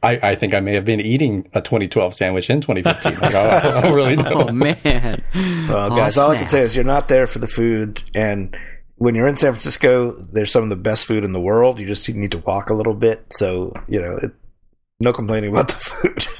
I, 0.03 0.31
I 0.31 0.35
think 0.37 0.55
I 0.55 0.61
may 0.61 0.75
have 0.75 0.85
been 0.85 1.01
eating 1.01 1.49
a 1.55 1.61
2012 1.61 2.15
sandwich 2.15 2.49
in 2.49 2.61
2015. 2.61 3.19
Like, 3.21 3.35
I, 3.35 3.79
I 3.79 3.81
don't 3.83 3.93
really 3.95 4.17
know. 4.25 4.47
Oh 4.49 4.53
man. 4.53 5.23
Well, 5.35 5.93
Oh, 5.93 5.97
guys, 5.97 6.17
all 6.17 6.31
I 6.31 6.37
can 6.37 6.49
snap. 6.49 6.51
say 6.51 6.61
is 6.61 6.77
you're 6.77 6.85
not 6.85 7.09
there 7.09 7.27
for 7.27 7.41
the 7.41 7.49
food, 7.49 8.03
and 8.15 8.57
when 8.97 9.15
you're 9.15 9.27
in 9.29 9.37
San 9.37 9.53
Francisco, 9.53 10.13
there's 10.33 10.53
some 10.53 10.63
of 10.63 10.69
the 10.71 10.77
best 10.77 11.05
food 11.07 11.25
in 11.25 11.33
the 11.33 11.41
world. 11.41 11.79
You 11.81 11.87
just 11.87 12.09
need 12.09 12.31
to 12.31 12.39
walk 12.39 12.71
a 12.71 12.75
little 12.75 12.95
bit, 12.95 13.25
so 13.31 13.75
you 13.89 14.01
know, 14.01 14.19
it, 14.23 14.31
no 15.01 15.13
complaining 15.13 15.51
about 15.51 15.69
the 15.69 15.75
food. 15.75 16.27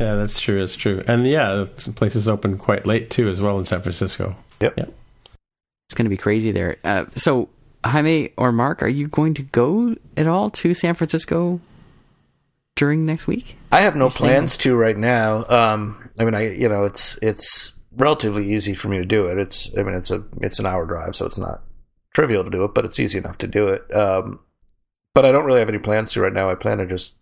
Yeah, 0.00 0.14
that's 0.16 0.38
true. 0.40 0.60
That's 0.60 0.76
true. 0.76 1.02
And 1.08 1.26
yeah, 1.26 1.64
the 1.84 1.92
place 1.92 2.14
is 2.16 2.28
open 2.28 2.58
quite 2.58 2.86
late 2.86 3.10
too, 3.10 3.28
as 3.28 3.40
well 3.42 3.58
in 3.58 3.64
San 3.64 3.82
Francisco. 3.82 4.36
Yep. 4.60 4.74
Yep. 4.78 4.94
It's 5.88 5.94
going 5.94 6.04
to 6.06 6.10
be 6.10 6.16
crazy 6.16 6.52
there. 6.52 6.76
Uh, 6.84 7.06
so, 7.16 7.48
Jaime 7.84 8.30
or 8.36 8.52
Mark, 8.52 8.82
are 8.82 8.88
you 8.88 9.08
going 9.08 9.34
to 9.34 9.42
go 9.42 9.96
at 10.16 10.26
all 10.26 10.48
to 10.50 10.72
San 10.74 10.94
Francisco 10.94 11.60
during 12.76 13.04
next 13.06 13.26
week? 13.26 13.56
I 13.72 13.80
have 13.82 13.96
no 13.96 14.10
plans 14.10 14.56
to 14.58 14.76
right 14.76 14.96
now. 14.96 15.44
Um, 15.48 16.10
I 16.18 16.24
mean, 16.24 16.34
I 16.34 16.52
you 16.52 16.68
know, 16.68 16.84
it's 16.84 17.18
it's 17.22 17.72
relatively 17.96 18.52
easy 18.52 18.74
for 18.74 18.88
me 18.88 18.98
to 18.98 19.04
do 19.04 19.26
it. 19.26 19.38
It's 19.38 19.70
I 19.76 19.82
mean, 19.82 19.94
it's 19.94 20.10
a 20.10 20.24
it's 20.40 20.58
an 20.58 20.66
hour 20.66 20.86
drive, 20.86 21.14
so 21.16 21.26
it's 21.26 21.38
not 21.38 21.62
trivial 22.12 22.44
to 22.44 22.50
do 22.50 22.64
it, 22.64 22.74
but 22.74 22.84
it's 22.84 23.00
easy 23.00 23.18
enough 23.18 23.38
to 23.38 23.46
do 23.46 23.68
it. 23.68 23.94
Um, 23.94 24.40
but 25.14 25.24
I 25.24 25.32
don't 25.32 25.44
really 25.44 25.60
have 25.60 25.68
any 25.68 25.78
plans 25.78 26.12
to 26.12 26.20
right 26.20 26.32
now. 26.32 26.50
I 26.50 26.54
plan 26.54 26.78
to 26.78 26.86
just 26.86 27.14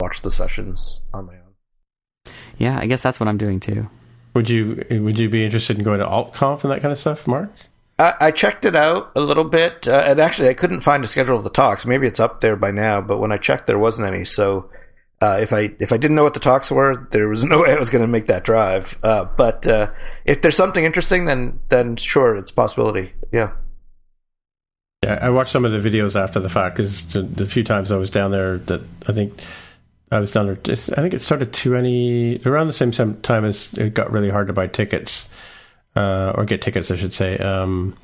watch 0.00 0.22
the 0.22 0.30
sessions 0.30 1.02
on 1.12 1.26
my 1.26 1.34
own. 1.34 2.32
Yeah, 2.58 2.78
I 2.78 2.86
guess 2.86 3.02
that's 3.02 3.20
what 3.20 3.28
I'm 3.28 3.38
doing 3.38 3.60
too. 3.60 3.88
Would 4.34 4.50
you 4.50 4.84
Would 4.90 5.18
you 5.18 5.28
be 5.28 5.44
interested 5.44 5.78
in 5.78 5.84
going 5.84 6.00
to 6.00 6.06
AltConf 6.06 6.64
and 6.64 6.72
that 6.72 6.82
kind 6.82 6.92
of 6.92 6.98
stuff, 6.98 7.26
Mark? 7.26 7.50
I, 7.98 8.14
I 8.20 8.30
checked 8.32 8.64
it 8.64 8.74
out 8.74 9.12
a 9.14 9.20
little 9.20 9.44
bit, 9.44 9.86
uh, 9.86 10.02
and 10.06 10.18
actually, 10.18 10.48
I 10.48 10.54
couldn't 10.54 10.80
find 10.80 11.04
a 11.04 11.08
schedule 11.08 11.36
of 11.36 11.44
the 11.44 11.50
talks. 11.50 11.86
Maybe 11.86 12.08
it's 12.08 12.18
up 12.18 12.40
there 12.40 12.56
by 12.56 12.72
now, 12.72 13.00
but 13.00 13.18
when 13.18 13.30
I 13.30 13.36
checked, 13.36 13.68
there 13.68 13.78
wasn't 13.78 14.08
any. 14.08 14.24
So, 14.24 14.68
uh, 15.24 15.38
if 15.40 15.52
I 15.54 15.74
if 15.80 15.90
I 15.90 15.96
didn't 15.96 16.16
know 16.16 16.22
what 16.22 16.34
the 16.34 16.40
talks 16.40 16.70
were, 16.70 17.08
there 17.10 17.28
was 17.28 17.44
no 17.52 17.62
way 17.62 17.72
I 17.72 17.78
was 17.78 17.88
going 17.90 18.02
to 18.02 18.08
make 18.08 18.26
that 18.26 18.44
drive. 18.44 18.98
Uh, 19.02 19.24
but 19.24 19.66
uh, 19.66 19.90
if 20.26 20.42
there's 20.42 20.56
something 20.56 20.84
interesting, 20.84 21.24
then 21.24 21.60
then 21.70 21.96
sure, 21.96 22.36
it's 22.36 22.50
possibility. 22.50 23.12
Yeah. 23.32 23.52
Yeah, 25.02 25.18
I 25.20 25.30
watched 25.30 25.52
some 25.52 25.64
of 25.64 25.72
the 25.72 25.90
videos 25.90 26.18
after 26.18 26.40
the 26.40 26.48
fact 26.48 26.76
because 26.76 27.12
the, 27.12 27.46
few 27.46 27.62
times 27.62 27.92
I 27.92 27.96
was 27.96 28.08
down 28.08 28.30
there, 28.30 28.56
that 28.56 28.80
I 29.06 29.12
think 29.12 29.44
I 30.10 30.18
was 30.18 30.32
down 30.32 30.46
there. 30.46 30.56
Just, 30.56 30.90
I 30.92 31.02
think 31.02 31.12
it 31.12 31.20
started 31.20 31.52
twenty 31.52 32.40
around 32.46 32.68
the 32.68 32.72
same 32.72 32.90
time 32.90 33.20
time 33.20 33.44
as 33.44 33.72
it 33.74 33.94
got 33.94 34.12
really 34.12 34.30
hard 34.30 34.46
to 34.48 34.52
buy 34.52 34.66
tickets 34.66 35.28
uh, 35.96 36.32
or 36.34 36.44
get 36.44 36.62
tickets, 36.62 36.90
I 36.90 36.96
should 36.96 37.12
say, 37.12 37.36
um, 37.38 37.96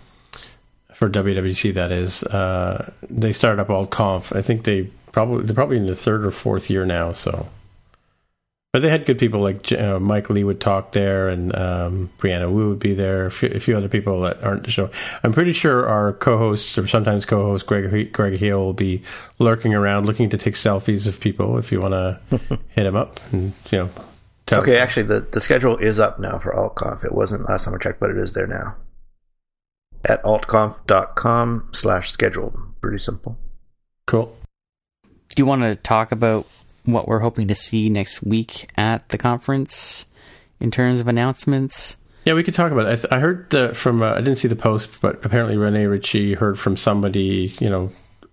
for 0.93 1.09
WWC. 1.09 1.75
That 1.75 1.91
is, 1.91 2.23
uh, 2.25 2.93
they 3.09 3.33
started 3.33 3.61
up 3.61 3.69
AltConf. 3.69 4.37
I 4.37 4.43
think 4.43 4.65
they 4.65 4.91
probably 5.13 5.45
they're 5.45 5.55
probably 5.55 5.77
in 5.77 5.87
the 5.87 5.95
third 5.95 6.25
or 6.25 6.31
fourth 6.31 6.71
year 6.71 6.85
now. 6.85 7.13
So, 7.13 7.49
but 8.73 8.83
they 8.83 8.91
had 8.91 9.07
good 9.07 9.19
people 9.19 9.41
like 9.41 9.71
uh, 9.73 9.99
Mike 9.99 10.31
Lee 10.31 10.45
would 10.45 10.61
talk 10.61 10.93
there, 10.93 11.29
and 11.29 11.55
um, 11.57 12.11
Brianna 12.19 12.51
Wu 12.51 12.69
would 12.71 12.79
be 12.79 12.95
there. 12.95 13.27
A 13.27 13.31
few, 13.31 13.49
a 13.51 13.61
few 13.61 13.77
other 13.77 13.89
people 13.89 14.21
that 14.23 14.43
aren't 14.43 14.65
the 14.65 14.71
show. 14.71 14.91
I'm 15.23 15.33
pretty 15.33 15.53
sure 15.53 15.87
our 15.87 16.13
co-hosts 16.13 16.79
or 16.79 16.87
sometimes 16.87 17.25
co-host 17.25 17.67
Greg 17.67 18.13
Greg 18.13 18.39
Hale 18.39 18.61
will 18.61 18.73
be 18.73 19.03
lurking 19.39 19.75
around, 19.75 20.07
looking 20.07 20.31
to 20.31 20.39
take 20.39 20.55
selfies 20.55 21.07
of 21.07 21.21
people. 21.21 21.59
If 21.59 21.73
you 21.73 21.81
want 21.81 21.95
to 21.95 22.21
hit 22.69 22.87
him 22.87 22.97
up, 22.97 23.21
and 23.33 23.53
you 23.71 23.79
know, 23.79 23.91
tell 24.47 24.63
Okay, 24.63 24.79
actually, 24.79 25.05
the, 25.05 25.21
the 25.21 25.41
schedule 25.41 25.77
is 25.77 25.99
up 25.99 26.19
now 26.21 26.39
for 26.39 26.53
AltConf. 26.53 27.05
It 27.05 27.13
wasn't 27.13 27.49
last 27.49 27.65
time 27.65 27.75
I 27.75 27.79
checked, 27.79 28.01
but 28.01 28.11
it 28.11 28.19
is 28.19 28.33
there 28.35 28.47
now. 28.47 28.77
At 30.05 30.23
altconf.com 30.23 31.69
slash 31.73 32.11
schedule. 32.11 32.59
Pretty 32.81 32.99
simple. 32.99 33.37
cool. 34.07 34.35
Do 35.35 35.41
you 35.43 35.47
want 35.47 35.63
to 35.63 35.77
talk 35.77 36.13
about 36.13 36.47
what 36.85 37.07
we're 37.09 37.21
hoping 37.21 37.49
to 37.49 37.55
see 37.55 37.89
next 37.89 38.23
week 38.23 38.69
at 38.77 39.09
the 39.11 39.19
conference 39.19 40.07
in 40.61 40.71
terms 40.71 41.01
of 41.01 41.09
announcements? 41.09 41.97
Yeah, 42.25 42.35
we 42.35 42.43
could 42.43 42.55
talk 42.55 42.71
about 42.73 42.87
it. 42.93 43.05
I, 43.11 43.19
heard 43.19 43.55
uh, 43.55 43.73
from 43.73 44.03
uh, 44.03 44.13
I 44.13 44.19
didn't 44.19 44.37
see 44.37 44.49
the 44.49 44.57
post, 44.57 45.01
but 45.01 45.25
apparently 45.25 45.57
Rene 45.57 45.87
Ritchie 45.87 46.35
heard 46.35 46.59
from 46.59 46.77
somebody, 46.77 47.55
you 47.61 47.71
know, 47.71 47.91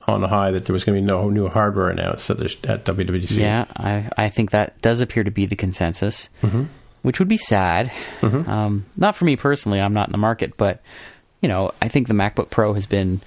on 0.07 0.21
the 0.21 0.27
high 0.27 0.51
that 0.51 0.65
there 0.65 0.73
was 0.73 0.83
going 0.83 0.95
to 0.95 1.01
be 1.01 1.05
no 1.05 1.29
new 1.29 1.47
hardware 1.47 1.89
announced 1.89 2.29
at, 2.29 2.37
the, 2.37 2.55
at 2.67 2.83
WWDC. 2.85 3.37
Yeah, 3.37 3.65
I 3.75 4.09
I 4.17 4.29
think 4.29 4.51
that 4.51 4.81
does 4.81 5.01
appear 5.01 5.23
to 5.23 5.31
be 5.31 5.45
the 5.45 5.55
consensus, 5.55 6.29
Mm-hmm. 6.41 6.63
which 7.01 7.19
would 7.19 7.27
be 7.27 7.37
sad. 7.37 7.91
Um, 8.21 8.85
not 8.97 9.15
for 9.15 9.25
me 9.25 9.35
personally. 9.35 9.79
I'm 9.81 9.93
not 9.93 10.07
in 10.09 10.11
the 10.13 10.17
market, 10.17 10.57
but 10.57 10.81
you 11.41 11.47
know, 11.49 11.71
I 11.81 11.87
think 11.87 12.07
the 12.07 12.13
MacBook 12.13 12.49
Pro 12.49 12.73
has 12.73 12.85
been 12.85 13.21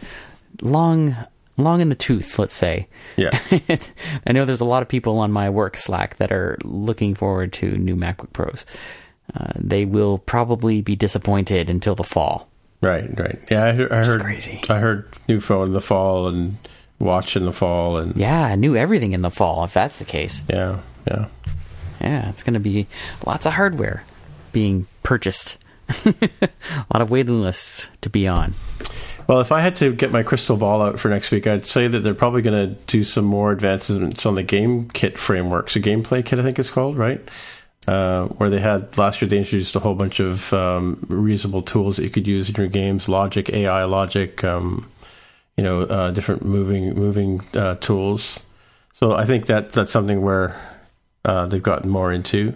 long 0.62 1.16
long 1.65 1.81
in 1.81 1.89
the 1.89 1.95
tooth. 1.95 2.39
Let's 2.39 2.55
say. 2.55 2.89
yeah. 3.17 3.31
I 4.27 4.33
know 4.33 4.45
there's 4.45 4.61
a 4.61 4.65
lot 4.67 4.83
of 4.83 4.89
people 4.89 5.19
on 5.19 5.33
my 5.33 5.49
work 5.51 5.77
Slack 5.77 6.17
that 6.17 6.33
are 6.33 6.59
looking 6.65 7.15
forward 7.15 7.53
to 7.55 7.77
new 7.77 7.97
MacBook 7.97 8.33
Pros. 8.33 8.65
Uh, 9.35 9.53
they 9.57 9.85
will 9.85 10.19
probably 10.19 10.81
be 10.81 10.97
disappointed 10.97 11.71
until 11.71 11.95
the 11.95 12.03
fall. 12.05 12.49
Right, 12.83 13.09
right. 13.19 13.39
Yeah, 13.51 13.67
I, 13.67 13.73
heard- 13.73 13.93
I 13.93 13.97
heard. 14.05 14.21
crazy. 14.21 14.61
I 14.69 14.79
heard 14.79 15.07
new 15.29 15.39
phone 15.41 15.69
in 15.69 15.73
the 15.73 15.81
fall 15.81 16.27
and 16.29 16.57
watch 16.99 17.37
in 17.37 17.45
the 17.45 17.53
fall, 17.53 17.97
and 17.99 18.17
Yeah, 18.17 18.43
I 18.43 18.57
knew 18.57 18.75
everything 18.77 19.13
in 19.13 19.23
the 19.23 19.31
fall. 19.31 19.63
If 19.65 19.73
that's 19.75 19.99
the 19.99 20.05
case, 20.05 20.43
yeah, 20.49 20.81
yeah. 21.07 21.27
yeah, 22.01 22.29
it's 22.31 22.43
going 22.43 22.55
to 22.55 22.61
be 22.61 22.87
lots 23.25 23.47
of 23.47 23.53
hardware 23.53 24.03
being 24.53 24.87
purchased. 25.03 25.59
a 26.05 26.86
lot 26.93 27.03
of 27.03 27.11
waiting 27.11 27.43
lists 27.43 27.91
to 28.01 28.11
be 28.11 28.26
on. 28.26 28.55
Well, 29.26 29.41
if 29.41 29.53
I 29.53 29.61
had 29.61 29.76
to 29.76 29.93
get 29.93 30.11
my 30.11 30.22
crystal 30.24 30.57
ball 30.57 30.82
out 30.82 30.99
for 30.99 31.09
next 31.09 31.30
week, 31.30 31.47
I'd 31.47 31.64
say 31.64 31.86
that 31.86 32.01
they're 32.01 32.14
probably 32.14 32.43
going 32.43 32.68
to 32.68 32.74
do 32.86 33.05
some 33.05 33.24
more 33.24 33.53
advancements 33.53 34.26
on 34.26 34.34
the 34.34 34.43
game 34.43 34.88
kit 34.88 35.16
framework. 35.16 35.70
So, 35.70 35.78
gameplay 35.78 36.24
kit, 36.24 36.38
I 36.38 36.43
think 36.43 36.59
it's 36.59 36.70
called, 36.70 36.97
right? 36.97 37.20
Uh, 37.86 38.26
where 38.26 38.51
they 38.51 38.59
had 38.59 38.99
last 38.99 39.22
year, 39.22 39.28
they 39.28 39.38
introduced 39.38 39.76
a 39.76 39.78
whole 39.78 39.95
bunch 39.95 40.18
of 40.18 40.53
um, 40.53 41.05
reasonable 41.09 41.62
tools 41.62 41.97
that 41.97 42.03
you 42.03 42.11
could 42.11 42.26
use 42.26 42.49
in 42.49 42.57
your 42.57 42.66
games, 42.66 43.09
logic, 43.09 43.51
AI 43.51 43.84
logic, 43.84 44.43
um, 44.43 44.91
you 45.57 45.62
know, 45.62 45.82
uh, 45.82 46.11
different 46.11 46.45
moving 46.45 46.95
moving 46.95 47.41
uh, 47.55 47.76
tools. 47.76 48.41
So, 48.95 49.12
I 49.12 49.26
think 49.26 49.47
that 49.47 49.70
that's 49.70 49.93
something 49.93 50.22
where 50.22 50.61
uh, 51.24 51.47
they've 51.47 51.62
gotten 51.62 51.88
more 51.88 52.12
into. 52.12 52.55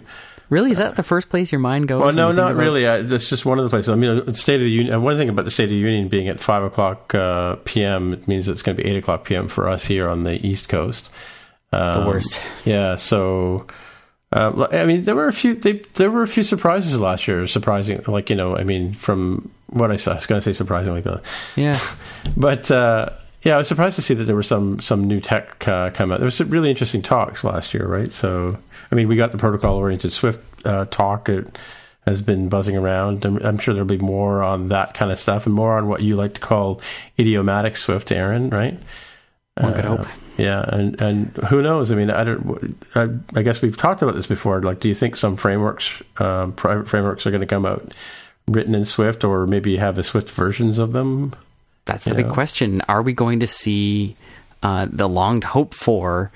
Really, 0.49 0.71
is 0.71 0.77
that 0.77 0.95
the 0.95 1.03
first 1.03 1.29
place 1.29 1.51
your 1.51 1.59
mind 1.59 1.87
goes? 1.87 2.01
Well, 2.01 2.11
no, 2.13 2.31
not 2.31 2.51
about- 2.51 2.61
really. 2.61 2.87
I, 2.87 3.01
that's 3.01 3.29
just 3.29 3.45
one 3.45 3.57
of 3.57 3.63
the 3.63 3.69
places. 3.69 3.89
I 3.89 3.95
mean, 3.95 4.23
the 4.25 4.33
State 4.35 4.55
of 4.55 4.61
the 4.61 4.69
Union. 4.71 5.01
One 5.01 5.17
thing 5.17 5.29
about 5.29 5.45
the 5.45 5.51
State 5.51 5.65
of 5.65 5.69
the 5.71 5.75
Union 5.77 6.07
being 6.07 6.27
at 6.27 6.39
five 6.39 6.63
o'clock 6.63 7.13
uh, 7.15 7.55
p.m. 7.65 8.13
It 8.13 8.27
means 8.27 8.47
it's 8.47 8.61
going 8.61 8.77
to 8.77 8.83
be 8.83 8.87
eight 8.89 8.97
o'clock 8.97 9.25
p.m. 9.25 9.47
for 9.47 9.67
us 9.67 9.85
here 9.85 10.07
on 10.07 10.23
the 10.23 10.45
East 10.45 10.69
Coast. 10.69 11.09
The 11.71 11.99
Um, 11.99 12.05
worst. 12.07 12.41
Yeah. 12.65 12.95
So, 12.95 13.65
uh, 14.31 14.67
I 14.71 14.85
mean, 14.85 15.03
there 15.03 15.15
were 15.15 15.27
a 15.27 15.33
few. 15.33 15.55
They, 15.55 15.81
there 15.93 16.11
were 16.11 16.23
a 16.23 16.27
few 16.27 16.43
surprises 16.43 16.99
last 16.99 17.27
year. 17.27 17.47
Surprising, 17.47 18.01
like 18.07 18.29
you 18.29 18.35
know, 18.35 18.55
I 18.55 18.63
mean, 18.63 18.93
from 18.93 19.49
what 19.67 19.91
I 19.91 19.95
saw, 19.95 20.11
I 20.11 20.15
was 20.15 20.25
going 20.25 20.39
to 20.39 20.43
say 20.43 20.53
surprisingly, 20.53 21.01
but 21.01 21.23
Yeah, 21.55 21.79
but 22.37 22.69
uh, 22.69 23.09
yeah, 23.43 23.55
I 23.55 23.57
was 23.57 23.67
surprised 23.67 23.95
to 23.95 24.01
see 24.01 24.13
that 24.13 24.23
there 24.25 24.35
were 24.35 24.43
some 24.43 24.79
some 24.79 25.05
new 25.05 25.19
tech 25.19 25.67
uh, 25.67 25.89
come 25.91 26.11
out. 26.11 26.19
There 26.19 26.25
was 26.25 26.35
some 26.35 26.49
really 26.49 26.69
interesting 26.69 27.01
talks 27.01 27.43
last 27.43 27.73
year, 27.73 27.87
right? 27.87 28.11
So, 28.11 28.57
I 28.91 28.95
mean, 28.95 29.07
we 29.07 29.15
got 29.15 29.31
the 29.31 29.37
protocol 29.37 29.75
oriented 29.75 30.11
Swift 30.11 30.39
uh, 30.65 30.85
talk. 30.85 31.29
It 31.29 31.57
has 32.05 32.21
been 32.21 32.49
buzzing 32.49 32.77
around. 32.77 33.25
I'm, 33.25 33.37
I'm 33.37 33.57
sure 33.57 33.73
there'll 33.73 33.87
be 33.87 33.97
more 33.97 34.43
on 34.43 34.67
that 34.67 34.93
kind 34.93 35.11
of 35.11 35.17
stuff 35.17 35.45
and 35.45 35.55
more 35.55 35.77
on 35.77 35.87
what 35.87 36.01
you 36.01 36.15
like 36.15 36.35
to 36.35 36.41
call 36.41 36.81
idiomatic 37.17 37.77
Swift, 37.77 38.11
Aaron, 38.11 38.49
right? 38.49 38.79
one 39.55 39.73
could 39.73 39.85
Uh, 39.85 39.97
hope. 39.97 40.07
Yeah, 40.37 40.65
and 40.67 41.01
and 41.01 41.27
who 41.49 41.61
knows? 41.61 41.91
I 41.91 41.95
mean, 41.95 42.11
I 42.11 42.25
don't. 42.25 42.77
I, 42.93 43.07
I 43.39 43.41
guess 43.41 43.61
we've 43.61 43.77
talked 43.77 44.01
about 44.01 44.15
this 44.15 44.27
before. 44.27 44.61
Like, 44.61 44.81
do 44.81 44.89
you 44.89 44.95
think 44.95 45.15
some 45.15 45.37
frameworks, 45.37 46.03
um, 46.17 46.51
private 46.51 46.89
frameworks, 46.89 47.25
are 47.25 47.31
going 47.31 47.41
to 47.41 47.47
come 47.47 47.65
out 47.65 47.93
written 48.47 48.75
in 48.75 48.83
Swift, 48.83 49.23
or 49.23 49.47
maybe 49.47 49.77
have 49.77 49.95
the 49.95 50.03
Swift 50.03 50.29
versions 50.29 50.77
of 50.77 50.91
them? 50.91 51.33
That's 51.85 52.03
the 52.03 52.11
you 52.11 52.17
big 52.17 52.27
know. 52.27 52.33
question. 52.33 52.81
Are 52.89 53.01
we 53.01 53.13
going 53.13 53.39
to 53.39 53.47
see 53.47 54.17
uh, 54.61 54.87
the 54.91 55.07
long 55.07 55.41
hoped 55.41 55.73
for 55.73 56.31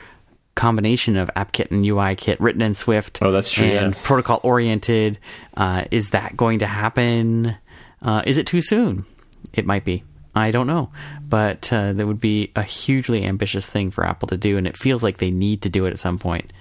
combination 0.56 1.18
of 1.18 1.30
AppKit 1.36 1.72
and 1.72 1.86
UIKit 1.86 2.38
written 2.39 2.62
in 2.62 2.74
Swift? 2.74 3.20
Oh, 3.22 3.32
that's 3.32 3.52
true, 3.52 3.66
And 3.66 3.93
yeah. 3.95 4.02
protocol 4.04 4.39
oriented. 4.43 5.20
Uh, 5.56 5.86
is 5.91 6.12
that 6.12 6.36
going 6.36 6.60
to 6.60 6.68
happen? 6.68 7.56
Uh, 8.02 8.22
is 8.26 8.38
it 8.38 8.47
too 8.47 8.62
soon? 8.62 9.06
It 9.54 9.66
might 9.66 9.86
be. 9.86 10.04
I 10.36 10.52
don't 10.52 10.68
know, 10.68 10.91
but 11.28 11.72
uh, 11.74 11.93
that 11.93 12.06
would 12.06 12.20
be 12.20 12.52
a 12.56 12.64
hugely 12.64 13.26
ambitious 13.26 13.68
thing 13.68 13.89
for 13.91 14.06
Apple 14.06 14.28
to 14.30 14.38
do, 14.38 14.58
and 14.58 14.68
it 14.68 14.78
feels 14.78 15.04
like 15.04 15.18
they 15.18 15.32
need 15.32 15.64
to 15.64 15.70
do 15.70 15.86
it 15.86 15.91
at 15.91 16.00
some 16.00 16.20
point. 16.20 16.54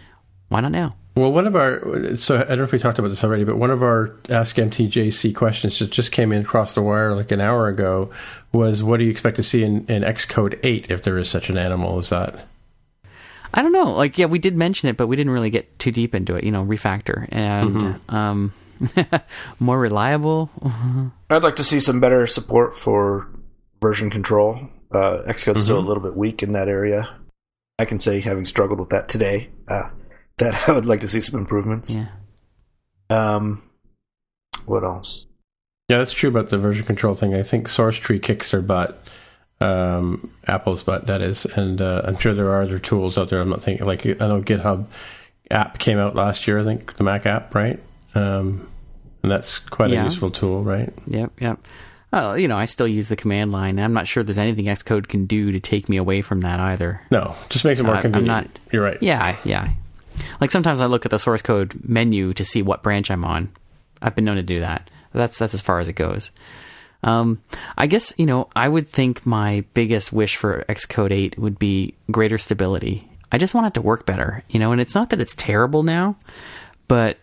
Why 0.49 0.61
not 0.61 0.72
now? 0.72 0.97
Well, 1.16 1.32
one 1.32 1.47
of 1.47 1.55
our 1.57 2.16
so 2.16 2.36
I 2.36 2.45
don't 2.45 2.59
know 2.59 2.64
if 2.64 2.72
we 2.72 2.78
talked 2.78 2.99
about 2.99 3.09
this 3.09 3.22
already, 3.24 3.45
but 3.45 3.57
one 3.57 3.70
of 3.70 3.82
our 3.82 4.16
Ask 4.30 4.57
MTJC 4.57 5.34
questions 5.34 5.78
that 5.80 5.91
just 5.91 6.12
came 6.12 6.32
in 6.32 6.43
across 6.43 6.74
the 6.74 6.82
wire 6.82 7.14
like 7.14 7.30
an 7.30 7.41
hour 7.41 7.68
ago 7.68 8.11
was, 8.53 8.82
"What 8.82 8.99
do 8.99 9.05
you 9.05 9.11
expect 9.11 9.36
to 9.36 9.43
see 9.43 9.64
in, 9.64 9.84
in 9.86 10.03
Xcode 10.03 10.59
eight 10.62 10.91
if 10.91 11.03
there 11.03 11.18
is 11.18 11.28
such 11.28 11.51
an 11.51 11.59
animal 11.59 11.99
as 11.99 12.09
that?" 12.11 12.47
I 13.55 13.62
don't 13.62 13.72
know. 13.72 13.92
Like, 13.92 14.18
yeah, 14.18 14.26
we 14.26 14.38
did 14.38 14.57
mention 14.57 14.88
it, 14.88 14.96
but 14.96 15.07
we 15.07 15.16
didn't 15.16 15.32
really 15.32 15.51
get 15.51 15.78
too 15.78 15.90
deep 15.90 16.14
into 16.14 16.36
it. 16.36 16.44
You 16.44 16.51
know, 16.51 16.64
refactor 16.64 17.26
and 17.30 17.76
Mm-hmm. 17.76 18.14
um, 18.14 18.53
more 19.59 19.78
reliable. 19.78 20.51
I'd 21.30 21.42
like 21.42 21.57
to 21.57 21.64
see 21.64 21.80
some 21.80 22.01
better 22.01 22.26
support 22.26 22.76
for 22.76 23.28
version 23.80 24.11
control. 24.11 24.68
Uh, 24.92 25.18
Xcode's 25.26 25.62
still 25.64 25.78
a 25.78 25.80
little 25.80 26.03
bit 26.03 26.16
weak 26.16 26.42
in 26.42 26.53
that 26.53 26.68
area. 26.68 27.14
I 27.78 27.84
can 27.84 27.99
say, 27.99 28.20
having 28.20 28.44
struggled 28.44 28.80
with 28.80 28.88
that 28.90 29.09
today, 29.09 29.51
uh, 29.68 29.90
that 30.38 30.68
I 30.68 30.72
would 30.72 30.86
like 30.86 31.01
to 31.01 31.09
see 31.09 31.20
some 31.20 31.38
improvements. 31.40 31.94
Yeah. 31.94 32.09
Um, 33.11 33.62
what 34.66 34.84
else? 34.84 35.26
Yeah, 35.90 35.99
that's 35.99 36.12
true 36.12 36.28
about 36.30 36.51
the 36.51 36.59
version 36.59 36.84
control 36.84 37.14
thing. 37.14 37.34
I 37.34 37.42
think 37.42 37.68
SourceTree 37.68 38.22
kicks 38.22 38.51
their 38.51 38.61
butt, 38.61 39.03
um, 39.61 40.31
Apple's 40.47 40.83
butt, 40.83 41.07
that 41.07 41.21
is, 41.21 41.45
and 41.45 41.81
uh, 41.81 42.03
I'm 42.05 42.19
sure 42.19 42.35
there 42.35 42.51
are 42.51 42.63
other 42.63 42.79
tools 42.79 43.19
out 43.19 43.29
there. 43.29 43.41
I'm 43.41 43.49
not 43.51 43.63
thinking 43.63 43.87
like 43.87 44.07
I 44.07 44.13
know 44.29 44.41
GitHub 44.43 44.87
app 45.51 45.79
came 45.79 45.99
out 45.99 46.15
last 46.15 46.47
year. 46.47 46.59
I 46.61 46.65
think 46.65 46.97
the 46.97 47.05
Mac 47.05 47.27
app, 47.27 47.55
right? 47.55 47.81
Um, 48.15 48.69
and 49.23 49.33
that's 49.33 49.59
quite 49.59 49.91
Yeah. 49.91 50.03
a 50.03 50.05
useful 50.05 50.31
tool, 50.31 50.63
right? 50.63 50.93
Yep, 51.09 51.33
yep. 51.41 51.59
Oh, 52.13 52.35
you 52.35 52.49
know, 52.49 52.57
I 52.57 52.65
still 52.65 52.89
use 52.89 53.09
the 53.09 53.17
command 53.17 53.53
line. 53.53 53.79
I'm 53.79 53.93
not 53.93 54.07
sure 54.09 54.23
there's 54.23 54.39
anything 54.39 54.65
Xcode 54.67 55.09
can 55.09 55.27
do 55.27 55.53
to 55.53 55.61
take 55.61 55.89
me 55.89 55.97
away 55.99 56.23
from 56.23 56.41
that 56.41 56.59
either. 56.61 57.03
No, 57.11 57.35
just 57.51 57.65
make 57.65 57.73
it 57.73 57.77
So 57.79 57.85
more 57.85 57.97
I- 57.97 58.01
I'm 58.01 58.25
not- 58.25 58.47
You're 58.73 58.83
right. 58.85 58.97
Yeah, 59.03 59.37
yeah. 59.45 59.71
Like 60.41 60.51
sometimes 60.51 60.81
I 60.81 60.87
look 60.87 61.05
at 61.05 61.11
the 61.11 61.19
source 61.19 61.43
code 61.43 61.75
menu 61.87 62.33
to 62.35 62.45
see 62.45 62.63
what 62.63 62.83
branch 62.83 63.11
I'm 63.11 63.25
on. 63.25 63.51
I've 64.01 64.15
been 64.15 64.25
known 64.25 64.37
to 64.37 64.43
do 64.43 64.61
that. 64.61 64.89
That's 65.13 65.39
that's 65.39 65.55
as 65.55 65.61
far 65.61 65.81
as 65.81 65.89
it 65.89 65.95
goes. 65.95 66.31
Um, 67.03 67.40
I 67.76 67.86
guess 67.86 68.12
you 68.16 68.26
know 68.26 68.49
I 68.57 68.68
would 68.68 68.88
think 68.88 69.24
my 69.24 69.64
biggest 69.74 70.12
wish 70.12 70.36
for 70.36 70.64
Xcode 70.68 71.12
8 71.12 71.38
would 71.38 71.59
be 71.59 71.94
greater 72.11 72.38
stability. 72.38 73.09
I 73.30 73.38
just 73.38 73.55
want 73.55 73.66
it 73.66 73.74
to 73.74 73.82
work 73.82 74.07
better, 74.07 74.42
you 74.49 74.59
know. 74.59 74.72
And 74.72 74.80
it's 74.80 74.94
not 74.94 75.11
that 75.11 75.20
it's 75.20 75.34
terrible 75.34 75.82
now, 75.82 76.16
but 76.88 77.18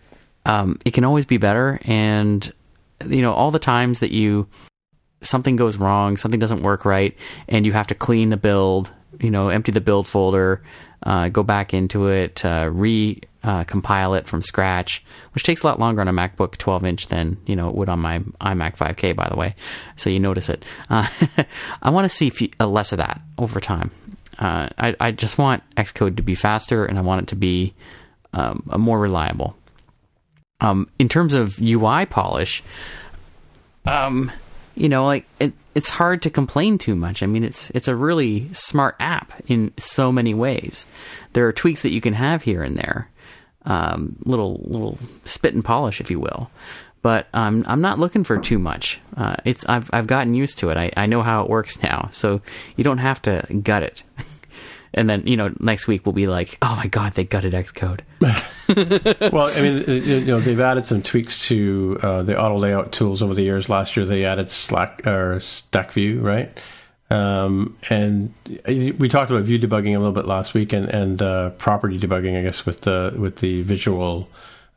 um, 0.46 0.78
it 0.86 0.92
can 0.92 1.04
always 1.04 1.26
be 1.26 1.38
better. 1.38 1.80
And 1.84 2.52
you 3.06 3.22
know, 3.22 3.34
all 3.34 3.52
the 3.52 3.60
times 3.60 4.00
that 4.00 4.12
you 4.12 4.48
something 5.22 5.56
goes 5.56 5.78
wrong, 5.78 6.18
something 6.18 6.40
doesn't 6.40 6.62
work 6.62 6.86
right, 6.86 7.16
and 7.48 7.66
you 7.66 7.74
have 7.74 7.88
to 7.88 7.96
clean 7.96 8.30
the 8.30 8.38
build, 8.38 8.92
you 9.20 9.32
know, 9.32 9.50
empty 9.50 9.72
the 9.72 9.82
build 9.82 10.08
folder, 10.08 10.64
uh, 11.04 11.30
go 11.30 11.44
back 11.44 11.74
into 11.74 12.08
it, 12.08 12.46
uh, 12.46 12.70
re 12.72 13.22
uh, 13.46 13.64
compile 13.64 14.16
it 14.16 14.26
from 14.26 14.42
scratch, 14.42 15.04
which 15.34 15.44
takes 15.44 15.62
a 15.62 15.68
lot 15.68 15.80
longer 15.80 16.02
on 16.02 16.08
a 16.08 16.14
MacBook 16.14 16.58
12 16.58 16.84
inch 16.84 17.08
than 17.08 17.38
you 17.46 17.56
know 17.56 17.70
it 17.70 17.76
would 17.76 17.90
on 17.90 18.00
my 18.00 18.20
iMac 18.42 18.76
5K, 18.76 19.16
by 19.16 19.30
the 19.30 19.38
way. 19.38 19.56
So 19.96 20.10
you 20.10 20.20
notice 20.20 20.50
it. 20.50 20.66
Uh, 20.90 21.08
I 21.84 21.92
want 21.92 22.06
to 22.06 22.10
see 22.10 22.52
uh, 22.60 22.68
less 22.68 22.92
of 22.92 22.98
that 22.98 23.22
over 23.38 23.60
time. 23.62 23.92
Uh, 24.40 24.68
I, 24.78 24.96
I 25.00 25.12
just 25.12 25.38
want 25.38 25.64
Xcode 25.78 26.18
to 26.18 26.24
be 26.24 26.34
faster, 26.34 26.86
and 26.86 26.98
I 26.98 27.02
want 27.02 27.22
it 27.22 27.28
to 27.28 27.36
be 27.36 27.76
um, 28.34 28.64
more 28.78 29.00
reliable. 29.00 29.56
Um, 30.60 30.90
in 30.98 31.08
terms 31.08 31.36
of 31.36 31.62
UI 31.62 32.08
polish, 32.08 32.64
um, 33.86 34.32
you 34.74 34.90
know, 34.90 35.06
like 35.06 35.28
it, 35.40 35.54
it's 35.76 35.90
hard 35.90 36.24
to 36.24 36.32
complain 36.32 36.80
too 36.80 36.96
much. 36.96 37.22
I 37.22 37.28
mean, 37.28 37.44
it's 37.44 37.70
it's 37.72 37.88
a 37.88 37.96
really 37.96 38.52
smart 38.54 38.96
app 39.00 39.34
in 39.46 39.72
so 39.78 40.12
many 40.12 40.34
ways. 40.34 40.88
There 41.34 41.48
are 41.48 41.54
tweaks 41.54 41.84
that 41.84 41.94
you 41.94 42.02
can 42.02 42.14
have 42.14 42.42
here 42.42 42.64
and 42.64 42.76
there, 42.76 43.10
um, 43.66 44.16
little 44.26 44.62
little 44.64 44.98
spit 45.24 45.54
and 45.54 45.64
polish, 45.64 46.00
if 46.02 46.10
you 46.10 46.20
will. 46.20 46.50
But 47.02 47.28
um, 47.34 47.64
I'm 47.68 47.82
not 47.82 48.00
looking 48.00 48.24
for 48.24 48.38
too 48.40 48.58
much. 48.58 49.00
Uh, 49.16 49.36
it's 49.46 49.66
I've 49.68 49.90
I've 49.94 50.08
gotten 50.08 50.34
used 50.34 50.58
to 50.60 50.70
it. 50.70 50.78
I, 50.78 50.92
I 50.98 51.06
know 51.06 51.22
how 51.22 51.44
it 51.44 51.50
works 51.50 51.84
now, 51.84 52.10
so 52.12 52.42
you 52.76 52.84
don't 52.84 52.98
have 52.98 53.22
to 53.24 53.46
gut 53.62 53.84
it. 53.84 54.04
And 54.98 55.10
then 55.10 55.28
you 55.28 55.36
know 55.36 55.54
next 55.60 55.88
week 55.90 56.06
we'll 56.06 56.14
be 56.14 56.26
like, 56.26 56.58
oh 56.62 56.74
my 56.78 56.88
god, 56.88 57.16
they 57.16 57.26
gutted 57.26 57.52
Xcode. 57.52 58.00
well, 59.34 59.52
I 59.54 59.62
mean, 59.62 59.84
you 60.06 60.22
know, 60.22 60.40
they've 60.40 60.60
added 60.60 60.86
some 60.86 61.04
tweaks 61.04 61.46
to 61.48 62.00
uh, 62.02 62.24
the 62.24 62.40
auto 62.40 62.58
layout 62.58 62.94
tools 62.94 63.22
over 63.22 63.34
the 63.34 63.44
years. 63.44 63.68
Last 63.68 63.96
year, 63.96 64.06
they 64.06 64.24
added 64.26 64.50
Slack 64.50 65.06
or 65.06 65.40
Stack 65.42 65.92
View, 65.92 66.22
right? 66.22 66.58
Um, 67.10 67.78
and 67.90 68.34
we 68.68 69.08
talked 69.10 69.30
about 69.30 69.44
view 69.44 69.60
debugging 69.60 69.96
a 69.96 70.00
little 70.00 70.12
bit 70.12 70.26
last 70.26 70.54
week, 70.54 70.74
and, 70.74 70.90
and 70.90 71.22
uh, 71.22 71.52
property 71.52 72.00
debugging, 72.00 72.38
I 72.38 72.42
guess, 72.42 72.66
with 72.66 72.82
the 72.82 73.14
with 73.16 73.38
the 73.38 73.62
visual 73.62 74.28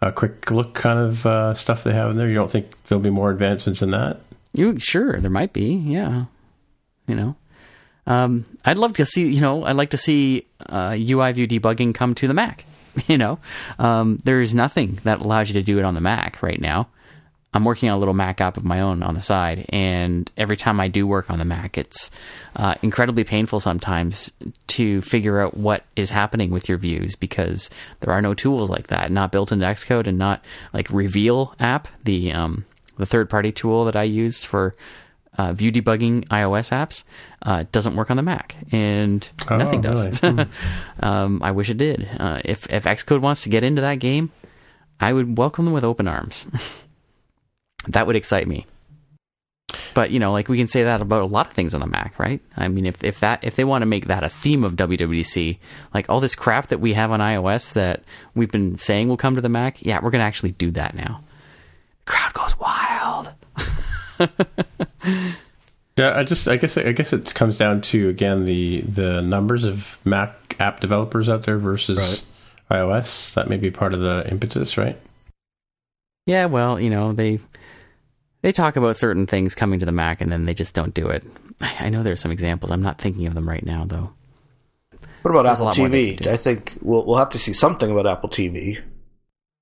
uh, 0.03 0.11
quick 0.11 0.51
look 0.51 0.75
kind 0.75 0.99
of 0.99 1.25
uh, 1.27 1.55
stuff 1.55 1.85
they 1.85 1.93
have 1.95 2.11
in 2.11 2.17
there. 2.17 2.29
You 2.29 2.35
don't 2.35 2.51
think 2.51 2.83
there'll 2.85 3.03
be 3.03 3.11
more 3.11 3.31
advancements 3.31 3.81
in 3.83 3.91
that? 3.93 4.21
You 4.53 4.79
sure 4.79 5.21
there 5.21 5.31
might 5.31 5.53
be, 5.53 5.75
yeah. 5.75 6.25
You 7.07 7.15
know, 7.15 7.37
Um, 8.07 8.45
I'd 8.65 8.77
love 8.79 8.93
to 8.95 9.07
see, 9.07 9.29
you 9.31 9.41
know, 9.41 9.65
I'd 9.65 9.77
like 9.77 9.91
to 9.91 9.97
see 9.97 10.47
uh, 10.67 10.97
UI 10.99 11.33
view 11.33 11.49
debugging 11.49 11.95
come 11.95 12.15
to 12.17 12.29
the 12.29 12.35
Mac. 12.35 12.65
You 13.07 13.17
know, 13.17 13.39
um, 13.79 14.19
there's 14.25 14.55
nothing 14.55 14.99
that 15.05 15.21
allows 15.21 15.49
you 15.49 15.55
to 15.55 15.63
do 15.63 15.79
it 15.79 15.85
on 15.85 15.95
the 15.95 16.01
Mac 16.01 16.43
right 16.43 16.61
now. 16.61 16.89
I'm 17.55 17.65
working 17.65 17.89
on 17.89 17.97
a 17.97 17.99
little 17.99 18.13
Mac 18.15 18.41
app 18.43 18.59
of 18.59 18.65
my 18.65 18.81
own 18.81 19.03
on 19.03 19.15
the 19.15 19.21
side, 19.21 19.65
and 19.71 20.31
every 20.37 20.57
time 20.57 20.81
I 20.81 20.89
do 20.89 21.07
work 21.07 21.31
on 21.31 21.39
the 21.39 21.47
Mac, 21.47 21.79
it's 21.79 22.11
uh, 22.57 22.75
incredibly 22.83 23.25
painful 23.25 23.59
sometimes 23.59 24.31
to 24.69 25.01
figure 25.01 25.41
out 25.41 25.57
what 25.57 25.83
is 25.97 26.11
happening 26.11 26.51
with 26.51 26.69
your 26.69 26.77
views 26.77 27.15
because 27.15 27.71
there 28.01 28.13
are 28.13 28.21
no 28.21 28.35
tools 28.35 28.69
like 28.69 28.89
that, 28.89 29.11
not 29.11 29.33
built 29.33 29.51
into 29.51 29.65
Xcode, 29.65 30.07
and 30.07 30.19
not 30.19 30.45
like 30.75 30.91
Reveal 30.91 31.55
app, 31.59 31.89
the 32.05 32.33
um, 32.33 32.67
the 32.99 33.07
third 33.07 33.31
party 33.31 33.51
tool 33.51 33.87
that 33.87 33.97
I 33.97 34.03
use 34.03 34.45
for 34.45 34.75
uh, 35.39 35.53
view 35.55 35.73
debugging 35.73 36.27
iOS 36.29 36.71
apps 36.71 37.05
uh, 37.43 37.65
doesn't 37.73 37.97
work 37.97 38.11
on 38.11 38.19
the 38.19 38.23
Mac, 38.23 38.57
and 38.73 39.27
Oh, 39.51 39.57
nothing 39.57 39.81
does. 39.81 40.23
really? 40.23 40.47
um, 41.01 41.43
I 41.43 41.53
wish 41.53 41.71
it 41.71 41.79
did. 41.79 42.07
Uh, 42.21 42.43
if 42.45 42.71
if 42.71 42.85
Xcode 42.85 43.21
wants 43.23 43.43
to 43.45 43.49
get 43.49 43.65
into 43.65 43.81
that 43.81 44.01
game, 44.01 44.33
I 45.01 45.15
would 45.15 45.39
welcome 45.39 45.65
them 45.65 45.73
with 45.73 45.85
open 45.85 46.07
arms. 46.07 46.45
that 47.89 48.07
would 48.07 48.17
excite 48.17 48.47
me. 48.47 48.67
But 49.95 50.11
you 50.11 50.19
know, 50.19 50.33
like 50.33 50.49
we 50.49 50.57
can 50.57 50.69
say 50.69 50.85
that 50.85 51.01
about 51.03 51.23
a 51.23 51.27
lot 51.27 51.47
of 51.47 51.53
things 51.53 51.75
on 51.75 51.81
the 51.81 51.87
Mac, 51.87 52.19
right? 52.19 52.41
I 52.57 52.69
mean, 52.69 52.87
if 52.87 53.05
if 53.05 53.21
that 53.21 53.45
if 53.45 53.57
they 53.57 53.65
want 53.65 53.83
to 53.83 53.87
make 53.87 54.07
that 54.07 54.25
a 54.25 54.29
theme 54.29 54.65
of 54.65 54.77
WWDC, 54.77 55.59
like 55.93 56.09
all 56.09 56.21
this 56.21 56.35
crap 56.35 56.69
that 56.69 56.81
we 56.81 56.95
have 56.95 57.11
on 57.11 57.21
iOS 57.21 57.73
that 57.75 58.03
we've 58.35 58.51
been 58.51 58.77
saying 58.77 59.09
will 59.09 59.17
come 59.17 59.35
to 59.35 59.41
the 59.41 59.49
Mac, 59.49 59.85
yeah, 59.85 60.01
we're 60.03 60.11
gonna 60.11 60.25
actually 60.25 60.53
do 60.53 60.71
that 60.71 60.95
now. 60.95 61.23
crowd 62.07 62.33
goes 62.33 62.59
wild. 62.59 63.31
Yeah, 65.99 66.17
I 66.17 66.23
just 66.23 66.47
I 66.47 66.57
guess 66.57 66.79
I 66.79 66.93
guess 66.93 67.13
it 67.13 67.35
comes 67.35 67.59
down 67.59 67.81
to 67.81 68.09
again 68.09 68.45
the 68.45 68.83
the 68.83 69.21
numbers 69.21 69.65
of 69.65 69.99
Mac 70.05 70.55
app 70.61 70.79
developers 70.79 71.29
out 71.29 71.43
there 71.43 71.59
versus 71.59 72.25
iOS. 72.71 73.35
That 73.35 73.49
may 73.49 73.57
be 73.57 73.73
part 73.73 73.93
of 73.93 73.99
the 73.99 74.25
impetus, 74.31 74.79
right? 74.79 74.97
Yeah, 76.25 76.47
well, 76.47 76.79
you 76.79 76.89
know, 76.89 77.13
they 77.13 77.41
they 78.43 78.53
talk 78.53 78.77
about 78.77 78.97
certain 78.97 79.27
things 79.27 79.55
coming 79.55 79.81
to 79.81 79.87
the 79.87 79.93
Mac 79.93 80.21
and 80.21 80.31
then 80.31 80.45
they 80.47 80.55
just 80.55 80.75
don't 80.75 80.95
do 80.95 81.09
it. 81.09 81.25
I 81.61 81.89
know 81.89 82.03
there 82.03 82.13
are 82.13 82.17
some 82.17 82.31
examples. 82.33 82.71
I'm 82.71 82.83
not 82.83 83.01
thinking 83.01 83.27
of 83.27 83.35
them 83.35 83.49
right 83.49 83.65
now 83.65 83.85
though. 83.85 84.13
What 85.23 85.33
about 85.33 85.43
There's 85.45 85.55
Apple 85.55 85.67
lot 85.67 85.79
more 85.79 85.89
they 85.89 86.15
TV? 86.17 86.27
I 86.29 86.37
think 86.37 86.79
we'll 86.81 87.05
we'll 87.05 87.17
have 87.19 87.31
to 87.31 87.39
see 87.39 87.53
something 87.53 87.91
about 87.91 88.07
Apple 88.07 88.29
TV. 88.29 88.81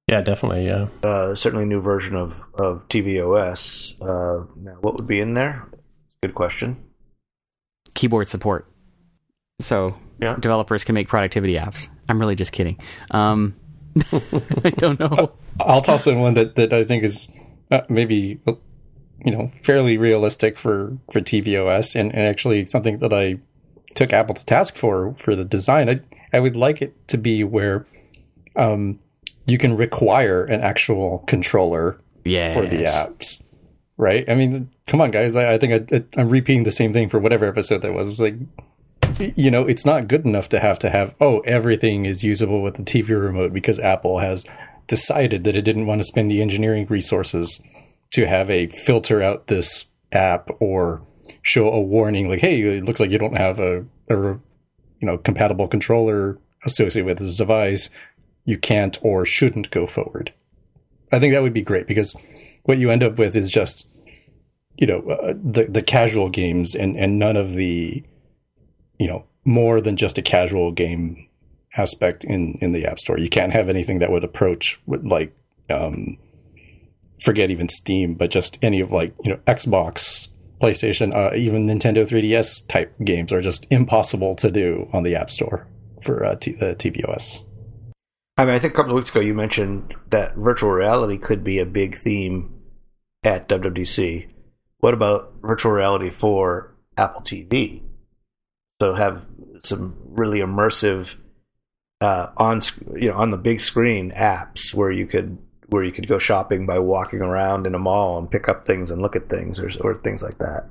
Yeah, 0.09 0.20
definitely. 0.20 0.66
Yeah, 0.66 0.86
Uh, 1.03 1.35
certainly, 1.35 1.65
a 1.65 1.66
new 1.66 1.81
version 1.81 2.15
of 2.15 2.36
of 2.55 2.86
tvOS. 2.89 3.94
Uh, 4.01 4.47
now, 4.57 4.77
what 4.81 4.94
would 4.97 5.07
be 5.07 5.19
in 5.20 5.35
there? 5.35 5.65
Good 6.23 6.35
question. 6.35 6.77
Keyboard 7.94 8.28
support. 8.28 8.70
So 9.61 9.97
Yeah. 10.20 10.36
developers 10.39 10.85
can 10.85 10.94
make 10.94 11.09
productivity 11.09 11.55
apps. 11.55 11.89
I'm 12.09 12.20
really 12.20 12.36
just 12.36 12.53
kidding. 12.53 12.78
Um 13.11 13.57
I 14.12 14.70
don't 14.77 15.01
know. 15.01 15.32
I'll 15.59 15.81
toss 15.81 16.07
in 16.07 16.20
one 16.20 16.35
that, 16.35 16.55
that 16.57 16.73
I 16.74 16.85
think 16.85 17.03
is 17.03 17.28
uh, 17.70 17.81
maybe 17.89 18.40
you 19.24 19.30
know 19.32 19.51
fairly 19.64 19.97
realistic 19.98 20.59
for 20.59 20.97
for 21.12 21.20
tvOS 21.20 21.94
and, 21.94 22.12
and 22.12 22.22
actually 22.22 22.64
something 22.66 22.98
that 22.98 23.12
I 23.12 23.38
took 23.94 24.12
Apple 24.12 24.34
to 24.34 24.44
task 24.44 24.76
for 24.76 25.14
for 25.18 25.34
the 25.34 25.44
design. 25.44 25.88
I 25.88 26.01
I 26.32 26.40
would 26.40 26.56
like 26.56 26.82
it 26.82 27.09
to 27.09 27.16
be 27.18 27.43
where 27.44 27.86
um, 28.56 28.98
you 29.47 29.59
can 29.59 29.76
require 29.76 30.44
an 30.44 30.60
actual 30.60 31.18
controller 31.26 32.01
Yeah. 32.24 32.55
for 32.55 32.66
the 32.66 32.84
apps, 32.84 33.43
right? 33.97 34.28
I 34.28 34.34
mean, 34.34 34.70
come 34.86 35.01
on, 35.01 35.10
guys. 35.10 35.36
I, 35.36 35.55
I 35.55 35.59
think 35.59 35.93
I, 35.93 35.97
I, 35.97 36.05
I'm 36.20 36.28
repeating 36.30 36.64
the 36.64 36.72
same 36.72 36.93
thing 36.93 37.09
for 37.09 37.18
whatever 37.18 37.47
episode 37.47 37.82
that 37.82 37.93
was. 37.93 38.09
It's 38.09 38.20
like, 38.20 38.34
you 39.36 39.51
know, 39.51 39.62
it's 39.66 39.84
not 39.86 40.09
good 40.09 40.24
enough 40.24 40.48
to 40.51 40.60
have 40.60 40.78
to 40.80 40.90
have 40.90 41.14
oh 41.20 41.40
everything 41.40 42.06
is 42.06 42.24
usable 42.24 42.62
with 42.62 42.74
the 42.74 42.82
TV 42.82 43.09
remote 43.10 43.52
because 43.52 43.78
Apple 43.78 44.18
has 44.18 44.44
decided 44.88 45.44
that 45.44 45.56
it 45.56 45.62
didn't 45.62 45.86
want 45.86 46.01
to 46.01 46.05
spend 46.05 46.30
the 46.30 46.43
engineering 46.43 46.86
resources 46.88 47.62
to 48.12 48.26
have 48.26 48.50
a 48.50 48.68
filter 48.68 49.22
out 49.22 49.46
this 49.46 49.86
app 50.12 50.50
or 50.60 51.02
show 51.42 51.70
a 51.70 51.80
warning 51.80 52.28
like, 52.28 52.40
hey, 52.40 52.60
it 52.60 52.84
looks 52.84 53.00
like 53.00 53.10
you 53.10 53.18
don't 53.18 53.36
have 53.36 53.58
a, 53.58 53.84
a 54.08 54.16
you 54.16 54.40
know 55.02 55.18
compatible 55.18 55.68
controller 55.68 56.38
associated 56.64 57.06
with 57.06 57.18
this 57.18 57.36
device. 57.36 57.90
You 58.44 58.58
can't 58.58 58.98
or 59.02 59.24
shouldn't 59.24 59.70
go 59.70 59.86
forward. 59.86 60.32
I 61.12 61.18
think 61.18 61.34
that 61.34 61.42
would 61.42 61.54
be 61.54 61.62
great 61.62 61.86
because 61.86 62.14
what 62.64 62.78
you 62.78 62.90
end 62.90 63.02
up 63.02 63.18
with 63.18 63.36
is 63.36 63.50
just 63.50 63.86
you 64.76 64.86
know 64.86 65.00
uh, 65.08 65.34
the 65.42 65.64
the 65.64 65.82
casual 65.82 66.28
games 66.28 66.74
and 66.74 66.96
and 66.96 67.18
none 67.18 67.36
of 67.36 67.54
the 67.54 68.04
you 68.98 69.06
know 69.06 69.24
more 69.44 69.80
than 69.80 69.96
just 69.96 70.18
a 70.18 70.22
casual 70.22 70.72
game 70.72 71.28
aspect 71.76 72.24
in 72.24 72.58
in 72.60 72.72
the 72.72 72.84
app 72.84 72.98
store 72.98 73.18
you 73.18 73.28
can't 73.28 73.52
have 73.52 73.68
anything 73.68 73.98
that 73.98 74.10
would 74.10 74.24
approach 74.24 74.80
with 74.86 75.04
like 75.04 75.34
um 75.70 76.18
forget 77.20 77.51
even 77.51 77.68
steam 77.68 78.14
but 78.14 78.30
just 78.30 78.59
any 78.62 78.80
of 78.80 78.90
like 78.90 79.14
you 79.22 79.30
know 79.30 79.38
xbox 79.47 80.28
playstation 80.60 81.14
uh, 81.14 81.34
even 81.34 81.66
nintendo 81.66 82.06
3ds 82.06 82.66
type 82.68 82.94
games 83.05 83.32
are 83.32 83.40
just 83.40 83.66
impossible 83.70 84.34
to 84.34 84.51
do 84.51 84.88
on 84.93 85.02
the 85.02 85.14
app 85.14 85.30
store 85.30 85.66
for 86.02 86.24
uh, 86.24 86.34
T- 86.36 86.52
the 86.52 86.74
tvos 86.76 87.44
I 88.38 88.44
mean, 88.44 88.55
I 88.55 88.59
think 88.59 88.74
a 88.74 88.76
couple 88.76 88.93
of 88.93 88.97
weeks 88.97 89.09
ago 89.09 89.20
you 89.20 89.32
mentioned 89.32 89.94
that 90.10 90.36
virtual 90.36 90.70
reality 90.70 91.16
could 91.16 91.43
be 91.43 91.59
a 91.59 91.64
big 91.64 91.97
theme 91.97 92.60
at 93.24 93.48
WWDC. 93.48 94.28
What 94.78 94.93
about 94.93 95.36
virtual 95.40 95.72
reality 95.72 96.10
for 96.10 96.76
Apple 96.98 97.22
TV? 97.22 97.82
So 98.80 98.93
have 98.93 99.26
some 99.60 99.97
really 100.05 100.40
immersive 100.40 101.14
uh, 102.02 102.28
on 102.36 102.60
you 102.94 103.09
know 103.09 103.16
on 103.16 103.30
the 103.30 103.38
big 103.38 103.60
screen 103.60 104.12
apps 104.12 104.74
where 104.74 104.90
you 104.90 105.06
could 105.06 105.38
where 105.68 105.82
you 105.82 105.93
could 105.93 106.09
go 106.09 106.18
shopping 106.18 106.66
by 106.66 106.78
walking 106.78 107.20
around 107.20 107.66
in 107.66 107.74
a 107.74 107.78
mall 107.78 108.18
and 108.18 108.30
pick 108.30 108.48
up 108.48 108.66
things 108.66 108.90
and 108.90 109.02
look 109.02 109.16
at 109.16 109.28
things 109.28 109.60
or 109.60 109.70
or 109.80 109.94
things 109.94 110.22
like 110.22 110.38
that. 110.38 110.68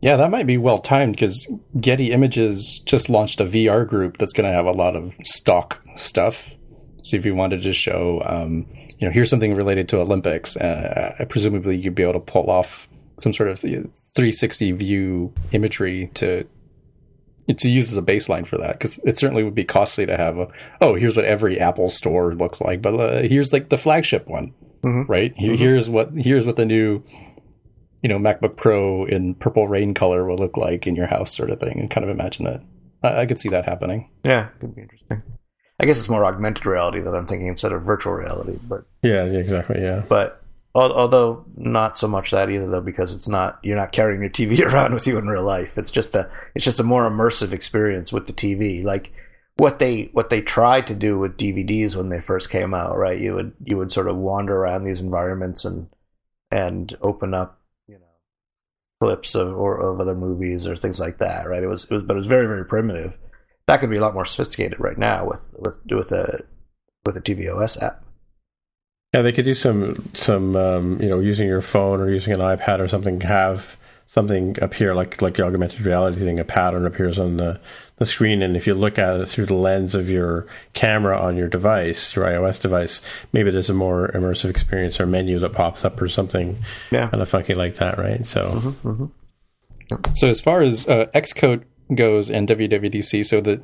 Yeah, 0.00 0.16
that 0.16 0.30
might 0.30 0.46
be 0.46 0.58
well 0.58 0.78
timed 0.78 1.14
because 1.14 1.50
Getty 1.80 2.12
Images 2.12 2.80
just 2.86 3.08
launched 3.08 3.40
a 3.40 3.44
VR 3.44 3.86
group 3.86 4.18
that's 4.18 4.32
going 4.32 4.48
to 4.48 4.54
have 4.54 4.66
a 4.66 4.72
lot 4.72 4.94
of 4.94 5.16
stock 5.22 5.82
stuff. 5.96 6.54
So 7.02 7.16
if 7.16 7.24
you 7.24 7.34
wanted 7.34 7.62
to 7.62 7.72
show, 7.72 8.22
um, 8.24 8.66
you 8.98 9.06
know, 9.06 9.12
here's 9.12 9.30
something 9.30 9.54
related 9.54 9.88
to 9.88 10.00
Olympics, 10.00 10.56
uh, 10.56 11.24
presumably 11.28 11.76
you'd 11.76 11.96
be 11.96 12.02
able 12.02 12.12
to 12.12 12.20
pull 12.20 12.48
off 12.48 12.88
some 13.18 13.32
sort 13.32 13.48
of 13.48 13.58
360 13.60 14.72
view 14.72 15.32
imagery 15.50 16.10
to 16.14 16.46
to 17.56 17.68
use 17.70 17.90
as 17.90 17.96
a 17.96 18.02
baseline 18.02 18.46
for 18.46 18.58
that 18.58 18.72
because 18.72 18.98
it 19.04 19.16
certainly 19.16 19.42
would 19.42 19.54
be 19.54 19.64
costly 19.64 20.04
to 20.06 20.16
have 20.16 20.38
a 20.38 20.48
oh 20.80 20.94
here's 20.94 21.16
what 21.16 21.24
every 21.24 21.58
Apple 21.58 21.88
store 21.90 22.34
looks 22.34 22.60
like, 22.60 22.82
but 22.82 22.94
uh, 22.94 23.22
here's 23.22 23.52
like 23.52 23.68
the 23.70 23.78
flagship 23.78 24.26
one, 24.28 24.52
Mhm. 24.84 25.08
right? 25.08 25.32
Here, 25.36 25.56
Here's 25.56 25.88
what 25.88 26.10
here's 26.16 26.44
what 26.46 26.56
the 26.56 26.66
new 26.66 27.02
you 28.02 28.08
know 28.08 28.18
MacBook 28.18 28.56
Pro 28.56 29.04
in 29.06 29.34
purple 29.34 29.66
rain 29.68 29.94
color 29.94 30.24
will 30.26 30.36
look 30.38 30.56
like 30.56 30.86
in 30.86 30.94
your 30.94 31.06
house, 31.06 31.34
sort 31.36 31.50
of 31.50 31.58
thing, 31.60 31.78
and 31.80 31.90
kind 31.90 32.04
of 32.04 32.10
imagine 32.10 32.46
it. 32.46 32.60
I, 33.02 33.20
I 33.22 33.26
could 33.26 33.38
see 33.38 33.48
that 33.48 33.64
happening. 33.64 34.10
Yeah, 34.24 34.48
could 34.60 34.74
be 34.74 34.82
interesting. 34.82 35.22
I 35.80 35.86
guess 35.86 35.98
it's 35.98 36.08
more 36.08 36.24
augmented 36.24 36.66
reality 36.66 37.00
that 37.00 37.14
I'm 37.14 37.26
thinking 37.26 37.46
instead 37.46 37.72
of 37.72 37.82
virtual 37.82 38.12
reality, 38.12 38.58
but 38.68 38.82
yeah, 39.02 39.24
yeah, 39.24 39.38
exactly. 39.38 39.80
Yeah, 39.80 40.02
but 40.08 40.30
al- 40.32 40.47
although 40.78 41.44
not 41.56 41.96
so 41.96 42.06
much 42.06 42.30
that 42.30 42.50
either 42.50 42.68
though 42.68 42.80
because 42.80 43.14
it's 43.14 43.28
not 43.28 43.58
you're 43.62 43.76
not 43.76 43.92
carrying 43.92 44.20
your 44.20 44.30
TV 44.30 44.60
around 44.72 44.94
with 44.94 45.06
you 45.06 45.18
in 45.18 45.26
real 45.26 45.42
life. 45.42 45.78
It's 45.78 45.90
just 45.90 46.14
a 46.14 46.30
it's 46.54 46.64
just 46.64 46.80
a 46.80 46.84
more 46.84 47.08
immersive 47.08 47.52
experience 47.52 48.12
with 48.12 48.26
the 48.26 48.32
TV. 48.32 48.84
Like 48.84 49.12
what 49.56 49.78
they 49.78 50.10
what 50.12 50.30
they 50.30 50.40
tried 50.40 50.86
to 50.86 50.94
do 50.94 51.18
with 51.18 51.36
DVDs 51.36 51.96
when 51.96 52.10
they 52.10 52.20
first 52.20 52.50
came 52.50 52.74
out, 52.74 52.96
right? 52.96 53.20
You 53.20 53.34
would 53.34 53.54
you 53.64 53.76
would 53.76 53.90
sort 53.90 54.08
of 54.08 54.16
wander 54.16 54.56
around 54.56 54.84
these 54.84 55.00
environments 55.00 55.64
and 55.64 55.88
and 56.50 56.96
open 57.02 57.34
up, 57.34 57.60
you 57.86 57.98
know, 57.98 58.06
clips 59.00 59.34
of 59.34 59.48
or 59.48 59.80
of 59.80 60.00
other 60.00 60.14
movies 60.14 60.66
or 60.66 60.76
things 60.76 61.00
like 61.00 61.18
that, 61.18 61.48
right? 61.48 61.62
It 61.62 61.68
was 61.68 61.84
it 61.84 61.90
was 61.90 62.02
but 62.02 62.14
it 62.14 62.18
was 62.18 62.28
very 62.28 62.46
very 62.46 62.64
primitive. 62.64 63.14
That 63.66 63.80
could 63.80 63.90
be 63.90 63.96
a 63.96 64.00
lot 64.00 64.14
more 64.14 64.24
sophisticated 64.24 64.78
right 64.80 64.96
now 64.96 65.26
with 65.26 65.52
with 65.58 65.74
with 65.90 66.12
a 66.12 66.44
with 67.04 67.16
a 67.16 67.20
tvOS 67.20 67.82
app. 67.82 68.04
Yeah. 69.12 69.22
They 69.22 69.32
could 69.32 69.44
do 69.44 69.54
some 69.54 70.08
some 70.14 70.56
um, 70.56 71.00
you 71.02 71.08
know 71.08 71.20
using 71.20 71.46
your 71.48 71.60
phone 71.60 72.00
or 72.00 72.10
using 72.10 72.32
an 72.32 72.40
iPad 72.40 72.80
or 72.80 72.88
something. 72.88 73.20
Have 73.22 73.76
something 74.06 74.56
appear 74.62 74.94
like 74.94 75.20
like 75.22 75.34
the 75.34 75.44
augmented 75.44 75.80
reality 75.84 76.18
thing. 76.20 76.38
A 76.40 76.44
pattern 76.44 76.86
appears 76.86 77.18
on 77.18 77.36
the 77.36 77.60
the 77.96 78.06
screen, 78.06 78.42
and 78.42 78.56
if 78.56 78.66
you 78.66 78.74
look 78.74 78.98
at 78.98 79.20
it 79.20 79.28
through 79.28 79.46
the 79.46 79.54
lens 79.54 79.94
of 79.94 80.08
your 80.08 80.46
camera 80.72 81.20
on 81.20 81.36
your 81.36 81.48
device, 81.48 82.14
your 82.14 82.24
iOS 82.26 82.60
device, 82.60 83.00
maybe 83.32 83.50
there's 83.50 83.70
a 83.70 83.74
more 83.74 84.08
immersive 84.14 84.50
experience 84.50 85.00
or 85.00 85.06
menu 85.06 85.38
that 85.40 85.52
pops 85.52 85.84
up 85.84 86.00
or 86.00 86.08
something 86.08 86.58
Yeah. 86.92 87.08
kind 87.08 87.20
of 87.22 87.28
funky 87.28 87.54
like 87.54 87.74
that, 87.76 87.98
right? 87.98 88.24
So. 88.24 88.74
So 90.14 90.28
as 90.28 90.40
far 90.40 90.60
as 90.60 90.86
uh, 90.86 91.06
Xcode 91.14 91.64
goes 91.94 92.30
and 92.30 92.46
WWDC, 92.46 93.24
so 93.24 93.40
the 93.40 93.60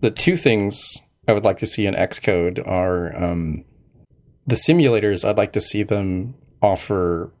the 0.00 0.10
two 0.10 0.36
things 0.36 0.98
I 1.28 1.32
would 1.32 1.44
like 1.44 1.58
to 1.58 1.66
see 1.66 1.86
in 1.86 1.94
Xcode 1.94 2.66
are 2.66 3.14
um, 3.16 3.64
the 4.46 4.56
simulators. 4.56 5.28
I'd 5.28 5.36
like 5.36 5.52
to 5.52 5.60
see 5.60 5.82
them 5.82 6.34
offer 6.62 7.32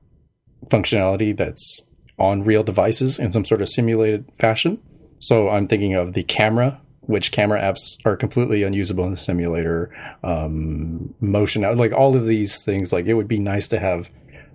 functionality 0.70 1.36
that's 1.36 1.82
on 2.18 2.44
real 2.44 2.62
devices 2.62 3.18
in 3.18 3.32
some 3.32 3.44
sort 3.44 3.62
of 3.62 3.68
simulated 3.68 4.30
fashion. 4.38 4.78
So 5.18 5.48
I'm 5.48 5.66
thinking 5.66 5.94
of 5.94 6.12
the 6.12 6.22
camera, 6.22 6.80
which 7.00 7.32
camera 7.32 7.60
apps 7.60 7.98
are 8.04 8.16
completely 8.16 8.62
unusable 8.62 9.04
in 9.04 9.10
the 9.10 9.16
simulator, 9.16 9.90
um, 10.22 11.14
motion, 11.20 11.62
like 11.76 11.92
all 11.92 12.16
of 12.16 12.26
these 12.26 12.64
things. 12.64 12.92
Like 12.92 13.06
it 13.06 13.14
would 13.14 13.28
be 13.28 13.38
nice 13.38 13.68
to 13.68 13.78
have 13.78 14.08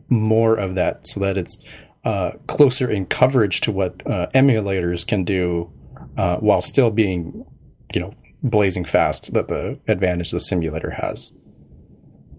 more 0.09 0.55
of 0.55 0.75
that 0.75 1.07
so 1.07 1.19
that 1.19 1.37
it's 1.37 1.57
uh, 2.03 2.31
closer 2.47 2.89
in 2.89 3.07
coverage 3.07 3.61
to 3.61 3.71
what 3.71 4.05
uh, 4.05 4.27
emulators 4.35 5.05
can 5.05 5.23
do 5.23 5.71
uh, 6.17 6.37
while 6.37 6.61
still 6.61 6.91
being, 6.91 7.45
you 7.93 7.99
know, 7.99 8.13
blazing 8.43 8.85
fast 8.85 9.33
that 9.33 9.47
the 9.47 9.79
advantage 9.87 10.29
the 10.31 10.39
simulator 10.39 10.91
has. 10.91 11.31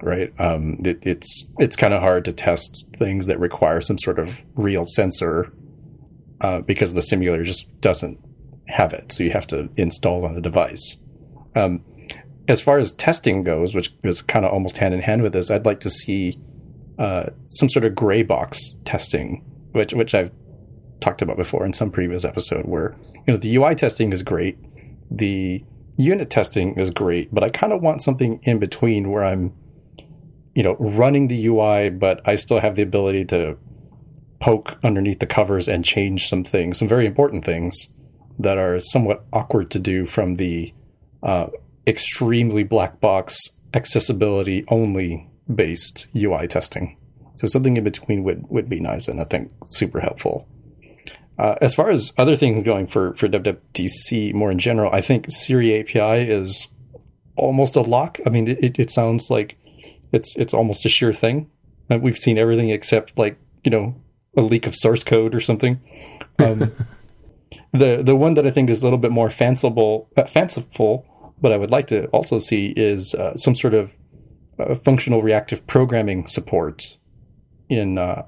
Right. 0.03 0.33
Um, 0.39 0.79
it, 0.85 0.99
it's 1.07 1.47
it's 1.59 1.77
kind 1.77 1.95
of 1.95 2.03
hard 2.03 2.25
to 2.27 2.33
test 2.33 2.89
things 2.99 3.27
that 3.27 3.41
require 3.41 3.81
some 3.81 3.99
sort 3.99 4.19
of 4.19 4.43
real 4.55 4.85
sensor 4.85 5.53
uh, 6.41 6.61
because 6.61 6.95
the 6.95 7.03
simulator 7.03 7.45
just 7.45 7.81
doesn't 7.81 8.19
have 8.69 8.93
it. 8.93 9.13
So 9.13 9.25
you 9.25 9.31
have 9.31 9.47
to 9.49 9.71
install 9.77 10.25
on 10.25 10.37
a 10.37 10.41
device. 10.41 10.99
Um, 11.55 11.83
as 12.49 12.61
far 12.61 12.79
as 12.79 12.93
testing 12.93 13.43
goes, 13.43 13.75
which 13.75 13.95
is 14.03 14.23
kind 14.23 14.45
of 14.45 14.53
almost 14.53 14.77
hand 14.77 14.95
in 14.95 15.01
hand 15.01 15.23
with 15.23 15.33
this, 15.33 15.51
I'd 15.51 15.67
like 15.67 15.81
to 15.81 15.91
see 15.91 16.39
uh, 16.99 17.31
some 17.47 17.69
sort 17.69 17.85
of 17.85 17.95
gray 17.95 18.23
box 18.23 18.77
testing, 18.85 19.45
which 19.73 19.93
which 19.93 20.15
I've 20.15 20.33
talked 21.01 21.23
about 21.23 21.37
before 21.37 21.65
in 21.65 21.73
some 21.73 21.91
previous 21.91 22.25
episode, 22.25 22.67
where 22.67 22.97
you 23.27 23.33
know 23.33 23.37
the 23.39 23.55
UI 23.57 23.75
testing 23.75 24.13
is 24.13 24.23
great, 24.23 24.59
the 25.11 25.65
unit 25.97 26.31
testing 26.31 26.79
is 26.79 26.91
great, 26.91 27.35
but 27.35 27.43
I 27.43 27.49
kind 27.49 27.73
of 27.73 27.83
want 27.83 28.03
something 28.03 28.41
in 28.43 28.59
between 28.59 29.11
where 29.11 29.25
I'm, 29.25 29.53
you 30.57 30.63
know, 30.63 30.75
running 30.81 31.29
the 31.29 31.47
UI, 31.47 31.91
but 31.91 32.23
I 32.25 32.37
still 32.37 32.61
have 32.61 32.77
the 32.77 32.83
ability 32.83 33.27
to 33.27 33.59
poke 34.41 34.79
underneath 34.83 35.21
the 35.21 35.27
covers 35.27 35.69
and 35.69 35.85
change 35.85 36.29
some 36.29 36.45
things, 36.45 36.79
some 36.79 36.89
very 36.89 37.05
important 37.05 37.45
things 37.45 37.93
that 38.39 38.57
are 38.57 38.81
somewhat 38.81 39.27
awkward 39.35 39.71
to 39.73 39.79
do 39.79 40.07
from 40.07 40.37
the 40.37 40.73
uh, 41.23 41.49
extremely 41.87 42.63
black 42.63 43.01
box 43.01 43.51
accessibility 43.75 44.65
only 44.69 45.29
based 45.55 46.09
UI 46.17 46.49
testing. 46.49 46.97
So 47.35 47.47
something 47.47 47.77
in 47.77 47.85
between 47.85 48.25
would, 48.25 48.49
would 48.49 48.69
be 48.71 48.81
nice 48.81 49.09
and 49.09 49.21
I 49.21 49.25
think 49.25 49.53
super 49.63 50.01
helpful. 50.01 50.49
Uh, 51.39 51.57
as 51.61 51.75
far 51.75 51.91
as 51.91 52.15
other 52.17 52.35
things 52.35 52.65
going 52.65 52.87
for, 52.87 53.15
for 53.15 53.29
WWDC 53.29 54.33
more 54.33 54.51
in 54.51 54.59
general, 54.59 54.91
I 54.91 55.03
think 55.03 55.27
Siri 55.29 55.79
API 55.79 56.31
is 56.31 56.69
almost 57.37 57.77
a 57.77 57.83
lock. 57.83 58.19
I 58.25 58.31
mean, 58.31 58.49
it, 58.49 58.79
it 58.79 58.91
sounds 58.91 59.29
like 59.29 59.59
it's 60.13 60.37
it's 60.37 60.55
almost 60.55 60.85
a 60.85 60.89
sure 60.89 61.13
thing. 61.13 61.51
We've 61.89 62.19
seen 62.19 62.39
everything 62.39 62.71
except 62.71 63.19
like 63.19 63.39
you 63.65 63.71
know 63.71 63.95
a 64.37 64.43
leak 64.43 64.67
of 64.67 64.75
source 64.75 65.05
code 65.05 65.35
or 65.35 65.41
something. 65.41 65.81
Um, 66.39 66.73
the 67.73 68.03
the 68.03 68.17
one 68.17 68.35
that 68.35 68.47
I 68.47 68.51
think 68.51 68.71
is 68.71 68.83
a 68.83 68.87
little 68.87 68.99
bit 68.99 69.11
more 69.11 69.31
fanciful, 69.31 70.09
uh, 70.17 70.25
fanciful, 70.25 71.07
but 71.41 71.53
I 71.53 71.57
would 71.57 71.71
like 71.71 71.87
to 71.89 72.07
also 72.07 72.39
see 72.39 72.73
is 72.77 73.15
uh, 73.15 73.35
some 73.37 73.55
sort 73.55 73.75
of 73.75 73.97
uh, 74.59 74.75
functional 74.77 75.23
reactive 75.23 75.67
programming 75.67 76.27
support 76.27 76.99
in 77.69 77.99
uh, 77.99 78.25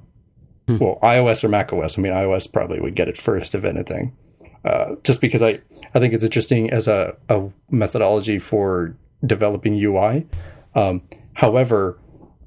hmm. 0.67 0.79
well 0.79 0.99
iOS 1.03 1.45
or 1.45 1.49
macOS. 1.49 1.99
I 1.99 2.03
mean, 2.03 2.13
iOS 2.13 2.53
probably 2.53 2.81
would 2.81 2.95
get 2.95 3.09
it 3.09 3.19
first 3.19 3.55
if 3.55 3.65
anything, 3.65 4.17
uh, 4.65 4.97
just 5.05 5.21
because 5.21 5.43
I 5.43 5.61
I 5.95 6.01
think 6.01 6.15
it's 6.15 6.25
interesting 6.25 6.71
as 6.71 6.89
a, 6.89 7.17
a 7.29 7.49
methodology 7.71 8.39
for 8.39 8.97
developing 9.25 9.75
UI. 9.75 10.27
Um, 10.75 11.03
however, 11.39 11.97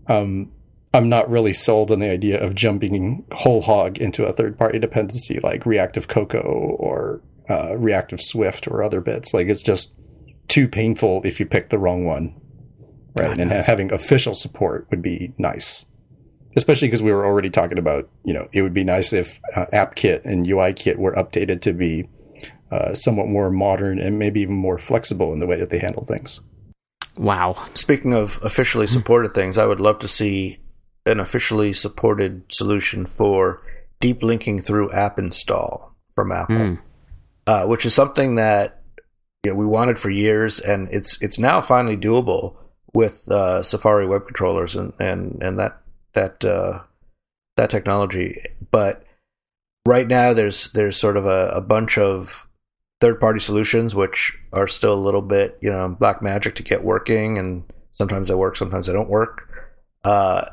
um, 0.08 0.52
I'm 0.94 1.08
not 1.08 1.30
really 1.30 1.54
sold 1.54 1.92
on 1.92 2.00
the 2.00 2.10
idea 2.10 2.44
of 2.44 2.54
jumping 2.54 3.26
whole 3.32 3.62
hog 3.62 3.98
into 3.98 4.26
a 4.26 4.34
third 4.34 4.58
party 4.58 4.80
dependency 4.80 5.40
like 5.42 5.66
Reactive 5.66 6.10
Cocoa 6.10 6.76
or 6.78 7.22
uh, 7.50 7.78
Reactive 7.78 8.22
Swift 8.22 8.68
or 8.68 8.84
other 8.84 9.00
bits. 9.00 9.34
Like 9.34 9.48
it's 9.48 9.64
just 9.64 9.94
too 10.50 10.68
painful 10.68 11.22
if 11.24 11.40
you 11.40 11.46
pick 11.46 11.70
the 11.70 11.80
wrong 11.80 12.06
one, 12.06 12.36
right? 13.16 13.30
God, 13.30 13.40
and 13.40 13.50
nice. 13.50 13.66
having 13.66 13.94
official 13.94 14.34
support 14.34 14.88
would 14.92 15.02
be 15.02 15.34
nice, 15.38 15.86
especially 16.58 16.90
because 16.90 17.02
we 17.02 17.14
were 17.14 17.26
already 17.26 17.50
talking 17.50 17.78
about 17.78 18.10
you 18.26 18.34
know 18.34 18.50
it 18.52 18.62
would 18.62 18.74
be 18.74 18.84
nice 18.84 19.14
if 19.14 19.40
uh, 19.56 19.68
AppKit 19.72 20.26
and 20.26 20.46
UIKit 20.46 20.98
were 20.98 21.14
updated 21.14 21.62
to 21.62 21.72
be 21.72 22.10
uh, 22.70 22.94
somewhat 22.94 23.28
more 23.28 23.50
modern 23.50 24.00
and 24.00 24.20
maybe 24.20 24.42
even 24.42 24.56
more 24.56 24.78
flexible 24.78 25.32
in 25.32 25.40
the 25.40 25.48
way 25.48 25.56
that 25.56 25.70
they 25.70 25.80
handle 25.80 26.04
things. 26.04 26.42
Wow. 27.18 27.66
Speaking 27.74 28.14
of 28.14 28.40
officially 28.42 28.88
supported 28.88 29.34
things, 29.34 29.58
I 29.58 29.66
would 29.66 29.82
love 29.82 30.00
to 30.00 30.08
see 30.08 30.60
an 31.06 31.20
officially 31.20 31.74
supported 31.74 32.44
solution 32.52 33.06
for 33.06 33.62
deep 34.00 34.24
linking 34.24 34.62
through 34.62 34.92
app 34.92 35.20
install 35.20 35.96
from 36.14 36.32
Apple, 36.32 36.56
mm. 36.56 36.80
uh, 37.48 37.66
which 37.66 37.86
is 37.86 37.94
something 37.94 38.36
that 38.36 38.82
you 39.44 39.52
know, 39.52 39.56
we 39.56 39.66
wanted 39.66 39.98
for 39.98 40.10
years, 40.10 40.60
and 40.60 40.88
it's 40.92 41.22
it's 41.22 41.40
now 41.40 41.62
finally 41.62 41.98
doable 41.98 42.56
with 42.94 43.30
uh, 43.30 43.64
Safari 43.64 44.06
web 44.06 44.26
controllers 44.26 44.76
and 44.76 44.94
and 45.00 45.42
and 45.42 45.60
that 45.60 45.82
that 46.14 46.46
uh, 46.46 46.82
that 47.58 47.70
technology. 47.70 48.44
But 48.70 49.04
right 49.88 50.08
now, 50.08 50.34
there's 50.34 50.72
there's 50.72 50.98
sort 50.98 51.18
of 51.18 51.26
a, 51.26 51.50
a 51.50 51.62
bunch 51.62 51.98
of 51.98 52.48
third 53.02 53.20
party 53.20 53.40
solutions 53.40 53.96
which 53.96 54.38
are 54.54 54.68
still 54.68 54.94
a 54.94 54.96
little 54.96 55.22
bit 55.22 55.58
you 55.62 55.72
know 55.72 55.90
black 56.00 56.22
magic 56.22 56.56
to 56.56 56.64
get 56.64 56.84
working, 56.84 57.38
and 57.38 57.64
sometimes 57.92 58.30
they 58.30 58.36
work, 58.36 58.56
sometimes 58.56 58.88
they 58.88 58.94
don't 58.94 59.10
work. 59.10 59.50
Uh, 60.04 60.46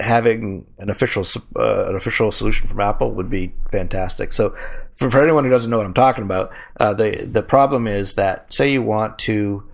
having 0.00 0.64
an 0.78 0.90
official 0.90 1.24
uh, 1.56 1.88
an 1.88 1.96
official 1.96 2.30
solution 2.30 2.68
from 2.68 2.80
Apple 2.80 3.12
would 3.12 3.28
be 3.28 3.52
fantastic. 3.70 4.32
So, 4.32 4.54
for, 4.94 5.10
for 5.10 5.22
anyone 5.22 5.44
who 5.44 5.50
doesn't 5.50 5.70
know 5.70 5.78
what 5.78 5.86
I'm 5.86 5.94
talking 5.94 6.24
about, 6.24 6.50
uh, 6.78 6.94
the 6.94 7.28
the 7.30 7.42
problem 7.42 7.86
is 7.86 8.14
that 8.14 8.52
say 8.52 8.72
you 8.72 8.82
want 8.82 9.18
to 9.20 9.64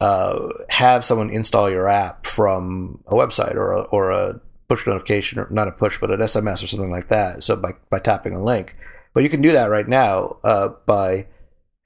uh, 0.00 0.48
have 0.68 1.04
someone 1.04 1.30
install 1.30 1.70
your 1.70 1.88
app 1.88 2.26
from 2.26 3.02
a 3.06 3.14
website 3.14 3.54
or 3.54 3.72
a, 3.72 3.82
or 3.82 4.10
a 4.10 4.40
push 4.68 4.86
notification, 4.86 5.38
or 5.38 5.48
not 5.50 5.68
a 5.68 5.72
push, 5.72 5.98
but 5.98 6.10
an 6.10 6.20
SMS 6.20 6.62
or 6.62 6.66
something 6.66 6.90
like 6.90 7.08
that. 7.08 7.42
So 7.42 7.56
by 7.56 7.74
by 7.88 7.98
tapping 7.98 8.34
a 8.34 8.42
link, 8.42 8.76
but 9.14 9.22
you 9.22 9.30
can 9.30 9.42
do 9.42 9.52
that 9.52 9.70
right 9.70 9.88
now 9.88 10.36
uh, 10.44 10.68
by 10.86 11.26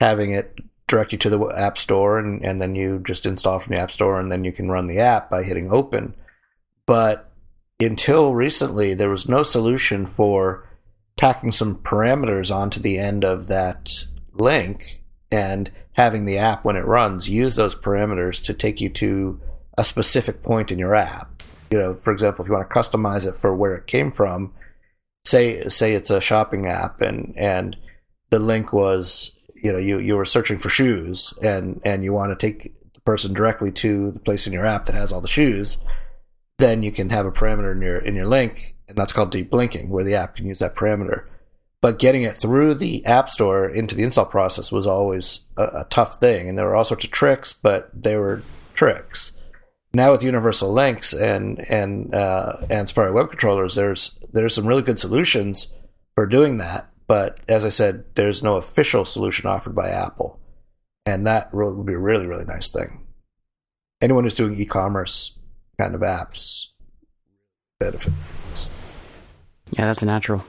having 0.00 0.32
it 0.32 0.58
direct 0.86 1.12
you 1.12 1.18
to 1.18 1.30
the 1.30 1.44
app 1.48 1.78
store, 1.78 2.18
and, 2.18 2.44
and 2.44 2.60
then 2.60 2.74
you 2.74 3.02
just 3.06 3.26
install 3.26 3.58
from 3.58 3.74
the 3.74 3.80
app 3.80 3.90
store, 3.90 4.20
and 4.20 4.30
then 4.30 4.44
you 4.44 4.52
can 4.52 4.70
run 4.70 4.86
the 4.86 4.98
app 4.98 5.30
by 5.30 5.42
hitting 5.42 5.70
open. 5.70 6.14
But 6.86 7.32
until 7.80 8.34
recently, 8.34 8.94
there 8.94 9.10
was 9.10 9.28
no 9.28 9.42
solution 9.42 10.06
for 10.06 10.68
tacking 11.16 11.52
some 11.52 11.76
parameters 11.76 12.54
onto 12.54 12.78
the 12.80 12.98
end 12.98 13.24
of 13.24 13.48
that 13.48 14.04
link 14.32 15.02
and 15.30 15.70
having 15.92 16.24
the 16.24 16.38
app, 16.38 16.64
when 16.64 16.76
it 16.76 16.84
runs, 16.84 17.28
use 17.28 17.56
those 17.56 17.74
parameters 17.74 18.42
to 18.44 18.54
take 18.54 18.80
you 18.80 18.88
to 18.90 19.40
a 19.78 19.84
specific 19.84 20.42
point 20.42 20.70
in 20.70 20.78
your 20.78 20.94
app. 20.94 21.42
You 21.70 21.78
know, 21.78 21.98
for 22.02 22.12
example, 22.12 22.44
if 22.44 22.48
you 22.48 22.54
want 22.54 22.68
to 22.68 22.74
customize 22.74 23.26
it 23.26 23.34
for 23.34 23.54
where 23.54 23.74
it 23.74 23.86
came 23.86 24.12
from, 24.12 24.52
say 25.24 25.66
say 25.68 25.94
it's 25.94 26.10
a 26.10 26.20
shopping 26.20 26.66
app 26.66 27.00
and 27.00 27.34
and 27.36 27.76
the 28.30 28.38
link 28.38 28.72
was 28.72 29.35
you 29.66 29.72
know 29.72 29.78
you 29.78 29.98
you 29.98 30.16
were 30.16 30.24
searching 30.24 30.58
for 30.58 30.68
shoes 30.68 31.34
and 31.42 31.80
and 31.84 32.02
you 32.04 32.12
want 32.12 32.30
to 32.30 32.46
take 32.46 32.72
the 32.94 33.00
person 33.00 33.32
directly 33.32 33.70
to 33.70 34.10
the 34.12 34.20
place 34.20 34.46
in 34.46 34.52
your 34.52 34.66
app 34.66 34.86
that 34.86 34.94
has 34.94 35.12
all 35.12 35.20
the 35.20 35.28
shoes 35.28 35.78
then 36.58 36.82
you 36.82 36.90
can 36.92 37.10
have 37.10 37.26
a 37.26 37.32
parameter 37.32 37.72
in 37.72 37.82
your 37.82 37.98
in 37.98 38.14
your 38.14 38.26
link, 38.26 38.74
and 38.88 38.96
that's 38.96 39.12
called 39.12 39.30
deep 39.30 39.52
linking, 39.52 39.90
where 39.90 40.04
the 40.04 40.14
app 40.14 40.36
can 40.36 40.46
use 40.46 40.58
that 40.60 40.74
parameter. 40.74 41.24
But 41.82 41.98
getting 41.98 42.22
it 42.22 42.36
through 42.36 42.74
the 42.74 43.04
app 43.04 43.28
store 43.28 43.68
into 43.68 43.94
the 43.94 44.02
install 44.02 44.24
process 44.24 44.72
was 44.72 44.86
always 44.86 45.44
a, 45.56 45.64
a 45.64 45.86
tough 45.90 46.18
thing, 46.18 46.48
and 46.48 46.58
there 46.58 46.66
were 46.66 46.74
all 46.74 46.84
sorts 46.84 47.04
of 47.04 47.10
tricks, 47.10 47.52
but 47.52 47.90
they 47.94 48.16
were 48.16 48.42
tricks. 48.74 49.32
Now 49.92 50.12
with 50.12 50.22
universal 50.22 50.72
links 50.72 51.12
and 51.12 51.64
and 51.70 52.14
uh, 52.14 52.56
and 52.70 52.88
Safari 52.88 53.12
web 53.12 53.28
controllers, 53.28 53.74
there's 53.74 54.18
there's 54.32 54.54
some 54.54 54.66
really 54.66 54.82
good 54.82 54.98
solutions 54.98 55.72
for 56.14 56.26
doing 56.26 56.56
that. 56.58 56.90
But 57.06 57.38
as 57.48 57.64
I 57.64 57.68
said, 57.68 58.04
there's 58.14 58.42
no 58.42 58.56
official 58.56 59.04
solution 59.04 59.46
offered 59.46 59.74
by 59.74 59.88
Apple, 59.90 60.40
and 61.04 61.26
that 61.26 61.54
would 61.54 61.86
be 61.86 61.92
a 61.92 61.98
really 61.98 62.26
really 62.26 62.44
nice 62.44 62.70
thing. 62.70 63.06
Anyone 64.00 64.24
who's 64.24 64.34
doing 64.34 64.58
e-commerce 64.60 65.38
kind 65.78 65.94
of 65.94 66.00
apps 66.02 66.66
benefits. 67.78 68.68
Yeah, 69.72 69.86
that's 69.86 70.02
natural. 70.02 70.44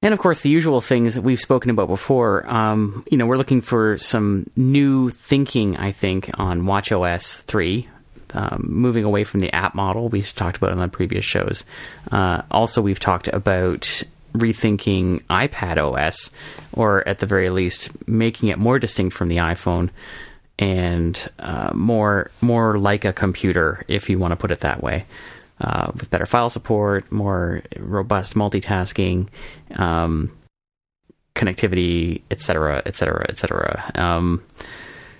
And 0.00 0.14
of 0.14 0.20
course, 0.20 0.40
the 0.40 0.48
usual 0.48 0.80
things 0.80 1.16
that 1.16 1.22
we've 1.22 1.40
spoken 1.40 1.70
about 1.70 1.88
before. 1.88 2.48
Um, 2.48 3.04
you 3.10 3.18
know, 3.18 3.26
we're 3.26 3.36
looking 3.36 3.60
for 3.60 3.98
some 3.98 4.46
new 4.56 5.10
thinking, 5.10 5.76
I 5.76 5.90
think, 5.90 6.30
on 6.38 6.62
WatchOS 6.62 7.42
3, 7.42 7.88
um, 8.34 8.64
moving 8.68 9.02
away 9.02 9.24
from 9.24 9.40
the 9.40 9.52
app 9.52 9.74
model 9.74 10.08
we've 10.08 10.32
talked 10.36 10.56
about 10.56 10.70
in 10.70 10.78
the 10.78 10.88
previous 10.88 11.24
shows. 11.24 11.64
Uh, 12.12 12.42
also, 12.52 12.80
we've 12.80 13.00
talked 13.00 13.26
about 13.26 14.04
rethinking 14.38 15.22
iPad 15.24 15.76
OS, 15.78 16.30
or 16.72 17.06
at 17.08 17.18
the 17.18 17.26
very 17.26 17.50
least, 17.50 17.90
making 18.08 18.48
it 18.48 18.58
more 18.58 18.78
distinct 18.78 19.16
from 19.16 19.28
the 19.28 19.36
iPhone 19.36 19.90
and 20.58 21.30
uh, 21.38 21.70
more 21.74 22.30
more 22.40 22.78
like 22.78 23.04
a 23.04 23.12
computer, 23.12 23.84
if 23.88 24.10
you 24.10 24.18
want 24.18 24.32
to 24.32 24.36
put 24.36 24.50
it 24.50 24.60
that 24.60 24.82
way, 24.82 25.06
uh, 25.60 25.90
with 25.94 26.10
better 26.10 26.26
file 26.26 26.50
support, 26.50 27.10
more 27.12 27.62
robust 27.78 28.34
multitasking, 28.34 29.28
um, 29.76 30.30
connectivity, 31.34 32.22
et 32.30 32.40
cetera, 32.40 32.82
et 32.86 32.96
cetera, 32.96 33.24
et 33.28 33.38
cetera. 33.38 33.92
Um, 33.94 34.42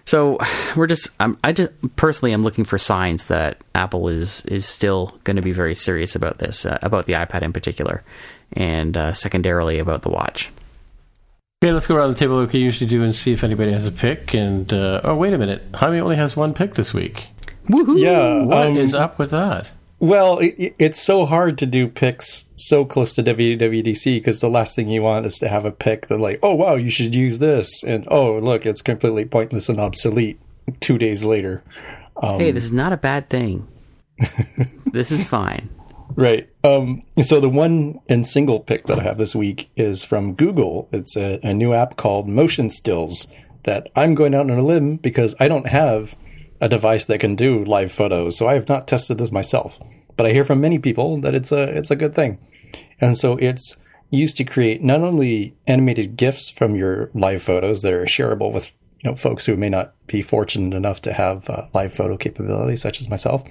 so 0.05 0.39
we're 0.74 0.89
just, 0.89 1.11
I 1.20 1.53
just 1.53 1.70
personally, 1.95 2.32
I'm 2.32 2.43
looking 2.43 2.65
for 2.65 2.78
signs 2.78 3.27
that 3.27 3.59
Apple 3.74 4.09
is 4.09 4.45
is 4.47 4.66
still 4.66 5.15
going 5.23 5.36
to 5.36 5.43
be 5.43 5.53
very 5.53 5.74
serious 5.74 6.16
about 6.16 6.39
this, 6.39 6.66
uh, 6.66 6.78
about 6.82 7.07
the 7.07 7.12
iPad 7.12 7.43
in 7.43 7.53
particular, 7.53 8.03
and 8.53 8.97
uh, 8.97 9.12
secondarily 9.12 9.79
about 9.79 10.03
the 10.03 10.11
watch. 10.11 10.51
Okay, 11.62 11.73
let's 11.73 11.89
go 11.89 11.97
around 11.97 12.11
the 12.11 12.19
table 12.19 12.41
like 12.41 12.53
we 12.53 12.61
usually 12.61 12.89
do 12.89 13.03
and 13.03 13.12
see 13.12 13.33
if 13.33 13.43
anybody 13.43 13.73
has 13.73 13.85
a 13.85 13.91
pick. 13.91 14.33
And 14.33 14.73
uh, 14.73 15.01
oh, 15.03 15.16
wait 15.16 15.33
a 15.33 15.39
minute, 15.39 15.62
Jaime 15.75 16.01
only 16.01 16.16
has 16.16 16.37
one 16.37 16.55
pick 16.55 16.75
this 16.75 16.95
week. 16.95 17.29
Woohoo! 17.69 17.99
Yeah. 17.99 18.45
What 18.45 18.69
um, 18.69 18.77
is 18.77 18.95
up 18.95 19.19
with 19.19 19.33
that? 19.33 19.73
Well, 20.01 20.39
it, 20.39 20.75
it's 20.79 21.03
so 21.03 21.27
hard 21.27 21.59
to 21.59 21.66
do 21.66 21.89
picks 21.89 22.45
so 22.55 22.85
close 22.85 23.15
to 23.15 23.23
WWDC 23.25 24.16
because 24.16 24.41
the 24.41 24.49
last 24.49 24.77
thing 24.77 24.89
you 24.89 25.03
want 25.03 25.27
is 25.27 25.39
to 25.41 25.49
have 25.49 25.65
a 25.65 25.73
pick 25.73 26.07
that, 26.07 26.20
like, 26.20 26.39
oh, 26.45 26.55
wow, 26.55 26.77
you 26.77 26.91
should 26.91 27.15
use 27.15 27.41
this. 27.41 27.83
And 27.83 28.07
oh, 28.09 28.39
look, 28.39 28.65
it's 28.65 28.81
completely 28.81 29.25
pointless 29.25 29.69
and 29.69 29.81
obsolete 29.81 30.39
two 30.79 30.99
days 30.99 31.25
later. 31.25 31.65
Um, 32.23 32.39
hey, 32.39 32.53
this 32.53 32.65
is 32.65 32.73
not 32.73 32.93
a 32.93 32.97
bad 32.97 33.29
thing. 33.29 33.66
this 34.93 35.11
is 35.11 35.25
fine. 35.25 35.69
Right. 36.14 36.48
Um, 36.64 37.02
so 37.22 37.40
the 37.40 37.48
one 37.48 38.01
and 38.09 38.26
single 38.26 38.60
pick 38.60 38.86
that 38.86 38.98
I 38.98 39.02
have 39.02 39.18
this 39.18 39.35
week 39.35 39.70
is 39.76 40.05
from 40.05 40.35
Google. 40.35 40.89
It's 40.93 41.16
a, 41.16 41.39
a 41.43 41.52
new 41.52 41.72
app 41.72 41.97
called 41.97 42.28
Motion 42.28 42.70
Stills 42.70 43.32
that 43.64 43.89
I'm 43.94 44.14
going 44.14 44.35
out 44.35 44.51
on 44.51 44.59
a 44.59 44.62
limb 44.62 44.97
because 44.97 45.35
I 45.39 45.48
don't 45.48 45.68
have 45.68 46.16
a 46.60 46.68
device 46.68 47.06
that 47.06 47.20
can 47.20 47.36
do 47.36 47.64
live 47.64 47.93
photos. 47.93 48.36
So 48.36 48.48
I 48.48 48.55
have 48.55 48.68
not 48.68 48.89
tested 48.89 49.18
this 49.18 49.30
myself, 49.30 49.78
but 50.16 50.26
I 50.26 50.32
hear 50.32 50.44
from 50.44 50.60
many 50.60 50.78
people 50.78 51.20
that 51.20 51.35
it's 51.35 51.52
a 51.52 51.62
it's 51.62 51.90
a 51.90 51.97
good 51.97 52.14
thing. 52.14 52.39
And 53.01 53.16
so 53.16 53.36
it's 53.36 53.76
used 54.10 54.36
to 54.39 54.44
create 54.44 54.82
not 54.82 55.02
only 55.02 55.55
animated 55.66 56.16
GIFs 56.16 56.51
from 56.51 56.74
your 56.74 57.10
live 57.14 57.43
photos 57.43 57.82
that 57.82 57.93
are 57.93 58.06
shareable 58.06 58.52
with 58.52 58.74
you 59.01 59.11
know 59.11 59.16
folks 59.16 59.47
who 59.47 59.57
may 59.57 59.69
not 59.69 59.95
be 60.07 60.23
fortunate 60.23 60.77
enough 60.77 61.01
to 61.03 61.12
have 61.12 61.49
uh, 61.49 61.66
live 61.75 61.93
photo 61.93 62.16
capabilities, 62.16 62.83
such 62.83 63.01
as 63.01 63.09
myself, 63.09 63.43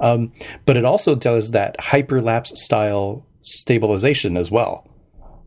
um, 0.00 0.32
but 0.64 0.76
it 0.76 0.84
also 0.84 1.14
does 1.14 1.52
that 1.52 1.76
hyperlapse 1.78 2.56
style 2.56 3.26
stabilization 3.40 4.36
as 4.36 4.50
well, 4.50 4.88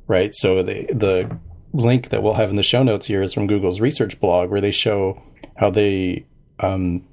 right? 0.07 0.33
So 0.33 0.63
the 0.63 0.85
the 0.93 1.37
link 1.73 2.09
that 2.09 2.23
we'll 2.23 2.33
have 2.35 2.49
in 2.49 2.55
the 2.55 2.63
show 2.63 2.83
notes 2.83 3.05
here 3.05 3.21
is 3.21 3.33
from 3.33 3.47
Google's 3.47 3.79
research 3.79 4.19
blog, 4.19 4.49
where 4.49 4.61
they 4.61 4.71
show 4.71 5.21
how 5.57 5.69
they 5.69 6.25
um, 6.59 7.05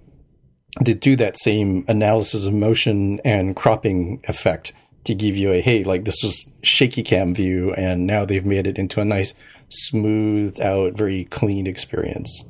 do 0.82 1.16
that 1.16 1.39
same 1.39 1.85
analysis 1.89 2.47
of 2.47 2.52
motion 2.52 3.20
and 3.24 3.56
cropping 3.56 4.23
effect 4.24 4.73
to 5.05 5.14
give 5.14 5.36
you 5.36 5.52
a 5.52 5.60
hey, 5.60 5.85
like 5.85 6.05
this 6.05 6.23
was 6.23 6.51
shaky 6.62 7.02
cam 7.02 7.35
view, 7.35 7.73
and 7.74 8.06
now 8.06 8.24
they've 8.24 8.47
made 8.47 8.66
it 8.66 8.78
into 8.78 9.01
a 9.01 9.05
nice, 9.05 9.35
smoothed 9.68 10.60
out, 10.60 10.94
very 10.94 11.24
clean 11.26 11.66
experience. 11.66 12.48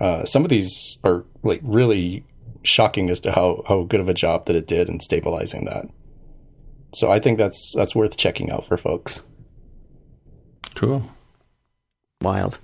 Uh, 0.00 0.24
some 0.24 0.44
of 0.44 0.50
these 0.50 0.98
are 1.04 1.24
like 1.42 1.60
really 1.62 2.24
shocking 2.62 3.10
as 3.10 3.20
to 3.20 3.32
how 3.32 3.62
how 3.68 3.84
good 3.84 4.00
of 4.00 4.08
a 4.08 4.14
job 4.14 4.46
that 4.46 4.56
it 4.56 4.66
did 4.66 4.88
in 4.88 5.00
stabilizing 5.00 5.64
that. 5.66 5.86
So 6.94 7.10
I 7.10 7.20
think 7.20 7.38
that's 7.38 7.72
that's 7.74 7.94
worth 7.94 8.16
checking 8.16 8.50
out 8.50 8.66
for 8.66 8.76
folks. 8.76 9.22
Cool. 10.74 11.10
Wild. 12.22 12.58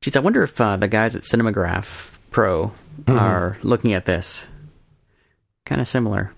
Geez, 0.00 0.16
I 0.16 0.20
wonder 0.20 0.42
if 0.42 0.60
uh, 0.60 0.76
the 0.76 0.88
guys 0.88 1.16
at 1.16 1.22
Cinemagraph 1.22 2.18
Pro 2.30 2.72
are 3.06 3.58
looking 3.62 3.94
at 3.94 4.04
this. 4.04 4.46
Kind 5.64 5.80
of 5.80 5.88
similar. 5.88 6.32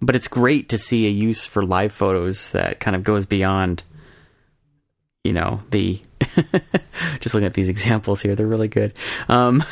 But 0.00 0.16
it's 0.16 0.28
great 0.28 0.68
to 0.70 0.78
see 0.78 1.06
a 1.06 1.10
use 1.10 1.46
for 1.46 1.64
live 1.64 1.92
photos 1.92 2.52
that 2.52 2.80
kind 2.80 2.94
of 2.96 3.02
goes 3.02 3.26
beyond, 3.26 3.82
you 5.26 5.32
know, 5.32 5.60
the. 5.70 6.00
just 7.20 7.34
looking 7.34 7.46
at 7.46 7.54
these 7.54 7.68
examples 7.68 8.22
here, 8.22 8.34
they're 8.34 8.46
really 8.46 8.68
good. 8.68 8.92
Um, 9.28 9.62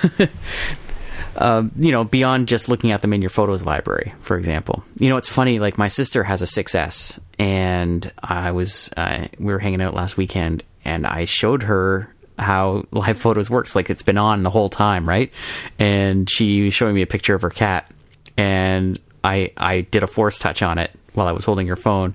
um, 1.37 1.73
you 1.77 1.91
know, 1.91 2.05
beyond 2.05 2.49
just 2.49 2.69
looking 2.69 2.91
at 2.91 3.01
them 3.01 3.13
in 3.13 3.23
your 3.23 3.31
photos 3.31 3.65
library, 3.65 4.15
for 4.21 4.37
example. 4.37 4.85
You 4.99 5.09
know, 5.09 5.17
it's 5.17 5.29
funny. 5.29 5.59
Like 5.59 5.79
my 5.79 5.89
sister 5.89 6.23
has 6.23 6.43
a 6.43 6.45
6S, 6.45 7.19
and 7.39 8.11
I 8.23 8.51
was 8.51 8.91
uh, 8.97 9.29
we 9.39 9.53
were 9.53 9.59
hanging 9.59 9.81
out 9.81 9.95
last 9.95 10.17
weekend, 10.17 10.63
and 10.85 11.07
I 11.07 11.25
showed 11.25 11.63
her 11.65 12.13
how 12.39 12.85
live 12.91 13.19
photos 13.19 13.49
works. 13.49 13.75
Like 13.75 13.91
it's 13.91 14.03
been 14.03 14.19
on 14.19 14.43
the 14.43 14.51
whole 14.51 14.69
time, 14.69 15.09
right? 15.09 15.33
And 15.79 16.29
she 16.29 16.65
was 16.65 16.75
showing 16.75 16.95
me 16.95 17.03
a 17.03 17.07
picture 17.07 17.35
of 17.35 17.43
her 17.43 17.51
cat, 17.51 17.91
and 18.37 18.99
I 19.23 19.53
I 19.57 19.83
did 19.83 20.03
a 20.03 20.09
force 20.09 20.39
touch 20.39 20.63
on 20.63 20.79
it 20.79 20.91
while 21.15 21.27
I 21.27 21.33
was 21.33 21.45
holding 21.45 21.69
her 21.69 21.77
phone. 21.77 22.15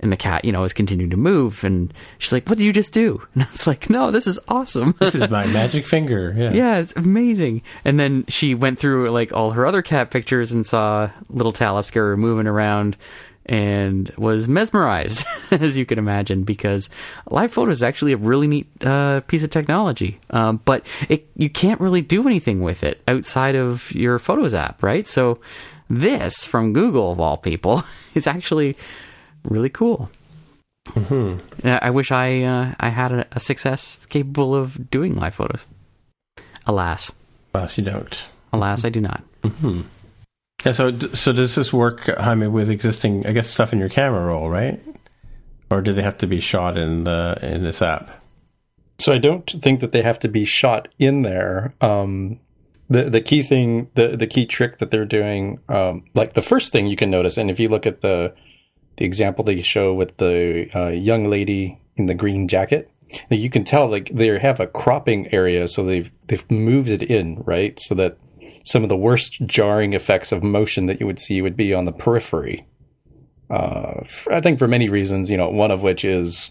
And 0.00 0.12
the 0.12 0.16
cat, 0.16 0.44
you 0.44 0.52
know, 0.52 0.60
was 0.60 0.72
continuing 0.72 1.10
to 1.10 1.16
move, 1.16 1.64
and 1.64 1.92
she's 2.18 2.32
like, 2.32 2.48
"What 2.48 2.58
did 2.58 2.64
you 2.64 2.72
just 2.72 2.92
do?" 2.92 3.20
And 3.34 3.42
I 3.42 3.50
was 3.50 3.66
like, 3.66 3.90
"No, 3.90 4.10
this 4.12 4.26
is 4.28 4.38
awesome." 4.46 4.94
This 5.00 5.16
is 5.16 5.28
my 5.28 5.46
magic 5.52 5.86
finger. 5.86 6.32
Yeah. 6.36 6.52
yeah, 6.52 6.78
it's 6.78 6.94
amazing. 6.94 7.62
And 7.84 7.98
then 7.98 8.24
she 8.28 8.54
went 8.54 8.78
through 8.78 9.10
like 9.10 9.32
all 9.32 9.50
her 9.52 9.66
other 9.66 9.82
cat 9.82 10.10
pictures 10.10 10.52
and 10.52 10.64
saw 10.64 11.10
little 11.28 11.52
Talisker 11.52 12.16
moving 12.16 12.46
around 12.46 12.96
and 13.48 14.10
was 14.18 14.46
mesmerized, 14.46 15.26
as 15.50 15.78
you 15.78 15.86
can 15.86 15.98
imagine, 15.98 16.44
because 16.44 16.90
live 17.30 17.50
photo 17.50 17.70
is 17.70 17.82
actually 17.82 18.12
a 18.12 18.16
really 18.16 18.46
neat 18.46 18.66
uh, 18.84 19.20
piece 19.22 19.42
of 19.42 19.50
technology. 19.50 20.20
Um, 20.30 20.60
but 20.64 20.86
it, 21.08 21.28
you 21.34 21.48
can't 21.48 21.80
really 21.80 22.02
do 22.02 22.26
anything 22.26 22.60
with 22.60 22.84
it 22.84 23.02
outside 23.08 23.54
of 23.54 23.90
your 23.92 24.18
Photos 24.18 24.52
app, 24.52 24.82
right? 24.82 25.08
So 25.08 25.40
this 25.88 26.44
from 26.44 26.74
Google, 26.74 27.10
of 27.10 27.20
all 27.20 27.38
people, 27.38 27.82
is 28.14 28.26
actually 28.26 28.76
really 29.44 29.70
cool. 29.70 30.10
Mm-hmm. 30.90 31.68
I 31.68 31.90
wish 31.90 32.10
I 32.10 32.42
uh, 32.42 32.74
I 32.80 32.88
had 32.88 33.12
a, 33.12 33.20
a 33.32 33.38
6S 33.38 34.08
capable 34.08 34.54
of 34.54 34.90
doing 34.90 35.16
live 35.16 35.34
photos. 35.34 35.66
Alas, 36.66 37.12
Alas, 37.54 37.78
you 37.78 37.84
don't. 37.84 38.24
alas, 38.52 38.84
I 38.84 38.90
do 38.90 39.00
not. 39.00 39.22
Yeah. 40.64 40.72
So, 40.72 40.92
so 40.92 41.32
does 41.32 41.54
this 41.54 41.72
work, 41.72 42.06
Jaime, 42.18 42.48
with 42.48 42.68
existing, 42.68 43.26
I 43.26 43.32
guess, 43.32 43.48
stuff 43.48 43.72
in 43.72 43.78
your 43.78 43.88
camera 43.88 44.26
roll, 44.26 44.50
right? 44.50 44.80
Or 45.70 45.80
do 45.80 45.92
they 45.92 46.02
have 46.02 46.18
to 46.18 46.26
be 46.26 46.40
shot 46.40 46.76
in 46.76 47.04
the 47.04 47.38
in 47.42 47.62
this 47.62 47.80
app? 47.80 48.10
So 48.98 49.12
I 49.12 49.18
don't 49.18 49.48
think 49.48 49.80
that 49.80 49.92
they 49.92 50.02
have 50.02 50.18
to 50.20 50.28
be 50.28 50.44
shot 50.44 50.88
in 50.98 51.22
there. 51.22 51.74
Um, 51.80 52.40
the 52.90 53.04
the 53.04 53.20
key 53.20 53.42
thing, 53.42 53.90
the 53.94 54.16
the 54.16 54.26
key 54.26 54.46
trick 54.46 54.78
that 54.78 54.90
they're 54.90 55.04
doing, 55.04 55.60
um, 55.68 56.04
like 56.14 56.32
the 56.32 56.42
first 56.42 56.72
thing 56.72 56.86
you 56.86 56.96
can 56.96 57.10
notice, 57.10 57.36
and 57.36 57.50
if 57.50 57.60
you 57.60 57.68
look 57.68 57.86
at 57.86 58.00
the 58.00 58.34
the 58.98 59.04
example 59.04 59.44
they 59.44 59.62
show 59.62 59.94
with 59.94 60.16
the 60.18 60.68
uh, 60.74 60.88
young 60.88 61.24
lady 61.28 61.80
in 61.96 62.06
the 62.06 62.14
green 62.14 62.46
jacket, 62.46 62.90
you 63.30 63.48
can 63.48 63.64
tell 63.64 63.88
like 63.88 64.10
they 64.12 64.38
have 64.38 64.60
a 64.60 64.66
cropping 64.66 65.32
area, 65.32 65.66
so 65.66 65.84
they've 65.84 66.12
they've 66.26 66.48
moved 66.50 66.90
it 66.90 67.02
in 67.02 67.42
right, 67.46 67.80
so 67.80 67.94
that 67.94 68.18
some 68.64 68.82
of 68.82 68.88
the 68.88 68.96
worst 68.96 69.40
jarring 69.46 69.94
effects 69.94 70.30
of 70.30 70.42
motion 70.42 70.86
that 70.86 71.00
you 71.00 71.06
would 71.06 71.18
see 71.18 71.40
would 71.40 71.56
be 71.56 71.72
on 71.72 71.86
the 71.86 71.92
periphery. 71.92 72.66
Uh, 73.48 74.02
I 74.30 74.42
think 74.42 74.58
for 74.58 74.68
many 74.68 74.90
reasons, 74.90 75.30
you 75.30 75.38
know, 75.38 75.48
one 75.48 75.70
of 75.70 75.80
which 75.80 76.04
is 76.04 76.50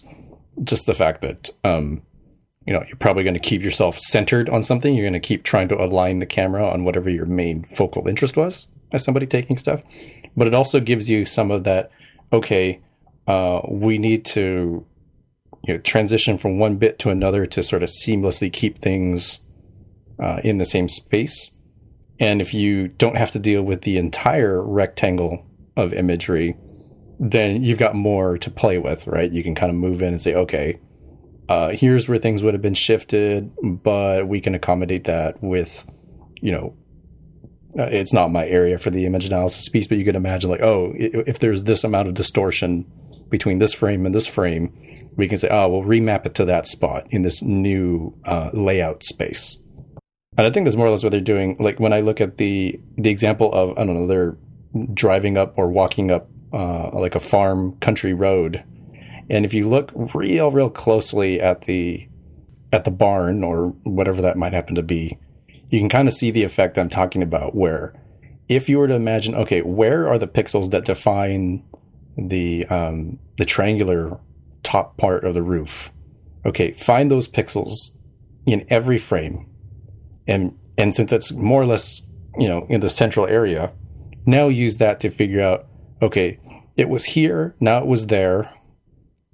just 0.64 0.86
the 0.86 0.94
fact 0.94 1.22
that 1.22 1.50
um, 1.62 2.02
you 2.68 2.74
know, 2.74 2.84
you're 2.86 2.98
probably 2.98 3.22
going 3.22 3.32
to 3.32 3.40
keep 3.40 3.62
yourself 3.62 3.98
centered 3.98 4.50
on 4.50 4.62
something. 4.62 4.94
You're 4.94 5.04
going 5.04 5.14
to 5.14 5.20
keep 5.20 5.42
trying 5.42 5.68
to 5.68 5.82
align 5.82 6.18
the 6.18 6.26
camera 6.26 6.68
on 6.68 6.84
whatever 6.84 7.08
your 7.08 7.24
main 7.24 7.64
focal 7.64 8.06
interest 8.06 8.36
was 8.36 8.68
as 8.92 9.02
somebody 9.02 9.26
taking 9.26 9.56
stuff. 9.56 9.82
But 10.36 10.48
it 10.48 10.52
also 10.52 10.78
gives 10.78 11.08
you 11.08 11.24
some 11.24 11.50
of 11.50 11.64
that, 11.64 11.90
okay, 12.32 12.80
uh, 13.26 13.60
we 13.68 13.98
need 13.98 14.24
to 14.24 14.84
you 15.64 15.74
know, 15.74 15.78
transition 15.78 16.38
from 16.38 16.58
one 16.58 16.76
bit 16.76 16.98
to 17.00 17.10
another 17.10 17.46
to 17.46 17.62
sort 17.62 17.82
of 17.82 17.88
seamlessly 17.88 18.52
keep 18.52 18.80
things 18.80 19.40
uh, 20.22 20.40
in 20.44 20.58
the 20.58 20.64
same 20.64 20.88
space. 20.88 21.52
And 22.20 22.40
if 22.40 22.52
you 22.52 22.88
don't 22.88 23.16
have 23.16 23.30
to 23.32 23.38
deal 23.38 23.62
with 23.62 23.82
the 23.82 23.96
entire 23.96 24.62
rectangle 24.62 25.46
of 25.76 25.92
imagery, 25.92 26.56
then 27.20 27.62
you've 27.62 27.78
got 27.78 27.94
more 27.94 28.38
to 28.38 28.50
play 28.50 28.78
with, 28.78 29.06
right? 29.06 29.30
You 29.30 29.42
can 29.42 29.54
kind 29.54 29.70
of 29.70 29.76
move 29.76 30.02
in 30.02 30.08
and 30.08 30.20
say, 30.20 30.34
okay, 30.34 30.80
uh, 31.48 31.70
here's 31.70 32.08
where 32.08 32.18
things 32.18 32.42
would 32.42 32.54
have 32.54 32.62
been 32.62 32.74
shifted, 32.74 33.50
but 33.62 34.28
we 34.28 34.40
can 34.40 34.54
accommodate 34.54 35.04
that 35.04 35.42
with, 35.42 35.84
you 36.40 36.52
know, 36.52 36.74
uh, 37.78 37.84
it's 37.84 38.12
not 38.12 38.30
my 38.30 38.46
area 38.46 38.78
for 38.78 38.90
the 38.90 39.04
image 39.04 39.26
analysis 39.26 39.68
piece, 39.68 39.86
but 39.86 39.98
you 39.98 40.04
can 40.04 40.16
imagine 40.16 40.50
like, 40.50 40.62
oh, 40.62 40.92
if 40.94 41.38
there's 41.38 41.64
this 41.64 41.84
amount 41.84 42.08
of 42.08 42.14
distortion 42.14 42.86
between 43.28 43.58
this 43.58 43.74
frame 43.74 44.06
and 44.06 44.14
this 44.14 44.26
frame, 44.26 44.72
we 45.16 45.28
can 45.28 45.36
say, 45.36 45.48
oh, 45.50 45.68
we'll 45.68 45.82
remap 45.82 46.24
it 46.24 46.34
to 46.36 46.44
that 46.46 46.66
spot 46.66 47.06
in 47.10 47.22
this 47.22 47.42
new 47.42 48.14
uh, 48.24 48.50
layout 48.54 49.02
space. 49.02 49.60
And 50.38 50.46
I 50.46 50.50
think 50.50 50.64
that's 50.64 50.76
more 50.76 50.86
or 50.86 50.90
less 50.90 51.02
what 51.02 51.10
they're 51.10 51.20
doing. 51.20 51.56
Like 51.58 51.80
when 51.80 51.92
I 51.92 52.00
look 52.00 52.20
at 52.20 52.38
the 52.38 52.80
the 52.96 53.10
example 53.10 53.52
of 53.52 53.76
I 53.76 53.84
don't 53.84 53.94
know, 53.94 54.06
they're 54.06 54.38
driving 54.94 55.36
up 55.36 55.54
or 55.58 55.68
walking 55.68 56.12
up 56.12 56.28
uh, 56.52 56.90
like 56.92 57.16
a 57.16 57.20
farm 57.20 57.76
country 57.80 58.14
road, 58.14 58.62
and 59.28 59.44
if 59.44 59.52
you 59.52 59.68
look 59.68 59.90
real 60.14 60.52
real 60.52 60.70
closely 60.70 61.40
at 61.40 61.62
the 61.62 62.08
at 62.72 62.84
the 62.84 62.92
barn 62.92 63.42
or 63.42 63.70
whatever 63.82 64.22
that 64.22 64.38
might 64.38 64.52
happen 64.52 64.76
to 64.76 64.82
be, 64.82 65.18
you 65.70 65.78
can 65.78 65.88
kind 65.88 66.08
of 66.08 66.14
see 66.14 66.30
the 66.30 66.44
effect 66.44 66.78
I'm 66.78 66.88
talking 66.88 67.22
about. 67.22 67.54
Where 67.54 67.94
if 68.48 68.68
you 68.68 68.78
were 68.78 68.88
to 68.88 68.94
imagine, 68.94 69.34
okay, 69.34 69.62
where 69.62 70.08
are 70.08 70.18
the 70.18 70.28
pixels 70.28 70.70
that 70.70 70.84
define 70.84 71.64
the 72.16 72.66
um, 72.66 73.18
the 73.36 73.44
triangular 73.44 74.18
top 74.62 74.96
part 74.96 75.24
of 75.24 75.34
the 75.34 75.42
roof? 75.42 75.90
okay, 76.48 76.72
find 76.72 77.10
those 77.10 77.28
pixels 77.28 77.92
in 78.46 78.64
every 78.68 78.98
frame. 78.98 79.46
And, 80.26 80.58
and 80.76 80.94
since 80.94 81.12
it's 81.12 81.32
more 81.32 81.62
or 81.62 81.66
less, 81.66 82.02
you 82.38 82.48
know, 82.48 82.66
in 82.68 82.80
the 82.80 82.90
central 82.90 83.26
area, 83.26 83.72
now 84.26 84.48
use 84.48 84.78
that 84.78 85.00
to 85.00 85.10
figure 85.10 85.42
out, 85.42 85.66
okay, 86.00 86.38
it 86.76 86.88
was 86.88 87.04
here, 87.06 87.54
now 87.60 87.78
it 87.78 87.86
was 87.86 88.06
there. 88.06 88.52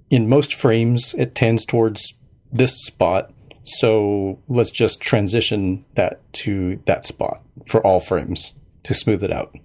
In 0.09 0.29
most 0.29 0.53
frames, 0.53 1.13
it 1.17 1.35
tends 1.35 1.65
towards 1.65 2.13
this 2.51 2.83
spot. 2.83 3.31
So 3.65 4.39
let's 4.47 4.71
just 4.71 5.01
transition 5.01 5.85
that 5.95 6.21
to 6.33 6.79
that 6.85 7.03
spot 7.03 7.41
for 7.67 7.85
all 7.85 7.99
frames 7.99 8.53
to 8.83 8.93
smooth 8.93 9.23
it 9.23 9.33
out. 9.33 9.55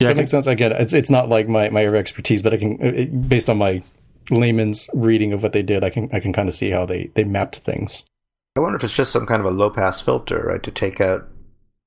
Yeah, 0.00 0.08
that 0.08 0.16
makes 0.16 0.30
sense. 0.30 0.46
Again, 0.46 0.72
it's 0.72 0.92
it's 0.92 1.10
not 1.10 1.28
like 1.28 1.48
my 1.48 1.70
my 1.70 1.82
area 1.82 1.90
of 1.90 2.00
expertise, 2.00 2.42
but 2.42 2.52
I 2.52 2.56
can 2.56 2.82
it, 2.82 3.28
based 3.28 3.48
on 3.48 3.58
my 3.58 3.82
layman's 4.30 4.90
reading 4.92 5.32
of 5.32 5.42
what 5.42 5.52
they 5.52 5.62
did, 5.62 5.84
I 5.84 5.90
can 5.90 6.10
I 6.12 6.18
can 6.18 6.32
kind 6.32 6.48
of 6.48 6.54
see 6.54 6.70
how 6.70 6.84
they 6.84 7.10
they 7.14 7.24
mapped 7.24 7.58
things. 7.58 8.04
I 8.56 8.60
wonder 8.60 8.76
if 8.76 8.84
it's 8.84 8.96
just 8.96 9.12
some 9.12 9.26
kind 9.26 9.40
of 9.40 9.46
a 9.46 9.56
low 9.56 9.70
pass 9.70 10.00
filter, 10.00 10.42
right, 10.48 10.62
to 10.62 10.70
take 10.70 11.00
out 11.00 11.28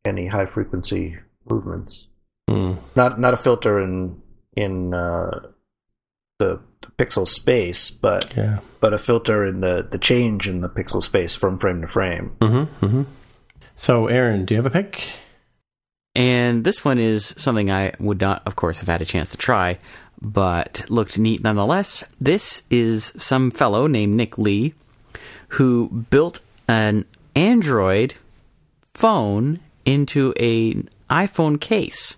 any 0.06 0.28
high 0.28 0.46
frequency 0.46 1.18
movements. 1.50 2.08
Mm. 2.50 2.78
Not 2.96 3.20
not 3.20 3.34
a 3.34 3.38
filter 3.38 3.80
in 3.80 4.22
in 4.56 4.94
uh, 4.94 5.48
the, 6.38 6.60
the, 6.82 6.88
pixel 7.04 7.28
space, 7.28 7.90
but 7.90 8.36
yeah. 8.36 8.60
but 8.80 8.94
a 8.94 8.98
filter 8.98 9.46
in 9.46 9.62
the 9.62 9.88
the 9.90 9.98
change 9.98 10.48
in 10.48 10.62
the 10.62 10.70
pixel 10.70 11.04
space 11.04 11.36
from 11.36 11.58
frame 11.60 11.82
to 11.82 11.88
frame. 11.88 12.36
Mm-hmm, 12.40 12.86
mm-hmm. 12.86 13.04
So, 13.76 14.08
Aaron, 14.08 14.46
do 14.46 14.54
you 14.54 14.58
have 14.58 14.66
a 14.66 14.70
pick? 14.70 15.10
And 16.16 16.64
this 16.64 16.86
one 16.86 16.98
is 16.98 17.36
something 17.38 17.70
I 17.70 17.94
would 18.00 18.22
not, 18.22 18.42
of 18.46 18.56
course, 18.56 18.78
have 18.80 18.88
had 18.88 19.02
a 19.02 19.06
chance 19.06 19.32
to 19.32 19.38
try, 19.38 19.78
but 20.22 20.86
looked 20.90 21.20
neat 21.20 21.44
nonetheless. 21.44 22.06
This 22.22 22.64
is 22.70 23.12
some 23.18 23.52
fellow 23.52 23.88
named 23.88 24.16
Nick 24.16 24.38
Lee 24.38 24.74
who 25.50 26.06
built 26.10 26.40
an 26.68 27.06
Android 27.36 28.16
phone 28.94 29.60
into 29.86 30.32
an 30.34 30.90
iPhone 31.10 31.60
case. 31.60 32.18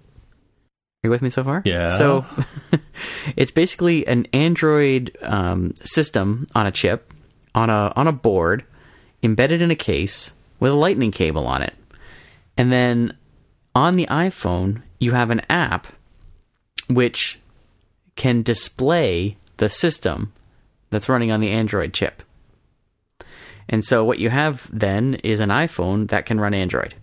Are 1.03 1.07
you 1.07 1.11
with 1.11 1.21
me 1.21 1.29
so 1.29 1.43
far? 1.43 1.61
Yeah. 1.63 1.89
So 1.89 2.25
it's 3.35 3.51
basically 3.51 4.07
an 4.07 4.25
Android 4.33 5.15
um, 5.21 5.75
system 5.75 6.47
on 6.55 6.65
a 6.65 6.71
chip, 6.71 7.13
on 7.53 7.69
a 7.69 7.93
on 7.95 8.07
a 8.07 8.11
board, 8.11 8.65
embedded 9.21 9.61
in 9.61 9.69
a 9.69 9.75
case 9.75 10.33
with 10.59 10.71
a 10.71 10.75
lightning 10.75 11.11
cable 11.11 11.45
on 11.45 11.61
it. 11.61 11.75
And 12.57 12.71
then 12.71 13.15
on 13.75 13.95
the 13.95 14.07
iPhone, 14.07 14.81
you 14.99 15.11
have 15.11 15.29
an 15.29 15.41
app 15.49 15.87
which 16.89 17.39
can 18.15 18.41
display 18.41 19.37
the 19.57 19.69
system 19.69 20.33
that's 20.89 21.09
running 21.09 21.31
on 21.31 21.41
the 21.41 21.51
Android 21.51 21.93
chip. 21.93 22.23
And 23.69 23.85
so 23.85 24.03
what 24.03 24.17
you 24.17 24.29
have 24.29 24.67
then 24.71 25.15
is 25.15 25.39
an 25.41 25.49
iPhone 25.49 26.07
that 26.09 26.25
can 26.25 26.39
run 26.39 26.55
Android. 26.55 26.95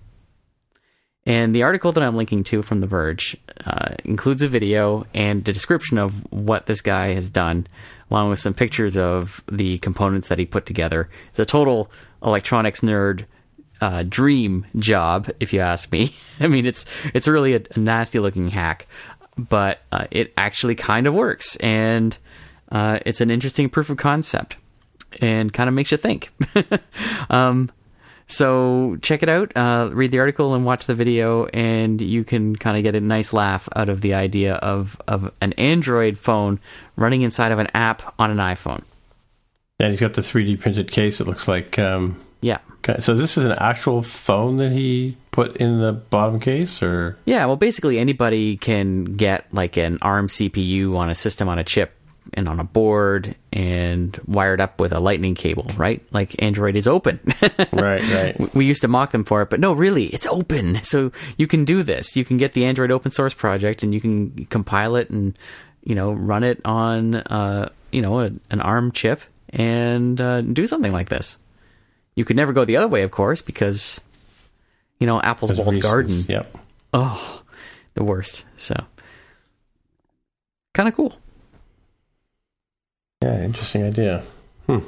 And 1.27 1.55
the 1.55 1.63
article 1.63 1.93
that 1.93 2.03
I'm 2.03 2.17
linking 2.17 2.45
to 2.45 2.63
from 2.63 2.81
The 2.81 2.87
Verge 2.87 3.37
uh, 3.65 3.95
includes 4.05 4.43
a 4.43 4.49
video 4.49 5.07
and 5.15 5.47
a 5.49 5.53
description 5.53 5.97
of 5.97 6.31
what 6.31 6.67
this 6.67 6.83
guy 6.83 7.15
has 7.15 7.31
done, 7.31 7.67
along 8.11 8.29
with 8.29 8.39
some 8.39 8.53
pictures 8.53 8.97
of 8.97 9.43
the 9.51 9.79
components 9.79 10.29
that 10.29 10.39
he 10.39 10.45
put 10.45 10.67
together. 10.67 11.09
It's 11.31 11.39
a 11.39 11.47
total 11.47 11.91
electronics 12.23 12.81
nerd 12.81 13.25
uh, 13.81 14.05
dream 14.07 14.67
job, 14.77 15.31
if 15.41 15.53
you 15.53 15.61
ask 15.61 15.91
me. 15.91 16.15
I 16.41 16.47
mean, 16.47 16.67
it's 16.67 16.85
it's 17.15 17.27
really 17.27 17.55
a, 17.55 17.63
a 17.75 17.79
nasty 17.79 18.19
looking 18.19 18.49
hack, 18.49 18.87
but 19.37 19.81
uh, 19.93 20.07
it 20.11 20.33
actually 20.37 20.75
kind 20.75 21.07
of 21.07 21.15
works, 21.15 21.57
and 21.57 22.17
uh, 22.71 22.99
it's 23.07 23.21
an 23.23 23.31
interesting 23.31 23.71
proof 23.71 23.89
of 23.89 23.97
concept, 23.97 24.57
and 25.23 25.53
kind 25.53 25.69
of 25.69 25.75
makes 25.75 25.91
you 25.91 25.97
think. 25.97 26.31
um, 27.31 27.71
so 28.27 28.97
check 29.03 29.23
it 29.23 29.29
out, 29.29 29.53
uh, 29.57 29.91
read 29.93 30.11
the 30.11 30.19
article 30.19 30.55
and 30.55 30.65
watch 30.65 30.87
the 30.87 30.95
video, 30.95 31.47
and 31.47 32.01
you 32.01 32.25
can 32.25 32.57
kind 32.57 32.77
of 32.77 32.83
get 32.83 32.95
a 32.95 33.01
nice 33.01 33.33
laugh 33.33 33.69
out 33.77 33.89
of 33.89 34.01
the 34.01 34.15
idea 34.15 34.55
of 34.57 35.01
of 35.07 35.33
an 35.41 35.53
Android 35.55 36.19
phone 36.19 36.59
running 36.97 37.23
inside 37.23 37.53
of 37.53 37.59
an 37.59 37.69
app 37.75 38.15
on 38.19 38.31
an 38.31 38.39
iPhone. 38.39 38.83
And 39.79 39.91
he's 39.91 40.01
got 40.01 40.15
the 40.15 40.23
3D 40.23 40.61
printed 40.61 40.91
case. 40.91 41.21
It 41.21 41.27
looks 41.27 41.49
like. 41.49 41.79
Um, 41.79 42.21
yeah. 42.41 42.59
Okay, 42.79 43.01
so 43.01 43.15
this 43.15 43.39
is 43.39 43.45
an 43.45 43.53
actual 43.53 44.03
phone 44.03 44.59
that 44.59 44.71
he 44.71 45.17
put 45.31 45.57
in 45.57 45.81
the 45.81 45.93
bottom 45.93 46.39
case, 46.39 46.83
or 46.83 47.17
yeah. 47.25 47.45
Well, 47.47 47.57
basically 47.57 47.99
anybody 47.99 48.57
can 48.57 49.05
get 49.05 49.47
like 49.53 49.77
an 49.77 49.99
ARM 50.03 50.29
CPU 50.29 50.97
on 50.97 51.11
a 51.11 51.15
system 51.15 51.49
on 51.49 51.59
a 51.59 51.65
chip 51.65 51.93
and 52.33 52.49
on 52.49 52.59
a 52.59 52.65
board 52.65 53.37
and 53.53 54.19
wired 54.27 54.61
up 54.61 54.81
with 54.81 54.93
a 54.93 55.01
lightning 55.01 55.35
cable, 55.35 55.67
right? 55.77 56.03
Like 56.13 56.43
Android 56.43 56.77
is 56.77 56.89
open. 56.89 57.21
right, 57.73 58.03
right. 58.13 58.55
We 58.55 58.65
used 58.65 58.83
to 58.83 58.89
mock 58.89 59.13
them 59.13 59.25
for 59.25 59.43
it, 59.43 59.51
but 59.51 59.61
no, 59.61 59.73
really, 59.73 60.07
it's 60.07 60.27
open. 60.27 60.83
So 60.83 61.13
you 61.37 61.47
can 61.47 61.65
do 61.65 61.83
this. 61.83 62.17
You 62.17 62.25
can 62.25 62.37
get 62.37 62.53
the 62.55 62.65
Android 62.65 62.91
open 62.91 63.11
source 63.11 63.35
project 63.35 63.83
and 63.83 63.93
you 63.95 64.01
can 64.01 64.47
compile 64.47 64.97
it 64.97 65.11
and, 65.11 65.39
you 65.85 65.95
know, 65.95 66.13
run 66.13 66.43
it 66.45 66.61
on, 66.65 67.17
uh, 67.17 67.69
you 67.93 68.01
know, 68.01 68.21
a, 68.21 68.31
an 68.51 68.61
ARM 68.61 68.91
chip 68.93 69.21
and 69.51 70.21
uh, 70.21 70.41
do 70.41 70.67
something 70.67 70.93
like 70.93 71.09
this. 71.09 71.37
You 72.17 72.25
could 72.25 72.37
never 72.37 72.53
go 72.53 72.65
the 72.65 72.77
other 72.77 72.89
way, 72.89 73.03
of 73.03 73.11
course, 73.11 73.41
because, 73.41 74.01
you 74.99 75.07
know, 75.07 75.21
Apple's 75.21 75.51
There's 75.51 75.59
walled 75.59 75.75
reasons. 75.75 75.83
garden. 75.85 76.25
Yep. 76.29 76.59
Oh, 76.95 77.43
the 77.95 78.05
worst. 78.05 78.45
So, 78.57 78.75
kind 80.73 80.89
of 80.89 80.95
cool. 80.95 81.13
Yeah, 83.25 83.43
interesting 83.43 83.85
idea. 83.85 84.23
Hmm. 84.67 84.81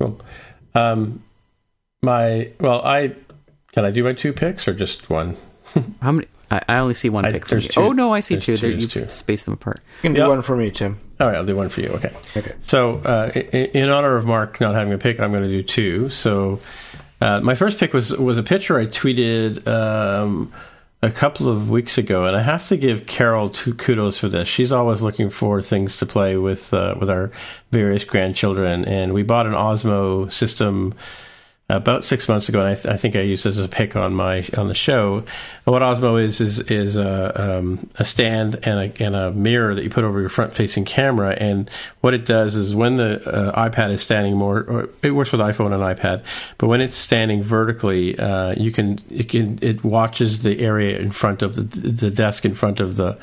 Cool. 0.00 0.20
Um, 0.74 1.22
my 2.02 2.50
well, 2.60 2.82
I 2.84 3.14
can 3.72 3.84
I 3.84 3.90
do 3.90 4.02
my 4.04 4.12
two 4.12 4.32
picks 4.32 4.66
or 4.68 4.74
just 4.74 5.08
one? 5.08 5.36
How 6.02 6.12
many? 6.12 6.26
I, 6.50 6.60
I 6.68 6.78
only 6.78 6.94
see 6.94 7.08
one 7.08 7.24
I- 7.26 7.32
pick 7.32 7.46
from 7.46 7.58
you. 7.60 7.68
two. 7.68 7.80
Oh 7.80 7.92
no, 7.92 8.12
I 8.12 8.20
see 8.20 8.34
two. 8.36 8.56
two, 8.56 8.56
There, 8.56 8.70
there's 8.70 8.82
you've 8.82 8.92
two. 9.04 9.08
spaced 9.08 9.44
them 9.46 9.54
apart. 9.54 9.78
You 9.98 10.08
can 10.08 10.12
do 10.14 10.20
Yep. 10.20 10.28
one 10.28 10.42
for 10.42 10.56
me, 10.56 10.70
Tim. 10.70 10.98
All 11.20 11.26
right, 11.28 11.36
I'll 11.36 11.46
do 11.46 11.56
one 11.56 11.68
for 11.68 11.80
you. 11.80 11.88
Okay. 11.90 12.12
Okay. 12.36 12.52
So, 12.60 12.96
uh, 12.98 13.30
in, 13.34 13.64
in 13.82 13.88
honor 13.88 14.16
of 14.16 14.26
Mark 14.26 14.60
not 14.60 14.74
having 14.74 14.92
a 14.92 14.98
pick, 14.98 15.18
I'm 15.18 15.30
going 15.30 15.44
to 15.44 15.48
do 15.48 15.62
two. 15.62 16.08
So, 16.10 16.60
uh, 17.20 17.40
my 17.40 17.54
first 17.54 17.78
pick 17.78 17.94
was 17.94 18.10
was 18.16 18.36
a 18.36 18.42
picture 18.42 18.78
I 18.78 18.86
tweeted 18.86 19.66
um, 19.66 20.52
a 21.06 21.10
couple 21.12 21.48
of 21.48 21.70
weeks 21.70 21.98
ago, 21.98 22.24
and 22.24 22.36
I 22.36 22.42
have 22.42 22.66
to 22.68 22.76
give 22.76 23.06
Carol 23.06 23.48
two 23.48 23.74
kudos 23.74 24.18
for 24.18 24.28
this. 24.28 24.48
She's 24.48 24.72
always 24.72 25.02
looking 25.02 25.30
for 25.30 25.62
things 25.62 25.98
to 25.98 26.06
play 26.06 26.36
with 26.36 26.74
uh, 26.74 26.96
with 26.98 27.08
our 27.08 27.30
various 27.70 28.02
grandchildren, 28.02 28.84
and 28.84 29.14
we 29.14 29.22
bought 29.22 29.46
an 29.46 29.52
Osmo 29.52 30.30
system 30.30 30.94
about 31.68 32.04
six 32.04 32.28
months 32.28 32.48
ago, 32.48 32.60
and 32.60 32.68
I, 32.68 32.74
th- 32.74 32.86
I 32.86 32.96
think 32.96 33.16
I 33.16 33.22
used 33.22 33.42
this 33.42 33.58
as 33.58 33.64
a 33.64 33.68
pick 33.68 33.96
on 33.96 34.14
my 34.14 34.44
on 34.56 34.68
the 34.68 34.74
show. 34.74 35.24
What 35.64 35.82
Osmo 35.82 36.22
is 36.22 36.40
is 36.40 36.60
is 36.60 36.96
a, 36.96 37.58
um, 37.58 37.90
a 37.96 38.04
stand 38.04 38.60
and 38.62 38.78
a, 38.78 39.02
and 39.02 39.16
a 39.16 39.32
mirror 39.32 39.74
that 39.74 39.82
you 39.82 39.90
put 39.90 40.04
over 40.04 40.20
your 40.20 40.28
front 40.28 40.54
facing 40.54 40.84
camera. 40.84 41.30
And 41.32 41.68
what 42.02 42.14
it 42.14 42.24
does 42.24 42.54
is 42.54 42.74
when 42.74 42.96
the 42.96 43.20
uh, 43.28 43.68
iPad 43.68 43.90
is 43.90 44.00
standing 44.00 44.36
more, 44.36 44.60
or 44.60 44.88
it 45.02 45.10
works 45.10 45.32
with 45.32 45.40
iPhone 45.40 45.72
and 45.72 45.82
iPad, 45.82 46.22
but 46.58 46.68
when 46.68 46.80
it's 46.80 46.96
standing 46.96 47.42
vertically, 47.42 48.16
uh, 48.16 48.54
you 48.56 48.70
can 48.70 49.00
it 49.10 49.28
can 49.28 49.58
it 49.60 49.82
watches 49.82 50.44
the 50.44 50.60
area 50.60 50.98
in 51.00 51.10
front 51.10 51.42
of 51.42 51.56
the 51.56 51.62
the 51.62 52.10
desk 52.10 52.44
in 52.44 52.54
front 52.54 52.80
of 52.80 52.96
the. 52.96 53.18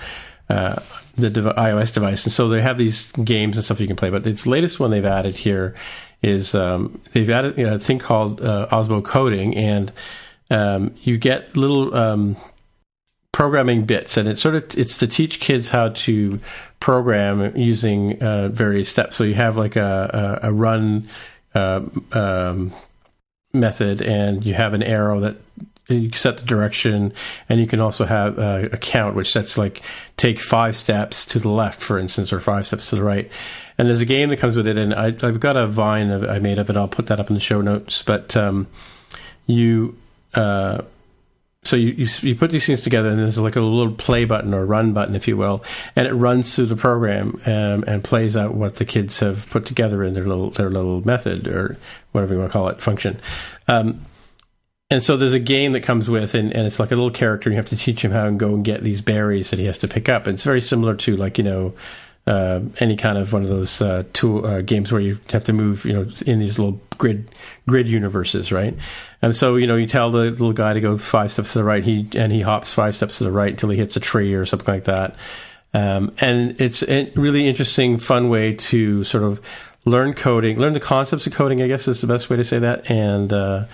Uh, 0.49 0.75
the 1.15 1.29
iOS 1.29 1.93
device, 1.93 2.25
and 2.25 2.33
so 2.33 2.49
they 2.49 2.61
have 2.61 2.77
these 2.77 3.11
games 3.11 3.55
and 3.55 3.63
stuff 3.63 3.79
you 3.79 3.85
can 3.85 3.95
play. 3.95 4.09
But 4.09 4.25
its 4.25 4.47
latest 4.47 4.79
one 4.79 4.89
they've 4.89 5.05
added 5.05 5.35
here 5.35 5.75
is 6.23 6.55
um, 6.55 6.99
they've 7.11 7.29
added 7.29 7.59
a 7.59 7.77
thing 7.77 7.99
called 7.99 8.41
uh, 8.41 8.67
Osmo 8.71 9.03
Coding, 9.03 9.55
and 9.55 9.91
um, 10.49 10.95
you 11.01 11.17
get 11.17 11.55
little 11.55 11.95
um, 11.95 12.37
programming 13.33 13.85
bits, 13.85 14.17
and 14.17 14.27
it's 14.27 14.41
sort 14.41 14.55
of 14.55 14.77
it's 14.77 14.97
to 14.97 15.07
teach 15.07 15.39
kids 15.39 15.69
how 15.69 15.89
to 15.89 16.39
program 16.79 17.55
using 17.55 18.21
uh, 18.23 18.47
various 18.49 18.89
steps. 18.89 19.15
So 19.15 19.25
you 19.25 19.35
have 19.35 19.57
like 19.57 19.75
a 19.75 20.39
a, 20.43 20.47
a 20.47 20.53
run 20.53 21.09
uh, 21.53 21.81
um, 22.13 22.73
method, 23.53 24.01
and 24.01 24.45
you 24.45 24.53
have 24.53 24.73
an 24.73 24.81
arrow 24.81 25.19
that 25.19 25.35
you 25.87 26.09
can 26.09 26.17
set 26.17 26.37
the 26.37 26.45
direction, 26.45 27.13
and 27.49 27.59
you 27.59 27.67
can 27.67 27.79
also 27.79 28.05
have 28.05 28.37
a 28.37 28.77
count 28.77 29.15
which 29.15 29.31
sets 29.31 29.57
like 29.57 29.81
take 30.15 30.39
five 30.39 30.77
steps 30.77 31.25
to 31.25 31.39
the 31.39 31.49
left, 31.49 31.81
for 31.81 31.99
instance, 31.99 32.31
or 32.31 32.39
five 32.39 32.65
steps 32.65 32.89
to 32.89 32.95
the 32.95 33.03
right. 33.03 33.29
And 33.77 33.89
there's 33.89 34.01
a 34.01 34.05
game 34.05 34.29
that 34.29 34.37
comes 34.37 34.55
with 34.55 34.67
it, 34.67 34.77
and 34.77 34.93
I, 34.93 35.07
I've 35.07 35.39
got 35.39 35.57
a 35.57 35.67
vine 35.67 36.11
I 36.11 36.39
made 36.39 36.57
of 36.57 36.69
it. 36.69 36.77
I'll 36.77 36.87
put 36.87 37.07
that 37.07 37.19
up 37.19 37.29
in 37.29 37.33
the 37.33 37.41
show 37.41 37.59
notes. 37.59 38.01
But 38.01 38.37
um, 38.37 38.67
you, 39.45 39.97
uh, 40.33 40.83
so 41.63 41.75
you, 41.75 41.89
you 41.89 42.07
you 42.21 42.35
put 42.35 42.51
these 42.51 42.65
things 42.65 42.81
together, 42.81 43.09
and 43.09 43.19
there's 43.19 43.37
like 43.37 43.57
a 43.57 43.61
little 43.61 43.93
play 43.93 44.23
button 44.23 44.53
or 44.53 44.65
run 44.65 44.93
button, 44.93 45.15
if 45.15 45.27
you 45.27 45.35
will, 45.35 45.65
and 45.97 46.07
it 46.07 46.13
runs 46.13 46.55
through 46.55 46.67
the 46.67 46.77
program 46.77 47.41
um, 47.45 47.83
and 47.87 48.05
plays 48.05 48.37
out 48.37 48.53
what 48.53 48.75
the 48.75 48.85
kids 48.85 49.19
have 49.19 49.49
put 49.49 49.65
together 49.65 50.01
in 50.01 50.13
their 50.13 50.25
little 50.25 50.51
their 50.51 50.69
little 50.69 51.05
method 51.05 51.47
or 51.47 51.77
whatever 52.13 52.35
you 52.35 52.39
want 52.39 52.51
to 52.51 52.53
call 52.53 52.69
it 52.69 52.81
function. 52.81 53.19
Um, 53.67 54.05
and 54.93 55.01
so 55.01 55.17
there's 55.17 55.33
a 55.33 55.39
game 55.39 55.71
that 55.71 55.81
comes 55.81 56.07
with, 56.07 56.35
and, 56.35 56.53
and 56.53 56.67
it's 56.67 56.79
like 56.79 56.91
a 56.91 56.95
little 56.95 57.09
character, 57.09 57.49
and 57.49 57.55
you 57.55 57.57
have 57.57 57.69
to 57.69 57.75
teach 57.75 58.05
him 58.05 58.11
how 58.11 58.27
and 58.27 58.39
go 58.39 58.49
and 58.53 58.63
get 58.63 58.83
these 58.83 59.01
berries 59.01 59.49
that 59.49 59.57
he 59.57 59.65
has 59.65 59.79
to 59.79 59.87
pick 59.87 60.07
up. 60.07 60.27
And 60.27 60.35
it's 60.35 60.43
very 60.43 60.61
similar 60.61 60.93
to 60.97 61.15
like 61.15 61.39
you 61.39 61.43
know 61.43 61.73
uh, 62.27 62.59
any 62.79 62.95
kind 62.95 63.17
of 63.17 63.33
one 63.33 63.41
of 63.41 63.49
those 63.49 63.81
uh, 63.81 64.03
tool 64.13 64.45
uh, 64.45 64.61
games 64.61 64.91
where 64.91 65.01
you 65.01 65.17
have 65.31 65.45
to 65.45 65.53
move, 65.53 65.83
you 65.83 65.93
know, 65.93 66.05
in 66.27 66.37
these 66.37 66.59
little 66.59 66.79
grid 66.99 67.27
grid 67.67 67.87
universes, 67.87 68.51
right? 68.51 68.77
And 69.23 69.35
so 69.35 69.55
you 69.55 69.65
know, 69.65 69.77
you 69.77 69.87
tell 69.87 70.11
the 70.11 70.29
little 70.29 70.53
guy 70.53 70.73
to 70.73 70.79
go 70.79 70.99
five 70.99 71.31
steps 71.31 71.53
to 71.53 71.57
the 71.57 71.63
right, 71.63 71.83
he 71.83 72.07
and 72.15 72.31
he 72.31 72.41
hops 72.41 72.71
five 72.71 72.95
steps 72.95 73.17
to 73.17 73.23
the 73.23 73.31
right 73.31 73.49
until 73.49 73.69
he 73.69 73.77
hits 73.77 73.95
a 73.95 73.99
tree 73.99 74.35
or 74.35 74.45
something 74.45 74.71
like 74.71 74.83
that. 74.83 75.15
Um, 75.73 76.13
and 76.19 76.61
it's 76.61 76.83
a 76.83 77.11
really 77.15 77.47
interesting, 77.47 77.97
fun 77.97 78.29
way 78.29 78.53
to 78.53 79.03
sort 79.03 79.23
of 79.23 79.41
learn 79.85 80.13
coding, 80.13 80.59
learn 80.59 80.73
the 80.73 80.79
concepts 80.79 81.27
of 81.27 81.33
coding, 81.33 81.61
I 81.61 81.67
guess 81.67 81.87
is 81.87 82.01
the 82.01 82.07
best 82.07 82.29
way 82.29 82.37
to 82.37 82.43
say 82.43 82.59
that, 82.59 82.89
and 82.89 83.33
uh, 83.33 83.65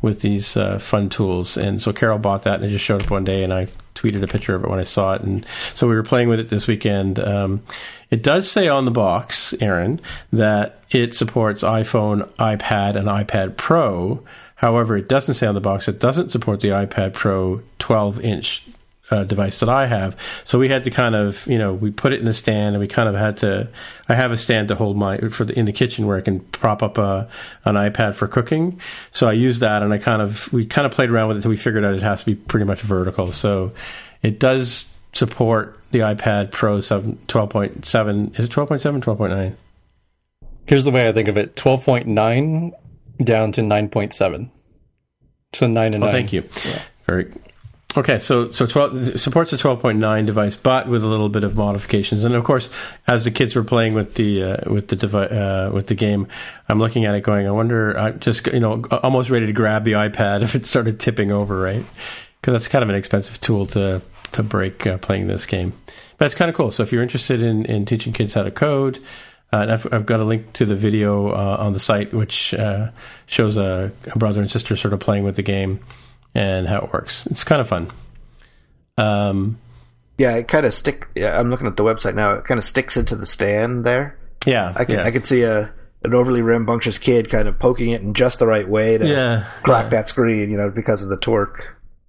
with 0.00 0.20
these 0.20 0.56
uh, 0.56 0.78
fun 0.78 1.08
tools. 1.08 1.56
And 1.56 1.80
so 1.80 1.92
Carol 1.92 2.18
bought 2.18 2.44
that 2.44 2.56
and 2.56 2.64
it 2.64 2.70
just 2.70 2.84
showed 2.84 3.02
up 3.02 3.10
one 3.10 3.24
day, 3.24 3.44
and 3.44 3.52
I 3.52 3.66
tweeted 3.94 4.22
a 4.22 4.26
picture 4.26 4.54
of 4.54 4.64
it 4.64 4.70
when 4.70 4.78
I 4.78 4.84
saw 4.84 5.14
it. 5.14 5.22
And 5.22 5.44
so 5.74 5.86
we 5.86 5.94
were 5.94 6.02
playing 6.02 6.28
with 6.28 6.40
it 6.40 6.48
this 6.48 6.66
weekend. 6.66 7.18
Um, 7.18 7.62
it 8.10 8.22
does 8.22 8.50
say 8.50 8.68
on 8.68 8.84
the 8.84 8.90
box, 8.90 9.54
Aaron, 9.60 10.00
that 10.32 10.82
it 10.90 11.14
supports 11.14 11.62
iPhone, 11.62 12.26
iPad, 12.34 12.96
and 12.96 13.08
iPad 13.08 13.56
Pro. 13.56 14.22
However, 14.56 14.96
it 14.96 15.08
doesn't 15.08 15.34
say 15.34 15.46
on 15.46 15.54
the 15.54 15.60
box 15.60 15.86
it 15.86 16.00
doesn't 16.00 16.30
support 16.30 16.60
the 16.60 16.68
iPad 16.68 17.12
Pro 17.12 17.62
12 17.78 18.20
inch 18.20 18.64
uh, 19.10 19.24
device 19.24 19.60
that 19.60 19.68
I 19.68 19.86
have. 19.86 20.16
So 20.44 20.58
we 20.58 20.68
had 20.68 20.84
to 20.84 20.90
kind 20.90 21.14
of, 21.14 21.46
you 21.46 21.58
know, 21.58 21.74
we 21.74 21.90
put 21.90 22.12
it 22.12 22.20
in 22.20 22.26
the 22.26 22.34
stand, 22.34 22.74
and 22.74 22.80
we 22.80 22.88
kind 22.88 23.08
of 23.08 23.14
had 23.14 23.36
to. 23.38 23.68
I 24.08 24.14
have 24.14 24.32
a 24.32 24.36
stand 24.36 24.68
to 24.68 24.74
hold 24.74 24.96
my 24.96 25.18
for 25.28 25.44
the 25.44 25.58
in 25.58 25.64
the 25.64 25.72
kitchen 25.72 26.06
where 26.06 26.16
I 26.16 26.20
can 26.20 26.40
prop 26.40 26.82
up 26.82 26.98
a 26.98 27.28
an 27.64 27.74
iPad 27.74 28.14
for 28.14 28.28
cooking. 28.28 28.80
So 29.10 29.28
I 29.28 29.32
used 29.32 29.60
that, 29.60 29.82
and 29.82 29.92
I 29.92 29.98
kind 29.98 30.22
of 30.22 30.52
we 30.52 30.66
kind 30.66 30.86
of 30.86 30.92
played 30.92 31.10
around 31.10 31.28
with 31.28 31.36
it 31.36 31.38
until 31.38 31.50
we 31.50 31.56
figured 31.56 31.84
out 31.84 31.94
it 31.94 32.02
has 32.02 32.20
to 32.20 32.26
be 32.26 32.34
pretty 32.34 32.66
much 32.66 32.80
vertical. 32.80 33.32
So 33.32 33.72
it 34.22 34.38
does 34.38 34.94
support 35.12 35.78
the 35.90 36.00
iPad 36.00 36.50
Pro 36.50 36.80
7, 36.80 37.18
12.7. 37.28 38.38
Is 38.38 38.44
it 38.44 38.50
12.7, 38.50 39.02
12.9? 39.02 39.56
Here's 40.66 40.84
the 40.84 40.90
way 40.90 41.08
I 41.08 41.12
think 41.12 41.28
of 41.28 41.38
it: 41.38 41.56
twelve 41.56 41.82
point 41.82 42.06
nine 42.06 42.72
down 43.24 43.52
to 43.52 43.62
nine 43.62 43.88
point 43.88 44.12
seven. 44.12 44.50
So 45.54 45.66
nine 45.66 45.94
and 45.94 46.04
oh, 46.04 46.06
nine. 46.06 46.14
Thank 46.14 46.34
you. 46.34 46.44
Yeah. 46.66 46.82
Very 47.04 47.32
Okay, 47.98 48.20
so 48.20 48.48
so 48.50 48.64
12 48.64 49.18
supports 49.18 49.52
a 49.52 49.56
12.9 49.56 50.24
device, 50.24 50.54
but 50.54 50.86
with 50.86 51.02
a 51.02 51.06
little 51.08 51.28
bit 51.28 51.42
of 51.42 51.56
modifications. 51.56 52.22
And 52.22 52.32
of 52.32 52.44
course, 52.44 52.70
as 53.08 53.24
the 53.24 53.32
kids 53.32 53.56
were 53.56 53.64
playing 53.64 53.94
with 53.94 54.14
the 54.14 54.44
uh, 54.44 54.72
with 54.72 54.86
the 54.86 54.94
devi- 54.94 55.36
uh, 55.36 55.72
with 55.72 55.88
the 55.88 55.96
game, 55.96 56.28
I'm 56.68 56.78
looking 56.78 57.06
at 57.06 57.16
it 57.16 57.22
going, 57.24 57.48
I 57.48 57.50
wonder, 57.50 57.98
I'm 57.98 58.20
just 58.20 58.46
you 58.46 58.60
know, 58.60 58.84
almost 59.02 59.30
ready 59.30 59.46
to 59.46 59.52
grab 59.52 59.82
the 59.82 59.92
iPad 59.92 60.42
if 60.42 60.54
it 60.54 60.64
started 60.64 61.00
tipping 61.00 61.32
over, 61.32 61.58
right? 61.58 61.84
Because 62.40 62.52
that's 62.52 62.68
kind 62.68 62.84
of 62.84 62.88
an 62.88 62.94
expensive 62.94 63.40
tool 63.40 63.66
to 63.66 64.00
to 64.30 64.42
break 64.44 64.86
uh, 64.86 64.98
playing 64.98 65.26
this 65.26 65.44
game. 65.44 65.72
But 66.18 66.26
it's 66.26 66.36
kind 66.36 66.48
of 66.48 66.54
cool. 66.54 66.70
So 66.70 66.84
if 66.84 66.92
you're 66.92 67.02
interested 67.02 67.42
in 67.42 67.64
in 67.64 67.84
teaching 67.84 68.12
kids 68.12 68.32
how 68.32 68.44
to 68.44 68.52
code. 68.52 69.00
Uh, 69.50 69.60
and 69.60 69.72
I've, 69.72 69.94
I've, 69.94 70.04
got 70.04 70.20
a 70.20 70.24
link 70.24 70.52
to 70.52 70.66
the 70.66 70.74
video 70.74 71.30
uh, 71.30 71.56
on 71.58 71.72
the 71.72 71.80
site, 71.80 72.12
which 72.12 72.52
uh, 72.52 72.90
shows 73.24 73.56
a, 73.56 73.90
a 74.12 74.18
brother 74.18 74.42
and 74.42 74.50
sister 74.50 74.76
sort 74.76 74.92
of 74.92 75.00
playing 75.00 75.24
with 75.24 75.36
the 75.36 75.42
game 75.42 75.80
and 76.34 76.66
how 76.66 76.78
it 76.78 76.92
works. 76.92 77.26
It's 77.26 77.44
kind 77.44 77.60
of 77.60 77.68
fun. 77.68 77.90
Um, 78.96 79.58
yeah, 80.18 80.34
it 80.34 80.48
kind 80.48 80.66
of 80.66 80.74
stick. 80.74 81.08
Yeah, 81.14 81.38
I'm 81.38 81.50
looking 81.50 81.66
at 81.66 81.76
the 81.76 81.84
website 81.84 82.14
now. 82.14 82.34
It 82.34 82.44
kind 82.44 82.58
of 82.58 82.64
sticks 82.64 82.96
into 82.96 83.16
the 83.16 83.26
stand 83.26 83.84
there. 83.84 84.18
Yeah, 84.46 84.72
I 84.76 84.84
can 84.84 84.96
yeah. 84.96 85.04
I 85.04 85.10
can 85.10 85.22
see 85.22 85.42
a 85.42 85.72
an 86.02 86.14
overly 86.14 86.42
rambunctious 86.42 86.98
kid 86.98 87.30
kind 87.30 87.48
of 87.48 87.58
poking 87.58 87.90
it 87.90 88.02
in 88.02 88.14
just 88.14 88.38
the 88.38 88.46
right 88.46 88.68
way 88.68 88.98
to 88.98 89.06
yeah, 89.06 89.46
crack 89.62 89.84
yeah. 89.84 89.90
that 89.90 90.08
screen, 90.08 90.50
you 90.50 90.56
know, 90.56 90.70
because 90.70 91.02
of 91.02 91.08
the 91.08 91.16
torque. 91.16 91.62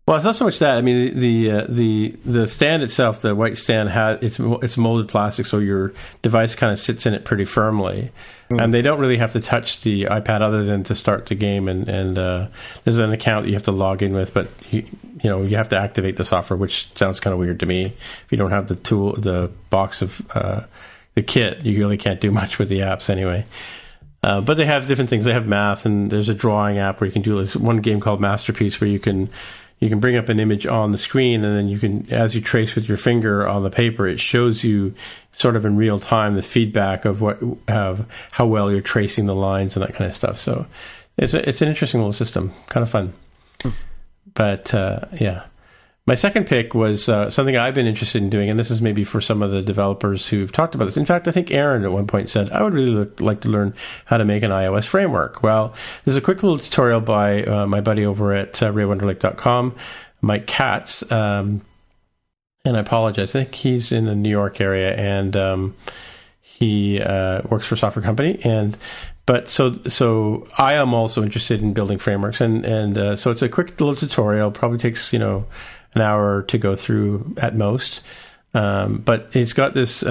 Well, 0.09 0.17
it's 0.17 0.25
not 0.25 0.35
so 0.35 0.45
much 0.45 0.57
that. 0.57 0.75
I 0.75 0.81
mean, 0.81 1.19
the 1.19 1.51
uh, 1.51 1.65
the 1.69 2.17
the 2.25 2.47
stand 2.47 2.81
itself, 2.81 3.21
the 3.21 3.35
white 3.35 3.59
stand, 3.59 3.89
has 3.89 4.17
it's 4.23 4.39
it's 4.39 4.75
molded 4.75 5.07
plastic, 5.07 5.45
so 5.45 5.59
your 5.59 5.93
device 6.23 6.55
kind 6.55 6.73
of 6.73 6.79
sits 6.79 7.05
in 7.05 7.13
it 7.13 7.25
pretty 7.25 7.45
firmly, 7.45 8.09
mm. 8.49 8.59
and 8.59 8.73
they 8.73 8.81
don't 8.81 8.99
really 8.99 9.17
have 9.17 9.33
to 9.33 9.39
touch 9.39 9.81
the 9.81 10.05
iPad 10.05 10.41
other 10.41 10.63
than 10.63 10.83
to 10.85 10.95
start 10.95 11.27
the 11.27 11.35
game. 11.35 11.67
And 11.67 11.87
and 11.87 12.17
uh, 12.17 12.47
there's 12.83 12.97
an 12.97 13.11
account 13.11 13.43
that 13.43 13.49
you 13.49 13.53
have 13.53 13.65
to 13.65 13.71
log 13.71 14.01
in 14.01 14.13
with, 14.13 14.33
but 14.33 14.49
you, 14.71 14.83
you 15.23 15.29
know 15.29 15.43
you 15.43 15.57
have 15.57 15.69
to 15.69 15.77
activate 15.77 16.15
the 16.15 16.25
software, 16.25 16.57
which 16.57 16.89
sounds 16.97 17.19
kind 17.19 17.31
of 17.31 17.39
weird 17.39 17.59
to 17.59 17.67
me. 17.67 17.85
If 17.85 18.31
you 18.31 18.37
don't 18.39 18.49
have 18.49 18.67
the 18.67 18.77
tool, 18.77 19.13
the 19.13 19.51
box 19.69 20.01
of 20.01 20.25
uh, 20.33 20.61
the 21.13 21.21
kit, 21.21 21.63
you 21.63 21.77
really 21.77 21.97
can't 21.97 22.19
do 22.19 22.31
much 22.41 22.57
with 22.57 22.69
the 22.69 22.79
apps 22.79 23.11
anyway. 23.11 23.45
Uh, 24.23 24.41
but 24.41 24.57
they 24.57 24.65
have 24.65 24.87
different 24.87 25.09
things. 25.09 25.23
They 25.25 25.33
have 25.33 25.45
math, 25.45 25.85
and 25.85 26.09
there's 26.09 26.29
a 26.29 26.33
drawing 26.33 26.79
app 26.79 26.99
where 26.99 27.05
you 27.05 27.13
can 27.13 27.21
do 27.21 27.39
this 27.39 27.55
one 27.55 27.77
game 27.77 27.99
called 27.99 28.19
Masterpiece, 28.19 28.81
where 28.81 28.89
you 28.89 28.99
can 28.99 29.29
you 29.79 29.89
can 29.89 29.99
bring 29.99 30.17
up 30.17 30.29
an 30.29 30.39
image 30.39 30.67
on 30.67 30.91
the 30.91 30.97
screen 30.97 31.43
and 31.43 31.55
then 31.55 31.67
you 31.69 31.79
can 31.79 32.11
as 32.11 32.35
you 32.35 32.41
trace 32.41 32.75
with 32.75 32.87
your 32.87 32.97
finger 32.97 33.47
on 33.47 33.63
the 33.63 33.69
paper 33.69 34.07
it 34.07 34.19
shows 34.19 34.63
you 34.63 34.93
sort 35.39 35.55
of 35.55 35.65
in 35.65 35.77
real 35.77 35.99
time 35.99 36.35
the 36.35 36.41
feedback 36.41 37.05
of 37.05 37.21
what 37.21 37.39
have 37.67 38.05
how 38.31 38.45
well 38.45 38.69
you're 38.69 38.81
tracing 38.81 39.25
the 39.25 39.35
lines 39.35 39.75
and 39.75 39.85
that 39.85 39.93
kind 39.93 40.07
of 40.07 40.13
stuff. 40.13 40.37
So 40.37 40.65
it's 41.17 41.33
a, 41.33 41.47
it's 41.47 41.61
an 41.61 41.69
interesting 41.69 42.01
little 42.01 42.13
system. 42.13 42.53
Kind 42.67 42.83
of 42.83 42.89
fun. 42.89 43.13
Hmm. 43.61 43.69
but 44.33 44.73
uh, 44.73 45.01
yeah 45.19 45.43
my 46.09 46.15
second 46.15 46.47
pick 46.47 46.73
was 46.73 47.07
uh, 47.07 47.29
something 47.29 47.55
I've 47.55 47.75
been 47.75 47.85
interested 47.85 48.23
in 48.23 48.31
doing, 48.31 48.49
and 48.49 48.57
this 48.57 48.71
is 48.71 48.81
maybe 48.81 49.03
for 49.03 49.21
some 49.21 49.43
of 49.43 49.51
the 49.51 49.61
developers 49.61 50.27
who've 50.27 50.51
talked 50.51 50.73
about 50.73 50.85
this. 50.85 50.97
In 50.97 51.05
fact, 51.05 51.27
I 51.27 51.31
think 51.31 51.51
Aaron 51.51 51.83
at 51.83 51.91
one 51.91 52.07
point 52.07 52.29
said, 52.29 52.49
I 52.49 52.63
would 52.63 52.73
really 52.73 52.91
look, 52.91 53.21
like 53.21 53.41
to 53.41 53.49
learn 53.49 53.75
how 54.05 54.17
to 54.17 54.25
make 54.25 54.41
an 54.41 54.49
iOS 54.49 54.87
framework. 54.87 55.43
Well, 55.43 55.75
there's 56.03 56.17
a 56.17 56.21
quick 56.21 56.41
little 56.41 56.57
tutorial 56.57 56.99
by 56.99 57.43
uh, 57.43 57.67
my 57.67 57.79
buddy 57.79 58.07
over 58.07 58.33
at 58.33 58.63
uh, 58.63 58.71
raywenderlich.com, 58.71 59.75
Mike 60.21 60.47
Katz. 60.47 61.11
Um, 61.11 61.61
and 62.65 62.75
I 62.75 62.79
apologize. 62.79 63.35
I 63.35 63.43
think 63.43 63.53
he's 63.53 63.91
in 63.91 64.05
the 64.05 64.15
New 64.15 64.29
York 64.29 64.59
area, 64.59 64.95
and 64.95 65.37
um, 65.37 65.75
he 66.41 66.99
uh, 66.99 67.43
works 67.49 67.67
for 67.67 67.75
a 67.75 67.77
software 67.77 68.03
company. 68.03 68.39
And 68.43 68.75
but 69.27 69.47
so 69.47 69.79
so 69.85 70.47
I 70.57 70.73
am 70.73 70.95
also 70.95 71.21
interested 71.21 71.61
in 71.61 71.73
building 71.73 71.99
frameworks, 71.99 72.41
and 72.41 72.65
and 72.65 72.97
uh, 72.97 73.15
so 73.15 73.29
it's 73.29 73.43
a 73.43 73.47
quick 73.47 73.79
little 73.79 73.95
tutorial. 73.95 74.49
Probably 74.49 74.79
takes 74.79 75.13
you 75.13 75.19
know 75.19 75.45
an 75.93 76.01
hour 76.01 76.43
to 76.43 76.57
go 76.57 76.75
through 76.75 77.35
at 77.37 77.55
most. 77.55 78.01
Um, 78.53 78.97
but 78.97 79.29
it's 79.33 79.53
got 79.53 79.73
this 79.73 80.01
uh, 80.01 80.09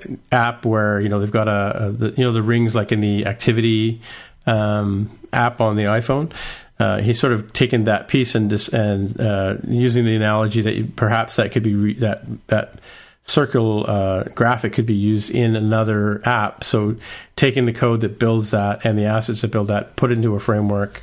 uh, 0.00 0.14
app 0.32 0.64
where 0.64 1.00
you 1.00 1.08
know 1.08 1.20
they've 1.20 1.30
got 1.30 1.48
a, 1.48 1.86
a 1.86 1.92
the, 1.92 2.14
you 2.16 2.24
know 2.24 2.32
the 2.32 2.42
rings 2.42 2.74
like 2.74 2.92
in 2.92 3.00
the 3.00 3.26
activity 3.26 4.00
um, 4.46 5.10
app 5.32 5.60
on 5.60 5.76
the 5.76 5.84
iPhone. 5.84 6.32
Uh, 6.80 7.00
he's 7.00 7.20
sort 7.20 7.32
of 7.32 7.52
taken 7.52 7.84
that 7.84 8.08
piece 8.08 8.34
and 8.34 8.50
dis- 8.50 8.68
and 8.68 9.20
uh, 9.20 9.56
using 9.68 10.04
the 10.06 10.16
analogy 10.16 10.62
that 10.62 10.74
you, 10.74 10.86
perhaps 10.96 11.36
that 11.36 11.52
could 11.52 11.62
be 11.62 11.74
re- 11.74 11.94
that 11.94 12.24
that 12.46 12.80
circle 13.22 13.84
uh, 13.88 14.24
graphic 14.34 14.72
could 14.72 14.86
be 14.86 14.94
used 14.94 15.30
in 15.30 15.54
another 15.56 16.20
app. 16.26 16.64
So 16.64 16.96
taking 17.36 17.66
the 17.66 17.72
code 17.72 18.00
that 18.00 18.18
builds 18.18 18.50
that 18.50 18.84
and 18.84 18.98
the 18.98 19.04
assets 19.04 19.42
that 19.42 19.50
build 19.50 19.68
that, 19.68 19.96
put 19.96 20.10
into 20.10 20.34
a 20.34 20.38
framework 20.38 21.02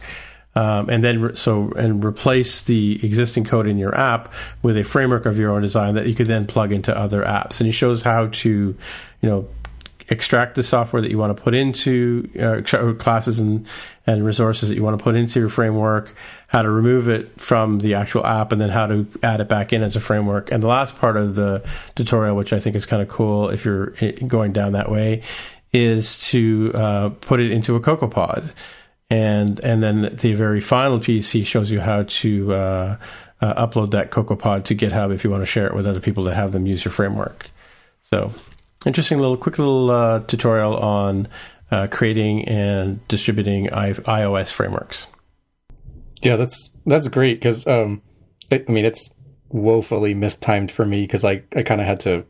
um, 0.55 0.89
and 0.89 1.03
then 1.03 1.21
re- 1.21 1.35
so 1.35 1.71
and 1.71 2.03
replace 2.03 2.61
the 2.61 3.03
existing 3.05 3.45
code 3.45 3.67
in 3.67 3.77
your 3.77 3.95
app 3.97 4.33
with 4.61 4.77
a 4.77 4.83
framework 4.83 5.25
of 5.25 5.37
your 5.37 5.51
own 5.51 5.61
design 5.61 5.95
that 5.95 6.07
you 6.07 6.15
could 6.15 6.27
then 6.27 6.45
plug 6.45 6.71
into 6.71 6.95
other 6.97 7.23
apps. 7.23 7.59
And 7.59 7.67
he 7.67 7.71
shows 7.71 8.01
how 8.01 8.27
to, 8.27 8.49
you 8.49 9.29
know, 9.29 9.47
extract 10.09 10.55
the 10.55 10.63
software 10.63 11.01
that 11.01 11.09
you 11.09 11.17
want 11.17 11.35
to 11.35 11.41
put 11.41 11.55
into 11.55 12.29
uh, 12.37 12.93
classes 12.95 13.39
and 13.39 13.65
and 14.05 14.25
resources 14.25 14.67
that 14.67 14.75
you 14.75 14.83
want 14.83 14.97
to 14.97 15.03
put 15.03 15.15
into 15.15 15.39
your 15.39 15.47
framework, 15.47 16.13
how 16.47 16.61
to 16.61 16.69
remove 16.69 17.07
it 17.07 17.39
from 17.39 17.79
the 17.79 17.93
actual 17.93 18.25
app, 18.25 18.51
and 18.51 18.59
then 18.59 18.69
how 18.69 18.87
to 18.87 19.07
add 19.23 19.39
it 19.39 19.47
back 19.47 19.71
in 19.71 19.81
as 19.81 19.95
a 19.95 20.01
framework. 20.01 20.51
And 20.51 20.61
the 20.61 20.67
last 20.67 20.97
part 20.97 21.15
of 21.15 21.35
the 21.35 21.63
tutorial, 21.95 22.35
which 22.35 22.51
I 22.51 22.59
think 22.59 22.75
is 22.75 22.85
kind 22.85 23.01
of 23.01 23.07
cool 23.07 23.49
if 23.49 23.63
you're 23.63 23.93
eh, 24.01 24.11
going 24.27 24.51
down 24.51 24.73
that 24.73 24.91
way, 24.91 25.21
is 25.71 26.29
to 26.31 26.71
uh, 26.73 27.09
put 27.21 27.39
it 27.39 27.51
into 27.51 27.75
a 27.75 27.79
CocoaPod 27.79 28.51
and 29.11 29.59
and 29.59 29.83
then 29.83 30.15
the 30.21 30.33
very 30.33 30.61
final 30.61 30.97
piece 30.97 31.31
he 31.31 31.43
shows 31.43 31.69
you 31.69 31.81
how 31.81 32.03
to 32.03 32.53
uh, 32.53 32.97
uh, 33.41 33.67
upload 33.67 33.91
that 33.91 34.09
CocoaPod 34.09 34.63
to 34.63 34.75
GitHub 34.75 35.13
if 35.13 35.25
you 35.25 35.29
want 35.29 35.41
to 35.41 35.45
share 35.45 35.67
it 35.67 35.75
with 35.75 35.85
other 35.85 35.99
people 35.99 36.23
to 36.25 36.33
have 36.33 36.53
them 36.53 36.65
use 36.65 36.85
your 36.85 36.93
framework. 36.93 37.51
So 37.99 38.33
interesting 38.85 39.19
little 39.19 39.35
quick 39.35 39.59
little 39.59 39.91
uh, 39.91 40.19
tutorial 40.21 40.77
on 40.77 41.27
uh, 41.71 41.87
creating 41.91 42.47
and 42.47 43.05
distributing 43.09 43.71
I- 43.73 43.91
iOS 43.91 44.53
frameworks. 44.53 45.07
Yeah, 46.21 46.37
that's 46.37 46.77
that's 46.85 47.09
great 47.09 47.39
because 47.39 47.67
um, 47.67 48.01
I 48.49 48.63
mean 48.69 48.85
it's 48.85 49.13
woefully 49.49 50.13
mistimed 50.13 50.71
for 50.71 50.85
me 50.85 51.01
because 51.01 51.25
I 51.25 51.43
I 51.53 51.63
kind 51.63 51.81
of 51.81 51.87
had 51.87 51.99
to 52.01 52.23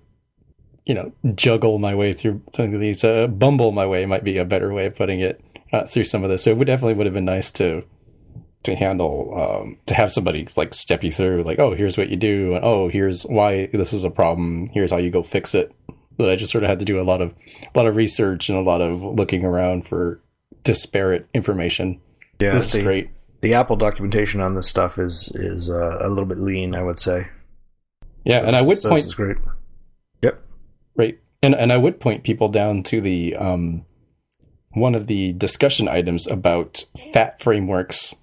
you 0.88 0.96
know 0.96 1.12
juggle 1.36 1.78
my 1.78 1.94
way 1.94 2.14
through 2.14 2.42
these 2.58 3.04
bumble 3.04 3.72
my 3.72 3.86
way 3.86 4.04
might 4.08 4.24
be 4.24 4.40
a 4.40 4.46
better 4.46 4.74
way 4.74 4.88
of 4.88 4.96
putting 4.96 5.20
it 5.20 5.40
uh, 5.74 5.86
through 5.86 6.04
some 6.06 6.24
of 6.24 6.30
this. 6.30 6.44
So 6.44 6.52
it 6.52 6.58
would 6.58 6.68
definitely 6.68 6.96
would 6.96 7.06
have 7.06 7.14
been 7.14 7.26
nice 7.26 7.52
to 7.54 7.84
to 8.64 8.76
handle 8.76 9.34
um, 9.36 9.78
to 9.88 9.96
have 9.96 10.12
somebody 10.12 10.48
like 10.56 10.72
step 10.74 11.04
you 11.04 11.12
through 11.12 11.42
like 11.44 11.58
oh 11.58 11.74
here's 11.74 11.98
what 11.98 12.10
you 12.10 12.16
do 12.16 12.54
and 12.54 12.64
oh 12.64 12.90
here's 12.90 13.24
why 13.24 13.68
this 13.68 13.94
is 13.94 14.04
a 14.04 14.10
problem. 14.10 14.70
Here's 14.74 14.92
how 14.92 14.98
you 14.98 15.10
go 15.10 15.24
fix 15.24 15.56
it. 15.56 15.74
But 16.18 16.30
i 16.30 16.36
just 16.36 16.52
sort 16.52 16.64
of 16.64 16.70
had 16.70 16.80
to 16.80 16.86
do 16.86 17.02
a 17.02 17.04
lot 17.04 17.22
of 17.22 17.34
a 17.64 17.78
lot 17.78 17.88
of 17.88 17.96
research 17.96 18.50
and 18.50 18.58
a 18.58 18.62
lot 18.62 18.82
of 18.82 19.02
looking 19.02 19.44
around 19.44 19.88
for 19.88 20.22
disparate 20.64 21.28
information. 21.34 22.00
Yeah 22.40 22.50
so 22.50 22.56
this 22.56 22.72
the, 22.72 22.78
is 22.80 22.84
great. 22.84 23.10
the 23.42 23.54
apple 23.56 23.76
documentation 23.76 24.42
on 24.42 24.56
this 24.56 24.68
stuff 24.68 25.00
is 25.00 25.32
is 25.36 25.70
uh, 25.70 25.98
a 26.00 26.10
little 26.10 26.26
bit 26.26 26.40
lean 26.40 26.76
i 26.76 26.84
would 26.84 27.00
say. 27.00 27.28
Yeah 28.24 28.42
this, 28.42 28.48
and 28.48 28.56
i 28.56 28.62
would 28.62 28.78
point 28.82 29.06
is 29.06 29.16
great. 29.16 29.38
Yep. 30.22 30.44
Right. 30.96 31.20
And 31.42 31.56
and 31.56 31.74
I 31.74 31.78
would 31.78 32.00
point 32.00 32.24
people 32.24 32.50
down 32.50 32.84
to 32.84 33.02
the 33.02 33.36
um, 33.36 33.86
one 34.74 34.96
of 34.96 35.08
the 35.08 35.34
discussion 35.34 35.88
items 35.88 36.28
about 36.28 36.86
fat 37.14 37.42
frameworks. 37.42 38.16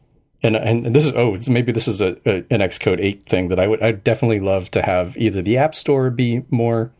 And, 0.43 0.57
and 0.57 0.95
this 0.95 1.05
is 1.05 1.13
oh 1.17 1.37
maybe 1.51 1.73
this 1.73 1.89
is 1.89 2.01
a, 2.01 2.17
a 2.25 2.45
an 2.51 2.61
Xcode 2.61 3.01
eight 3.01 3.29
thing 3.29 3.49
that 3.49 3.59
I 3.59 3.67
would 3.67 3.83
I'd 3.83 4.05
definitely 4.05 4.41
love 4.41 4.71
to 4.71 4.83
have 4.83 5.17
either 5.17 5.43
the 5.43 5.59
App 5.59 5.75
Store 5.75 6.11
be 6.11 6.45
more 6.49 6.93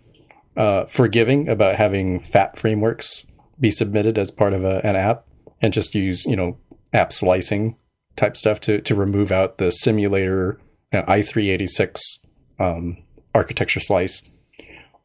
uh, 0.57 0.87
forgiving 0.87 1.49
about 1.49 1.77
having 1.77 2.19
fat 2.21 2.59
frameworks 2.59 3.27
be 3.61 3.71
submitted 3.71 4.19
as 4.19 4.33
part 4.33 4.53
of 4.53 4.65
a, 4.65 4.85
an 4.85 4.97
app 4.97 5.25
and 5.63 5.73
just 5.73 5.95
use 5.95 6.27
you 6.27 6.35
know 6.35 6.59
app 6.93 7.13
slicing 7.13 7.77
type 8.17 8.37
stuff 8.37 8.59
to 8.59 8.81
to 8.81 8.95
remove 8.97 9.31
out 9.31 9.59
the 9.59 9.71
simulator 9.71 10.59
you 10.93 10.99
know, 10.99 11.05
i386 11.07 12.19
um, 12.59 12.97
architecture 13.35 13.81
slice 13.81 14.23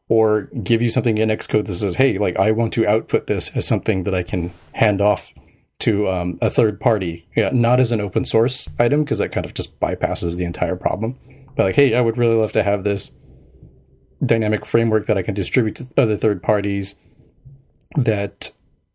or 0.08 0.42
give 0.62 0.82
you 0.82 0.90
something 0.90 1.18
in 1.18 1.28
Xcode 1.30 1.66
that 1.66 1.76
says, 1.76 1.96
hey, 1.96 2.18
like 2.18 2.36
I 2.36 2.50
want 2.50 2.72
to 2.74 2.86
output 2.86 3.26
this 3.26 3.54
as 3.56 3.66
something 3.66 4.04
that 4.04 4.14
I 4.14 4.22
can 4.22 4.52
hand 4.72 5.00
off 5.00 5.32
to 5.80 6.08
um, 6.08 6.38
a 6.40 6.50
third 6.50 6.80
party, 6.80 7.26
yeah, 7.36 7.50
not 7.52 7.80
as 7.80 7.92
an 7.92 8.00
open 8.00 8.24
source 8.24 8.68
item 8.78 9.04
because 9.04 9.18
that 9.18 9.32
kind 9.32 9.46
of 9.46 9.54
just 9.54 9.78
bypasses 9.80 10.36
the 10.36 10.44
entire 10.44 10.76
problem. 10.76 11.18
But 11.56 11.66
like, 11.66 11.76
hey, 11.76 11.94
I 11.94 12.00
would 12.00 12.18
really 12.18 12.36
love 12.36 12.52
to 12.52 12.62
have 12.62 12.84
this 12.84 13.12
dynamic 14.24 14.64
framework 14.64 15.06
that 15.06 15.18
I 15.18 15.22
can 15.22 15.34
distribute 15.34 15.76
to 15.76 15.88
other 15.96 16.16
third 16.16 16.42
parties 16.42 16.96
that 17.96 18.52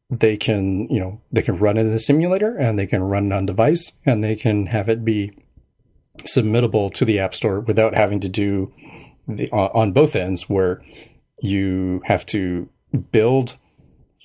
they 0.09 0.37
can, 0.37 0.87
you 0.89 0.99
know, 0.99 1.21
they 1.31 1.41
can 1.41 1.57
run 1.57 1.77
in 1.77 1.91
the 1.91 1.99
simulator 1.99 2.55
and 2.57 2.77
they 2.77 2.87
can 2.87 3.03
run 3.03 3.31
on 3.31 3.45
device 3.45 3.93
and 4.05 4.23
they 4.23 4.35
can 4.35 4.67
have 4.67 4.89
it 4.89 5.05
be 5.05 5.31
submittable 6.21 6.91
to 6.93 7.05
the 7.05 7.19
App 7.19 7.35
Store 7.35 7.59
without 7.59 7.93
having 7.93 8.19
to 8.19 8.29
do 8.29 8.73
on 9.51 9.91
both 9.91 10.15
ends 10.15 10.49
where 10.49 10.81
you 11.41 12.01
have 12.05 12.25
to 12.27 12.69
build 13.11 13.57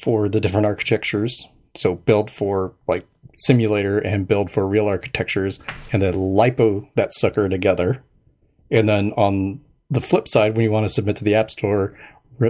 for 0.03 0.29
the 0.29 0.41
different 0.41 0.67
architectures. 0.67 1.47
So 1.77 1.97
build 1.97 2.31
for 2.31 2.75
like 2.89 3.07
simulator 3.37 3.99
and 3.99 4.29
build 4.29 4.51
for 4.51 4.67
real 4.67 4.87
architectures 4.87 5.61
and 5.93 6.03
then 6.03 6.15
lipo 6.15 6.89
that 6.95 7.13
sucker 7.13 7.49
together. 7.49 8.03
And 8.71 8.89
then 8.89 9.13
on 9.13 9.61
the 9.91 10.01
flip 10.01 10.29
side, 10.29 10.57
when 10.57 10.65
you 10.65 10.71
want 10.71 10.85
to 10.85 10.93
submit 10.93 11.17
to 11.17 11.25
the 11.25 11.35
App 11.35 11.51
Store, 11.51 11.99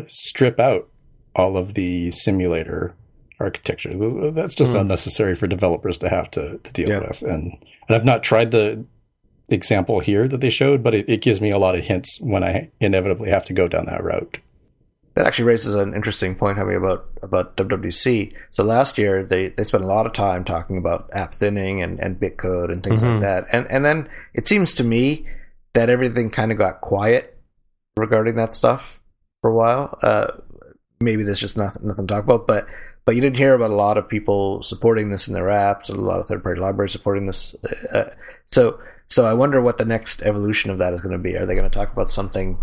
strip 0.09 0.61
out 0.61 0.89
all 1.35 1.57
of 1.57 1.75
the 1.75 2.11
simulator 2.11 2.95
architecture. 3.41 3.93
That's 4.31 4.55
just 4.55 4.73
mm. 4.73 4.81
unnecessary 4.81 5.35
for 5.35 5.47
developers 5.47 5.99
to 5.99 6.09
have 6.09 6.31
to, 6.33 6.59
to 6.59 6.73
deal 6.73 6.89
yeah. 6.89 7.01
with. 7.01 7.23
And, 7.23 7.53
and 7.89 7.97
I've 7.97 8.05
not 8.05 8.23
tried 8.23 8.51
the 8.51 8.85
example 9.49 10.01
here 10.01 10.27
that 10.29 10.41
they 10.41 10.51
showed, 10.51 10.83
but 10.83 10.95
it, 10.95 11.09
it 11.09 11.21
gives 11.21 11.41
me 11.41 11.51
a 11.51 11.59
lot 11.59 11.75
of 11.75 11.85
hints 11.85 12.21
when 12.21 12.43
I 12.43 12.71
inevitably 12.81 13.31
have 13.31 13.45
to 13.47 13.53
go 13.53 13.69
down 13.69 13.87
that 13.87 14.03
route. 14.03 14.39
That 15.15 15.27
actually 15.27 15.45
raises 15.45 15.77
an 15.77 15.95
interesting 15.95 16.35
point, 16.35 16.59
having 16.59 16.77
about 16.77 17.07
about 17.23 17.57
WWDC. 17.57 18.33
So 18.51 18.65
last 18.65 18.99
year 18.99 19.25
they, 19.25 19.49
they 19.49 19.63
spent 19.63 19.85
a 19.85 19.87
lot 19.87 20.07
of 20.07 20.13
time 20.13 20.45
talking 20.45 20.77
about 20.77 21.09
app 21.13 21.35
thinning 21.35 21.83
and, 21.83 22.01
and 22.01 22.19
bitcode 22.19 22.73
and 22.73 22.83
things 22.83 23.03
mm-hmm. 23.03 23.13
like 23.13 23.21
that. 23.21 23.47
And 23.53 23.71
and 23.71 23.85
then 23.85 24.09
it 24.35 24.49
seems 24.49 24.75
to 24.75 24.85
me 24.85 25.27
that 25.75 25.89
everything 25.89 26.31
kind 26.31 26.51
of 26.51 26.59
got 26.59 26.81
quiet 26.81 27.39
regarding 27.97 28.35
that 28.37 28.53
stuff 28.53 29.03
for 29.41 29.51
a 29.51 29.55
while. 29.55 29.99
Uh, 30.03 30.33
maybe 31.01 31.23
there's 31.23 31.41
just 31.41 31.57
nothing 31.57 31.87
nothing 31.87 32.09
to 32.09 32.15
talk 32.15 32.25
about, 32.25 32.49
but 32.49 32.67
but 33.05 33.15
you 33.15 33.21
didn't 33.21 33.37
hear 33.37 33.55
about 33.55 33.71
a 33.71 33.77
lot 33.77 33.99
of 33.99 34.09
people 34.09 34.63
supporting 34.63 35.11
this 35.11 35.29
in 35.29 35.35
their 35.35 35.47
apps, 35.47 35.91
and 35.91 35.99
a 35.99 36.03
lot 36.03 36.19
of 36.19 36.27
third 36.27 36.43
party 36.43 36.61
libraries 36.61 36.93
supporting 36.93 37.27
this. 37.27 37.55
Uh, 37.93 38.11
so 38.47 38.81
so 39.15 39.27
I 39.27 39.33
wonder 39.33 39.63
what 39.63 39.79
the 39.79 39.85
next 39.85 40.23
evolution 40.23 40.73
of 40.73 40.79
that 40.79 40.93
is 40.93 41.01
going 41.01 41.13
to 41.13 41.19
be. 41.19 41.37
Are 41.37 41.47
they 41.47 41.55
going 41.55 41.71
to 41.71 41.79
talk 41.79 41.93
about 41.93 42.11
something 42.11 42.59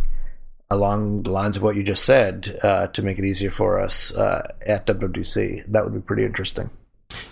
along 0.69 1.23
the 1.23 1.31
lines 1.31 1.55
of 1.55 1.63
what 1.63 1.77
you 1.77 1.83
just 1.83 2.03
said 2.03 2.59
uh, 2.61 2.87
to 2.87 3.01
make 3.01 3.17
it 3.17 3.23
easier 3.23 3.49
for 3.49 3.79
us 3.79 4.13
uh, 4.13 4.51
at 4.65 4.85
WWDC? 4.85 5.63
That 5.67 5.85
would 5.85 5.93
be 5.93 6.01
pretty 6.01 6.25
interesting. 6.25 6.69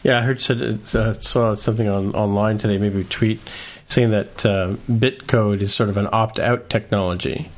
Yeah, 0.03 0.19
I 0.19 0.21
heard 0.21 0.39
said 0.39 0.61
uh, 0.95 1.11
saw 1.19 1.53
something 1.55 1.89
on 1.89 2.15
online 2.15 2.59
today, 2.59 2.77
maybe 2.77 3.01
a 3.01 3.03
tweet 3.03 3.41
saying 3.87 4.11
that 4.11 4.45
uh, 4.45 4.75
Bitcode 4.89 5.59
is 5.59 5.73
sort 5.73 5.89
of 5.89 5.97
an 5.97 6.07
opt-out 6.13 6.69
technology. 6.69 7.51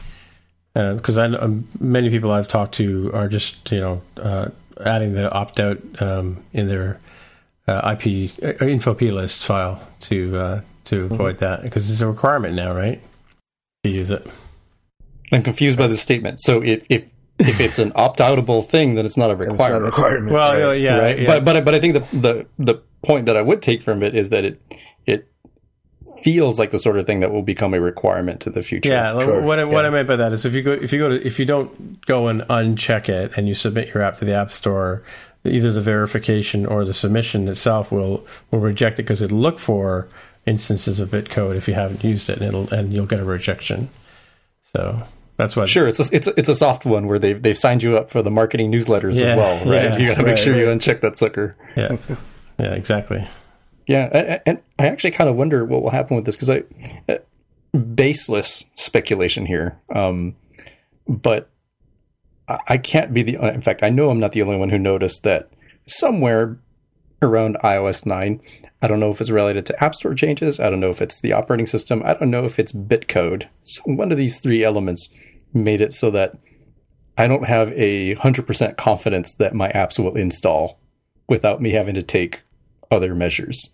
Because 0.74 1.20
uh, 1.20 1.38
um, 1.40 1.68
many 1.80 2.10
people 2.10 2.32
I've 2.32 2.48
talked 2.48 2.74
to 2.76 3.12
are 3.14 3.28
just 3.28 3.72
you 3.72 3.82
know 3.82 4.02
uh, 4.18 4.50
adding 4.84 5.14
the 5.14 5.32
opt-out 5.32 6.02
um, 6.02 6.44
in 6.54 6.68
their 6.68 7.00
IP 7.68 8.32
info 8.62 8.96
plist 8.96 9.44
file 9.44 9.88
to 10.00 10.64
to 10.86 11.06
mm-hmm. 11.06 11.14
avoid 11.14 11.36
mm-hmm. 11.36 11.46
that 11.46 11.64
because 11.64 11.90
it's 11.90 12.02
a 12.02 12.08
requirement 12.08 12.56
now, 12.56 12.74
right? 12.74 13.02
To 13.84 13.90
use 13.90 14.12
it. 14.12 14.26
I'm 15.32 15.44
confused 15.44 15.78
by 15.78 15.88
the 15.88 15.98
statement. 15.98 16.40
So 16.42 16.62
if 16.62 16.86
if 16.90 17.06
if 17.40 17.60
it's 17.60 17.80
an 17.80 17.92
opt-outable 17.96 18.70
thing, 18.70 18.96
then 18.96 19.06
it's 19.06 19.18
not 19.18 19.32
a 19.32 19.36
requirement. 19.36 19.62
It's 19.62 19.70
not 19.70 19.82
a 19.82 19.86
requirement. 19.86 20.32
Well, 20.32 20.70
right? 20.70 20.82
yeah, 20.82 20.98
right. 20.98 21.20
Yeah. 21.20 21.28
But 21.28 21.46
but 21.46 21.66
but 21.66 21.76
I 21.76 21.80
think 21.80 21.94
the 21.94 22.18
the 22.18 22.46
the 22.60 22.82
point 23.04 23.26
that 23.26 23.38
I 23.38 23.42
would 23.42 23.62
take 23.62 23.82
from 23.82 24.04
it 24.04 24.16
is 24.16 24.30
that 24.30 24.46
it 24.46 24.62
it 25.06 25.32
feels 26.24 26.60
like 26.60 26.72
the 26.72 26.80
sort 26.80 26.98
of 26.98 27.08
thing 27.08 27.20
that 27.22 27.32
will 27.32 27.42
become 27.42 27.74
a 27.74 27.82
requirement 27.82 28.42
to 28.42 28.50
the 28.50 28.62
future. 28.62 28.90
Yeah, 28.90 29.18
sure. 29.20 29.42
what, 29.42 29.60
I, 29.60 29.64
what 29.64 29.86
I 29.86 29.90
meant 29.90 30.08
by 30.08 30.16
that 30.18 30.34
is 30.34 30.46
if 30.46 30.54
you 30.54 30.62
go 30.62 30.72
if 30.72 30.94
you 30.94 31.00
go 31.00 31.10
to 31.10 31.26
if 31.26 31.40
you 31.40 31.46
don't 31.46 32.06
go 32.06 32.28
and 32.28 32.42
uncheck 32.42 33.10
it 33.10 33.38
and 33.38 33.48
you 33.48 33.54
submit 33.54 33.94
your 33.94 34.04
app 34.04 34.18
to 34.18 34.26
the 34.26 34.34
app 34.34 34.52
store, 34.52 35.04
either 35.44 35.72
the 35.72 35.82
verification 35.82 36.66
or 36.66 36.86
the 36.86 36.94
submission 36.94 37.48
itself 37.48 37.92
will 37.92 38.26
will 38.52 38.60
reject 38.60 39.00
it 39.00 39.04
because 39.04 39.22
it'll 39.22 39.40
look 39.40 39.60
for 39.60 40.08
instances 40.46 41.00
of 41.00 41.10
bitcode 41.10 41.56
if 41.56 41.68
you 41.68 41.74
haven't 41.74 42.04
used 42.04 42.30
it, 42.30 42.38
and 42.38 42.46
it'll 42.46 42.74
and 42.74 42.94
you'll 42.94 43.06
get 43.06 43.20
a 43.20 43.26
rejection. 43.26 43.90
So 44.74 45.04
that's 45.38 45.56
what. 45.56 45.70
Sure, 45.70 45.88
it's 45.88 46.00
a, 46.00 46.16
it's 46.16 46.28
a, 46.28 46.40
it's 46.40 46.50
a 46.50 46.56
soft 46.56 46.86
one 46.86 47.08
where 47.08 47.20
they've 47.20 47.42
they've 47.42 47.58
signed 47.58 47.84
you 47.84 47.98
up 47.98 48.10
for 48.10 48.22
the 48.22 48.32
marketing 48.32 48.72
newsletters 48.72 49.20
yeah, 49.20 49.28
as 49.28 49.38
well, 49.38 49.58
right? 49.66 49.84
Yeah, 49.84 49.98
you 49.98 50.08
got 50.08 50.18
to 50.18 50.24
make 50.24 50.36
right, 50.36 50.40
sure 50.40 50.54
right. 50.54 50.62
you 50.62 50.68
uncheck 50.68 51.02
that 51.02 51.18
sucker. 51.18 51.56
Yeah, 51.76 51.98
yeah, 52.60 52.74
exactly. 52.74 53.28
Yeah, 53.88 54.40
and 54.46 54.60
I 54.80 54.88
actually 54.88 55.12
kind 55.12 55.30
of 55.30 55.36
wonder 55.36 55.66
what 55.66 55.82
will 55.82 55.90
happen 55.90 56.16
with 56.16 56.26
this 56.26 56.36
because 56.36 56.50
I 56.50 56.64
uh, 57.10 57.18
baseless 57.78 58.66
speculation 58.76 59.46
here, 59.46 59.80
um, 59.94 60.36
but 61.08 61.50
I 62.48 62.78
can't 62.78 63.14
be 63.14 63.24
the. 63.24 63.36
In 63.54 63.62
fact, 63.62 63.84
I 63.84 63.90
know 63.90 64.10
I'm 64.10 64.20
not 64.20 64.34
the 64.34 64.42
only 64.42 64.58
one 64.58 64.70
who 64.70 64.80
noticed 64.80 65.24
that 65.24 65.50
somewhere 65.86 66.58
around 67.22 67.58
iOS 67.64 68.06
nine 68.06 68.42
I 68.82 68.88
don't 68.88 69.00
know 69.00 69.12
if 69.12 69.22
it's 69.22 69.30
related 69.30 69.66
to 69.68 69.84
App 69.84 69.94
Store 69.96 70.16
changes. 70.16 70.60
I 70.60 70.70
don't 70.70 70.80
know 70.80 70.90
if 70.90 71.02
it's 71.02 71.22
the 71.22 71.34
operating 71.34 71.68
system. 71.68 72.02
I 72.04 72.16
don't 72.16 72.32
know 72.32 72.46
if 72.46 72.58
it's 72.58 72.72
bitcode. 72.72 73.48
So 73.62 73.84
one 73.86 74.12
of 74.12 74.18
these 74.18 74.40
three 74.40 74.64
elements 74.64 75.10
made 75.54 75.82
it 75.82 75.94
so 75.94 76.10
that 76.12 76.38
I 77.18 77.28
don't 77.28 77.46
have 77.46 77.72
a 77.74 78.16
100% 78.16 78.78
confidence 78.78 79.36
that 79.36 79.54
my 79.54 79.70
apps 79.72 80.00
will 80.00 80.16
install 80.16 80.80
without 81.28 81.62
me 81.62 81.72
having 81.72 81.96
to 81.96 82.02
take 82.02 82.42
other 82.90 83.14
measures. 83.14 83.70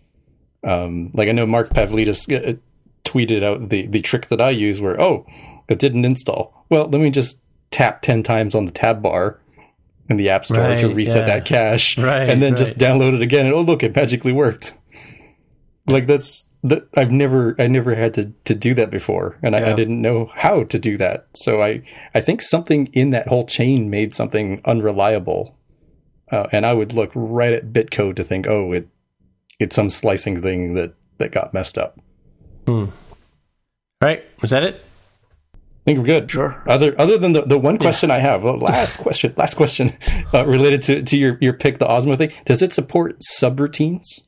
Um, 0.62 1.10
like 1.14 1.28
I 1.28 1.32
know 1.32 1.46
Mark 1.46 1.70
Pavlidis 1.70 2.30
uh, 2.34 2.58
tweeted 3.04 3.42
out 3.42 3.70
the, 3.70 3.86
the 3.86 4.02
trick 4.02 4.28
that 4.28 4.40
I 4.40 4.50
use 4.50 4.80
where, 4.80 5.00
oh, 5.00 5.26
it 5.68 5.78
didn't 5.78 6.04
install. 6.04 6.66
Well, 6.68 6.88
let 6.88 7.00
me 7.00 7.10
just 7.10 7.40
tap 7.70 8.02
10 8.02 8.22
times 8.22 8.54
on 8.54 8.66
the 8.66 8.72
tab 8.72 9.02
bar 9.02 9.40
in 10.08 10.16
the 10.16 10.28
App 10.30 10.46
Store 10.46 10.58
right, 10.58 10.78
to 10.80 10.92
reset 10.92 11.26
yeah. 11.26 11.36
that 11.36 11.44
cache. 11.44 11.98
Right, 11.98 12.28
and 12.28 12.42
then 12.42 12.52
right. 12.52 12.58
just 12.58 12.78
download 12.78 13.14
it 13.14 13.22
again. 13.22 13.46
And 13.46 13.54
oh, 13.54 13.62
look, 13.62 13.82
it 13.82 13.94
magically 13.94 14.32
worked. 14.32 14.74
Like 15.88 16.06
that's 16.06 16.46
that 16.64 16.88
I've 16.96 17.12
never 17.12 17.54
I 17.58 17.66
never 17.66 17.94
had 17.94 18.14
to 18.14 18.32
to 18.44 18.54
do 18.54 18.74
that 18.74 18.90
before, 18.90 19.38
and 19.42 19.54
I, 19.54 19.72
I, 19.72 19.74
didn't 19.74 20.00
know 20.00 20.30
how 20.34 20.64
to 20.64 20.78
do 20.78 20.98
that. 20.98 21.28
So 21.34 21.62
I 21.62 21.82
I 22.14 22.20
think 22.20 22.42
something 22.42 22.88
in 22.92 23.10
that 23.10 23.28
whole 23.28 23.46
chain 23.46 23.90
made 23.90 24.14
something 24.14 24.60
unreliable, 24.64 25.56
uh, 26.32 26.46
and 26.50 26.66
I 26.66 26.74
would 26.74 26.92
look 26.92 27.10
right 27.14 27.52
at 27.52 27.72
bitcode 27.72 28.16
to 28.16 28.24
think, 28.24 28.46
oh, 28.46 28.72
it 28.72 28.88
it's 29.58 29.76
some 29.76 29.90
slicing 29.90 30.42
thing 30.42 30.74
that 30.74 30.94
that 31.18 31.32
got 31.32 31.54
messed 31.54 31.78
up. 31.78 31.98
Hmm. 32.66 32.86
Right? 34.00 34.24
Was 34.40 34.50
that 34.50 34.62
it? 34.62 34.84
I 35.54 35.58
think 35.84 35.98
we're 36.00 36.04
good. 36.04 36.30
Sure. 36.30 36.62
Other 36.66 36.94
other 37.00 37.18
than 37.18 37.32
the, 37.32 37.42
the 37.42 37.58
one 37.58 37.78
question 37.78 38.10
yeah. 38.10 38.16
I 38.16 38.18
have, 38.18 38.42
well, 38.42 38.58
last 38.58 38.96
question, 38.98 39.32
last 39.36 39.54
question 39.54 39.96
uh, 40.34 40.44
related 40.44 40.82
to, 40.82 41.02
to 41.02 41.16
your, 41.16 41.38
your 41.40 41.54
pick, 41.54 41.78
the 41.78 41.86
Osmo 41.86 42.18
thing. 42.18 42.32
Does 42.44 42.62
it 42.62 42.72
support 42.72 43.20
subroutines? 43.20 44.20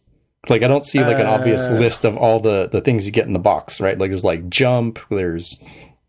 Like 0.48 0.62
I 0.62 0.68
don't 0.68 0.86
see 0.86 1.00
like 1.00 1.18
an 1.18 1.26
uh, 1.26 1.32
obvious 1.32 1.68
list 1.68 2.04
of 2.04 2.16
all 2.16 2.40
the 2.40 2.68
the 2.70 2.80
things 2.80 3.04
you 3.04 3.12
get 3.12 3.26
in 3.26 3.34
the 3.34 3.38
box, 3.38 3.80
right? 3.80 3.98
Like 3.98 4.10
there's 4.10 4.24
like 4.24 4.48
jump, 4.48 4.98
there's 5.10 5.58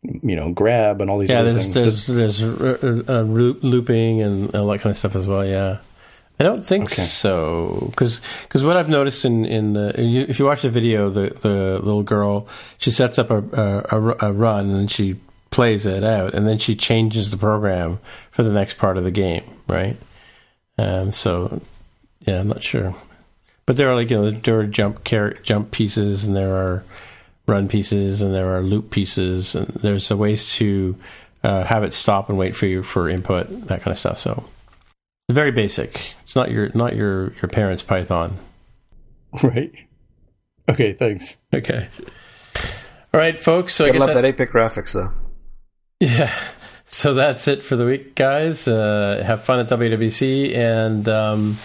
you 0.04 0.36
know 0.36 0.52
grab 0.52 1.02
and 1.02 1.10
all 1.10 1.20
these 1.20 1.32
yeah, 1.32 1.40
other 1.40 1.54
there's, 1.54 1.68
things. 1.68 2.08
There's 2.08 2.40
there's 2.40 3.10
uh, 3.10 3.22
looping 3.22 4.22
and 4.22 4.56
all 4.56 4.68
that 4.68 4.80
kind 4.80 4.92
of 4.92 4.98
stuff 4.98 5.16
as 5.16 5.28
well. 5.28 5.46
Yeah. 5.46 5.80
I 6.40 6.44
don't 6.44 6.66
think 6.66 6.86
okay. 6.86 7.02
so 7.04 7.88
because 7.92 8.20
because 8.44 8.64
what 8.64 8.76
I've 8.76 8.90
noticed 8.90 9.26
in 9.26 9.46
in 9.46 9.74
the 9.74 9.94
if 10.00 10.40
you 10.40 10.46
watch 10.46 10.64
the 10.64 10.72
video, 10.72 11.10
the 11.10 11.30
the 11.30 11.80
little 11.84 12.02
girl 12.02 12.48
she 12.80 12.90
sets 12.90 13.20
up 13.20 13.30
a 13.30 13.44
a, 13.92 14.30
a 14.30 14.34
run 14.34 14.72
and 14.72 14.90
she 14.90 15.18
plays 15.52 15.86
it 15.86 16.04
out 16.04 16.34
and 16.34 16.48
then 16.48 16.58
she 16.58 16.74
changes 16.74 17.30
the 17.30 17.38
program 17.38 18.00
for 18.32 18.42
the 18.42 18.52
next 18.52 18.80
part 18.80 18.98
of 18.98 19.04
the 19.04 19.12
game, 19.12 19.44
right? 19.68 19.98
Um, 20.80 21.12
so 21.14 21.62
yeah, 22.22 22.40
I'm 22.40 22.48
not 22.48 22.64
sure. 22.64 22.96
But 23.66 23.78
there 23.78 23.90
are 23.90 23.96
like 23.96 24.10
you 24.10 24.18
know 24.18 24.32
there 24.32 24.60
are 24.60 24.66
jump 24.68 25.04
car- 25.06 25.36
jump 25.44 25.72
pieces 25.72 26.24
and 26.24 26.36
there 26.36 26.54
are 26.56 26.84
run 27.48 27.68
pieces 27.68 28.22
and 28.22 28.34
there 28.34 28.56
are 28.56 28.62
loop 28.62 28.92
pieces 28.92 29.56
and 29.56 29.68
there's 29.68 30.10
a 30.12 30.18
ways 30.18 30.54
to 30.56 30.96
uh, 31.44 31.64
have 31.64 31.84
it 31.84 31.94
stop 31.94 32.30
and 32.30 32.38
wait 32.38 32.56
for 32.56 32.66
you 32.68 32.84
for 32.84 33.10
input, 33.10 33.48
that 33.68 33.82
kind 33.82 33.92
of 33.92 33.98
stuff. 33.98 34.18
So 34.18 34.44
very 35.30 35.52
basic. 35.52 36.14
It's 36.24 36.36
not 36.36 36.52
your 36.52 36.70
not 36.74 36.96
your 36.96 37.34
your 37.42 37.50
parents' 37.50 37.84
Python. 37.84 38.38
Right. 39.44 39.72
Okay. 40.70 40.94
Thanks. 40.94 41.38
Okay. 41.56 41.88
All 43.14 43.20
right, 43.20 43.40
folks. 43.40 43.74
So 43.74 43.86
I 43.86 43.88
Gotta 43.88 44.00
guess 44.00 44.08
love 44.08 44.16
that- 44.16 44.22
that 44.24 44.36
8-bit 44.38 44.52
graphics 44.52 44.94
though. 44.94 45.10
Yeah. 46.02 46.34
So 46.86 47.14
that's 47.14 47.48
it 47.48 47.64
for 47.64 47.76
the 47.78 47.86
week, 47.86 48.16
guys. 48.16 48.68
Uh, 48.68 49.24
have 49.26 49.44
fun 49.46 49.60
at 49.60 49.70
WWC. 49.70 50.54
And 50.56 51.08
um, 51.08 51.58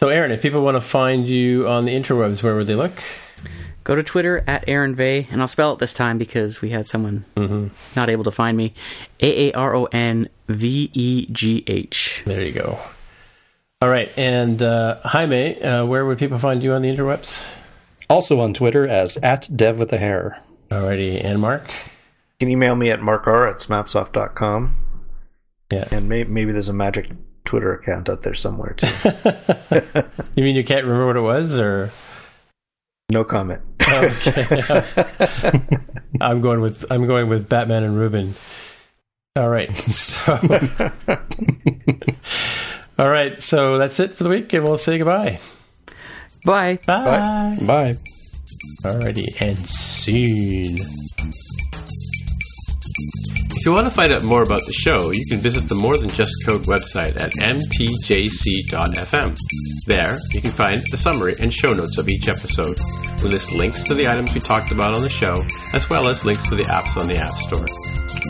so, 0.00 0.08
Aaron, 0.08 0.30
if 0.30 0.40
people 0.42 0.62
want 0.62 0.76
to 0.76 0.80
find 0.80 1.28
you 1.28 1.68
on 1.68 1.84
the 1.84 1.94
interwebs, 1.94 2.42
where 2.42 2.56
would 2.56 2.66
they 2.66 2.74
look? 2.74 2.92
Go 3.84 3.94
to 3.94 4.02
Twitter 4.02 4.42
at 4.46 4.64
Aaron 4.66 4.94
Vegh, 4.96 5.26
and 5.30 5.40
I'll 5.40 5.48
spell 5.48 5.72
it 5.74 5.78
this 5.78 5.92
time 5.92 6.16
because 6.18 6.60
we 6.62 6.70
had 6.70 6.86
someone 6.86 7.24
not 7.96 8.08
able 8.08 8.24
to 8.24 8.30
find 8.30 8.56
me. 8.56 8.74
A 9.20 9.48
A 9.50 9.52
R 9.52 9.74
O 9.74 9.84
N 9.86 10.28
V 10.48 10.90
E 10.92 11.26
G 11.30 11.64
H. 11.66 12.22
There 12.26 12.42
you 12.42 12.52
go. 12.52 12.78
All 13.82 13.88
right. 13.88 14.10
And 14.18 14.62
uh, 14.62 15.00
Jaime, 15.04 15.60
uh, 15.62 15.86
where 15.86 16.04
would 16.04 16.18
people 16.18 16.38
find 16.38 16.62
you 16.62 16.72
on 16.72 16.82
the 16.82 16.94
interwebs? 16.94 17.50
Also 18.08 18.40
on 18.40 18.52
Twitter 18.52 18.86
as 18.86 19.16
at 19.18 19.48
dev 19.54 19.78
with 19.78 19.90
the 19.90 19.98
hair. 19.98 20.38
Alrighty. 20.70 21.24
And 21.24 21.40
Mark? 21.40 21.68
You 21.68 22.46
can 22.46 22.48
email 22.50 22.76
me 22.76 22.90
at 22.90 23.00
markr 23.00 23.50
at 23.50 23.56
smapsoft.com. 23.58 24.76
Yeah. 25.72 25.88
And 25.92 26.08
may- 26.08 26.24
maybe 26.24 26.52
there's 26.52 26.68
a 26.68 26.72
magic 26.74 27.10
Twitter 27.44 27.74
account 27.74 28.08
out 28.08 28.22
there 28.22 28.34
somewhere 28.34 28.74
too. 28.74 28.86
You 30.36 30.44
mean 30.44 30.54
you 30.56 30.64
can't 30.64 30.86
remember 30.86 31.06
what 31.06 31.16
it 31.16 31.20
was? 31.20 31.58
or 31.58 31.90
no 33.10 33.24
comment. 33.24 33.60
Okay. 33.82 34.46
I'm 36.20 36.40
going 36.40 36.60
with 36.60 36.90
I'm 36.90 37.06
going 37.06 37.28
with 37.28 37.48
Batman 37.48 37.82
and 37.82 37.96
Ruben. 37.96 38.34
All 39.36 39.50
right. 39.50 39.74
So 39.76 40.32
All 42.98 43.08
right, 43.10 43.42
so 43.42 43.78
that's 43.78 43.98
it 43.98 44.14
for 44.14 44.24
the 44.24 44.30
week 44.30 44.52
and 44.52 44.62
we'll 44.64 44.78
say 44.78 44.98
goodbye. 44.98 45.40
Bye. 46.44 46.78
Bye. 46.86 47.58
Bye. 47.62 47.96
Alrighty, 48.82 49.26
and 49.40 49.58
soon. 49.58 50.78
If 53.60 53.66
you 53.66 53.74
want 53.74 53.88
to 53.88 53.94
find 53.94 54.10
out 54.10 54.22
more 54.22 54.42
about 54.42 54.64
the 54.64 54.72
show, 54.72 55.10
you 55.10 55.26
can 55.26 55.38
visit 55.38 55.68
the 55.68 55.74
More 55.74 55.98
Than 55.98 56.08
Just 56.08 56.32
Code 56.46 56.62
website 56.62 57.20
at 57.20 57.30
mtjc.fm. 57.32 59.36
There, 59.86 60.18
you 60.32 60.40
can 60.40 60.50
find 60.50 60.82
the 60.90 60.96
summary 60.96 61.34
and 61.38 61.52
show 61.52 61.74
notes 61.74 61.98
of 61.98 62.08
each 62.08 62.26
episode. 62.26 62.78
We 63.22 63.28
list 63.28 63.52
links 63.52 63.82
to 63.82 63.92
the 63.92 64.08
items 64.08 64.32
we 64.32 64.40
talked 64.40 64.72
about 64.72 64.94
on 64.94 65.02
the 65.02 65.10
show, 65.10 65.44
as 65.74 65.90
well 65.90 66.08
as 66.08 66.24
links 66.24 66.48
to 66.48 66.54
the 66.54 66.64
apps 66.64 66.98
on 66.98 67.06
the 67.06 67.18
App 67.18 67.34
Store. 67.34 67.66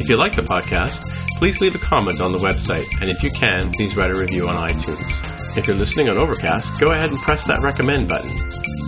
If 0.01 0.09
you 0.09 0.17
like 0.17 0.35
the 0.35 0.43
podcast, 0.43 1.01
please 1.39 1.61
leave 1.61 1.77
a 1.77 1.79
comment 1.79 2.21
on 2.21 2.33
the 2.33 2.39
website, 2.39 2.89
and 3.01 3.09
if 3.09 3.23
you 3.23 3.31
can, 3.31 3.71
please 3.71 3.97
write 3.97 4.11
a 4.11 4.19
review 4.19 4.49
on 4.49 4.69
iTunes. 4.69 5.57
If 5.57 5.69
you're 5.69 5.77
listening 5.77 6.09
on 6.09 6.19
Overcast, 6.19 6.81
go 6.81 6.91
ahead 6.91 7.09
and 7.09 7.19
press 7.21 7.47
that 7.47 7.61
recommend 7.61 8.09
button. 8.09 8.37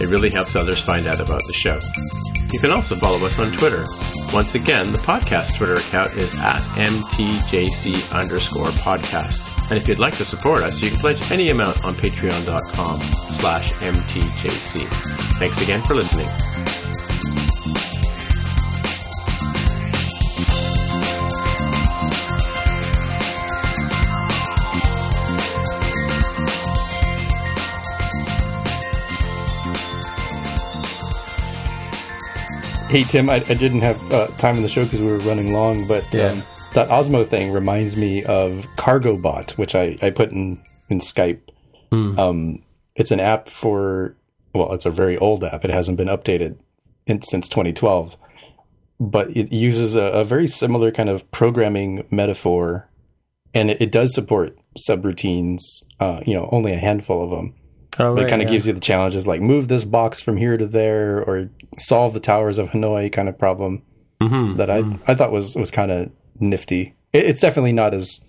It 0.01 0.09
really 0.09 0.31
helps 0.31 0.57
others 0.57 0.83
find 0.83 1.07
out 1.07 1.21
about 1.21 1.43
the 1.47 1.53
show. 1.53 1.79
You 2.53 2.59
can 2.59 2.71
also 2.71 2.95
follow 2.97 3.25
us 3.27 3.39
on 3.39 3.51
Twitter. 3.53 3.85
Once 4.33 4.55
again, 4.55 4.93
the 4.93 4.99
podcast 4.99 5.57
Twitter 5.57 5.75
account 5.75 6.13
is 6.13 6.35
at 6.35 6.61
mtjc 6.77 8.15
underscore 8.15 8.67
podcast. 8.67 9.71
And 9.71 9.81
if 9.81 9.89
you'd 9.89 9.99
like 9.99 10.17
to 10.17 10.25
support 10.25 10.63
us, 10.63 10.83
you 10.83 10.91
can 10.91 10.99
pledge 10.99 11.31
any 11.33 11.49
amount 11.49 11.83
on 11.85 11.95
patreon.com 11.95 13.01
slash 13.33 13.73
mtjc. 13.73 14.87
Thanks 15.39 15.63
again 15.63 15.83
for 15.83 15.95
listening. 15.95 16.29
Hey 32.93 33.05
Tim, 33.05 33.31
I, 33.31 33.37
I 33.37 33.55
didn't 33.55 33.81
have 33.81 34.13
uh, 34.13 34.27
time 34.37 34.57
in 34.57 34.63
the 34.63 34.69
show 34.69 34.85
because 34.85 35.01
we 35.01 35.07
were 35.07 35.17
running 35.21 35.55
long, 35.55 35.87
but 35.87 36.05
Yeah. 36.13 36.27
um, 36.27 36.43
that 36.75 36.91
Osmo 36.91 37.27
thing 37.27 37.51
reminds 37.51 37.97
me 37.97 38.23
of 38.23 38.67
CargoBot, 38.77 39.53
which 39.53 39.75
I, 39.75 39.97
I 40.03 40.11
put 40.11 40.31
in 40.31 40.63
in 40.91 40.99
Skype. 40.99 41.41
Um, 41.91 42.63
it's 42.95 43.11
an 43.11 43.19
app 43.19 43.49
for 43.49 44.15
well, 44.55 44.75
it's 44.75 44.85
a 44.85 44.91
very 44.91 45.17
old 45.17 45.43
app. 45.43 45.65
It 45.65 45.71
hasn't 45.71 45.97
been 45.97 46.09
updated 46.09 46.57
in, 47.07 47.23
since 47.23 47.49
2012, 47.49 48.15
but 49.01 49.35
it 49.35 49.51
uses 49.51 49.97
a, 49.97 50.03
a 50.03 50.25
very 50.27 50.47
similar 50.47 50.91
kind 50.91 51.09
of 51.09 51.31
programming 51.31 52.05
metaphor, 52.11 52.91
and 53.55 53.71
it, 53.71 53.81
it 53.81 53.91
does 53.91 54.13
support 54.15 54.55
subroutines. 54.79 55.61
Uh, 55.99 56.21
you 56.27 56.35
know, 56.35 56.47
only 56.53 56.75
a 56.75 56.79
handful 56.79 57.25
of 57.25 57.31
them. 57.31 57.55
Oh, 57.99 58.15
But 58.15 58.25
it 58.25 58.29
kind 58.31 58.41
of 58.43 58.49
gives 58.49 58.67
you 58.67 58.73
the 58.73 58.81
challenges 58.81 59.27
like 59.27 59.41
move 59.43 59.69
this 59.69 59.85
box 59.85 60.21
from 60.21 60.37
here 60.39 60.57
to 60.57 60.67
there 60.67 61.23
or 61.23 61.51
solve 61.79 62.15
the 62.15 62.21
towers 62.21 62.57
of 62.59 62.69
Hanoi 62.71 63.13
kind 63.13 63.29
of 63.29 63.39
problem 63.39 63.83
Mm-hmm. 64.21 64.57
that 64.57 64.71
I 64.71 64.85
I 65.09 65.15
thought 65.17 65.33
was 65.33 65.57
was 65.57 65.71
kind 65.73 65.91
of 65.91 66.11
nifty. 66.39 66.95
It, 67.13 67.27
it's 67.27 67.41
definitely 67.41 67.73
not 67.73 67.93
as 67.93 68.25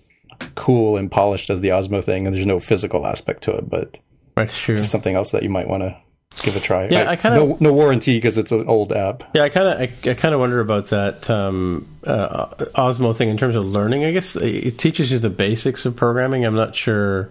cool 0.56 0.96
and 0.96 1.08
polished 1.10 1.50
as 1.50 1.60
the 1.60 1.68
Osmo 1.68 2.02
thing, 2.02 2.26
and 2.26 2.34
there's 2.34 2.44
no 2.46 2.58
physical 2.58 3.06
aspect 3.06 3.44
to 3.44 3.52
it, 3.56 3.70
but 3.70 3.98
That's 4.34 4.58
true. 4.58 4.74
it's 4.74 4.88
something 4.90 5.14
else 5.14 5.30
that 5.30 5.44
you 5.44 5.48
might 5.50 5.68
want 5.68 5.84
to 5.84 5.96
give 6.42 6.56
a 6.56 6.60
try. 6.60 6.88
Yeah, 6.88 7.08
I 7.08 7.14
kinda- 7.14 7.36
no 7.38 7.56
no 7.60 7.72
warranty 7.72 8.16
because 8.16 8.36
it's 8.38 8.50
an 8.50 8.66
old 8.66 8.92
app. 8.92 9.22
Yeah, 9.36 9.44
I 9.44 9.48
kind 9.50 9.68
of 9.68 9.80
I, 9.80 10.10
I 10.10 10.14
kind 10.14 10.34
of 10.34 10.40
wonder 10.40 10.58
about 10.58 10.86
that 10.86 11.30
um, 11.30 11.86
uh, 12.04 12.46
Osmo 12.74 13.16
thing 13.16 13.28
in 13.28 13.36
terms 13.36 13.54
of 13.54 13.64
learning. 13.64 14.04
I 14.04 14.10
guess 14.10 14.34
it 14.34 14.76
teaches 14.78 15.12
you 15.12 15.20
the 15.20 15.30
basics 15.30 15.86
of 15.86 15.94
programming. 15.94 16.44
I'm 16.44 16.56
not 16.56 16.74
sure, 16.74 17.30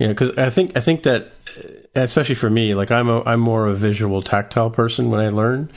know, 0.00 0.08
because 0.08 0.36
I 0.36 0.50
think 0.50 0.76
I 0.76 0.80
think 0.80 1.04
that 1.04 1.32
especially 1.94 2.34
for 2.34 2.50
me, 2.50 2.74
like 2.74 2.90
I'm 2.90 3.08
a, 3.08 3.22
I'm 3.24 3.40
more 3.40 3.66
of 3.66 3.72
a 3.72 3.76
visual, 3.76 4.22
tactile 4.22 4.70
person 4.70 5.10
when 5.10 5.20
I 5.20 5.28
learn. 5.28 5.70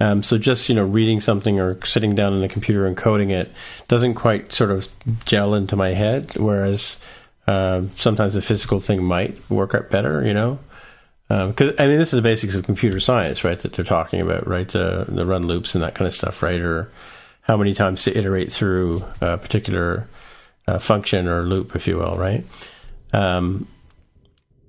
Um, 0.00 0.22
so 0.22 0.38
just 0.38 0.68
you 0.68 0.74
know, 0.74 0.84
reading 0.84 1.20
something 1.20 1.60
or 1.60 1.84
sitting 1.84 2.14
down 2.14 2.32
in 2.32 2.42
a 2.42 2.48
computer 2.48 2.86
and 2.86 2.96
coding 2.96 3.30
it 3.30 3.52
doesn't 3.86 4.14
quite 4.14 4.52
sort 4.52 4.70
of 4.70 4.88
gel 5.24 5.54
into 5.54 5.76
my 5.76 5.90
head. 5.90 6.36
Whereas 6.36 6.98
uh, 7.46 7.82
sometimes 7.96 8.34
a 8.34 8.42
physical 8.42 8.80
thing 8.80 9.04
might 9.04 9.38
work 9.50 9.74
out 9.74 9.90
better. 9.90 10.26
You 10.26 10.34
know. 10.34 10.58
Because 11.28 11.74
I 11.78 11.86
mean, 11.86 11.98
this 11.98 12.12
is 12.12 12.16
the 12.16 12.22
basics 12.22 12.56
of 12.56 12.64
computer 12.64 12.98
science, 12.98 13.44
right? 13.44 13.60
That 13.60 13.74
they're 13.74 13.84
talking 13.84 14.20
about, 14.20 14.48
right? 14.48 14.74
Uh, 14.74 15.04
the 15.06 15.24
run 15.24 15.46
loops 15.46 15.76
and 15.76 15.84
that 15.84 15.94
kind 15.94 16.08
of 16.08 16.14
stuff, 16.14 16.42
right? 16.42 16.60
Or 16.60 16.90
how 17.42 17.56
many 17.56 17.72
times 17.72 18.02
to 18.02 18.18
iterate 18.18 18.52
through 18.52 19.04
a 19.20 19.38
particular 19.38 20.08
uh, 20.66 20.80
function 20.80 21.28
or 21.28 21.44
loop, 21.44 21.76
if 21.76 21.86
you 21.86 21.98
will, 21.98 22.16
right? 22.16 22.44
Um, 23.12 23.66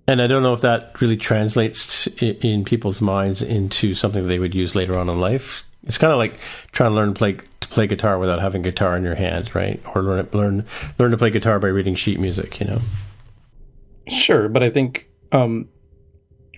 and 0.08 0.22
I 0.22 0.28
don't 0.28 0.44
know 0.44 0.54
if 0.54 0.62
that 0.62 1.00
really 1.00 1.18
translates 1.18 2.08
in, 2.08 2.66
people's 2.66 3.02
minds 3.02 3.42
into 3.42 3.94
something 3.94 4.28
they 4.28 4.40
would 4.40 4.56
use 4.56 4.76
later 4.76 5.00
on 5.00 5.10
in 5.10 5.20
life. 5.20 5.64
It's 5.84 5.98
kind 5.98 6.12
of 6.12 6.20
like 6.20 6.40
trying 6.72 6.92
to 6.92 6.96
learn 6.96 7.14
play 7.14 7.34
to 7.34 7.68
play 7.68 7.88
guitar 7.88 8.20
without 8.20 8.40
having 8.40 8.62
guitar 8.62 8.98
in 8.98 9.04
your 9.04 9.16
hand, 9.16 9.56
right? 9.56 9.82
Or 9.96 10.04
learn 10.04 10.28
learn 10.34 10.66
learn 11.00 11.12
to 11.12 11.18
play 11.18 11.30
guitar 11.30 11.60
by 11.60 11.70
reading 11.70 11.96
sheet 11.96 12.20
music, 12.20 12.60
you 12.60 12.68
know. 12.68 12.82
Sure, 14.08 14.50
but 14.50 14.64
I 14.64 14.70
think 14.70 15.08
um, 15.32 15.70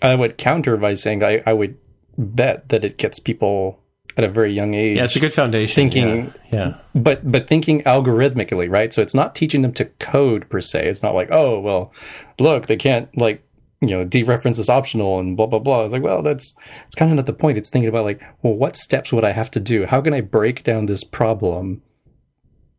I 0.01 0.15
would 0.15 0.37
counter 0.37 0.75
by 0.75 0.95
saying 0.95 1.23
I, 1.23 1.43
I 1.45 1.53
would 1.53 1.77
bet 2.17 2.69
that 2.69 2.83
it 2.83 2.97
gets 2.97 3.19
people 3.19 3.82
at 4.17 4.23
a 4.23 4.27
very 4.29 4.53
young 4.53 4.73
age 4.73 4.97
Yeah, 4.97 5.05
it's 5.05 5.15
a 5.15 5.19
good 5.19 5.33
foundation. 5.33 5.75
Thinking- 5.75 6.33
yeah. 6.51 6.57
yeah. 6.59 6.73
but 6.93 7.31
but 7.31 7.47
thinking 7.47 7.81
algorithmically, 7.83 8.69
right? 8.69 8.93
So 8.93 9.01
it's 9.01 9.15
not 9.15 9.33
teaching 9.35 9.61
them 9.63 9.73
to 9.73 9.85
code 9.99 10.49
per 10.49 10.61
se. 10.61 10.87
It's 10.87 11.01
not 11.03 11.15
like, 11.15 11.29
oh 11.31 11.59
well, 11.59 11.91
look, 12.39 12.67
they 12.67 12.75
can't 12.77 13.09
like 13.17 13.43
you 13.81 13.89
know 13.89 14.05
dereference 14.05 14.59
is 14.59 14.69
optional 14.69 15.19
and 15.19 15.35
blah 15.35 15.45
blah 15.47 15.59
blah. 15.59 15.83
It's 15.83 15.93
like, 15.93 16.03
well, 16.03 16.21
that's 16.21 16.55
it's 16.85 16.95
kind 16.95 17.11
of 17.11 17.17
not 17.17 17.25
the 17.25 17.33
point. 17.33 17.57
It's 17.57 17.69
thinking 17.69 17.89
about 17.89 18.05
like, 18.05 18.21
well, 18.41 18.53
what 18.53 18.77
steps 18.77 19.11
would 19.11 19.25
I 19.25 19.31
have 19.31 19.51
to 19.51 19.59
do? 19.59 19.85
How 19.85 19.99
can 20.01 20.13
I 20.13 20.21
break 20.21 20.63
down 20.63 20.85
this 20.85 21.03
problem 21.03 21.81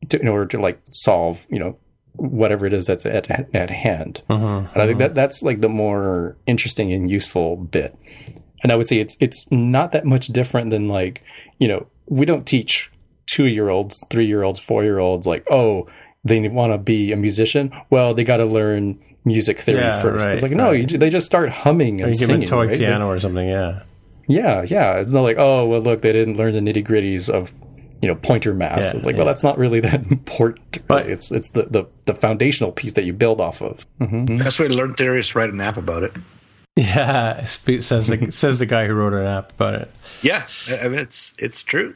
to, 0.08 0.20
in 0.20 0.28
order 0.28 0.46
to 0.46 0.58
like 0.60 0.80
solve 0.90 1.44
you 1.50 1.58
know 1.58 1.76
whatever 2.16 2.64
it 2.64 2.72
is 2.72 2.86
that's 2.86 3.04
at 3.04 3.28
at 3.54 3.70
hand? 3.70 4.22
Mhm. 4.30 4.72
And 4.72 4.82
I 4.82 4.86
think 4.86 4.98
that 5.00 5.14
that's 5.14 5.42
like 5.42 5.60
the 5.60 5.68
more 5.68 6.36
interesting 6.46 6.92
and 6.92 7.10
useful 7.10 7.56
bit. 7.56 7.94
And 8.64 8.72
I 8.72 8.76
would 8.76 8.88
say 8.88 8.98
it's 8.98 9.16
it's 9.20 9.46
not 9.52 9.92
that 9.92 10.04
much 10.04 10.26
different 10.28 10.70
than 10.70 10.88
like, 10.88 11.22
you 11.58 11.68
know, 11.68 11.86
we 12.08 12.24
don't 12.26 12.44
teach 12.46 12.90
two 13.26 13.46
year 13.46 13.68
olds, 13.68 14.04
three 14.10 14.26
year 14.26 14.42
olds, 14.42 14.58
four 14.58 14.82
year 14.82 14.98
olds 14.98 15.26
like, 15.26 15.44
oh, 15.50 15.86
they 16.24 16.48
want 16.48 16.72
to 16.72 16.78
be 16.78 17.12
a 17.12 17.16
musician. 17.16 17.70
Well, 17.90 18.14
they 18.14 18.24
got 18.24 18.38
to 18.38 18.46
learn 18.46 18.98
music 19.26 19.60
theory 19.60 19.80
Yeah, 19.80 20.02
first. 20.02 20.24
right, 20.24 20.32
it's 20.34 20.42
like 20.42 20.52
no, 20.52 20.70
right. 20.70 20.90
you, 20.90 20.98
they 20.98 21.10
just 21.10 21.26
start 21.26 21.50
humming 21.50 22.00
Or 22.00 22.06
and 22.06 22.14
you 22.14 22.18
give 22.20 22.28
them 22.28 22.36
singing. 22.36 22.48
a 22.48 22.50
toy 22.50 22.66
right? 22.68 22.78
piano 22.78 23.06
or 23.08 23.18
something, 23.20 23.48
yeah. 23.48 23.82
Yeah, 24.26 24.62
yeah. 24.62 24.94
It's 24.94 25.10
not 25.12 25.20
like 25.22 25.36
oh, 25.38 25.66
well, 25.66 25.80
look, 25.82 26.00
they 26.00 26.12
didn't 26.12 26.36
learn 26.36 26.54
the 26.54 26.60
nitty 26.60 26.86
gritties 26.86 27.28
of 27.28 27.52
you 28.00 28.08
know 28.08 28.14
pointer 28.14 28.54
math. 28.54 28.80
Yeah, 28.80 28.92
it's 28.96 29.04
like 29.04 29.12
yeah. 29.14 29.18
well, 29.18 29.26
that's 29.26 29.42
not 29.42 29.58
really 29.58 29.80
that 29.80 30.00
important. 30.10 30.86
But- 30.88 31.10
it's 31.10 31.30
it's 31.30 31.50
the, 31.50 31.64
the 31.64 31.84
the 32.06 32.14
foundational 32.14 32.72
piece 32.72 32.94
that 32.94 33.04
you 33.04 33.12
build 33.12 33.40
off 33.42 33.60
of. 33.60 33.84
The 33.98 34.40
best 34.42 34.58
way 34.58 34.68
to 34.68 34.74
learn 34.74 34.94
theory 34.94 35.20
is 35.20 35.34
write 35.34 35.50
an 35.50 35.60
app 35.60 35.76
about 35.76 36.02
it. 36.02 36.16
Yeah, 36.76 37.44
says 37.44 38.08
the 38.08 38.30
says 38.30 38.58
the 38.58 38.66
guy 38.66 38.86
who 38.86 38.94
wrote 38.94 39.12
an 39.14 39.26
app 39.26 39.52
about 39.52 39.74
it. 39.74 39.90
Yeah, 40.22 40.46
I 40.68 40.80
I 40.80 40.88
mean 40.88 40.98
it's 40.98 41.32
it's 41.38 41.62
true. 41.62 41.94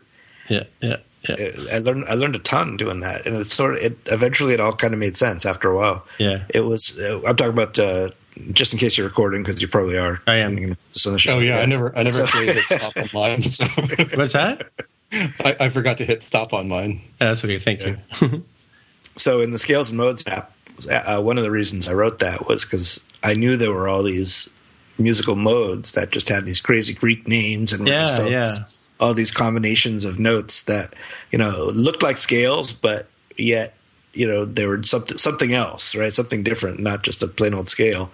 Yeah, 0.48 0.64
yeah. 0.80 0.98
yeah. 1.28 1.50
I 1.72 1.78
learned 1.78 2.04
I 2.08 2.14
learned 2.14 2.36
a 2.36 2.40
ton 2.40 2.76
doing 2.76 3.00
that, 3.00 3.26
and 3.26 3.36
it 3.36 3.50
sort 3.50 3.74
of 3.74 3.80
it 3.80 3.98
eventually 4.06 4.54
it 4.54 4.60
all 4.60 4.72
kind 4.72 4.94
of 4.94 5.00
made 5.00 5.16
sense 5.16 5.44
after 5.44 5.70
a 5.70 5.76
while. 5.76 6.06
Yeah, 6.18 6.44
it 6.50 6.64
was. 6.64 6.96
Uh, 6.96 7.20
I'm 7.26 7.34
talking 7.34 7.52
about 7.52 7.76
uh, 7.76 8.10
just 8.52 8.72
in 8.72 8.78
case 8.78 8.96
you're 8.96 9.08
recording 9.08 9.42
because 9.42 9.60
you 9.60 9.66
probably 9.66 9.98
are. 9.98 10.22
I 10.28 10.36
am. 10.36 10.76
This 10.92 11.06
on 11.06 11.12
the 11.12 11.18
show. 11.18 11.36
Oh 11.36 11.38
yeah, 11.40 11.56
yeah. 11.56 11.62
I 11.62 11.66
never 11.66 11.96
I 11.98 12.04
never 12.04 12.26
so. 12.26 12.38
hit 12.38 12.64
stop 12.66 12.96
on 12.96 13.08
mine. 13.12 13.42
So. 13.42 13.66
What's 14.14 14.34
that? 14.34 14.70
I, 15.10 15.56
I, 15.58 15.68
forgot 15.70 15.96
to 15.98 16.04
hit 16.04 16.22
stop 16.22 16.52
on 16.52 16.68
mine. 16.68 17.00
that's 17.16 17.42
okay. 17.42 17.58
Thank 17.58 17.80
yeah. 17.80 17.96
you. 18.20 18.44
so 19.16 19.40
in 19.40 19.52
the 19.52 19.58
scales 19.58 19.88
and 19.88 19.96
modes 19.96 20.22
app, 20.26 20.52
uh, 20.90 21.20
one 21.22 21.38
of 21.38 21.44
the 21.44 21.50
reasons 21.50 21.88
I 21.88 21.94
wrote 21.94 22.18
that 22.18 22.46
was 22.46 22.64
because 22.64 23.00
I 23.22 23.32
knew 23.32 23.56
there 23.56 23.72
were 23.72 23.88
all 23.88 24.02
these 24.02 24.50
musical 24.98 25.36
modes 25.36 25.92
that 25.92 26.10
just 26.10 26.28
had 26.28 26.44
these 26.44 26.60
crazy 26.60 26.92
Greek 26.92 27.28
names 27.28 27.72
and 27.72 27.86
yeah, 27.86 28.26
yeah. 28.26 28.54
all 29.00 29.14
these 29.14 29.30
combinations 29.30 30.04
of 30.04 30.18
notes 30.18 30.64
that 30.64 30.94
you 31.30 31.38
know 31.38 31.70
looked 31.72 32.02
like 32.02 32.18
scales, 32.18 32.72
but 32.72 33.06
yet 33.36 33.74
you 34.12 34.26
know 34.26 34.44
they 34.44 34.66
were 34.66 34.82
something 34.82 35.18
something 35.18 35.52
else, 35.52 35.94
right? 35.94 36.12
Something 36.12 36.42
different, 36.42 36.80
not 36.80 37.02
just 37.02 37.22
a 37.22 37.28
plain 37.28 37.54
old 37.54 37.68
scale. 37.68 38.10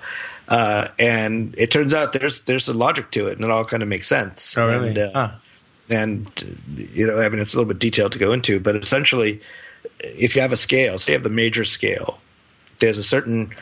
Uh, 0.49 0.89
and 0.99 1.55
it 1.57 1.71
turns 1.71 1.95
out 1.95 2.13
there's 2.13 2.43
there's 2.43 2.69
a 2.69 2.75
logic 2.75 3.11
to 3.13 3.27
it, 3.27 3.37
and 3.37 3.45
it 3.45 3.51
all 3.51 3.65
kind 3.65 3.83
of 3.83 3.89
makes 3.89 4.07
sense. 4.07 4.57
Oh, 4.57 4.69
really? 4.69 4.89
And, 4.89 4.99
uh, 4.99 5.11
huh. 5.15 5.31
and 5.89 6.59
you 6.93 7.07
know, 7.07 7.19
I 7.19 7.29
mean, 7.29 7.41
it's 7.41 7.55
a 7.55 7.57
little 7.57 7.73
bit 7.73 7.79
detailed 7.79 8.13
to 8.13 8.19
go 8.19 8.33
into, 8.33 8.61
but 8.61 8.77
essentially, 8.77 9.41
if 10.01 10.37
you 10.37 10.43
have 10.43 10.53
a 10.53 10.57
scale, 10.57 10.99
say 10.99 11.13
you 11.13 11.17
have 11.17 11.25
the 11.25 11.31
major 11.31 11.65
scale, 11.65 12.19
there's 12.81 12.99
a 12.99 13.03
certain 13.03 13.55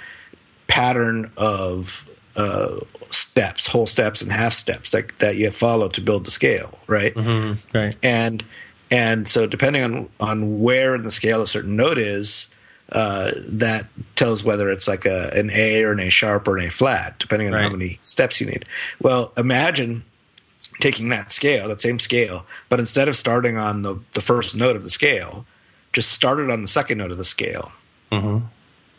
pattern 0.67 1.31
of 1.37 2.05
uh, 2.35 2.81
steps, 3.15 3.67
whole 3.67 3.87
steps 3.87 4.23
and 4.23 4.33
half 4.33 4.53
steps 4.53 4.91
that 4.91 5.19
that 5.19 5.37
you 5.37 5.51
follow 5.51 5.89
to 5.89 6.01
build 6.01 6.25
the 6.25 6.31
scale, 6.31 6.79
right? 6.87 7.15
Mm-hmm. 7.15 7.77
Right. 7.77 7.97
And 8.03 8.45
and 8.91 9.29
so 9.29 9.47
depending 9.47 9.83
on 9.83 10.09
on 10.21 10.61
where 10.61 10.95
in 10.95 11.03
the 11.03 11.11
scale 11.11 11.43
a 11.43 11.47
certain 11.47 11.77
note 11.77 11.99
is, 11.99 12.49
uh, 12.91 13.33
that 13.47 13.87
tells 14.17 14.45
whether 14.45 14.71
it's 14.71 14.89
like 14.89 15.05
a 15.05 15.31
an 15.35 15.51
A 15.51 15.83
or 15.83 15.93
an 15.93 16.01
A 16.01 16.11
sharp 16.11 16.47
or 16.47 16.59
an 16.59 16.67
A 16.67 16.71
flat, 16.71 17.19
depending 17.19 17.49
on 17.49 17.55
right. 17.55 17.63
how 17.63 17.71
many 17.71 17.99
steps 18.03 18.41
you 18.41 18.47
need. 18.47 18.65
Well, 19.01 19.33
imagine 19.37 20.05
taking 20.81 21.09
that 21.11 21.31
scale, 21.31 21.69
that 21.69 21.81
same 21.81 21.99
scale, 21.99 22.45
but 22.69 22.81
instead 22.81 23.09
of 23.09 23.17
starting 23.17 23.57
on 23.57 23.83
the 23.83 23.99
the 24.13 24.21
first 24.21 24.55
note 24.55 24.77
of 24.77 24.83
the 24.83 24.91
scale, 24.91 25.47
just 25.93 26.13
start 26.13 26.39
it 26.39 26.51
on 26.51 26.63
the 26.63 26.69
second 26.69 26.99
note 26.99 27.11
of 27.11 27.19
the 27.19 27.25
scale. 27.25 27.73
Mm-hmm. 28.11 28.47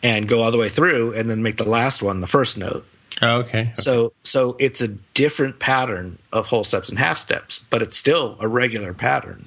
And 0.02 0.28
go 0.28 0.42
all 0.42 0.50
the 0.50 0.58
way 0.58 0.68
through, 0.68 1.14
and 1.14 1.30
then 1.30 1.42
make 1.42 1.56
the 1.56 1.66
last 1.66 2.02
one 2.02 2.20
the 2.20 2.26
first 2.26 2.58
note 2.58 2.84
Oh, 3.22 3.36
okay. 3.38 3.60
okay. 3.60 3.70
So 3.72 4.12
so 4.22 4.56
it's 4.58 4.80
a 4.80 4.88
different 4.88 5.58
pattern 5.58 6.18
of 6.32 6.48
whole 6.48 6.64
steps 6.64 6.88
and 6.88 6.98
half 6.98 7.18
steps, 7.18 7.60
but 7.70 7.82
it's 7.82 7.96
still 7.96 8.36
a 8.40 8.48
regular 8.48 8.92
pattern. 8.94 9.46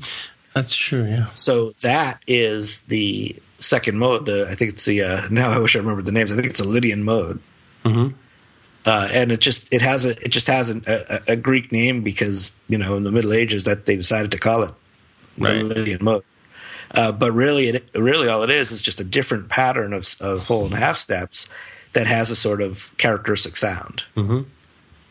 That's 0.53 0.75
true, 0.75 1.05
yeah. 1.05 1.31
So 1.33 1.71
that 1.81 2.21
is 2.25 2.81
the 2.83 3.35
second 3.59 3.97
mode. 3.99 4.25
The 4.25 4.47
I 4.49 4.55
think 4.55 4.73
it's 4.73 4.85
the 4.85 5.03
uh, 5.03 5.27
now 5.29 5.49
I 5.49 5.59
wish 5.59 5.75
I 5.75 5.79
remembered 5.79 6.05
the 6.05 6.11
names. 6.11 6.31
I 6.31 6.35
think 6.35 6.47
it's 6.47 6.59
the 6.59 6.67
Lydian 6.67 7.03
mode. 7.03 7.39
Mm-hmm. 7.83 8.15
Uh, 8.85 9.09
and 9.11 9.31
it 9.31 9.41
just 9.41 9.71
it 9.73 9.81
has 9.81 10.05
a 10.05 10.11
it 10.23 10.29
just 10.29 10.47
has 10.47 10.69
an, 10.69 10.83
a, 10.87 11.19
a, 11.27 11.35
Greek 11.35 11.73
name 11.73 12.03
because 12.03 12.51
you 12.69 12.77
know 12.77 12.95
in 12.95 13.03
the 13.03 13.11
Middle 13.11 13.33
Ages 13.33 13.65
that 13.65 13.85
they 13.85 13.97
decided 13.97 14.31
to 14.31 14.39
call 14.39 14.63
it 14.63 14.71
the 15.37 15.43
right. 15.43 15.61
Lydian 15.61 16.03
mode. 16.03 16.23
Uh, 16.91 17.11
but 17.11 17.33
really, 17.33 17.67
it, 17.67 17.89
really 17.93 18.29
all 18.29 18.43
it 18.43 18.49
is 18.49 18.71
is 18.71 18.81
just 18.81 19.01
a 19.01 19.03
different 19.03 19.49
pattern 19.49 19.91
of, 19.91 20.07
of 20.21 20.39
whole 20.39 20.65
and 20.65 20.73
half 20.73 20.95
steps 20.95 21.49
that 21.93 22.07
has 22.07 22.29
a 22.29 22.35
sort 22.35 22.61
of 22.61 22.95
characteristic 22.97 23.55
sound, 23.55 24.03
mm-hmm. 24.15 24.41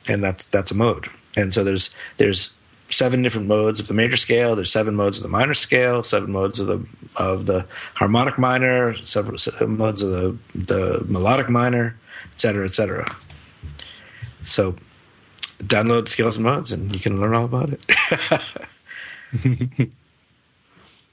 and 0.08 0.24
that's 0.24 0.46
that's 0.46 0.70
a 0.70 0.74
mode. 0.74 1.08
And 1.36 1.52
so 1.52 1.64
there's 1.64 1.90
there's 2.16 2.54
seven 2.88 3.22
different 3.22 3.48
modes 3.48 3.80
of 3.80 3.88
the 3.88 3.94
major 3.94 4.16
scale. 4.16 4.54
There's 4.56 4.72
seven 4.72 4.94
modes 4.94 5.18
of 5.18 5.22
the 5.22 5.28
minor 5.28 5.54
scale, 5.54 6.02
seven 6.02 6.32
modes 6.32 6.60
of 6.60 6.66
the 6.66 6.86
of 7.16 7.46
the 7.46 7.66
harmonic 7.94 8.38
minor, 8.38 8.94
several, 8.96 9.38
seven 9.38 9.76
modes 9.76 10.02
of 10.02 10.10
the 10.10 10.36
the 10.54 11.04
melodic 11.06 11.48
minor, 11.48 11.98
et 12.32 12.40
cetera, 12.40 12.64
et 12.64 12.74
cetera. 12.74 13.16
So 14.44 14.76
download 15.58 16.08
scales 16.08 16.36
and 16.36 16.44
modes, 16.44 16.72
and 16.72 16.94
you 16.94 17.00
can 17.00 17.20
learn 17.20 17.34
all 17.34 17.44
about 17.44 17.70
it. 17.70 17.84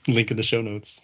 Link 0.08 0.32
in 0.32 0.38
the 0.38 0.44
show 0.44 0.62
notes. 0.62 1.02